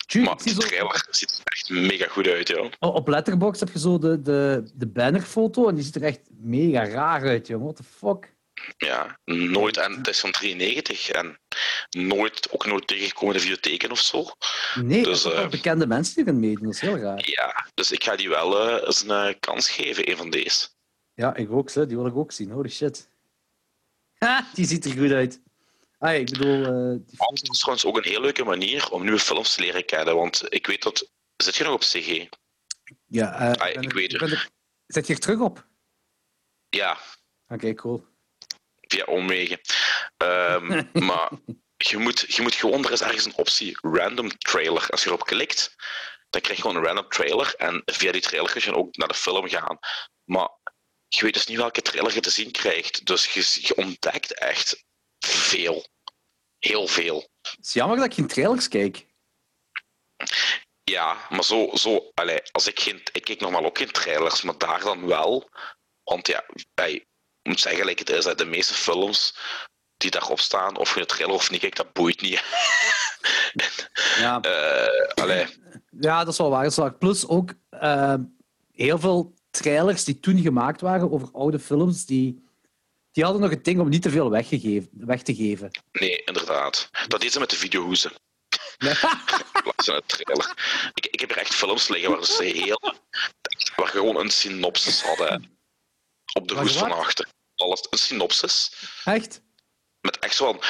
[0.06, 2.72] Tju, Maar de zo, trailer ziet er echt mega goed uit, joh.
[2.80, 6.20] Oh, op Letterboxd heb je zo de, de, de bannerfoto en die ziet er echt
[6.30, 7.64] mega raar uit, jongen.
[7.66, 8.34] What the fuck?
[8.78, 11.40] Ja, nooit, en het is van 93 en
[11.90, 14.26] nooit, ook nooit tegengekomen in de videotheken of zo.
[14.76, 16.66] Nee, Dus, dat eh, bekende mensen die erin meedoen.
[16.66, 17.30] Dat is heel raar.
[17.30, 20.68] Ja, dus ik ga die wel eh, eens een eh, kans geven, een van deze.
[21.14, 21.86] Ja, ik ook, hè.
[21.88, 22.52] die wil ik ook zien.
[22.52, 23.10] Holy shit.
[24.18, 25.42] Ha, die ziet er goed uit.
[25.98, 26.64] Ah, ik bedoel,
[27.06, 30.16] die het is trouwens ook een heel leuke manier om nieuwe films te leren kennen,
[30.16, 31.10] want ik weet dat...
[31.36, 32.28] Zit je nog op CG?
[33.08, 34.22] Ja, Ah, ik er- weet het.
[34.22, 34.50] er-
[34.88, 35.68] Zet je er terug op?
[36.70, 36.98] Ja,
[37.48, 38.06] Oké, cool.
[38.92, 39.62] Via omwegen.
[40.18, 41.30] Ehm, maar
[41.78, 44.90] je moet, je moet gewoon, er is ergens een optie, random trailer.
[44.90, 45.76] Als je erop klikt,
[46.30, 47.56] dan krijg je gewoon een random trailer.
[47.56, 49.80] En via die trailer kun je ook naar de film gaan.
[50.24, 50.50] Maar
[51.08, 53.06] je weet dus niet welke trailer je te zien krijgt.
[53.06, 54.86] Dus je, je ontdekt echt
[55.20, 55.86] veel.
[56.60, 57.30] Heel veel.
[57.42, 59.06] Het is jammer dat ik geen trailers kijk.
[60.84, 62.12] Ja, maar zo, zo
[62.52, 65.50] als ik geen, ik kijk normaal ook geen trailers, maar daar dan wel.
[66.04, 67.06] Want ja, bij,
[67.44, 69.36] moet zeggen, het is, hè, de meeste films
[69.98, 72.44] die daarop staan, of je een trailer of niet kijkt, dat boeit niet.
[74.18, 75.46] Ja, Eh, allee,
[76.00, 76.64] ja dat is wel waar.
[76.64, 76.94] Dat is waar.
[76.94, 78.14] Plus ook eh,
[78.72, 82.46] heel veel trailers die toen gemaakt waren over oude films, die,
[83.12, 85.72] die hadden nog het ding om niet te veel weggegeven, weg te geven.
[85.92, 86.90] nee, inderdaad.
[87.08, 88.12] Dat is ze met de videohoezen.
[88.78, 88.96] Een
[90.06, 90.54] trailer.
[90.94, 92.94] Ik, ik heb er echt films liggen waar ze heel.
[93.76, 95.60] waar gewoon een synopsis hadden.
[96.34, 97.28] Op de Waar hoes van achter.
[97.56, 98.74] Alles, een synopsis.
[99.04, 99.42] Echt?
[100.02, 100.62] Met echt zo van.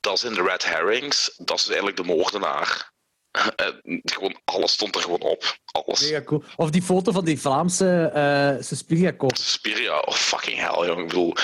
[0.00, 2.88] Dat zijn de red herrings, dat is eigenlijk de moordenaar.
[3.56, 5.58] En gewoon, alles stond er gewoon op.
[5.64, 6.00] Alles.
[6.00, 6.44] Mega cool.
[6.56, 9.36] Of die foto van die Vlaamse eh Suspiria-kop.
[9.36, 11.00] Spiria, oh fucking hell, jong.
[11.00, 11.34] Ik bedoel,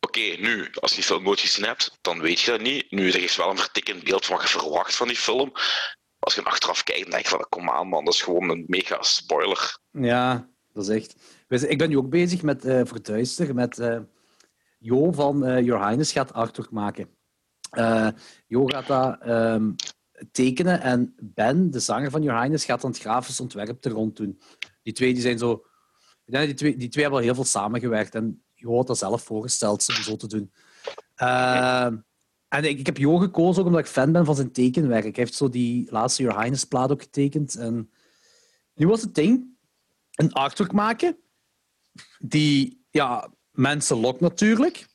[0.00, 2.90] oké, nu, als je die film nooit gezien hebt, dan weet je dat niet.
[2.90, 5.52] Nu, dat geeft wel een vertikkend beeld van wat je verwacht van die film.
[6.18, 8.50] Als je hem achteraf kijkt, dan denk je van, kom aan man, dat is gewoon
[8.50, 9.78] een mega spoiler.
[9.90, 11.14] Ja, dat is echt.
[11.58, 14.00] Zijn- Ik ben nu ook bezig met eh Verduister, met eh,
[14.78, 17.08] Jo van eh Your gaat artwork maken.
[18.46, 19.72] Jo gaat dat ehm,
[20.32, 24.40] tekenen en Ben, de zanger van Highness, gaat dan het grafisch ontwerp er rond doen.
[24.82, 25.64] Die twee die zijn zo...
[26.24, 29.88] Die twee, die twee hebben al heel veel samengewerkt en Jo had dat zelf voorgesteld
[29.88, 30.52] om zo te doen.
[32.48, 35.02] En ik, heb Jo gekozen ook omdat ik fan ben van zijn tekenwerk.
[35.02, 37.54] Hij heeft zo die laatste Highness plaat ook getekend.
[37.54, 37.90] En
[38.74, 39.56] nu was het ding
[40.14, 41.16] een artwork maken
[42.18, 44.86] die ja, mensen lokt natuurlijk.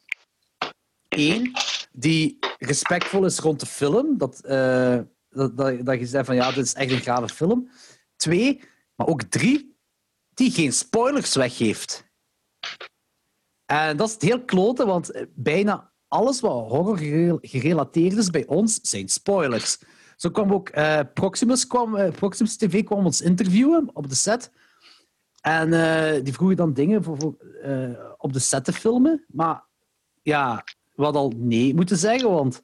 [1.10, 1.54] Eén,
[1.92, 4.18] die respectvol is rond de film.
[4.18, 5.00] Dat, eh,
[5.30, 7.70] dat, dat, je zegt van ja, dit is echt een gave film.
[8.16, 8.62] Twee,
[8.96, 9.78] maar ook drie,
[10.34, 12.06] die geen spoilers weggeeft.
[13.66, 18.30] En dat is het heel klote, want eh, bijna alles wat horror gere- gerelateerd is
[18.30, 19.80] bij ons zijn spoilers.
[20.16, 24.52] Zo kwam ook eh, Proximus, kwam, Proximus TV kwam ons interviewen op de set.
[25.48, 29.26] En eh, die vroegen dan dingen voor, voor, eh, op de set te filmen.
[29.28, 29.68] Maar
[30.22, 30.64] ja,
[30.94, 32.64] we hadden al nee moeten zeggen, want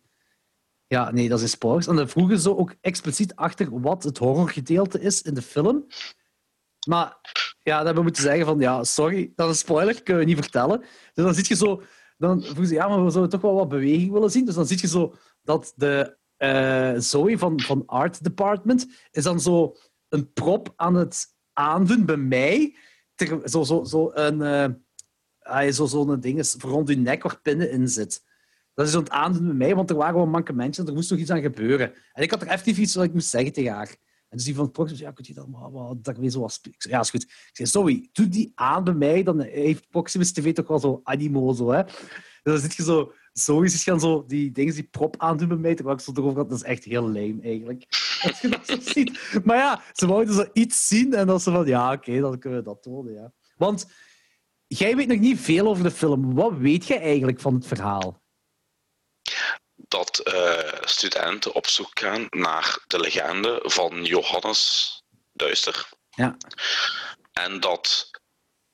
[0.87, 1.87] ja, nee, dat is spoilers.
[1.87, 5.85] En dan vroegen ze ook expliciet achter wat het horrorgedeelte is in de film.
[6.87, 7.17] Maar
[7.59, 10.29] ja, dan hebben we moeten zeggen van ja, sorry, dat is een spoiler, kunnen we
[10.29, 10.79] niet vertellen.
[11.13, 11.81] Dus dan zit je zo,
[12.17, 14.45] dan vroegen ze ja, maar we zouden toch wel wat beweging willen zien.
[14.45, 19.39] Dus dan zit je zo dat de eh Zoe van, van Art Department is dan
[19.39, 19.75] zo
[20.09, 22.75] een prop aan het aandoen bij mij.
[23.45, 24.69] Zo, zo, zo een, eh
[25.39, 28.23] ah, zo, zo'n ding is rond je nek waar pinnen in zit.
[28.73, 30.93] Dat is zo aan het aandoen bij mij, want er waren wel mankementjes en er
[30.95, 31.93] moest nog iets aan gebeuren.
[32.13, 33.95] En ik had er effectief iets wat ik moest zeggen tegen haar.
[34.29, 36.45] En dus die van Proximus, ja, kun je dat maar zo.
[36.45, 37.23] Ik zei, ja, is goed.
[37.23, 40.99] Ik zei, sorry, doe die aan bij mij, dan heeft Proximus TV toch wel zo
[41.03, 41.83] animo, zo, hè.
[41.83, 41.93] Dus
[42.53, 45.75] dan zit je zo, zo is gaan zo die dingen die prop aandoen bij mij,
[45.75, 47.85] terwijl ik zo erover had, dat is echt heel lame, eigenlijk.
[48.23, 49.41] Als je dat zo ziet.
[49.43, 52.59] Maar ja, ze wouden zo iets zien en dan ze van, ja, oké, dan kunnen
[52.59, 53.31] we dat tonen, ja.
[53.57, 53.85] Want
[54.67, 56.33] jij weet nog niet veel over de film.
[56.33, 58.21] Wat weet jij eigenlijk van het verhaal?
[59.75, 65.01] Dat eh, studenten op zoek gaan naar de legende van Johannes
[65.33, 65.89] Duister.
[66.09, 66.37] Ja.
[67.31, 68.09] En dat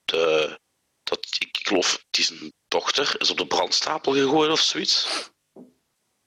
[0.06, 0.60] de.
[1.04, 5.30] Dat, ik geloof, die zijn dochter is op de brandstapel gegooid of zoiets.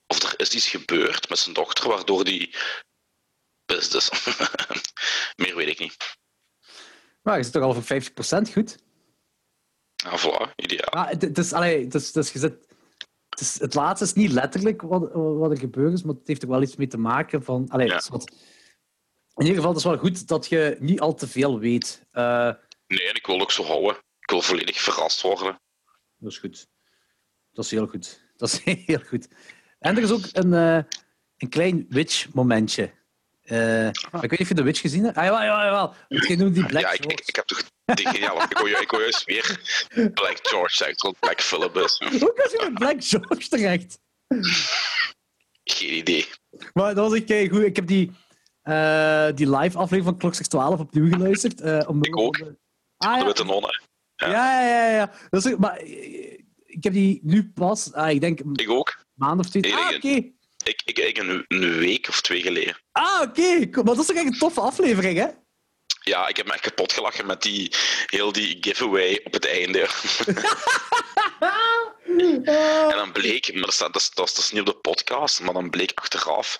[0.07, 2.55] Of er is iets gebeurd met zijn dochter, waardoor die.
[3.65, 4.09] Business.
[5.41, 5.97] Meer weet ik niet.
[7.21, 8.77] Maar je zit toch al voor 50% goed?
[9.95, 10.89] Ja, voilà, ideaal.
[10.93, 12.67] Maar het, is, allee, het, is, het, is, je zit-
[13.29, 16.41] het, is, het laatste is niet letterlijk wat, wat er gebeurd is, maar het heeft
[16.41, 17.69] er wel iets mee te maken van...
[17.69, 18.01] Allee, Ja.
[18.09, 18.31] wat,
[19.35, 22.05] in ieder geval, het is wel goed dat je niet al te veel weet.
[22.11, 22.51] Eh,
[22.87, 23.95] Nee, en ik wil ook zo houden.
[24.19, 25.61] Ik wil volledig verrast worden.
[26.17, 26.67] dat is goed.
[27.51, 28.31] Dat is heel goed.
[28.35, 29.27] Dat is heel goed.
[29.79, 30.83] En er is ook een, eh,
[31.37, 32.93] een klein witch-momentje.
[33.49, 35.17] Maar ik weet niet of je de witch gezien hebt.
[35.17, 35.93] Ah, jawel, jawel, jawel.
[36.07, 38.43] Je noemt die Black ja, ik, ik, heb toch die geniale...
[38.49, 39.59] Ik hoor, ik hoor juist weer
[40.13, 41.97] Black George terwijl het Black Phillip is.
[42.19, 43.99] Hoe was je met Black George terecht?
[45.63, 46.27] Geen idee.
[46.73, 47.61] Maar dat was ik kei goed.
[47.63, 48.11] Ik heb die,
[48.61, 51.61] eh, die live aflevering van Klok 12 opnieuw geluisterd.
[51.61, 52.35] eh, om Ik ook.
[52.97, 53.25] Ah, De ja.
[53.25, 53.81] witte nonnen.
[54.15, 54.95] Ja, ja, ja.
[54.95, 55.11] ja.
[55.29, 55.81] Dat is, maar
[56.65, 59.05] ik heb die nu pas, ah, ik denk een Ik ook.
[59.13, 59.75] maand of twee.
[59.75, 60.31] Ah, oké.
[60.63, 62.77] Ik, ik, ik een, een week of twee geleden.
[62.91, 63.69] Ah, oké.
[63.69, 65.27] Kom, Maar dat is toch echt een toffe aflevering, hè?
[66.01, 67.71] Ja, ik heb me echt kapot gelachen met die,
[68.05, 69.87] heel die giveaway op het einde.
[72.17, 75.53] En dan bleek, maar dat, staat, dat, is, dat is niet op de podcast, maar
[75.53, 76.59] dan bleek achteraf,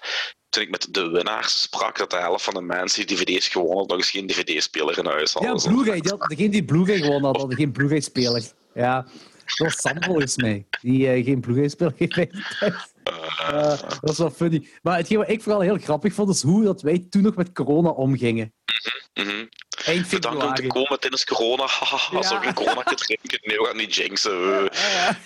[0.50, 3.78] toen ik met de winnaars sprak, dat de helft van de mensen die dvd's gewonnen
[3.78, 5.56] hadden, nog eens geen dvd-speler in huis hadden.
[5.56, 5.70] Ja.
[5.70, 6.02] Blu-ray.
[6.02, 8.44] Degene die Blu-ray gewonnen had, had geen Blu-ray-speler.
[8.74, 9.08] Ja.
[9.46, 12.92] Dat was Sam volgens mij, die eh, geen Blu-ray-speler heeft thuis.
[13.04, 14.68] Eh, dat is wel funny.
[14.82, 17.54] Maar hetgeen wat ik vooral heel grappig vond, is hoe dat wij toen nog met
[17.54, 18.54] corona omgingen.
[19.14, 19.46] Mhm.
[19.86, 21.68] Eind Bedankt om te komen tijdens corona.
[21.80, 22.48] Hahaha, Ja.
[22.48, 23.40] Een corona drinken?
[23.42, 24.40] Nee, we gaan niet jinxen.
[24.40, 24.70] Ja,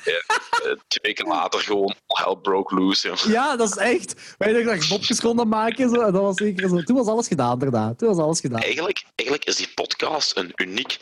[0.06, 0.22] ja,
[0.52, 3.14] eh, twee weken later gewoon hell broke loose.
[3.28, 3.56] Ja.
[3.56, 4.36] Dat is echt.
[4.38, 5.90] Wij dachten dat mopjes konden maken.
[5.90, 6.82] Zo, en dat was zeker zo.
[6.82, 7.94] Toen was alles gedaan daarna.
[7.96, 8.62] Toen was alles gedaan.
[8.62, 10.98] Eigenlijk, eigenlijk is die podcast een uniek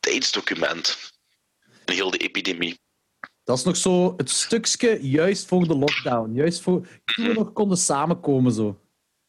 [0.00, 0.98] tijdsdocument.
[1.90, 2.80] Heel de epidemie.
[3.44, 6.34] Dat is nog zo het stukje juist voor de lockdown.
[6.34, 8.52] Juist voor, toen we nog konden samenkomen.
[8.52, 8.80] Zo.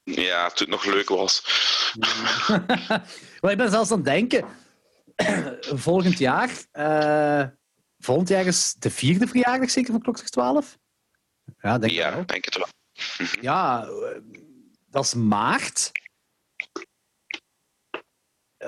[0.04, 1.44] Ja, toen het nog leuk was.
[3.42, 4.46] maar ik ben zelfs aan het denken.
[5.88, 6.66] volgend jaar.
[6.72, 7.44] eh,
[7.98, 10.78] volgend jaar is de vierde verjaardag zeker van Klokslag 12?
[11.62, 12.26] Ja, denk ik Ja, wel.
[12.26, 12.68] denk het wel.
[13.42, 14.20] Ja, eh,
[14.90, 15.92] dat is maart.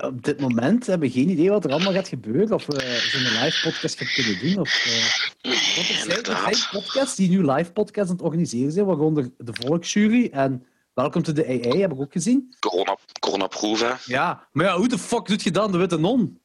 [0.02, 2.54] Op dit moment hebben we geen idee wat er allemaal gaat gebeuren.
[2.54, 4.60] Of we zo'n live podcast gaan kunnen doen.
[4.60, 8.72] Of, eh, want er zijn, er zijn podcasts die nu live podcasts aan het organiseren
[8.72, 12.56] zijn, waaronder de Volksjury en Welcome to the AI, heb ik ook gezien.
[12.60, 13.94] Corona, coronaproef, hè.
[14.06, 16.42] Ja, maar ja, hoe de fuck doet je dan de Witte Non?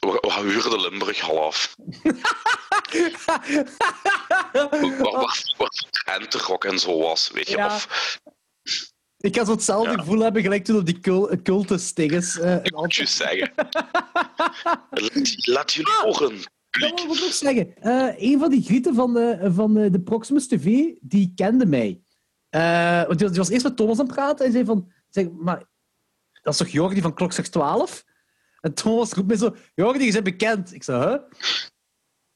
[0.00, 1.26] We, we huren de Limburg.
[1.26, 1.76] Wat,
[4.98, 7.56] wat, wat renterok en zo was, weet je.
[7.56, 7.66] Ja.
[7.66, 8.20] Of,
[9.24, 9.98] Ik zo hetzelfde Ja.
[9.98, 12.38] gevoel hebben gelijk toen op die cul cultus-dinges.
[12.38, 13.52] eh, in ik moet je zeggen.
[15.04, 16.18] laat, laat jullie Ah.
[16.70, 17.76] Dat wil ik ook zeggen.
[17.76, 22.00] Eh, een van die grieten van de, van de, de Proximus TV, die kende mij.
[22.48, 24.92] Eh, want die was, die was eerst met Thomas aan het praten en zei van...
[25.08, 25.64] Zeg, maar
[26.42, 28.04] dat is toch Jordi van Klokslag 12?
[28.60, 29.56] En Thomas roept mij zo...
[29.74, 30.74] Jordi, je bent bekend.
[30.74, 31.18] Ik zei, huh?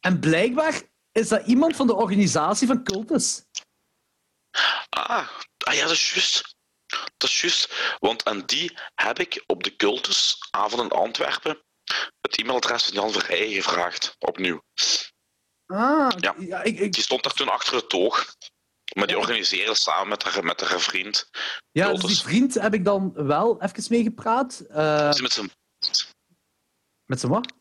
[0.01, 3.45] En blijkbaar is dat iemand van de organisatie van Cultus.
[4.89, 5.29] Ah,
[5.67, 6.57] ah ja, dat is juist.
[7.17, 7.97] Dat is juist.
[7.99, 11.63] Want aan die heb ik op de cultusavond in Antwerpen
[12.21, 14.17] het e-mailadres van Jan Verheijen gevraagd.
[14.19, 14.63] Opnieuw.
[15.67, 16.63] Ah, Ja.
[16.63, 18.35] ik, ik, Die stond daar toen achter het toog.
[18.97, 21.31] Maar die organiseerde samen met haar, met haar vriend.
[21.71, 24.61] ja, dus die vriend heb ik dan wel even mee gepraat.
[24.61, 25.51] Eh, Met zijn,
[27.05, 27.53] met z'n wat?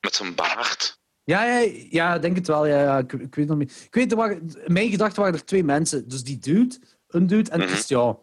[0.00, 1.00] met zijn baard.
[1.24, 2.66] Ja, ja, ja, denk het wel.
[2.66, 2.98] Ja, ja.
[2.98, 3.82] Ik, ik weet nog niet.
[3.86, 6.08] Ik weet, er waren, mijn gedachten waren er twee mensen.
[6.08, 7.68] Dus die dude, een dude en Mhm.
[7.68, 8.22] Christian.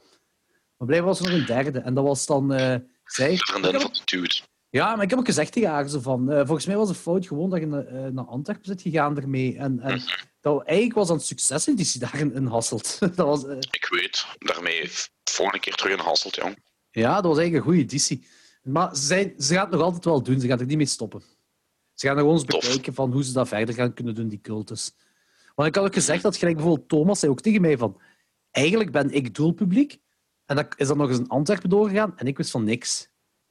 [0.79, 1.79] Maar blijkbaar was er nog een derde.
[1.79, 2.75] En dat was dan eh,
[3.05, 3.37] zij.
[3.37, 4.41] Vriendin van de dude.
[4.69, 6.31] Ja, maar ik heb ook gezegd tegen haar zo van...
[6.31, 9.17] eh, volgens mij was het fout gewoon dat je na- eh, naar Antwerpen zit gegaan
[9.17, 9.57] ermee.
[9.57, 10.01] En, en
[10.41, 12.97] dat eigenlijk was het succes in die ze daarin in Hasselt.
[13.15, 14.25] dat was, Ik weet.
[14.37, 14.89] Daarmee
[15.23, 16.57] volgende keer terug in Hasselt, jong.
[16.91, 18.27] ja, dat was eigenlijk een goede editie.
[18.63, 20.39] Maar ze, zijn, ze gaat het nog altijd wel doen.
[20.39, 21.21] Ze gaat er niet mee stoppen.
[21.93, 24.91] Ze gaan nog eens bekijken van hoe ze dat verder gaan kunnen doen, die cultus.
[25.55, 28.01] Want ik had ook gezegd dat gelijk bijvoorbeeld Thomas zei ook tegen mij van
[28.51, 29.99] eigenlijk ben ik doelpubliek.
[30.49, 33.01] En dat is dan nog eens in Antwerpen doorgegaan en ik wist van niks.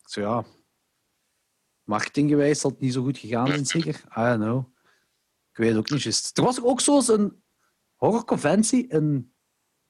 [0.03, 0.45] Ik zei ja,
[1.83, 3.95] marketinggewijs zal het niet zo goed gegaan zijn, zeker?
[3.95, 4.65] I don't know.
[5.51, 6.39] Ik weet het ook niet juist.
[6.39, 7.43] Er was ook zo eens een
[7.95, 9.35] horrorconventie in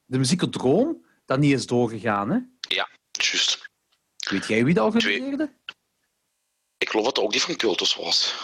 [0.05, 2.39] de Muziekerdroom dat niet is doorgegaan, hè?
[2.61, 3.69] Ja, juist.
[4.31, 5.55] Weet jij wie dat organiseerde?
[6.79, 8.35] Ik geloof dat het ook die van Cultus was.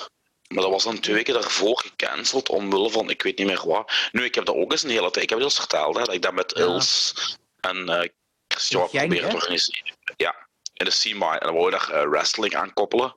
[0.48, 4.08] Maar dat was dan twee weken daarvoor gecanceld omwille van ik weet niet meer wat.
[4.12, 5.24] Nu, ik heb dat ook eens een hele tijd.
[5.24, 6.62] Ik heb het eens verteld, hè, dat ik dat met Ja.
[6.64, 7.14] Els
[7.60, 8.08] en eh
[8.54, 9.34] Te hè?
[9.34, 9.96] organiseren.
[10.16, 11.38] Ja, in de SEMA.
[11.38, 13.16] En dan wou je daar eh, wrestling aan koppelen.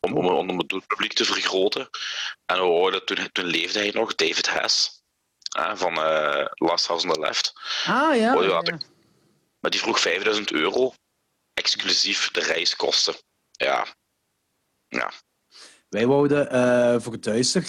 [0.00, 1.88] Om, om, om het doelpubliek te vergroten.
[2.46, 5.02] En we wouden, toen, toen leefde hij nog, David Hess.
[5.56, 7.52] hè, van eh, Last House on the Left.
[7.86, 8.34] Ah, ja.
[8.34, 8.62] Ja, ja,
[9.60, 10.94] Maar die vroeg 5000 euro.
[11.54, 13.14] Exclusief de reiskosten.
[13.50, 13.86] ja.
[14.88, 15.12] Ja.
[15.88, 17.62] Wij wouden eh, voor Duister,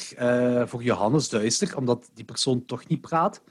[0.68, 3.42] voor Johannes Duister, omdat die persoon toch niet praat,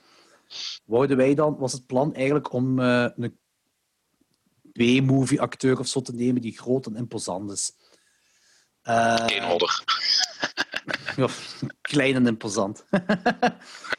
[0.85, 3.42] wouden wij dan, was het plan eigenlijk om een
[4.73, 7.73] B-movie-acteur of zo te nemen die groot en imposant is.
[8.83, 9.63] Eh, Geen
[11.25, 12.85] of klein en imposant.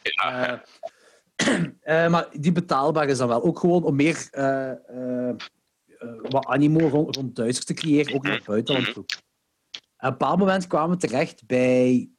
[0.04, 0.64] Ja.
[1.36, 1.64] Eh,
[2.04, 4.28] eh, maar die betaalbaar is dan wel ook gewoon om meer
[6.22, 9.04] wat animo rond, rond Duitsers te creëren, ook naar het buitenland toe.
[9.04, 9.12] Op
[9.98, 12.10] een bepaald moment kwamen we terecht bij,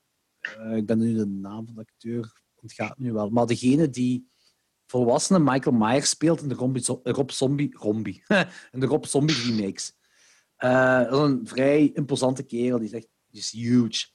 [0.74, 4.33] ik ben nu de naam van de acteur, ontgaat nu wel, maar degene die
[4.94, 8.23] volwassene Michael Myers speelt in de Rob, Rob Zombie, Rombie,
[8.74, 9.92] in de Rob Zombie remakes.
[10.56, 14.06] Eh, dat is een vrij imposante kerel, die is echt die is huge.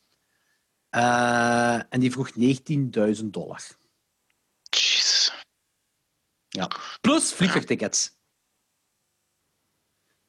[0.89, 3.61] Eh, en die vroeg 19.000 dollar.
[4.69, 5.33] Jezus.
[6.49, 6.71] Ja.
[7.01, 8.17] Plus vliegtuigtickets.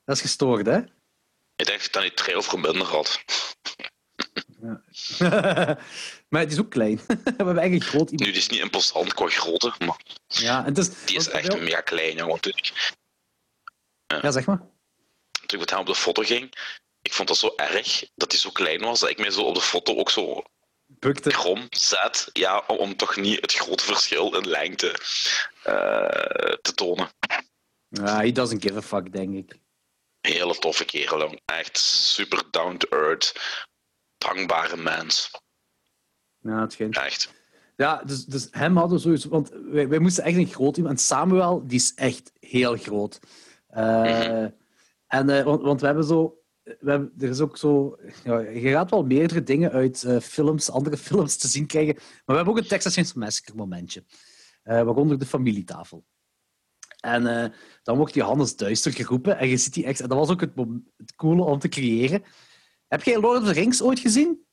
[0.05, 0.79] Dat is gestoord, hè?
[1.57, 3.25] Ik denk dat hij trail voor minder had.
[6.29, 6.97] maar het is ook klein.
[7.07, 8.33] We hebben eigenlijk groot Nu, iemand.
[8.33, 12.17] die is niet imposant qua grootte, maar Ja, het is, die is echt mega klein.
[12.17, 12.41] jongen.
[12.41, 12.95] Toen ik,
[14.07, 14.59] Ja, zeg maar.
[14.59, 14.69] toen
[15.47, 16.53] ik met hem op de foto ging,
[17.03, 19.55] ik vond dat zo erg dat hij zo klein was, dat ik mij zo op
[19.55, 20.43] de foto ook zo
[20.87, 21.31] Bukte.
[21.31, 24.91] krom zet, ja, om, toch niet het grote verschil in lengte
[25.63, 27.11] eh, te tonen.
[27.89, 29.59] Ja, he doesn't give a fuck, denk ik.
[30.21, 33.33] Hele toffe kerel, echt super down to earth,
[34.29, 35.31] dankbare mens,
[36.41, 36.97] Ja, het schijnt.
[36.97, 37.39] echt.
[37.77, 39.29] Ja, dus, dus hem hadden we sowieso...
[39.29, 40.95] Want wij, wij moesten echt een groot iemand...
[40.95, 43.21] En Samuel, die is echt heel groot.
[43.67, 44.49] Eh, Mhm.
[45.07, 46.39] En, eh, want, want we hebben zo...
[46.63, 47.99] We hebben, er is ook zo...
[48.25, 51.95] Ja, je gaat wel meerdere dingen uit eh, films, andere films te zien krijgen.
[51.95, 54.05] Maar we hebben ook een Texas Chainsaw Massacre momentje.
[54.63, 56.05] Waaronder de familietafel.
[57.01, 59.39] En dan wordt Johannes Duister geroepen.
[59.39, 60.01] En je ziet die echt...
[60.01, 60.53] En dat was ook het,
[60.97, 62.23] het coole om te creëren.
[62.91, 64.47] Heb jij Lord of the Rings ooit gezien?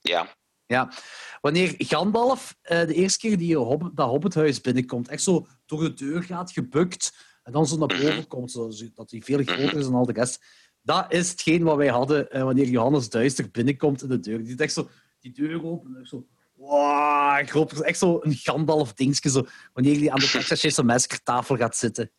[0.00, 0.36] Ja,
[0.66, 0.92] Ja,
[1.40, 5.94] wanneer Gandalf eh, de eerste keer die Hobbit, dat Hobbithuis binnenkomt, echt zo door de
[5.94, 9.84] deur gaat, gebukt, en dan zo naar boven komt, zo, dat hij veel groter is
[9.84, 10.44] dan al de rest.
[10.82, 14.38] Dat is hetgeen wat wij hadden eh, wanneer Johannes Duister binnenkomt in de deur.
[14.38, 16.26] Die doet echt zo die deur open en echt zo...
[16.54, 22.12] Wow, groot, echt zo een Gandalf-dingetje, zo, wanneer hij aan de Texas tafel gaat zitten.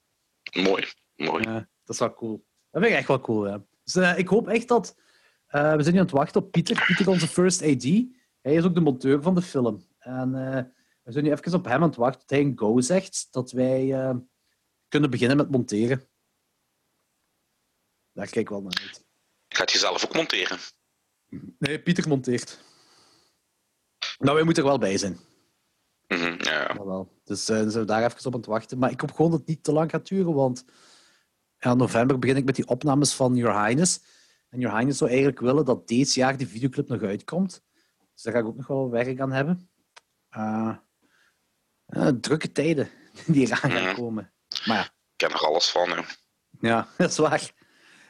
[0.54, 1.44] mooi, mooi.
[1.44, 2.46] Ja, dat is wel cool.
[2.72, 3.64] Dat vind ik echt wel cool, ja.
[3.84, 4.96] Dus eh, ik hoop echt dat...
[5.52, 6.84] eh, we zijn nu aan het wachten op Pieter.
[6.86, 7.84] Pieter, onze first AD.
[8.42, 9.86] Hij is ook de monteur van de film.
[10.00, 10.64] En eh,
[11.04, 13.52] we zijn nu even op hem aan het wachten tot hij een go zegt, dat
[13.52, 14.16] wij eh,
[14.88, 16.08] kunnen beginnen met monteren.
[18.12, 19.06] Daar kijk ik wel naar uit.
[19.48, 20.58] Gaat je zelf ook monteren?
[21.58, 22.60] Nee, Pieter monteert.
[24.18, 25.20] Nou, wij moeten er wel bij zijn.
[26.08, 26.74] Mhm, ja.
[26.74, 27.08] Dat.
[27.24, 28.78] Dus dan zijn we daar even op aan het wachten.
[28.78, 30.66] Maar ik hoop gewoon dat het niet te lang gaat duren, want
[31.60, 34.00] in november begin ik met die opnames van Your Highness.
[34.52, 37.64] En Your Highness zou eigenlijk willen dat dit jaar die videoclip nog uitkomt.
[38.14, 39.70] Dus daar ga ik ook nog wel werk aan hebben.
[40.30, 40.76] Eh,
[41.86, 42.90] eh, drukke tijden
[43.26, 43.96] die eraan gaan Mhm.
[43.96, 44.34] komen.
[44.66, 45.90] Maar ja, Ik ken er alles van.
[45.90, 46.06] Ja.
[46.60, 47.52] ja, dat is waar.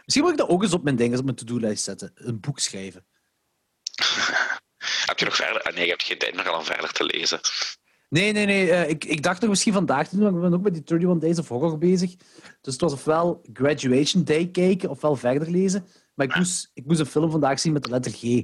[0.06, 2.12] Misschien moet ik dat ook eens op mijn ding, op mijn to-do-lijst zetten.
[2.16, 3.06] Een boek schrijven.
[5.06, 5.62] Heb je nog verder?
[5.62, 7.40] Ah, nee, je hebt geen tijd meer om verder te lezen.
[8.10, 8.72] Nee, nee, nee.
[8.72, 10.84] eh, ik, ik dacht nog misschien vandaag te doen, maar ik ben ook met die
[10.86, 12.16] 31 Days of Horror bezig.
[12.62, 15.88] Dus het was ofwel Graduation Day kijken, ofwel verder lezen.
[16.14, 18.44] Maar ik moest, ik moest een film vandaag zien met de letter G.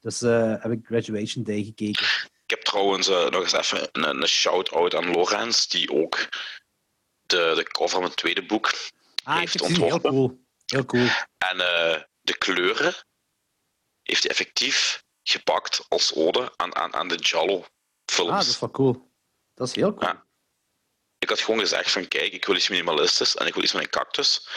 [0.00, 2.06] Dus eh, heb ik Graduation Day gekeken.
[2.44, 6.28] Ik heb trouwens eh, nog eens even een, een shout-out aan Lorenz, die ook
[7.22, 8.72] de, de cover van mijn tweede boek
[9.24, 9.76] Ah, heeft het gezien.
[9.76, 10.10] Heel ontworpen.
[10.10, 10.46] cool.
[10.66, 11.06] Heel cool.
[11.38, 12.94] En eh, de kleuren
[14.02, 18.30] heeft hij effectief gepakt als ode aan, aan, aan de Jallo-films.
[18.30, 19.12] Ah, dat is wel cool.
[19.54, 20.10] Dat is heel cool.
[20.10, 20.26] Ja.
[21.18, 23.82] Ik had gewoon gezegd van kijk, ik wil iets minimalistisch en ik wil iets met
[23.82, 24.48] een cactus.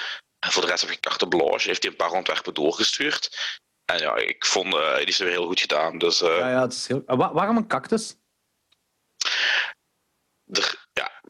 [0.42, 1.68] En voor de rest heb ik blanche.
[1.68, 3.38] Heeft hij een paar ontwerpen doorgestuurd.
[3.86, 5.98] En ja, ik vond uh, die weer heel goed gedaan.
[5.98, 7.04] Dus uh, Ja, ja, het is heel...
[7.06, 8.16] Ah, wa- waarom een cactus?
[10.52, 11.22] er, ja.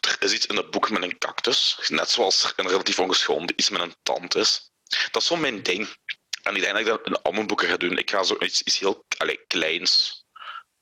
[0.00, 1.78] er is iets in het boek met een cactus.
[1.88, 4.70] Net zoals er een relatief ongeschonden iets met een tand is.
[5.10, 5.96] Dat is zo mijn ding.
[6.42, 7.98] En ik denk dat ik dat in al mijn boeken ga doen.
[7.98, 10.24] Ik ga zo iets, iets heel allez, kleins,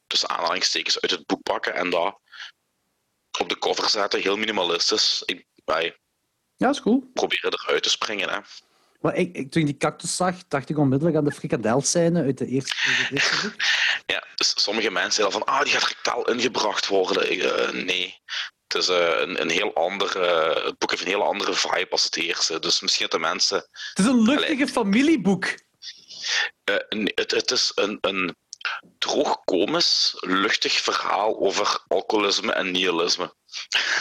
[0.07, 2.21] tussen aanhalingstekens, uit het boek pakken en dat
[3.41, 4.21] op de cover zetten.
[4.21, 5.23] Heel minimalistisch.
[5.25, 5.99] Ik, wij
[6.59, 7.11] Ja, dat is cool.
[7.13, 8.29] proberen eruit te springen.
[8.29, 8.39] Hè.
[9.01, 12.39] Maar ik, ik, toen ik die cactus zag, dacht ik onmiddellijk aan de frikadelscène uit
[12.39, 13.55] de eerste, uit het eerste boek.
[14.07, 17.33] Ja, dus sommige mensen zeggen van, ah, die gaat rectaal ingebracht worden.
[17.33, 18.21] Ik, uh, nee,
[18.67, 21.91] het is uh, een, een heel andere, uh, het boek heeft een heel andere vibe
[21.91, 22.59] als het eerste.
[22.59, 23.57] Dus misschien dat de mensen...
[23.57, 24.67] Het is een luchtige Allee.
[24.67, 25.45] familieboek.
[25.45, 26.77] Uh,
[27.15, 28.37] het, het is een, een
[28.99, 33.35] droog komisch, luchtig verhaal over alcoholisme en nihilisme.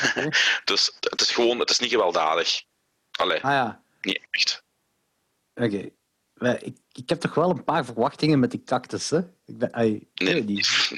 [0.09, 0.31] Okay.
[0.63, 2.63] dus het is gewoon, het is niet gewelddadig.
[3.11, 3.83] Allee, ah, ja.
[4.01, 4.63] niet echt.
[5.53, 5.89] Oké.
[6.65, 9.17] Ik, ik heb toch wel een paar verwachtingen met die cactus, hè?
[9.45, 10.91] Ik ben, ai, Nee, niet.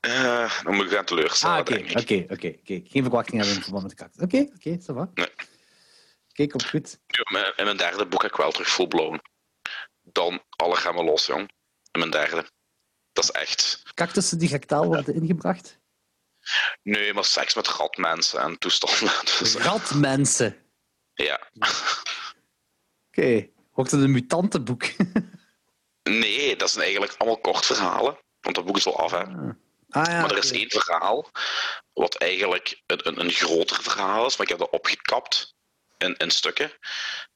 [0.00, 1.98] Eh, dan moet ik gaan teleurstellen, Ah, oké, denk ik.
[2.00, 2.80] oké, oké, oké.
[2.90, 4.22] Geen verwachtingen hebben in verband met de cactus.
[4.22, 5.10] Oké, oké, ça va.
[5.14, 5.28] Nee.
[6.30, 6.98] Oké, komt goed.
[7.06, 9.20] Ja, mijn- In mijn derde boek heb ik wel terug full blown.
[10.02, 11.50] Dan alle gaan we los, jong.
[11.92, 12.50] In mijn derde.
[13.12, 13.82] Dat is echt...
[13.94, 15.78] Cactussen die rectaal worden ingebracht?
[16.82, 19.12] Nee, maar seks met ratmensen en toestanden.
[19.38, 20.56] Dus, Ratmensen.
[21.14, 21.40] ja.
[23.08, 23.48] Oké.
[23.72, 24.84] Wordt het een mutantenboek?
[26.02, 28.18] Nee, dat zijn eigenlijk allemaal kort verhalen.
[28.40, 29.18] Want dat boek is wel af, hè.
[29.22, 29.26] Ah
[29.90, 30.20] ja.
[30.20, 31.30] maar er is één verhaal
[31.92, 35.54] wat eigenlijk een, een, een groter verhaal is, maar ik heb dat opgekapt
[35.98, 36.72] in, in stukken.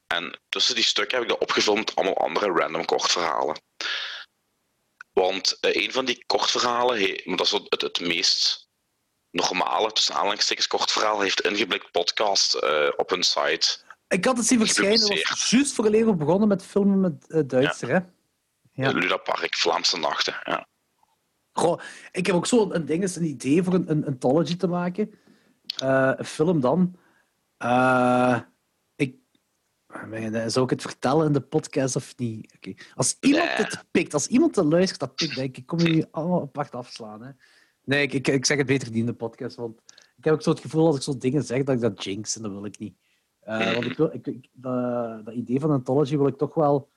[0.06, 3.60] En tussen die stukken heb ik dat opgevuld met allemaal andere random kortverhalen.
[5.12, 8.67] Want eh, een van die kortverhalen, he- dat is het, het meest
[9.30, 13.78] normale, tussen aanhalingstekens, kortverhaal, heeft een ingeblikt podcast eh, op hun site.
[14.08, 15.12] Ik had het zien verschijnen.
[15.12, 17.98] Het was juist voor een begonnen met filmen met eh, Duitser, hè?
[18.72, 18.90] Ja.
[18.90, 20.36] Luna Park, Vlaamse Nachten.
[20.44, 20.68] Ja.
[21.52, 21.80] Goh,
[22.12, 25.14] ik heb ook zo een ding, is een idee voor een, een anthology te maken.
[25.76, 26.96] Eh, een film dan.
[28.96, 29.16] Ik,
[30.46, 32.54] zou ik het vertellen in de podcast of niet?
[32.56, 32.74] Oké.
[32.94, 33.54] Als iemand Nee.
[33.56, 36.74] het pikt, als iemand het luistert, dat pikt, denk ik, kom je nu allemaal apart
[36.74, 37.22] afslaan.
[37.22, 37.30] Hè?
[37.88, 39.80] Nee, ik, ik, zeg het beter niet in de podcast, want
[40.16, 42.36] ik heb ook zo het gevoel als ik zo dingen zeg dat ik dat jinx
[42.36, 42.96] en dat wil ik niet.
[43.40, 46.88] Eh, want ik wil, ik, dat, idee van anthology wil ik toch wel.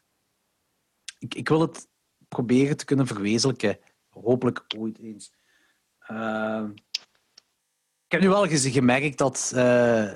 [1.19, 1.87] Ik, ik wil het
[2.27, 3.79] proberen te kunnen verwezenlijken.
[4.09, 5.33] Hopelijk ooit eens.
[5.99, 6.67] Eh,
[8.05, 10.13] ik heb nu wel gemerkt dat eh,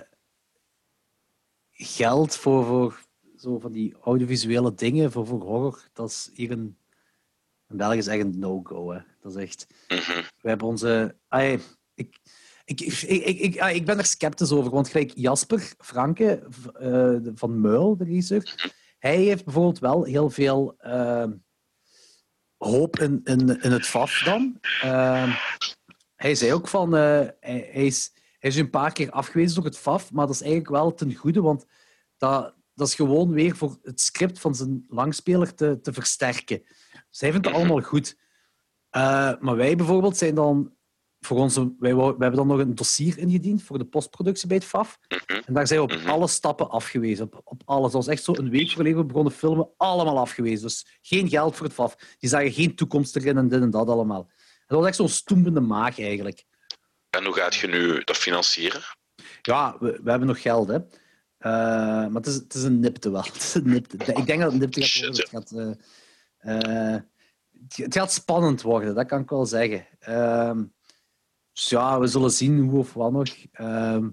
[1.72, 3.06] geld voor, voor
[3.38, 6.78] zo van die audiovisuele dingen, voor, voor horror, dat is hier een.
[7.70, 9.04] In België is no-go.
[9.26, 9.68] Dat is echt.
[9.88, 10.22] Mhm.
[10.42, 11.16] We hebben onze.
[11.28, 11.60] ai,
[11.94, 12.20] ik,
[12.66, 17.32] ik, ik, ik, ik, ah, ik ben er sceptisch over, want gelijk Jasper Franke eh,
[17.36, 21.28] van Muil, de regisseur, hij heeft bijvoorbeeld wel heel veel eh,
[22.58, 24.60] hoop in, in, in het VAF dan.
[24.82, 25.36] Eh,
[26.16, 27.02] hij zei ook van, eh,
[27.40, 30.42] hij, hij is, hij is een paar keer afgewezen door het VAF, maar dat is
[30.42, 31.66] eigenlijk wel ten goede, want
[32.18, 36.64] dat, dat is gewoon weer voor het script van zijn langspeler te, te versterken.
[37.10, 38.24] Dus hij vindt het allemaal goed.
[38.96, 40.74] Eh, maar wij bijvoorbeeld zijn dan
[41.20, 45.00] voor onze, wij, hebben dan nog een dossier ingediend voor de postproductie bij het FAF.
[45.46, 46.10] En daar zijn we op Mhm.
[46.10, 47.26] alle stappen afgewezen.
[47.26, 47.92] Op, op alles.
[47.92, 50.62] Dat was echt zo een week geleden we begonnen filmen, allemaal afgewezen.
[50.62, 51.96] Dus geen geld voor het FAF.
[52.18, 54.30] Die zagen geen toekomst erin en dit en dat allemaal.
[54.68, 56.46] Dat was echt zo'n stoembende maag eigenlijk.
[57.10, 58.82] En hoe gaat je nu dat financieren?
[59.42, 60.76] Ja, we, we hebben nog geld, hè.
[61.38, 61.52] Eh,
[62.08, 63.24] maar het is, het is een nipte wel.
[63.34, 63.98] Het is een nipte.
[63.98, 65.52] Ik denk dat het een nipte gaat gaat,
[66.38, 66.96] eh,
[67.68, 69.86] het- gaat spannend worden, dat kan ik wel zeggen.
[70.00, 70.64] Ehm,
[71.52, 73.30] dus ja, we zullen zien hoe of wat nog.
[73.52, 74.06] Ehm,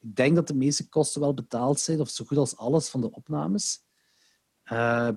[0.00, 3.00] ik denk dat de meeste kosten wel betaald zijn, of zo goed als alles van
[3.00, 3.86] de opnames.
[4.62, 5.08] Eh,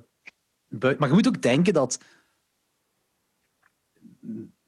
[0.68, 2.00] bui- maar je moet ook denken dat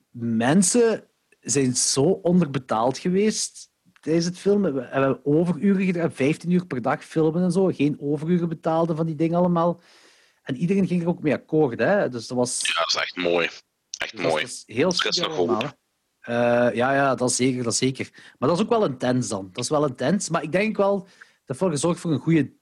[0.09, 1.07] mensen
[1.39, 3.71] zijn zo onderbetaald geweest
[4.01, 4.73] tijdens het filmen.
[4.73, 7.65] We hebben overuren gedaan, 15 uur per dag filmen en zo.
[7.65, 9.81] Geen overuren betaalde van die dingen allemaal.
[10.43, 11.79] En iedereen ging er ook mee akkoord.
[11.79, 12.09] Hè?
[12.09, 13.49] Dus dat was, Ja, dat is echt mooi.
[13.97, 14.43] Echt mooi.
[14.43, 14.91] dat heel
[15.59, 15.67] hè.
[16.19, 18.09] Eh, ja, ja, dat is zeker, dat is zeker.
[18.39, 19.49] Maar dat is ook wel intens dan.
[19.51, 20.29] Dat is wel intens.
[20.29, 21.07] Maar ik denk wel,
[21.45, 22.53] dat wel gezorgd voor een goede...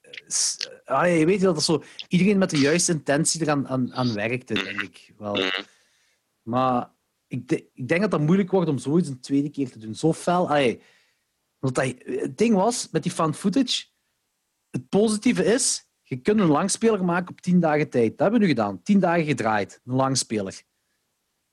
[0.00, 1.82] eh, s- ah, je weet dat dat zo...
[2.08, 5.34] Iedereen met de juiste intentie eraan aan, aan werkte, denk ik wel.
[5.34, 5.62] Mhm.
[6.42, 6.90] Maar
[7.26, 9.94] ik, de- ik denk dat dat moeilijk wordt om zoiets een tweede keer te doen.
[9.94, 10.48] Zo fel.
[10.48, 10.80] Allee,
[11.60, 13.84] dat, het ding was, met die fan footage,
[14.70, 18.10] het positieve is, je kunt een langspeler maken op tien dagen tijd.
[18.10, 18.82] Dat hebben we nu gedaan.
[18.82, 20.62] Tien dagen gedraaid, een langspeler.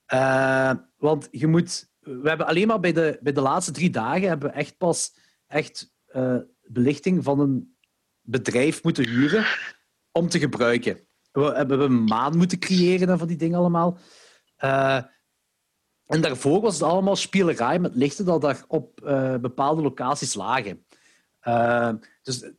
[0.04, 1.88] Eh, want je moet...
[2.00, 5.16] We hebben alleen maar bij de, bij de laatste drie dagen hebben we echt pas
[5.46, 7.76] echt eh, belichting van een
[8.20, 9.44] bedrijf moeten huren
[10.12, 11.00] om te gebruiken.
[11.32, 13.98] We hebben een maan moeten creëren en van die dingen allemaal.
[14.56, 15.02] Eh,
[16.06, 20.86] en daarvoor was het allemaal spielerij met lichten dat daar op eh, bepaalde locaties lagen.
[21.40, 22.52] Eh, dus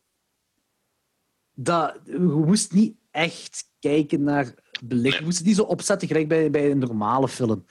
[1.54, 5.18] dat, we moesten niet echt kijken naar belichting.
[5.18, 7.64] We moesten het niet zo opzetten gelijk bij, bij een normale film.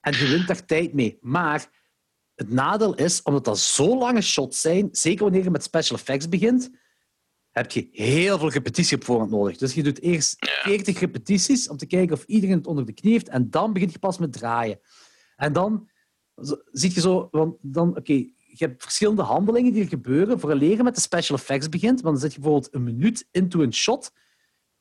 [0.00, 1.18] En je wint daar tijd mee.
[1.20, 1.68] Maar
[2.34, 6.28] het nadeel is, omdat dat zo lange shots zijn, zeker wanneer je met special effects
[6.28, 6.70] begint,
[7.50, 9.56] heb je heel veel repetitie op voorhand nodig.
[9.56, 13.12] Dus je doet eerst 40 repetities om te kijken of iedereen het onder de knie
[13.12, 14.80] heeft en dan begint je pas met draaien.
[15.36, 15.90] En dan
[16.72, 18.26] zie je zo, want dan, oké,
[18.60, 22.00] je hebt verschillende handelingen die er gebeuren voor leren met de special effects begint.
[22.00, 24.12] Want dan zit je bijvoorbeeld een minuut into een shot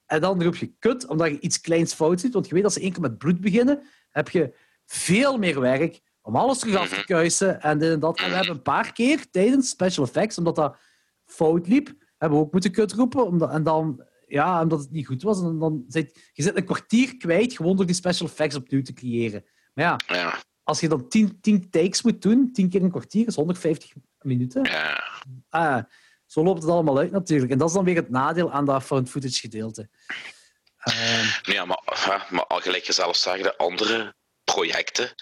[0.05, 2.33] en dan roep je kut omdat je iets kleins fout ziet.
[2.33, 4.53] Want je weet als ze één keer met bloed beginnen, heb je
[4.85, 8.19] veel meer werk om alles terug af te kuisen en dit en dat.
[8.19, 10.77] En we hebben een paar keer tijdens special effects, omdat dat
[11.25, 13.25] fout liep, hebben we ook moeten kutroepen.
[13.25, 15.41] Omdat, en dan, ja, omdat het niet goed was.
[15.41, 18.93] En dan zit je zit een kwartier kwijt gewoon door die special effects opnieuw te
[18.93, 19.45] creëren.
[19.73, 23.27] Maar ja, Ja, als je dan 10 10 takes moet doen, 10 keer een kwartier,
[23.27, 24.63] is 150 minuten.
[24.63, 25.03] ja.
[25.49, 25.83] Ah,
[26.25, 27.51] zo loopt het allemaal uit natuurlijk.
[27.51, 29.89] En dat is dan weer het nadeel aan dat found footage gedeelte.
[30.77, 35.13] Ehm, Ja, maar, maar al gelijk je zelf de andere projecten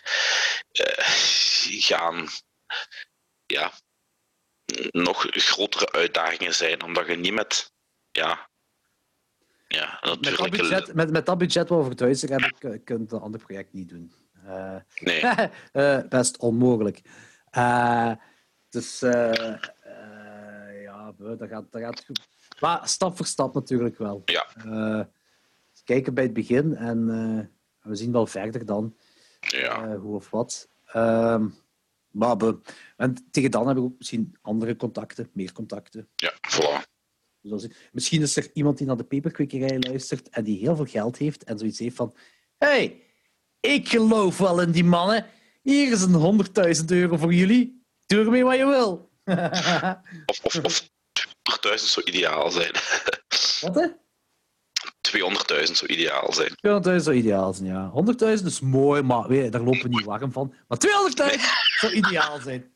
[0.72, 1.04] eh,
[1.80, 2.28] gaan
[3.46, 3.72] ja,
[4.92, 7.72] nog grotere uitdagingen zijn, omdat je niet met
[8.12, 8.50] ja,
[9.68, 12.84] ja, met, dat budget, met, met dat budget wat we voor het huis hebben, kun
[12.84, 14.27] kun je een ander project niet doen.
[14.48, 15.22] Eh, nee,
[15.72, 17.02] Eh, best onmogelijk.
[17.50, 18.12] Eh,
[18.70, 22.28] dus eh, eh, ja, dat gaat, dat gaat goed.
[22.60, 24.22] Maar stap voor stap natuurlijk wel.
[24.26, 25.06] ja, Eh,
[25.84, 27.46] kijken bij het begin en eh,
[27.90, 28.96] we zien wel verder dan
[29.40, 30.70] ja, eh, hoe of wat.
[30.86, 31.48] Ehm,
[32.12, 32.60] maar be-
[32.98, 36.08] en tegen dan hebben we ook misschien andere contacten, meer contacten.
[36.16, 36.86] ja, voilà.
[37.42, 41.18] Dus misschien is er iemand die naar de peperkwekerij luistert en die heel veel geld
[41.18, 42.16] heeft en zoiets heeft van
[42.58, 43.04] hey,
[43.60, 45.26] ik geloof wel in die mannen.
[45.62, 46.46] Hier is een
[46.80, 47.86] 100.000 euro voor jullie.
[48.06, 49.10] Doe ermee wat je wil.
[50.26, 52.72] Of, of, of 200.000 zou ideaal zijn.
[53.62, 53.88] wat hè?
[55.68, 56.50] 200.000 zou ideaal zijn.
[56.50, 57.92] 200.000 zou ideaal zijn, ja.
[58.40, 60.54] 100.000 is mooi, maar weet je, daar lopen we niet warm van.
[60.68, 60.78] Maar
[61.32, 61.42] 200.000
[61.80, 62.72] zou ideaal zijn.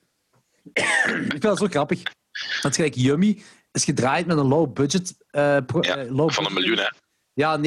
[0.74, 2.01] ik vind dat zo grappig.
[2.61, 5.16] Is gelijk Yummy is gedraaid met een low budget.
[5.66, 6.88] pro- Ja, eh, low Van een miljoen, hè?
[7.34, 7.58] Ja,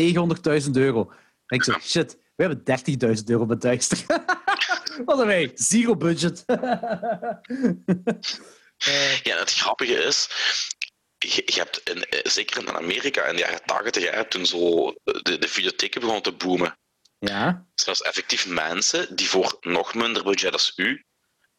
[0.64, 1.12] 900.000 euro.
[1.46, 4.04] En ik zo, shit, we hebben 30.000 euro met Duister.
[5.04, 5.50] Wat hebben wij?
[5.54, 6.44] Zero budget.
[8.76, 10.28] Eh, Ja, het grappige is,
[11.18, 14.92] je, je hebt in, eh, zeker in Amerika in de jaren 80, hè, toen zo
[15.02, 16.78] de, de videotheken begonnen te boomen,
[17.18, 17.66] ja.
[17.84, 21.04] er effectief mensen die voor nog minder budget als u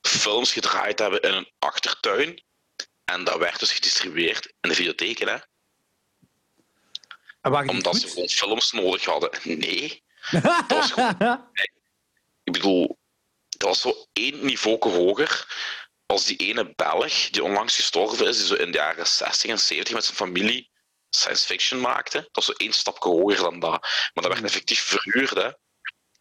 [0.02, 2.44] films gedraaid hebben in een achtertuin.
[3.04, 5.38] En dat werd dus gedistribueerd in de videotheken, hè?
[7.76, 9.30] Omdat ze gewoon films nodig hadden.
[9.44, 10.04] Nee,
[10.68, 11.46] was gewoon-
[12.44, 12.98] ik bedoel,
[13.50, 15.54] dat was zo één niveau hoger
[16.06, 19.60] als die ene Belg die onlangs gestorven is, die zo in de jaren 60 en
[19.60, 20.70] 70 met zijn familie
[21.10, 22.18] science fiction maakte.
[22.18, 23.82] Dat was zo één stapje hoger dan dat.
[24.14, 25.48] Maar dat werd effectief verhuurd hè,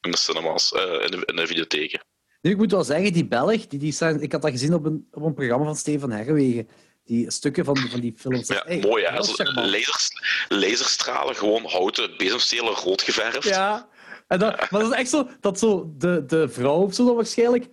[0.00, 2.04] in de cinemas, eh, in, de, in de videotheken.
[2.40, 4.84] Nu, ik moet wel zeggen, die Belg, die, die zijn, ik had dat gezien op
[4.84, 6.68] een, op een programma van Stefan Herwegen.
[7.04, 8.48] Die stukken van, van die films.
[8.48, 9.16] Ja, Hey, mooi hè,
[9.52, 10.08] lasers,
[10.48, 13.44] laserstralen, gewoon houten bezemstelen rood geverfd.
[13.48, 13.88] Ja,
[14.26, 17.14] en dat, maar dat is echt zo dat zo de, de vrouw of zo dan
[17.14, 17.68] waarschijnlijk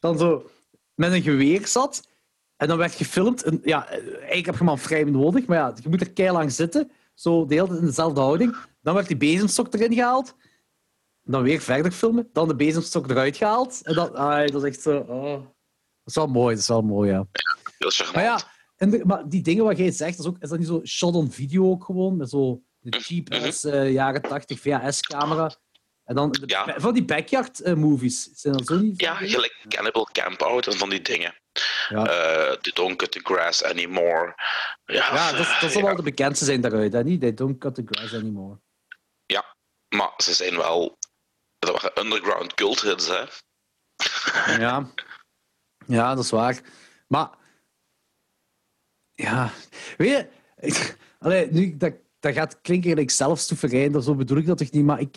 [0.00, 0.50] dan zo
[0.94, 2.08] met een geweer zat.
[2.56, 3.42] En dan werd gefilmd.
[3.42, 6.90] En, ja, eigenlijk heb je vrij nodig, maar ja, je moet er keihard lang zitten.
[7.14, 8.56] Zo de hele tijd in dezelfde houding.
[8.80, 10.34] Dan werd die bezemstok erin gehaald.
[11.22, 12.28] Dan weer verder filmen.
[12.32, 13.80] Dan de bezemstok eruit gehaald.
[13.82, 14.96] En dan, ah, dat is echt zo.
[14.98, 15.32] Oh.
[15.32, 15.44] Dat
[16.04, 17.26] is wel mooi, dat is wel mooi, ja.
[17.78, 18.14] Heel charmant.
[18.16, 18.40] Maar ja,
[18.76, 21.14] en de- maar die dingen wat jij zegt, is, ook, is dat niet zo shot
[21.14, 22.16] on video ook gewoon?
[22.16, 25.54] Met zo de cheap ass eh, jaren 80 VHS-camera.
[26.12, 26.74] En dan de, Ja.
[26.76, 28.30] van die backyard eh, movies.
[28.34, 29.00] Zijn dat zo niet?
[29.00, 31.34] Ja, gelijk Cannibal Campout en van die dingen.
[31.88, 32.04] Ja.
[32.60, 34.34] They don't cut the grass anymore.
[34.84, 37.04] Ja, Ja, dat, dat zal wel de bekendste zijn daaruit, hè?
[37.04, 37.20] Niet?
[37.20, 38.60] They don't cut the grass anymore.
[39.26, 39.56] Ja,
[39.88, 40.98] maar ze zijn wel.
[41.58, 43.24] Dat waren underground cult hits, hè?
[44.58, 44.90] Ja.
[45.86, 46.60] ja, dat is waar.
[47.08, 47.30] Maar,
[49.12, 49.52] ja,
[49.96, 50.28] weet
[50.60, 54.84] je, allee, nu, dat, dat gaat klinken gelijk zelfstoeverijn, zo bedoel ik dat toch niet,
[54.84, 55.16] maar ik,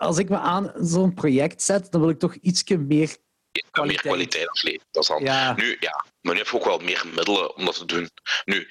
[0.00, 3.16] als ik me aan zo'n project zet, dan wil ik toch ietsje meer Ja,
[3.52, 4.00] meer Kwaliteit.
[4.06, 4.86] kwaliteit afleveren.
[4.90, 5.22] Dat is dan.
[5.22, 5.54] Ja.
[5.54, 8.10] Nu, ja, maar nu heb je ook wel meer middelen om dat te doen.
[8.44, 8.68] Nu,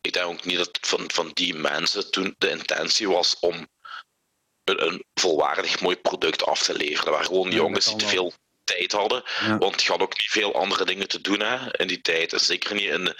[0.00, 3.68] ik denk ook niet dat het van, van die mensen toen de intentie was om
[4.64, 7.04] een, een volwaardig mooi product af te leveren.
[7.04, 8.32] Er waren gewoon Ja, jongens dat die te veel
[8.64, 9.22] tijd hadden.
[9.40, 9.58] Ja.
[9.58, 12.32] Want je had ook niet veel andere dingen te doen hè, in die tijd.
[12.36, 13.14] Zeker niet in,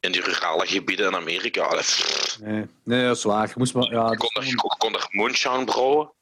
[0.00, 1.66] in die rurale gebieden in Amerika.
[1.66, 3.46] Pff, Nee, nee, dat is waar.
[3.46, 6.12] Je moest maar, ja, Je kon, er, je kon er moonshine brouwen,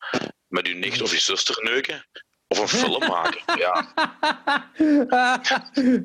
[0.46, 2.06] met je nicht of je zuster neuken,
[2.48, 3.40] of een film maken.
[3.58, 3.92] Ja,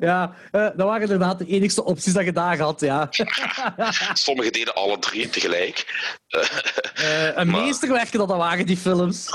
[0.00, 3.08] ja, eh, dat waren inderdaad de enigste opties dat je daar had, ja.
[4.12, 5.86] sommigen deden alle drie tegelijk.
[6.94, 9.26] Eh, een Maar- meesterwerken dat dat waren, die films.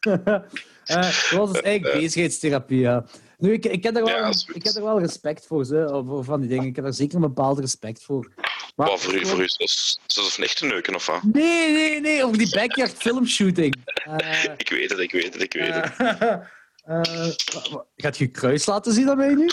[0.00, 3.04] Dat was dus eigenlijk bezigheidstherapie, ja.
[3.42, 6.24] Nu, ik, ik, heb er wel, Ja, ik heb er wel respect voor, ze, voor
[6.24, 6.66] van die dingen.
[6.66, 8.32] Ik heb er zeker een bepaald respect voor.
[8.76, 9.44] Maar, voor u, voor
[10.24, 11.22] of nicht te neuken, of wat?
[11.22, 13.74] Nee, nee, nee, over die backyard filmshooting.
[13.84, 15.96] Eh, Ik weet het, ik weet het, ik weet het.
[15.96, 16.32] eh,
[16.82, 17.32] eh,
[17.70, 19.50] wa- gaat je kruis laten zien aan mij nu?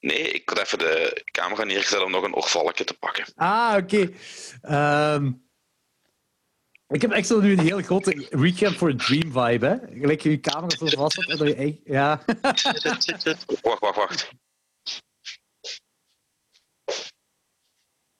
[0.00, 3.24] Nee, ik had even de camera neergezet om nog een oorvalkje te pakken.
[3.34, 4.10] Ah, oké.
[4.62, 5.32] Ehm,
[6.90, 10.00] ik heb echt zo nu een heel grote recap voor een dream vibe, hè?
[10.00, 11.76] Gelijk je camera zo vast had en dat je echt...
[11.84, 12.22] Ja.
[13.62, 14.30] Wacht, wacht, wacht.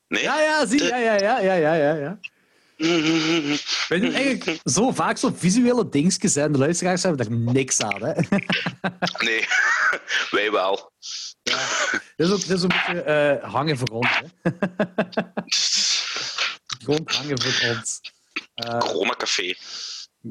[0.06, 0.22] Nee?
[0.22, 0.82] Ja, ja, zie.
[0.82, 1.94] Ja, ja, ja, ja, ja, ja.
[1.94, 2.18] ja.
[3.88, 6.52] Weet je, eigenlijk zo vaak zo visuele dingetjes zijn.
[6.52, 8.02] De luisteraars hebben daar niks aan.
[8.02, 8.12] Hè?
[9.24, 9.46] Nee,
[10.30, 10.92] wij wel.
[11.42, 14.08] Dat is ook dat is een beetje eh, hangen voor ons.
[14.18, 14.50] Hè?
[16.84, 18.00] Gewoon hangen voor ons.
[18.60, 19.54] Eh Corona Café.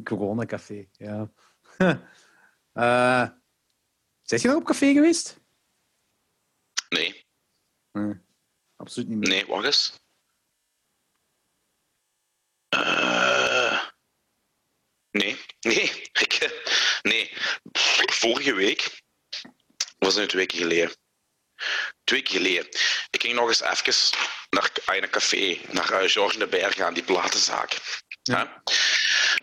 [0.03, 1.31] Corona-café, ja.
[2.73, 3.27] Eh
[4.29, 5.39] Zet je nog op café geweest?
[6.89, 7.25] Nee,
[8.75, 9.29] absoluut niet meer.
[9.29, 9.99] nee, wacht eens.
[12.69, 13.83] Eh,
[15.11, 16.61] nee, nee, ik,
[17.01, 17.33] nee.
[18.11, 19.01] Vorige week,
[19.97, 20.95] was het nu twee weken geleden?
[22.03, 22.65] Twee weken geleden.
[23.09, 24.17] Ik ging nog eens even
[24.49, 28.01] naar een café, naar uh, Georges de Berg aan die platenzaak.
[28.29, 28.63] Ja.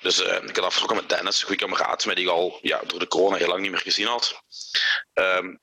[0.02, 2.82] Dus eh, ik had afgesproken met Dennis, een goede kameraad, met die ik al ja,
[2.86, 4.42] door de corona heel lang niet meer gezien had.
[5.12, 5.56] Ehm,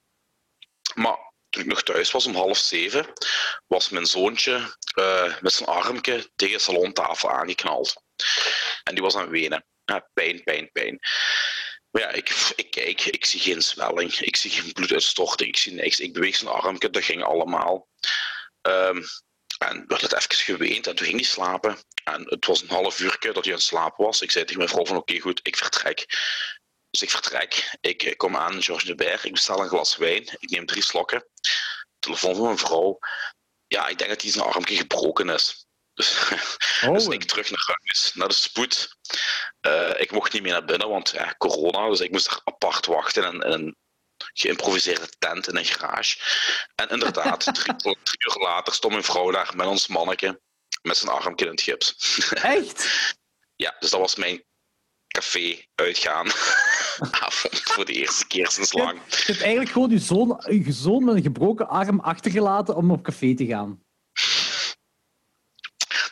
[0.94, 1.18] maar
[1.50, 3.14] toen ik nog thuis was om half zeven,
[3.68, 7.94] was mijn zoontje eh, met zijn armje tegen de salontafel aangeknald.
[8.84, 9.66] En die was aan het wenen.
[10.14, 11.00] Pijn, pijn, pijn.
[11.90, 15.74] Maar ja, ik, ik kijk, ik zie geen zwelling, ik zie geen bloeduitstorting, ik zie
[15.74, 16.00] niks.
[16.00, 17.88] Ik beweeg zijn armje, dat ging allemaal.
[18.62, 19.02] Ehm,
[19.70, 21.78] en werd het even geweend en toen ging hij slapen.
[22.04, 24.22] En het was een half uur dat hij aan het slapen was.
[24.22, 26.06] Ik zei tegen mijn vrouw van oké goed, ik vertrek.
[26.90, 27.78] Dus ik vertrek.
[27.82, 29.26] Ik eh, kom aan Georges de Berg.
[29.26, 30.38] Ik bestel een glas wijn.
[30.40, 31.28] Ik neem drie slokken.
[32.00, 33.00] Telefoon van mijn vrouw.
[33.68, 35.66] Ja, ik denk dat hij zijn armje gebroken is.
[35.94, 36.18] Dus,
[36.86, 38.98] Oh, dus ik terug naar huis, naar de spoed.
[39.60, 41.90] Eh, ik mocht niet meer naar binnen, want ja, corona.
[41.90, 43.76] Dus ik moest er apart wachten in,
[44.34, 46.18] geïmproviseerde tent in een garage.
[46.76, 50.42] En inderdaad, drie, drie uur later stond mijn vrouw daar met ons manneke
[50.82, 52.20] met zijn armje in het gips.
[52.34, 52.86] echt?
[53.56, 54.44] Ja, dus dat was mijn
[55.08, 56.28] café uitgaan
[57.26, 59.00] avond voor de eerste keer sinds lang.
[59.10, 63.04] Je hebt eigenlijk gewoon je zoon, je zoon met een gebroken arm achtergelaten om op
[63.04, 63.83] café te gaan.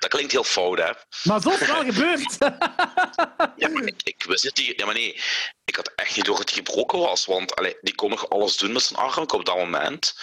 [0.01, 0.91] Dat klinkt heel fout, hè?
[1.23, 2.37] Maar zo is het wel gebeurd.
[3.55, 4.79] Ja, maar ik, ik wist het niet.
[4.79, 5.21] Ja, maar nee,
[5.65, 7.25] ik had echt niet door dat hij gebroken was.
[7.25, 10.15] Want allee, die kon nog alles doen met zijn arm op dat moment.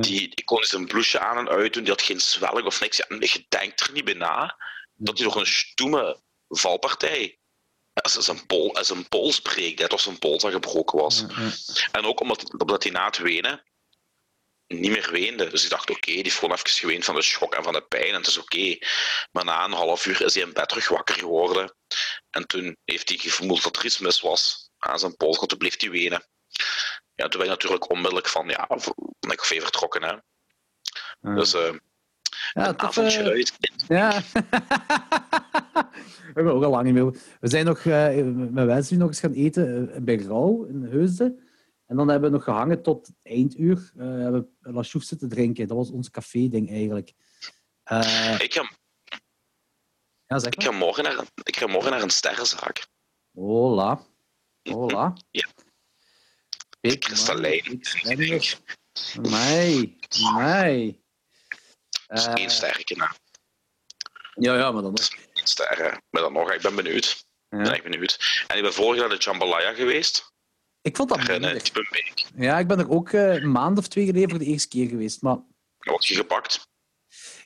[0.00, 1.82] Die, die kon zijn blouseje aan en uit doen.
[1.82, 2.96] Die had geen zwelling of niks.
[2.96, 4.56] Ja, en je denkt er niet bij na
[4.94, 7.38] dat hij nog een stoeme valpartij.
[7.92, 11.24] Als zijn, pol, als zijn pols breekt, net als zijn pols dat gebroken was.
[11.92, 13.62] En ook omdat, omdat hij na het wenen
[14.74, 15.48] niet meer weende.
[15.48, 17.82] Dus ik dacht, oké, die heeft gewoon even geweend van de schok en van de
[17.82, 18.08] pijn.
[18.08, 18.78] En het is oké.
[19.32, 21.74] Maar na een half uur is hij in bed terug wakker geworden.
[22.30, 25.36] En toen heeft hij gevoeld dat er iets mis was aan zijn pols.
[25.36, 26.24] Want toen bleef hij wenen.
[27.14, 30.02] Ja, toen ben ik natuurlijk onmiddellijk van, ja, van de café vertrokken.
[30.02, 30.16] Hè.
[31.34, 31.74] Dus eh
[32.52, 33.52] ja, een tof, avondje eh, uit.
[33.88, 34.20] Ja.
[36.30, 37.12] We hebben ook al lang meer.
[37.40, 41.49] We zijn nog eh, met Wesley nog eens gaan eten eh, bij Rauw in Heusden.
[41.90, 43.92] En dan hebben we nog gehangen tot einduur.
[43.96, 45.66] eh hebben we La Chouf zitten drinken.
[45.68, 47.12] Dat was ons café-ding eigenlijk.
[47.82, 48.70] Eh, Ik ga,
[50.26, 52.86] ja, zeg ik, ga morgen naar, ik ga morgen naar een sterrenzaak.
[53.32, 54.06] Hola.
[54.62, 55.16] Hola.
[55.30, 55.46] Ja.
[56.80, 57.78] Big Kristallijn.
[57.78, 57.94] Dus
[62.06, 63.14] Eh, één sterke na.
[64.34, 65.08] ja, ja, maar dan nog.
[65.32, 66.02] Eén sterren.
[66.10, 67.04] Maar dan nog, ik ben benieuwd.
[67.48, 67.72] Ik ben Ja.
[67.72, 68.44] echt benieuwd.
[68.46, 70.29] En ik ben vorig jaar naar de Jambalaya geweest.
[70.82, 71.20] Ik vond dat.
[71.26, 72.24] Diepenbeek.
[72.36, 74.88] Ja, ik ben er ook eh, een maand of twee geleden voor de eerste keer
[74.88, 75.22] geweest.
[75.22, 75.38] Maar
[75.78, 76.68] Word je gepakt?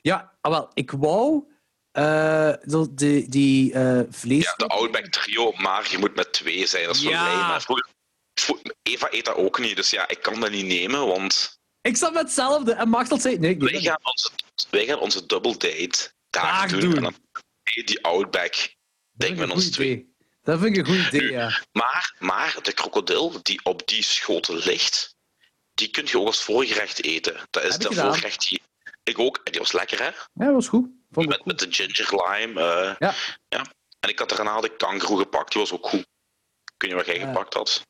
[0.01, 1.43] ja, ah, wel, ik wou
[1.91, 4.43] eh, zo die, die eh, vlees...
[4.43, 6.85] Ja, de Outback Trio, maar je moet met twee zijn.
[6.85, 7.47] Dat is voor Ja.
[7.47, 7.89] Maar vroeger-
[8.83, 12.13] Eva eet dat ook niet, dus ja, ik kan dat niet nemen, want Ik zat
[12.13, 13.37] met hetzelfde en Machtel zei...
[13.39, 14.29] Nee, wij gaan onze,
[14.69, 16.79] wij gaan onze double date daar, Daar doen.
[16.79, 16.95] doen.
[16.95, 17.13] En dan
[17.63, 18.75] eet die Outback,
[19.11, 20.14] denk met ons twee.
[20.45, 21.61] Dat vind ik een goed idee, Nu, ja.
[21.71, 25.15] Maar, maar de krokodil die op die schotel ligt,
[25.73, 27.47] die kun je ook als voorgerecht eten.
[27.49, 28.61] Dat is de voorgerecht die
[29.03, 30.05] ik ook, en die was lekker hè?
[30.05, 30.87] Ja, dat was goed.
[31.11, 31.45] Vond Met, goed.
[31.45, 32.61] met de ginger lime.
[32.61, 33.13] eh, Ja.
[33.47, 33.65] ja.
[33.99, 36.07] En ik had daarna de kangaroo gepakt, die was ook goed.
[36.77, 37.81] Kun je wat jij gepakt had?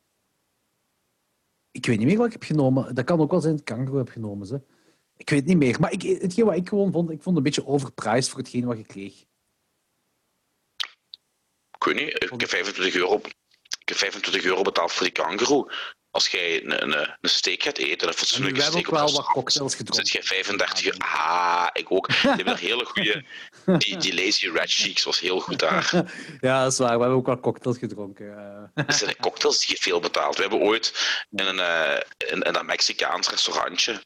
[1.70, 2.94] Ik weet niet meer wat ik heb genomen.
[2.94, 4.46] Dat kan ook wel zijn dat ik kangaroo heb genomen.
[4.46, 4.60] Ze.
[5.16, 5.80] Ik weet het niet meer.
[5.80, 8.64] Maar ik, hetgeen wat ik gewoon vond, ik vond het een beetje overpriced voor hetgeen
[8.64, 9.24] wat je kreeg.
[11.78, 13.20] Ik weet niet, ik heb 25 euro,
[13.78, 15.70] ik heb 25 euro betaald voor die kangaroo.
[16.10, 19.06] Als jij een, een, een steak gaat eten, een En fatsoenlijke we hebben steak ook
[19.06, 20.12] wel wat cocktails zit gedronken.
[20.12, 20.98] jij 35 euro.
[20.98, 22.08] Ah, ik ook.
[22.08, 23.24] Die hebben daar hele goede.
[23.78, 25.90] Die, die Lazy Red Cheeks was heel goed daar.
[26.40, 26.94] Ja, dat is waar.
[26.94, 28.38] We hebben ook wel cocktails gedronken.
[28.74, 28.84] eh.
[28.86, 30.34] Dat zijn cocktails die je veel betaalt.
[30.36, 34.02] We hebben ooit in een, eh, in, in een Mexicaans restaurantje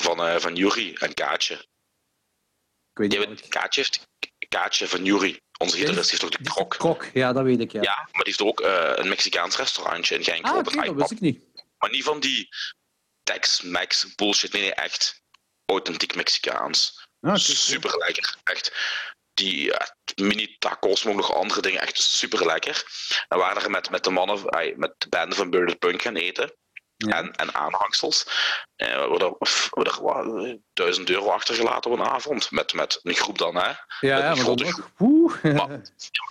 [0.00, 1.54] van, eh, van Yuri en Kaatje.
[1.54, 3.48] Ik weet niet.
[3.48, 4.08] Kaatje heeft
[4.48, 6.70] Kaatje van Yuri, onze gitarist, heeft ook de krok.
[6.78, 7.82] Krok, ja, dat weet ik, ja.
[7.82, 10.94] Ja, maar die heeft ook eh, een Mexicaans restaurantje in Genk ah, op het dat
[10.94, 11.40] wist ik niet.
[11.78, 12.48] Maar niet van die
[13.22, 14.52] Tex-Mex bullshit.
[14.52, 15.22] Nee, nee, echt
[15.66, 17.08] authentiek Mexicaans.
[17.20, 18.36] Ah, super lekker.
[18.44, 18.72] Echt.
[19.34, 21.80] Die ja, mini tacos, maar ook nog andere dingen.
[21.80, 22.84] Echt super lekker.
[23.28, 26.02] En we waren er met, met de mannen, ay, met de banden van Birded Punk
[26.02, 26.52] gaan eten.
[26.96, 27.16] Ja.
[27.16, 28.26] En, en aanhangsels.
[28.76, 32.50] En we hebben er, er wat, duizend euro achtergelaten op een avond.
[32.50, 33.66] Met, met een groep dan, hè.
[33.66, 34.84] Ja, ja, maar grote.
[35.42, 35.80] Maar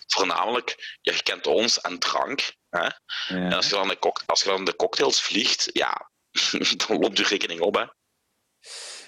[0.07, 2.53] voornamelijk, je kent ons en drank.
[2.69, 2.87] Hè?
[3.27, 6.09] En als je, dan de cock- als je dan de cocktails vliegt, ja,
[6.87, 7.75] dan loopt je rekening op.
[7.75, 7.85] Hè?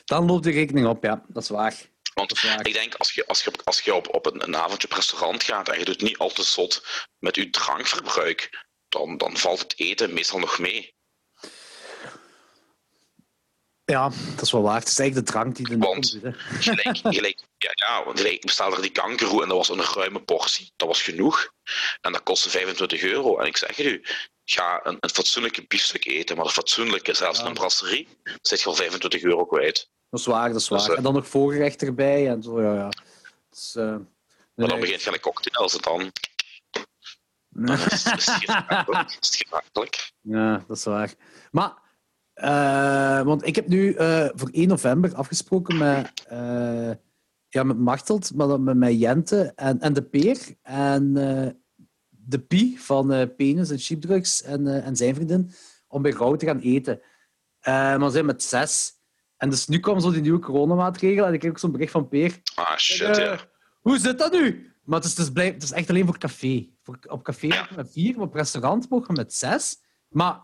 [0.06, 1.24] Dan loopt de rekening op, ja.
[1.27, 1.75] Dat is waar.
[2.14, 4.93] Want ik denk, als je, als je, als je op, op een, een avondje op
[4.93, 6.85] restaurant gaat en je doet niet al te zot
[7.17, 10.94] met je drankverbruik, dan, dan valt het eten meestal nog mee.
[13.86, 14.80] Ja, dat is wel waar.
[14.80, 16.32] Het is eigenlijk de drank die de Want- doet, hè.
[16.34, 19.84] Gelijk, gelijk, ja, ja, want gelijk, ik bestelde er die kankerroe en dat was een
[19.94, 20.72] ruime portie.
[20.76, 21.52] Dat was genoeg.
[22.02, 23.38] En dat kostte 25 euro.
[23.40, 24.04] En ik zeg het u,
[24.46, 27.46] ga een, een fatsoenlijke biefstuk eten, maar een fatsoenlijke, zelfs Ja.
[27.46, 29.90] een brasserie, dan zit je al 25 euro kwijt.
[30.10, 30.80] Dat is waar, dat is waar.
[30.80, 32.90] Dus, eh, En dan nog voorgerecht erbij en zo, ja, ja.
[33.50, 33.74] Dus,
[34.56, 36.12] Maar dan begint je aan een cocktail, als het dan
[37.50, 37.78] nee.
[37.86, 40.12] is, is het gemakkelijk.
[40.22, 41.14] Ja, dat is waar.
[41.52, 41.74] Maar,
[42.36, 46.92] eh, want ik heb nu eh, voor 1 november afgesproken met, eh
[47.50, 51.14] ja, met Machteld, maar dan met, met Jente en, en de Peer en
[52.10, 55.52] de Pie van Penis en Sheepdrugs en, en zijn vriendin
[55.88, 57.02] om bij Rauw te gaan eten.
[57.62, 58.94] Maar we zijn met zes.
[59.38, 62.08] En dus nu kwam zo die nieuwe coronamaatregelen en ik kreeg ook zo'n bericht van
[62.08, 62.42] Peer.
[62.56, 63.40] Ah, shit, ja.
[63.82, 64.74] Hoe zit dat nu?
[64.84, 66.70] Maar het is, dus blij- het is echt alleen voor café.
[66.84, 67.56] Voor, op café Ja.
[67.56, 69.78] mogen we met vier, maar op restaurant mogen we met zes.
[70.10, 70.40] Maar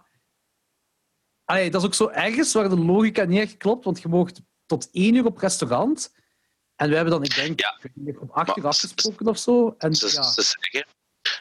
[1.52, 4.30] allee, dat is ook zo ergens waar de logica niet echt klopt, want je mag
[4.66, 6.14] tot één uur op restaurant.
[6.76, 7.80] En we hebben dan, ik denk, Ja.
[8.20, 9.76] om acht uur afgesproken of zo.
[9.78, 10.24] En, Ze, ja.
[10.24, 10.86] ze zeggen,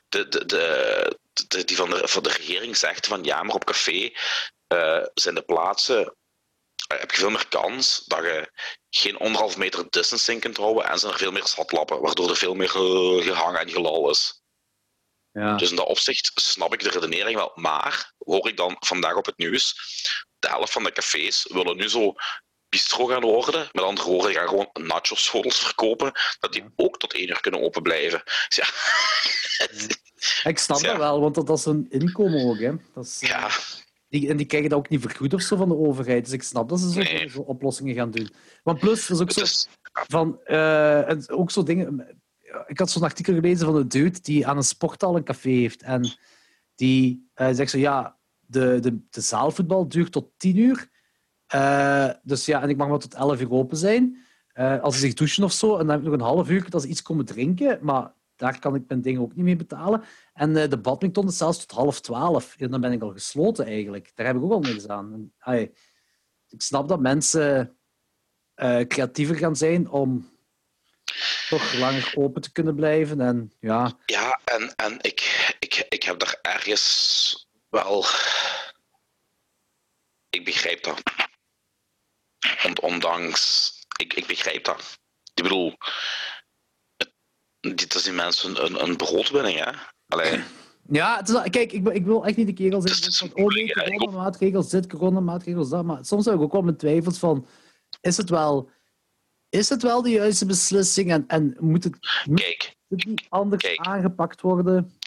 [0.08, 3.64] de, de, de, de- die van de, van de regering zegt van ja, maar op
[3.64, 4.10] café
[4.66, 6.14] eh, zijn de plaatsen,
[6.88, 8.50] eh, heb je veel meer kans dat je
[8.90, 12.54] geen anderhalf meter distancing kunt houden en zijn er veel meer zatlappen, waardoor er veel
[12.54, 14.39] meer eh, gehangen en gelal is.
[15.32, 15.56] Ja.
[15.56, 17.52] Dus in dat opzicht snap ik de redenering wel.
[17.54, 19.74] Maar hoor ik dan vandaag op het nieuws,
[20.38, 22.14] de helft van de cafés willen nu zo
[22.68, 23.68] bistro gaan worden.
[23.72, 27.82] Met andere woorden, gaan gewoon nacho-schotels verkopen, dat die ook tot één uur kunnen open
[27.82, 28.22] blijven.
[28.24, 28.66] Dus ja,
[30.50, 30.88] Ik snap Ja.
[30.88, 32.58] dat wel, want dat, is een inkomen ook.
[32.58, 32.72] Hè.
[32.94, 33.50] Dat is, eh, ja,
[34.08, 36.24] Die, en die krijgen dat ook niet vergoed of zo van de overheid.
[36.24, 37.28] Dus ik snap dat ze zo, Nee.
[37.28, 38.34] zo oplossingen gaan doen.
[38.62, 42.19] Want plus, is ook zo is, van eh, en ook zo dingen.
[42.66, 45.82] Ik had zo'n artikel gelezen van een dude die aan een sporthal een café heeft.
[45.82, 46.08] En
[46.74, 50.88] die eh, zegt zo: ja, de, de, de zaalvoetbal duurt tot tien uur.
[51.46, 54.18] Eh, dus ja, en ik mag maar tot elf uur open zijn.
[54.52, 55.72] Eh, als ze zich douchen of zo.
[55.72, 57.78] En dan heb ik nog een half uur dat ze iets komen drinken.
[57.82, 60.02] Maar daar kan ik mijn dingen ook niet mee betalen.
[60.32, 62.56] En de badminton is zelfs tot half twaalf.
[62.58, 64.12] En dan ben ik al gesloten eigenlijk.
[64.14, 65.32] Daar heb ik ook al niks aan.
[66.48, 67.76] Ik snap dat mensen
[68.86, 70.28] creatiever gaan zijn om
[71.48, 73.20] toch langer open te kunnen blijven.
[73.20, 78.04] En ja, ja en, en ik, ik, ik heb daar ergens wel.
[80.30, 81.02] Ik begrijp dat.
[82.66, 83.72] On- ondanks.
[83.96, 84.98] Ik, ik begrijp dat.
[85.34, 85.74] Ik bedoel.
[86.96, 87.12] het-
[87.76, 89.70] Dit is die mensen een, een broodwinning, hè?
[90.08, 90.42] Allee.
[90.88, 93.46] ja het is, kijk, ik, ik wil echt niet de kerel zijn is van oh
[93.46, 95.84] nee, coronamaatregels dit, coronamaatregels dat.
[95.84, 97.46] Maar soms heb ik ook wel mijn twijfels van,
[98.00, 98.70] is het wel,
[99.50, 101.98] is het wel de juiste beslissing en, en moet, het,
[102.34, 103.78] Kijk, niet anders Kijk.
[103.78, 104.98] aangepakt worden?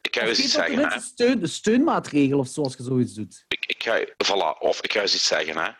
[0.00, 3.44] ik ga eens iets zeggen, tenminste steun, een steunmaatregel of zo, als je zoiets doet.
[3.48, 5.56] ik, ik ga, voilà, of ik ga eens iets zeggen.
[5.56, 5.70] Hè.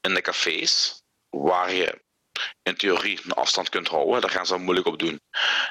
[0.00, 2.02] In de cafés, waar je
[2.62, 5.20] in theorie een afstand kunt houden, daar gaan ze moeilijk op doen.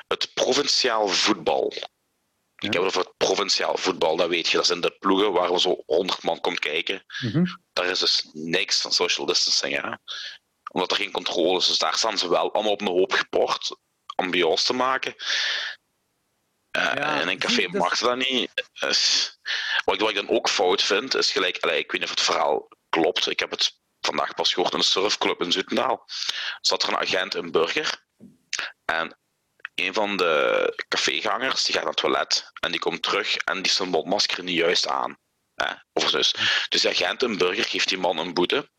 [0.07, 1.73] Het provinciaal voetbal.
[2.55, 4.57] Ik heb het over het provinciaal voetbal, dat weet je.
[4.57, 7.03] Dat zijn de ploegen waar we zo 100 man komt kijken.
[7.21, 7.45] Mhm.
[7.73, 9.81] Daar is dus niks van social distancing.
[9.81, 9.89] Hè.
[10.71, 11.67] Omdat er geen controle is.
[11.67, 13.75] Dus daar staan ze wel allemaal op een hoop geport.
[14.15, 15.15] Ambiance te maken.
[16.71, 18.51] Eh, Ja, in een café mag dat niet.
[18.79, 19.31] Dus,
[19.85, 21.57] wat, ik, wat ik dan ook fout vind, is gelijk...
[21.59, 23.29] allee, ik weet niet of het verhaal klopt.
[23.29, 26.05] Ik heb het vandaag pas gehoord in een surfclub in Zutendaal.
[26.61, 28.05] Zat er een agent in Burger.
[28.85, 29.19] En
[29.75, 32.51] een van de cafégangers die gaat naar het toilet.
[32.59, 35.17] En die komt terug en die zijn mondmasker niet juist aan.
[35.93, 36.35] Of dus.
[36.69, 38.69] dus de agent in Burger geeft die man een boete.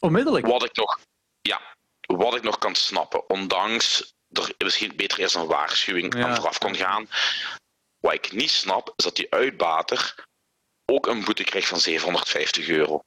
[0.00, 0.46] Onmiddellijk.
[0.46, 1.00] Wat ik nog,
[1.40, 1.60] ja,
[2.00, 6.24] wat ik nog kan snappen, ondanks er misschien beter eerst een waarschuwing Ja.
[6.24, 7.08] aan vooraf kon gaan.
[7.98, 10.24] Wat ik niet snap, is dat die uitbater
[10.84, 13.00] ook een boete krijgt van 750 euro.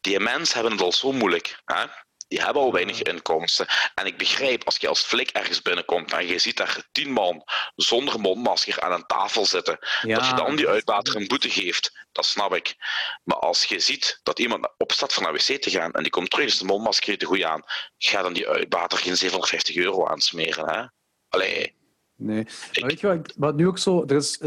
[0.00, 1.60] Die mensen hebben het al zo moeilijk.
[1.64, 1.84] Hè?
[2.30, 3.66] Die hebben al weinig inkomsten.
[3.94, 7.42] En ik begrijp, als je als flik ergens binnenkomt en je ziet daar tien man
[7.76, 12.24] zonder mondmasker aan een tafel zitten, dat je dan die uitbater een boete geeft, dat
[12.24, 12.74] snap ik.
[13.24, 16.30] Maar als je ziet dat iemand opstaat voor naar wc te gaan en die komt
[16.30, 17.62] terug, is de mondmasker te goed aan,
[17.98, 20.68] ga dan die uitbater geen 750 euro aansmeren.
[20.68, 20.84] Hè?
[21.28, 21.74] Allee.
[22.16, 22.46] Nee.
[22.72, 24.04] Weet je wat, wat nu ook zo...
[24.06, 24.40] Er is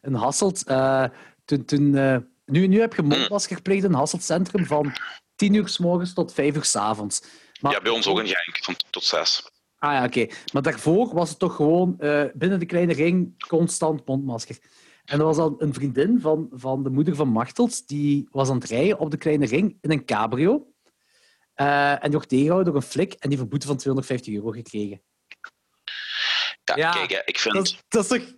[0.00, 0.64] een Hasselt...
[0.66, 1.04] Uh,
[1.44, 4.94] toen, toen, uh, nu, nu heb je mondmasker gepleegd in een Hasselt Centrum van
[5.36, 7.22] 10 uur s morgens tot 5 uur s avonds.
[7.60, 9.50] Maar, ja, bij ons ook een Genk, van tot 6.
[9.78, 10.20] Ah ja, oké.
[10.20, 10.36] Okay.
[10.52, 14.58] Maar daarvoor was het toch gewoon uh, binnen de kleine ring constant mondmasker.
[15.04, 18.58] En er was al een vriendin van, van de moeder van Machtels, die was aan
[18.58, 20.66] het rijden op de kleine ring in een cabrio.
[21.56, 25.02] Uh, en die wordt tegengehouden door een flik en die verboete van 250 euro gekregen.
[26.64, 27.54] Ja, ja kijk, ik vind...
[27.54, 28.34] Dat, dat is toch...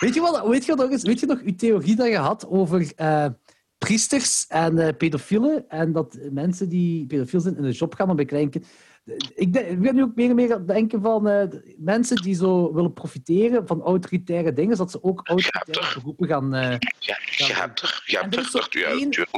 [0.00, 2.46] Weet je, wat, weet, je nog eens, weet je nog uw theorie dat je had
[2.46, 3.26] over uh,
[3.78, 5.68] priesters en uh, pedofielen.
[5.68, 8.76] En dat mensen die pedofiel zijn in de job gaan om bij kleinkinderen...
[9.34, 11.42] Ik, ik ben nu ook meer en meer aan het denken van uh,
[11.76, 16.54] mensen die zo willen profiteren van autoritaire dingen, dat ze ook autoritaire beroepen gaan...
[16.54, 16.60] Uh,
[16.98, 18.90] ja, je hebt er, je hebt er, ja,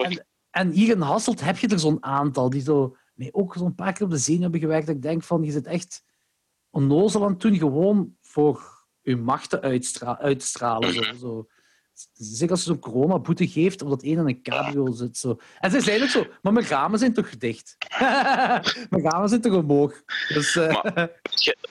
[0.02, 3.74] en, en hier in Hasselt heb je er zo'n aantal die zo, mij ook zo'n
[3.74, 6.02] paar keer op de zenuw hebben gewerkt, dat ik denk van, je zit echt
[6.70, 10.92] onnozel aan toen gewoon voor je machten uitstra uitstralen.
[10.92, 11.46] Zo, zo.
[12.12, 15.16] Zeker als je zo'n coronaboete geeft, omdat één in een cabrio zit.
[15.16, 15.38] Zo.
[15.58, 17.76] En ze zijn ook zo, maar mijn ramen zijn toch dicht?
[18.90, 20.02] mijn ramen zijn toch omhoog?
[20.28, 20.82] Dus, uh...
[20.82, 21.20] maar,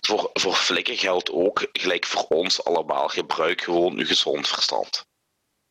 [0.02, 5.08] voor, voor flikken geldt ook, gelijk voor ons allemaal, gebruik gewoon je gezond verstand.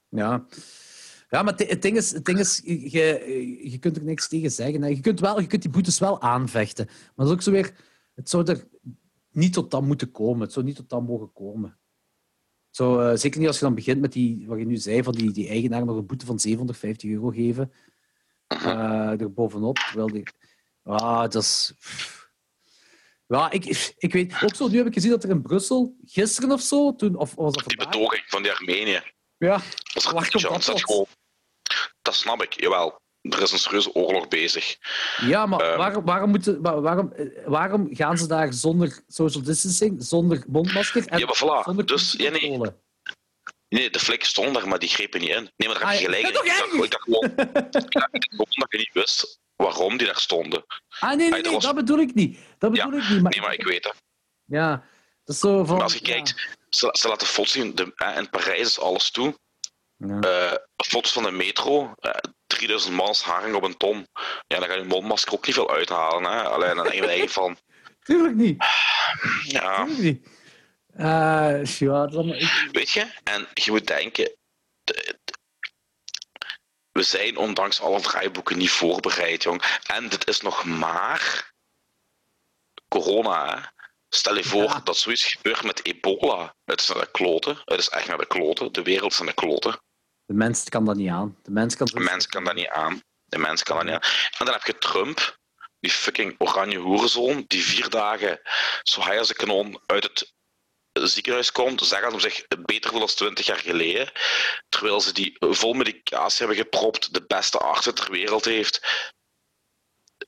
[0.09, 0.47] Ja.
[1.31, 4.89] Ja, maar het ding is, het ding is je, je kunt er niks tegen zeggen.
[4.95, 6.87] Je kunt, wel, je kunt die boetes wel aanvechten.
[6.87, 7.75] Maar dat is ook zo weer...
[8.15, 8.69] Het zou er
[9.31, 10.41] niet tot dan moeten komen.
[10.41, 11.78] Het zou niet tot dan mogen komen.
[12.71, 15.13] Zo, uh, zeker niet als je dan begint met die, wat je nu zei, van
[15.13, 17.73] die, die eigenaar nog een boete van 750 euro geven.
[18.49, 19.77] Uh, er bovenop.
[19.77, 20.23] Terwijl die,
[20.83, 21.73] ah, dat is.
[23.27, 24.69] Ja, ik, ik weet ook zo.
[24.69, 27.65] Nu heb ik gezien dat er in Brussel gisteren of zo, toen, of was dat
[27.67, 29.03] Die betoging van die Armenië.
[29.37, 29.61] Ja,
[29.93, 31.09] dat, dat, dat,
[32.03, 33.01] dat snap ik, jawel
[33.31, 34.77] er is een serieuze oorlog bezig.
[35.21, 37.13] Ja, maar um, waarom, waarom, moeten, waarom,
[37.47, 41.65] waarom gaan ze daar zonder social distancing, zonder mondmasker en ja, maar voilà.
[41.65, 42.61] zonder dus, ja, nee.
[43.69, 45.51] Nee, de flikken stonden daar, maar die grepen niet in.
[45.57, 46.29] Nee, maar daar heb je ah, gelijk in.
[46.29, 50.65] Ik dacht, ik dacht gewoon, dat je niet wist waarom die daar stonden.
[51.01, 51.65] Ah, nee, nee, nee, was...
[51.65, 52.39] dat bedoel ik niet.
[52.59, 53.23] Dat bedoel ja, ik niet.
[53.23, 53.33] Maar...
[53.33, 53.95] Nee, maar ik weet het.
[54.45, 54.71] Ja,
[55.25, 55.75] dat is zo van...
[55.75, 56.55] Maar als je kijkt, ja.
[56.71, 59.35] ze, ze, laten foto's zien, de, in Parijs is alles toe.
[59.99, 60.21] Ja.
[60.25, 60.55] Uh,
[60.87, 62.13] foto's van de metro, uh,
[62.47, 64.09] 3000 mans haring op een ton.
[64.47, 66.31] Ja, dan ga je mondmasker ook niet veel uithalen.
[66.31, 66.43] Hè?
[66.43, 67.59] Alleen dan denk je van.
[68.07, 68.65] Tuurlijk niet.
[69.43, 69.85] Ja.
[69.85, 70.27] Tuurlijk niet.
[70.97, 72.27] Uh, ja, dan...
[72.73, 74.37] Weet je, en je moet denken.
[74.85, 75.35] De, de,
[76.93, 79.63] we zijn ondanks alle draaiboeken niet voorbereid, jong.
[79.87, 81.53] En dit is nog maar
[82.89, 83.55] corona.
[83.55, 83.67] Hè?
[84.09, 84.81] Stel je voor ja.
[84.85, 86.55] dat zoiets gebeurt met ebola.
[86.65, 87.61] Het is naar de kloten.
[87.65, 88.73] Het is echt naar de kloten.
[88.73, 89.81] De wereld is naar de kloten.
[90.29, 91.37] De mens kan dat niet aan.
[91.43, 93.03] De mens kan, de mens kan dat niet aan.
[93.25, 94.11] De mens kan dat niet aan.
[94.39, 95.39] En dan heb je Trump,
[95.81, 98.41] die fucking oranje hoerenzoon, die vier dagen
[98.83, 100.33] zo high als een kanon uit het
[100.93, 104.13] ziekenhuis komt, zeggen ze zich beter dan 20 jaar geleden,
[104.69, 109.07] terwijl ze die vol medicatie hebben gepropt, de beste artsen ter wereld heeft,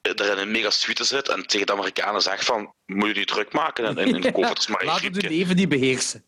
[0.02, 3.24] er in een mega suite zit en tegen de Amerikanen zegt van, moet je die
[3.24, 6.24] druk maken en in, in COVID is maar Laat het leven niet beheersen.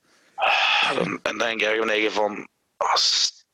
[0.97, 2.94] En, dan denk ik van, oh,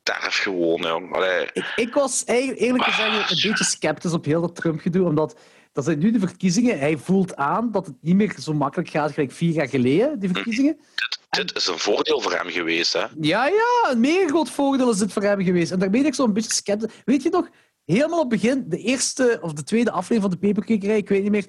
[0.08, 1.16] sterf gewoon, jong.
[1.52, 5.38] Ik, ik, was eigenlijk, eerlijk gezegd een beetje sceptisch op heel dat Trump-gedoe, omdat
[5.72, 6.78] dat zijn nu de verkiezingen.
[6.78, 10.30] Hij voelt aan dat het niet meer zo makkelijk gaat gelijk vier jaar geleden, die
[10.32, 10.76] verkiezingen.
[10.76, 13.04] Dit, dit is een voordeel voor hem geweest, hè?
[13.20, 15.72] Ja, ja, een mega groot voordeel is dit voor hem geweest.
[15.72, 16.92] En daar ben ik zo'n beetje sceptisch.
[17.04, 17.48] Weet je nog,
[17.84, 21.22] helemaal op het begin, de eerste of de tweede aflevering van de Paperclipperij, ik weet
[21.22, 21.46] niet meer,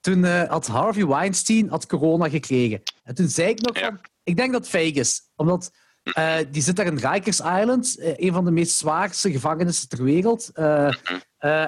[0.00, 2.82] toen uh, had Harvey Weinstein had corona gekregen.
[3.04, 5.20] En toen zei ik nog van, ik denk dat het fake is.
[5.36, 5.70] Omdat
[6.14, 10.02] uh, die zit daar in Rikers Island, uh, een van de meest zwaarste gevangenissen ter
[10.02, 10.50] wereld.
[10.54, 10.94] Uh,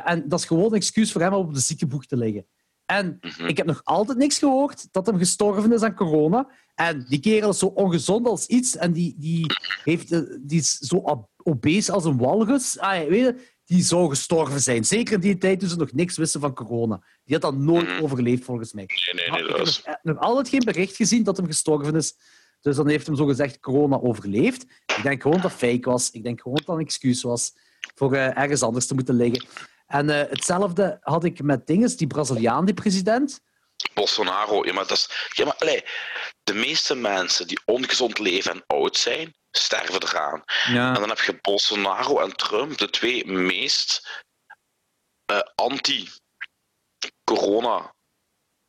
[0.08, 2.46] en dat is gewoon een excuus voor hem om op de ziekenboeg te liggen.
[2.86, 6.48] En ik heb nog altijd niks gehoord dat hem gestorven is aan corona.
[6.74, 8.76] En die kerel is zo ongezond als iets.
[8.76, 9.46] En die, die,
[9.84, 10.08] heeft,
[10.48, 12.78] die is zo obese als een walrus.
[12.78, 14.84] Ah, weet je, die zou gestorven zijn.
[14.84, 17.02] Zeker in die tijd toen ze nog niks wisten van corona.
[17.24, 18.84] Die had dat nooit overleefd, volgens mij.
[18.86, 19.68] Nee, nee, nee, dat.
[19.68, 22.14] Ik heb nog, nog altijd geen bericht gezien dat hem gestorven is.
[22.68, 24.62] Dus dan heeft hem zo gezegd corona overleefd.
[24.96, 26.10] Ik denk gewoon dat het fake was.
[26.10, 27.52] Ik denk gewoon dat het een excuus was
[27.94, 29.48] voor uh, ergens anders te moeten liggen.
[29.86, 33.40] En uh, hetzelfde had ik met dinges, die Braziliaan, die president.
[33.94, 35.82] Bolsonaro, ja, maar, dat is, ja, maar allez,
[36.42, 40.42] de meeste mensen die ongezond leven en oud zijn, sterven eraan.
[40.72, 40.94] Ja.
[40.94, 44.22] En dan heb je Bolsonaro en Trump, de twee meest
[45.32, 46.08] uh, anti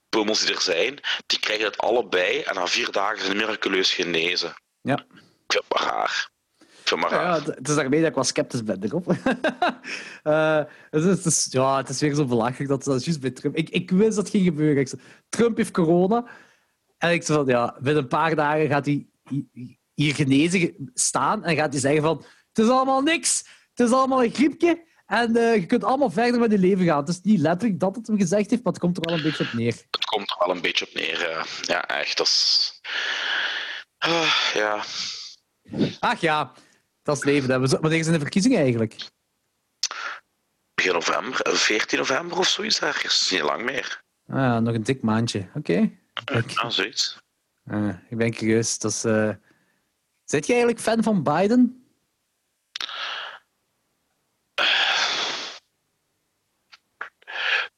[0.09, 4.53] corona-pummels die er zijn, die krijgen het allebei en na vier dagen zijn miraculeus genezen.
[4.81, 4.97] Ja.
[4.97, 5.05] Ik
[5.47, 6.29] vind het maar raar.
[6.83, 7.35] Het maar Ja, raar.
[7.35, 9.07] het het is daarmee dat ik wel sceptisch ben erop.
[10.23, 10.57] Eh,
[10.89, 13.31] het, is, het, is, ja, het is weer zo belachelijk dat dat is juist bij
[13.31, 13.55] Trump.
[13.55, 14.77] Ik, ik wist dat het ging gebeuren.
[14.81, 16.25] Ik zei, Trump heeft corona.
[16.97, 21.43] En ik zei van ja, binnen een paar dagen gaat hij hi- hier genezen staan
[21.43, 22.17] en gaat hij zeggen van
[22.53, 23.43] het is allemaal niks.
[23.73, 24.87] Het is allemaal een griepje.
[25.09, 26.99] En eh, je kunt allemaal verder met je leven gaan.
[26.99, 29.23] Het is niet letterlijk dat het hem gezegd heeft, maar het komt er wel een
[29.23, 29.73] beetje op neer.
[29.91, 31.29] Het komt er wel een beetje op neer.
[31.29, 31.43] eh.
[31.61, 32.17] Ja, echt.
[32.17, 32.79] Dat is...
[33.97, 34.83] Ah, ja.
[35.99, 36.51] Ach ja,
[37.03, 37.49] dat is leven.
[37.49, 37.59] hè.
[37.79, 38.95] Wanneer zijn de verkiezingen eigenlijk?
[40.73, 43.03] Begin november, eh, 14 november of zoiets ergens.
[43.03, 44.03] Dat is niet lang meer.
[44.27, 45.47] Ah, ja, nog een dik maandje.
[45.55, 45.91] Oké.
[46.23, 46.49] Kijk.
[46.49, 47.17] Ja, zoiets.
[47.67, 48.79] Ah, ik ben curieus.
[48.79, 49.29] Dat is, eh,
[50.23, 51.88] Zit je eigenlijk fan van Biden?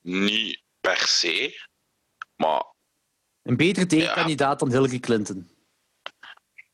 [0.02, 1.62] Niet per se,
[2.36, 2.64] maar
[3.42, 5.50] Een betere tegenkandidaat dan Hillary Clinton.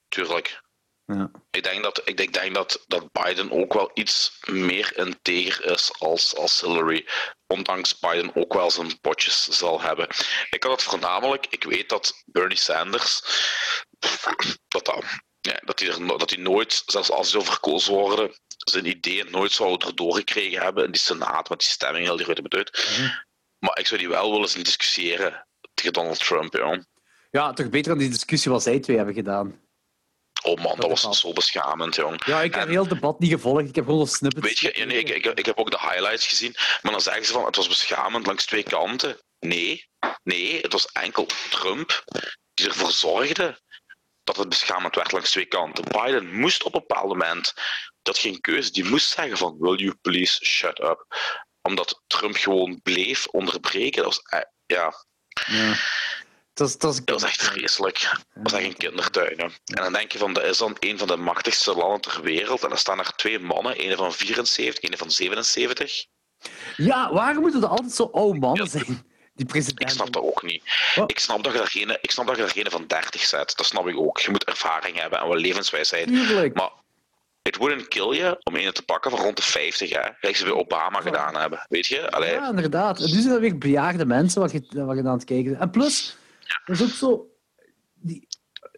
[0.07, 0.65] tuurlijk.
[1.05, 1.31] Ja.
[1.51, 5.99] Ik denk, dat, ik denk, denk dat, dat Biden ook wel iets meer integer is
[5.99, 7.07] als, als Hillary.
[7.45, 10.07] Ondanks Biden ook wel zijn potjes zal hebben.
[10.49, 13.21] Ik had het voornamelijk, ik weet dat Bernie Sanders,
[14.67, 15.03] dat, dat,
[15.39, 19.27] ja, dat, hij er, dat hij nooit, zelfs als hij zou verkozen worden, zijn ideeën
[19.31, 22.95] nooit zou erdoor gekregen hebben in die senaat met die stemming, heel die grote beduid.
[22.97, 23.09] Mhm.
[23.59, 26.77] Maar ik zou die wel willen zien discussiëren tegen Donald Trump, joh.
[27.31, 29.61] ja, toch beter dan die discussie wat zij twee hebben gedaan.
[30.43, 32.25] Oh man, dat was zo beschamend, jong.
[32.25, 33.67] Ja, ik heb En- heel het debat niet gevolgd.
[33.69, 34.43] Ik heb gewoon een snippet.
[34.43, 37.25] Weet je, ja, nee, ik, ik, ik heb ook de highlights gezien, maar dan zeggen
[37.25, 39.17] ze van het was beschamend langs twee kanten.
[39.39, 39.89] Nee,
[40.23, 42.03] nee, het was enkel Trump
[42.53, 43.59] die ervoor zorgde
[44.23, 45.83] dat het beschamend werd langs twee kanten.
[45.83, 47.53] Biden moest op een bepaald moment,
[48.07, 51.05] dat geen keuze, die moest zeggen van will you please shut up.
[51.61, 54.03] Omdat Trump gewoon bleef onderbreken.
[54.03, 54.93] Dat was, eh, ja,
[55.47, 55.73] Ja.
[56.53, 57.99] Dat is, dat is, dat was echt vreselijk.
[58.33, 59.37] Dat was echt een kindertuin.
[59.37, 59.43] hè.
[59.45, 62.63] En dan denk je van, dat is dan een van de machtigste landen ter wereld.
[62.63, 66.05] En dan staan er twee mannen, een van 74, een van 77.
[66.77, 69.05] Ja, waarom moeten er altijd zo oude mannen zijn?
[69.33, 69.81] Die president.
[69.81, 70.63] Ik snap dat ook niet.
[70.95, 71.11] Wat?
[71.11, 73.53] Ik snap dat je er geen, ik snap dat je geen van 30 zet.
[73.57, 74.19] Dat snap ik ook.
[74.19, 76.07] Je moet ervaring hebben en wel levenswijsheid.
[76.07, 76.53] Tuurlijk.
[76.55, 76.71] Maar
[77.47, 80.01] it wouldn't kill je om een te pakken van rond de 50, hè?
[80.19, 81.65] Gelijk ze bij Obama gedaan hebben.
[81.69, 82.11] Weet je?
[82.11, 82.99] Allee, Ja, inderdaad.
[82.99, 85.61] Nu zijn er weer bejaarde mensen waar je, waar je aan het kijken bent.
[85.61, 86.17] En plus,
[86.65, 87.27] dat is ook zo...
[87.93, 88.27] Die,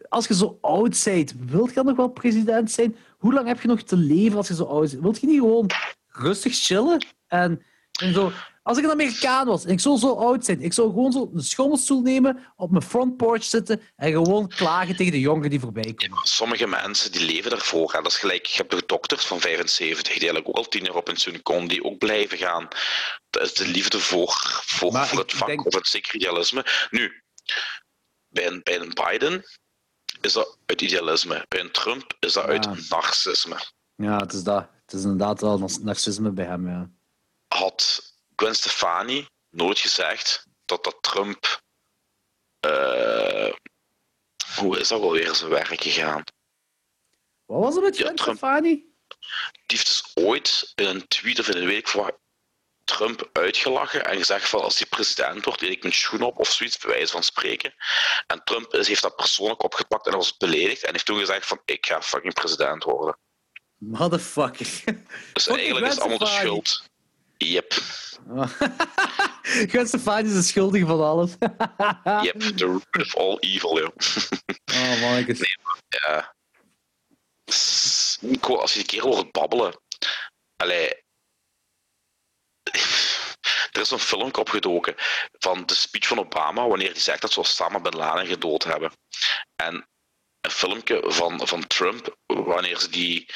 [0.08, 2.96] als je zo oud bent, wilt je nog wel president zijn?
[3.18, 5.02] Hoe lang heb je nog te leven als je zo oud bent?
[5.02, 5.70] Wilt je niet gewoon
[6.06, 7.06] rustig chillen?
[7.26, 7.62] En,
[8.00, 8.32] en zo...
[8.70, 11.30] Als ik een Amerikaan was en ik zou zo oud zijn, ik zou gewoon zo
[11.34, 15.60] een schommelstoel nemen, op mijn front porch zitten en gewoon klagen tegen de jongeren die
[15.60, 16.18] voorbij komen.
[16.26, 17.92] sommige mensen die leven ervoor.
[17.92, 20.84] En dat is gelijk, je hebt de dokters van 75 die eigenlijk ook al tien
[20.84, 22.68] jaar op pensioen komen, die ook blijven gaan.
[23.30, 24.32] Dat is de liefde voor,
[24.66, 26.66] voor, Maar voor ik het vak denk- of het zeker idealisme.
[26.90, 27.22] Nu,
[28.28, 29.44] bij een, bij een Biden
[30.20, 31.44] is dat uit idealisme.
[31.48, 32.50] Bij een Trump is dat Ja.
[32.50, 33.56] uit narcisme.
[33.94, 34.68] Ja, het is dat.
[34.84, 36.90] Het is inderdaad wel nar- narcisme bij hem, ja.
[37.48, 38.08] had
[38.40, 41.62] Gwen Stefani nooit gezegd dat dat Trump.
[42.60, 43.52] eh,
[44.56, 46.22] hoe is dat wel weer zijn werk gegaan?
[47.46, 48.18] Wat was er met Gwen.
[48.18, 48.74] Stefani?
[49.66, 52.20] Die heeft dus ooit in een tweet of in een week voor
[52.84, 56.50] Trump uitgelachen en gezegd van als hij president wordt, eet ik mijn schoen op of
[56.50, 57.74] zoiets, bij wijze van spreken.
[58.26, 61.86] En Trump heeft dat persoonlijk opgepakt en was beledigd en heeft toen gezegd van ik
[61.86, 63.18] ga fucking president worden.
[63.76, 64.66] Motherfucker.
[65.32, 66.88] Dus eigenlijk is het allemaal de schuld.
[67.44, 67.72] Yep,
[69.70, 71.30] Gwen Stefani is de schuldige van alles.
[72.26, 73.90] yep, the root of all evil, joh.
[74.74, 75.56] Oh, mannetjes.
[75.88, 76.34] Ja.
[77.52, 79.80] S- Nico, als je een keer hoort babbelen.
[80.56, 80.92] Allee.
[83.72, 84.94] Er is zo'n filmpje opgedoken
[85.38, 88.92] van de speech van Obama wanneer hij zegt dat ze Osama Bin Laden gedood hebben.
[89.56, 89.88] En
[90.40, 93.28] een filmpje van, van Trump wanneer ze die,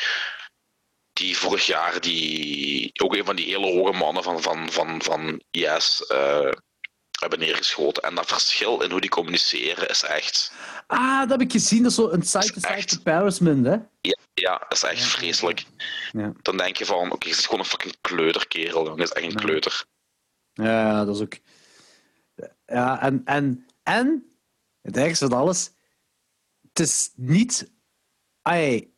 [1.15, 5.43] die vorig jaar die, ook een van die hele hoge mannen van, van, van, van
[5.51, 6.51] IS eh,
[7.21, 8.03] hebben neergeschoten.
[8.03, 10.53] En dat verschil in hoe die communiceren is echt...
[10.87, 11.83] Ah, dat heb ik gezien.
[11.83, 13.77] Dat is zo een side-to-side echt- comparison, hè?
[14.01, 15.65] Ja, ja, dat is echt Ja, vreselijk.
[16.13, 16.33] Ja.
[16.43, 18.91] Dan denk je van, oké, het is gewoon een fucking kleuterkerel.
[18.91, 19.37] Het is echt een Ja.
[19.45, 19.85] kleuter.
[20.53, 21.35] Ja, dat is ook...
[22.67, 23.23] Ja, en...
[23.25, 24.37] En, en
[24.83, 25.71] het ergste van alles...
[26.69, 27.73] Het is niet...
[28.43, 28.93] Ai,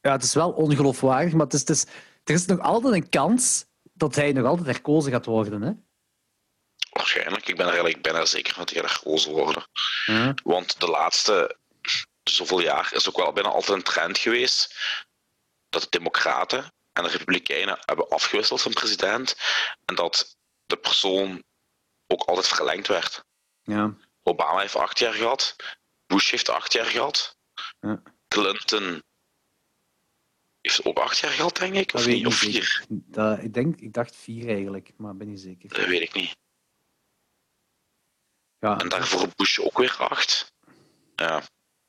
[0.00, 1.84] ja, het is wel ongeloofwaardig, maar het is, het is,
[2.24, 5.72] er is nog altijd een kans dat hij nog altijd herkozen gaat worden, hè?
[6.90, 7.48] Waarschijnlijk.
[7.48, 9.66] Ik ben er eigenlijk bijna zeker van dat hij roze worden.
[10.06, 10.34] Ja.
[10.42, 11.56] Want de laatste
[12.22, 14.74] zoveel jaar is ook wel bijna altijd een trend geweest
[15.68, 19.36] dat de Democraten en de Republikeinen hebben afgewisseld van president.
[19.84, 21.42] En dat de persoon
[22.06, 23.24] ook altijd verlengd werd.
[23.62, 23.94] Ja.
[24.22, 25.56] Obama heeft acht jaar gehad.
[26.06, 27.36] Bush heeft acht jaar gehad.
[27.80, 28.02] Ja.
[28.28, 29.02] Clinton
[30.60, 31.94] heeft ook acht jaar gehad, denk ik.
[31.94, 32.84] Of niet, of vier.
[32.88, 35.68] Dat, ik, denk, ik dacht vier eigenlijk, maar ben niet zeker.
[35.68, 36.36] Dat weet ik niet.
[38.58, 40.52] Ja, En daarvoor Bush ook weer acht.
[41.14, 41.42] Ja.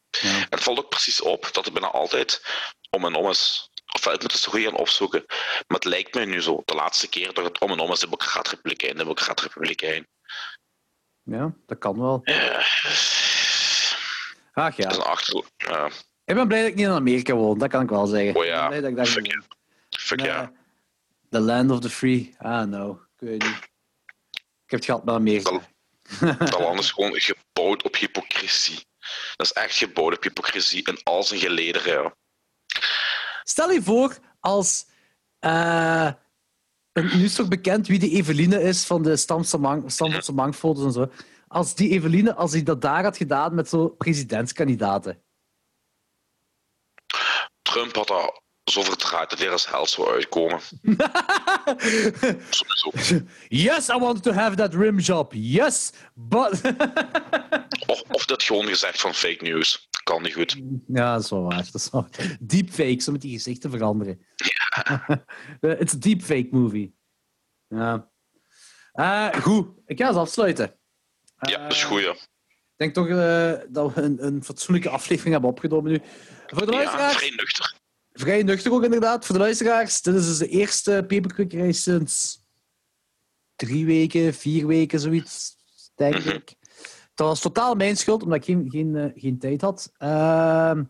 [0.10, 0.40] ja.
[0.40, 2.42] En het valt ook precies op dat het bijna altijd
[2.90, 3.70] om en om is.
[3.94, 5.24] Of ik moet het zo goed gaan opzoeken.
[5.28, 8.00] Maar het lijkt me nu zo, de laatste keer dat het om en om is,
[8.00, 10.08] democraat-republikein, democraat-republikein.
[11.24, 12.22] ja, dat kan wel.
[12.24, 12.58] Ja.
[14.54, 15.44] Ach Dat is ja, een achter...
[15.58, 15.90] Ja.
[16.32, 18.36] Ik ben blij dat ik niet in Amerika woon, dat kan ik wel zeggen.
[18.36, 19.44] Oh ja, Ik dat fuck woon.
[19.90, 20.52] Fuck Nee, ja.
[21.30, 22.36] The land of the free.
[22.38, 22.92] Ah, no.
[23.20, 23.70] Ik weet niet.
[24.32, 25.60] Ik heb het gehad met Amerika.
[26.38, 28.86] Dat land is gewoon gebouwd op hypocrisie.
[29.36, 32.04] Dat is echt gebouwd op hypocrisie in al zijn gelederen.
[32.04, 32.14] Ja.
[33.44, 34.86] Stel je voor als...
[35.40, 36.12] eh,
[36.94, 41.12] een- nu is toch bekend wie die Eveline is van de Stamfordse Mangfoto's en zo.
[41.48, 45.22] Als die Eveline, als hij dat daar had gedaan met zo'n presidentskandidaten.
[47.72, 50.60] Trump had dat zo verdraaid dat hij er als held zou uitkomen.
[52.50, 52.92] Sowieso.
[53.48, 55.32] Yes, I wanted to have that rim job.
[55.36, 56.62] Yes, but...
[57.88, 59.90] Of, of dat gewoon gezegd van fake news.
[60.04, 60.62] Kan niet goed.
[60.88, 61.56] ja, dat is wel waar.
[61.72, 62.08] Dat is wel...
[62.40, 64.20] Deepfake, zo met die gezichten veranderen.
[65.60, 66.96] Eh, It's a deepfake movie.
[67.68, 68.10] Ja.
[68.92, 70.76] Eh, goed, ik ga eens afsluiten.
[71.40, 72.12] Ja, dat is Eh, goed, ja.
[72.12, 73.08] Ik denk toch
[73.70, 76.02] dat we een, een fatsoenlijke aflevering hebben opgenomen nu.
[76.56, 77.74] Voor de Ja, luisteraars, vrij nuchter.
[78.14, 79.26] vrij nuchter ook inderdaad.
[79.26, 82.40] Voor de luisteraars, dit is dus de eerste paperquickerij sinds
[83.56, 85.56] drie weken, vier weken, zoiets,
[85.96, 86.30] denk Mhm.
[86.30, 86.54] ik.
[87.14, 89.92] Dat was totaal mijn schuld, omdat ik geen, geen, eh, geen tijd had.
[89.98, 90.84] Ehm,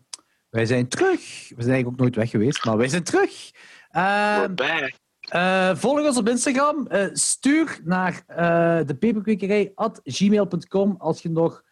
[0.50, 1.20] wij zijn terug.
[1.20, 3.50] We zijn eigenlijk ook nooit weg geweest, maar wij zijn terug.
[3.90, 6.86] Eh, volg ons op Instagram.
[6.86, 11.62] Eh, stuur naar uh, de peperkwekerij at gmail.com als je nog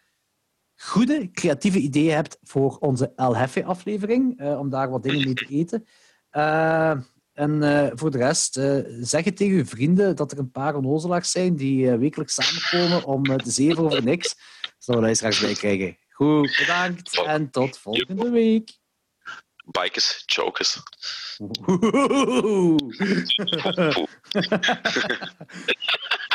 [0.82, 5.34] goede, creatieve ideeën hebt voor onze El Hefe aflevering, eh, om daar wat dingen mee
[5.34, 5.86] te eten.
[6.30, 6.90] Eh,
[7.32, 8.52] en eh, voor de rest,
[9.00, 13.22] zeg het tegen uw vrienden dat er een paar onnozelaars zijn die wekelijks samenkomen om
[13.22, 14.36] te zeven over niks,
[14.78, 15.98] zodat we luisteraars bij krijgen.
[16.08, 18.78] Goed, bedankt en tot volgende week.
[19.64, 20.78] Bikers, chokers.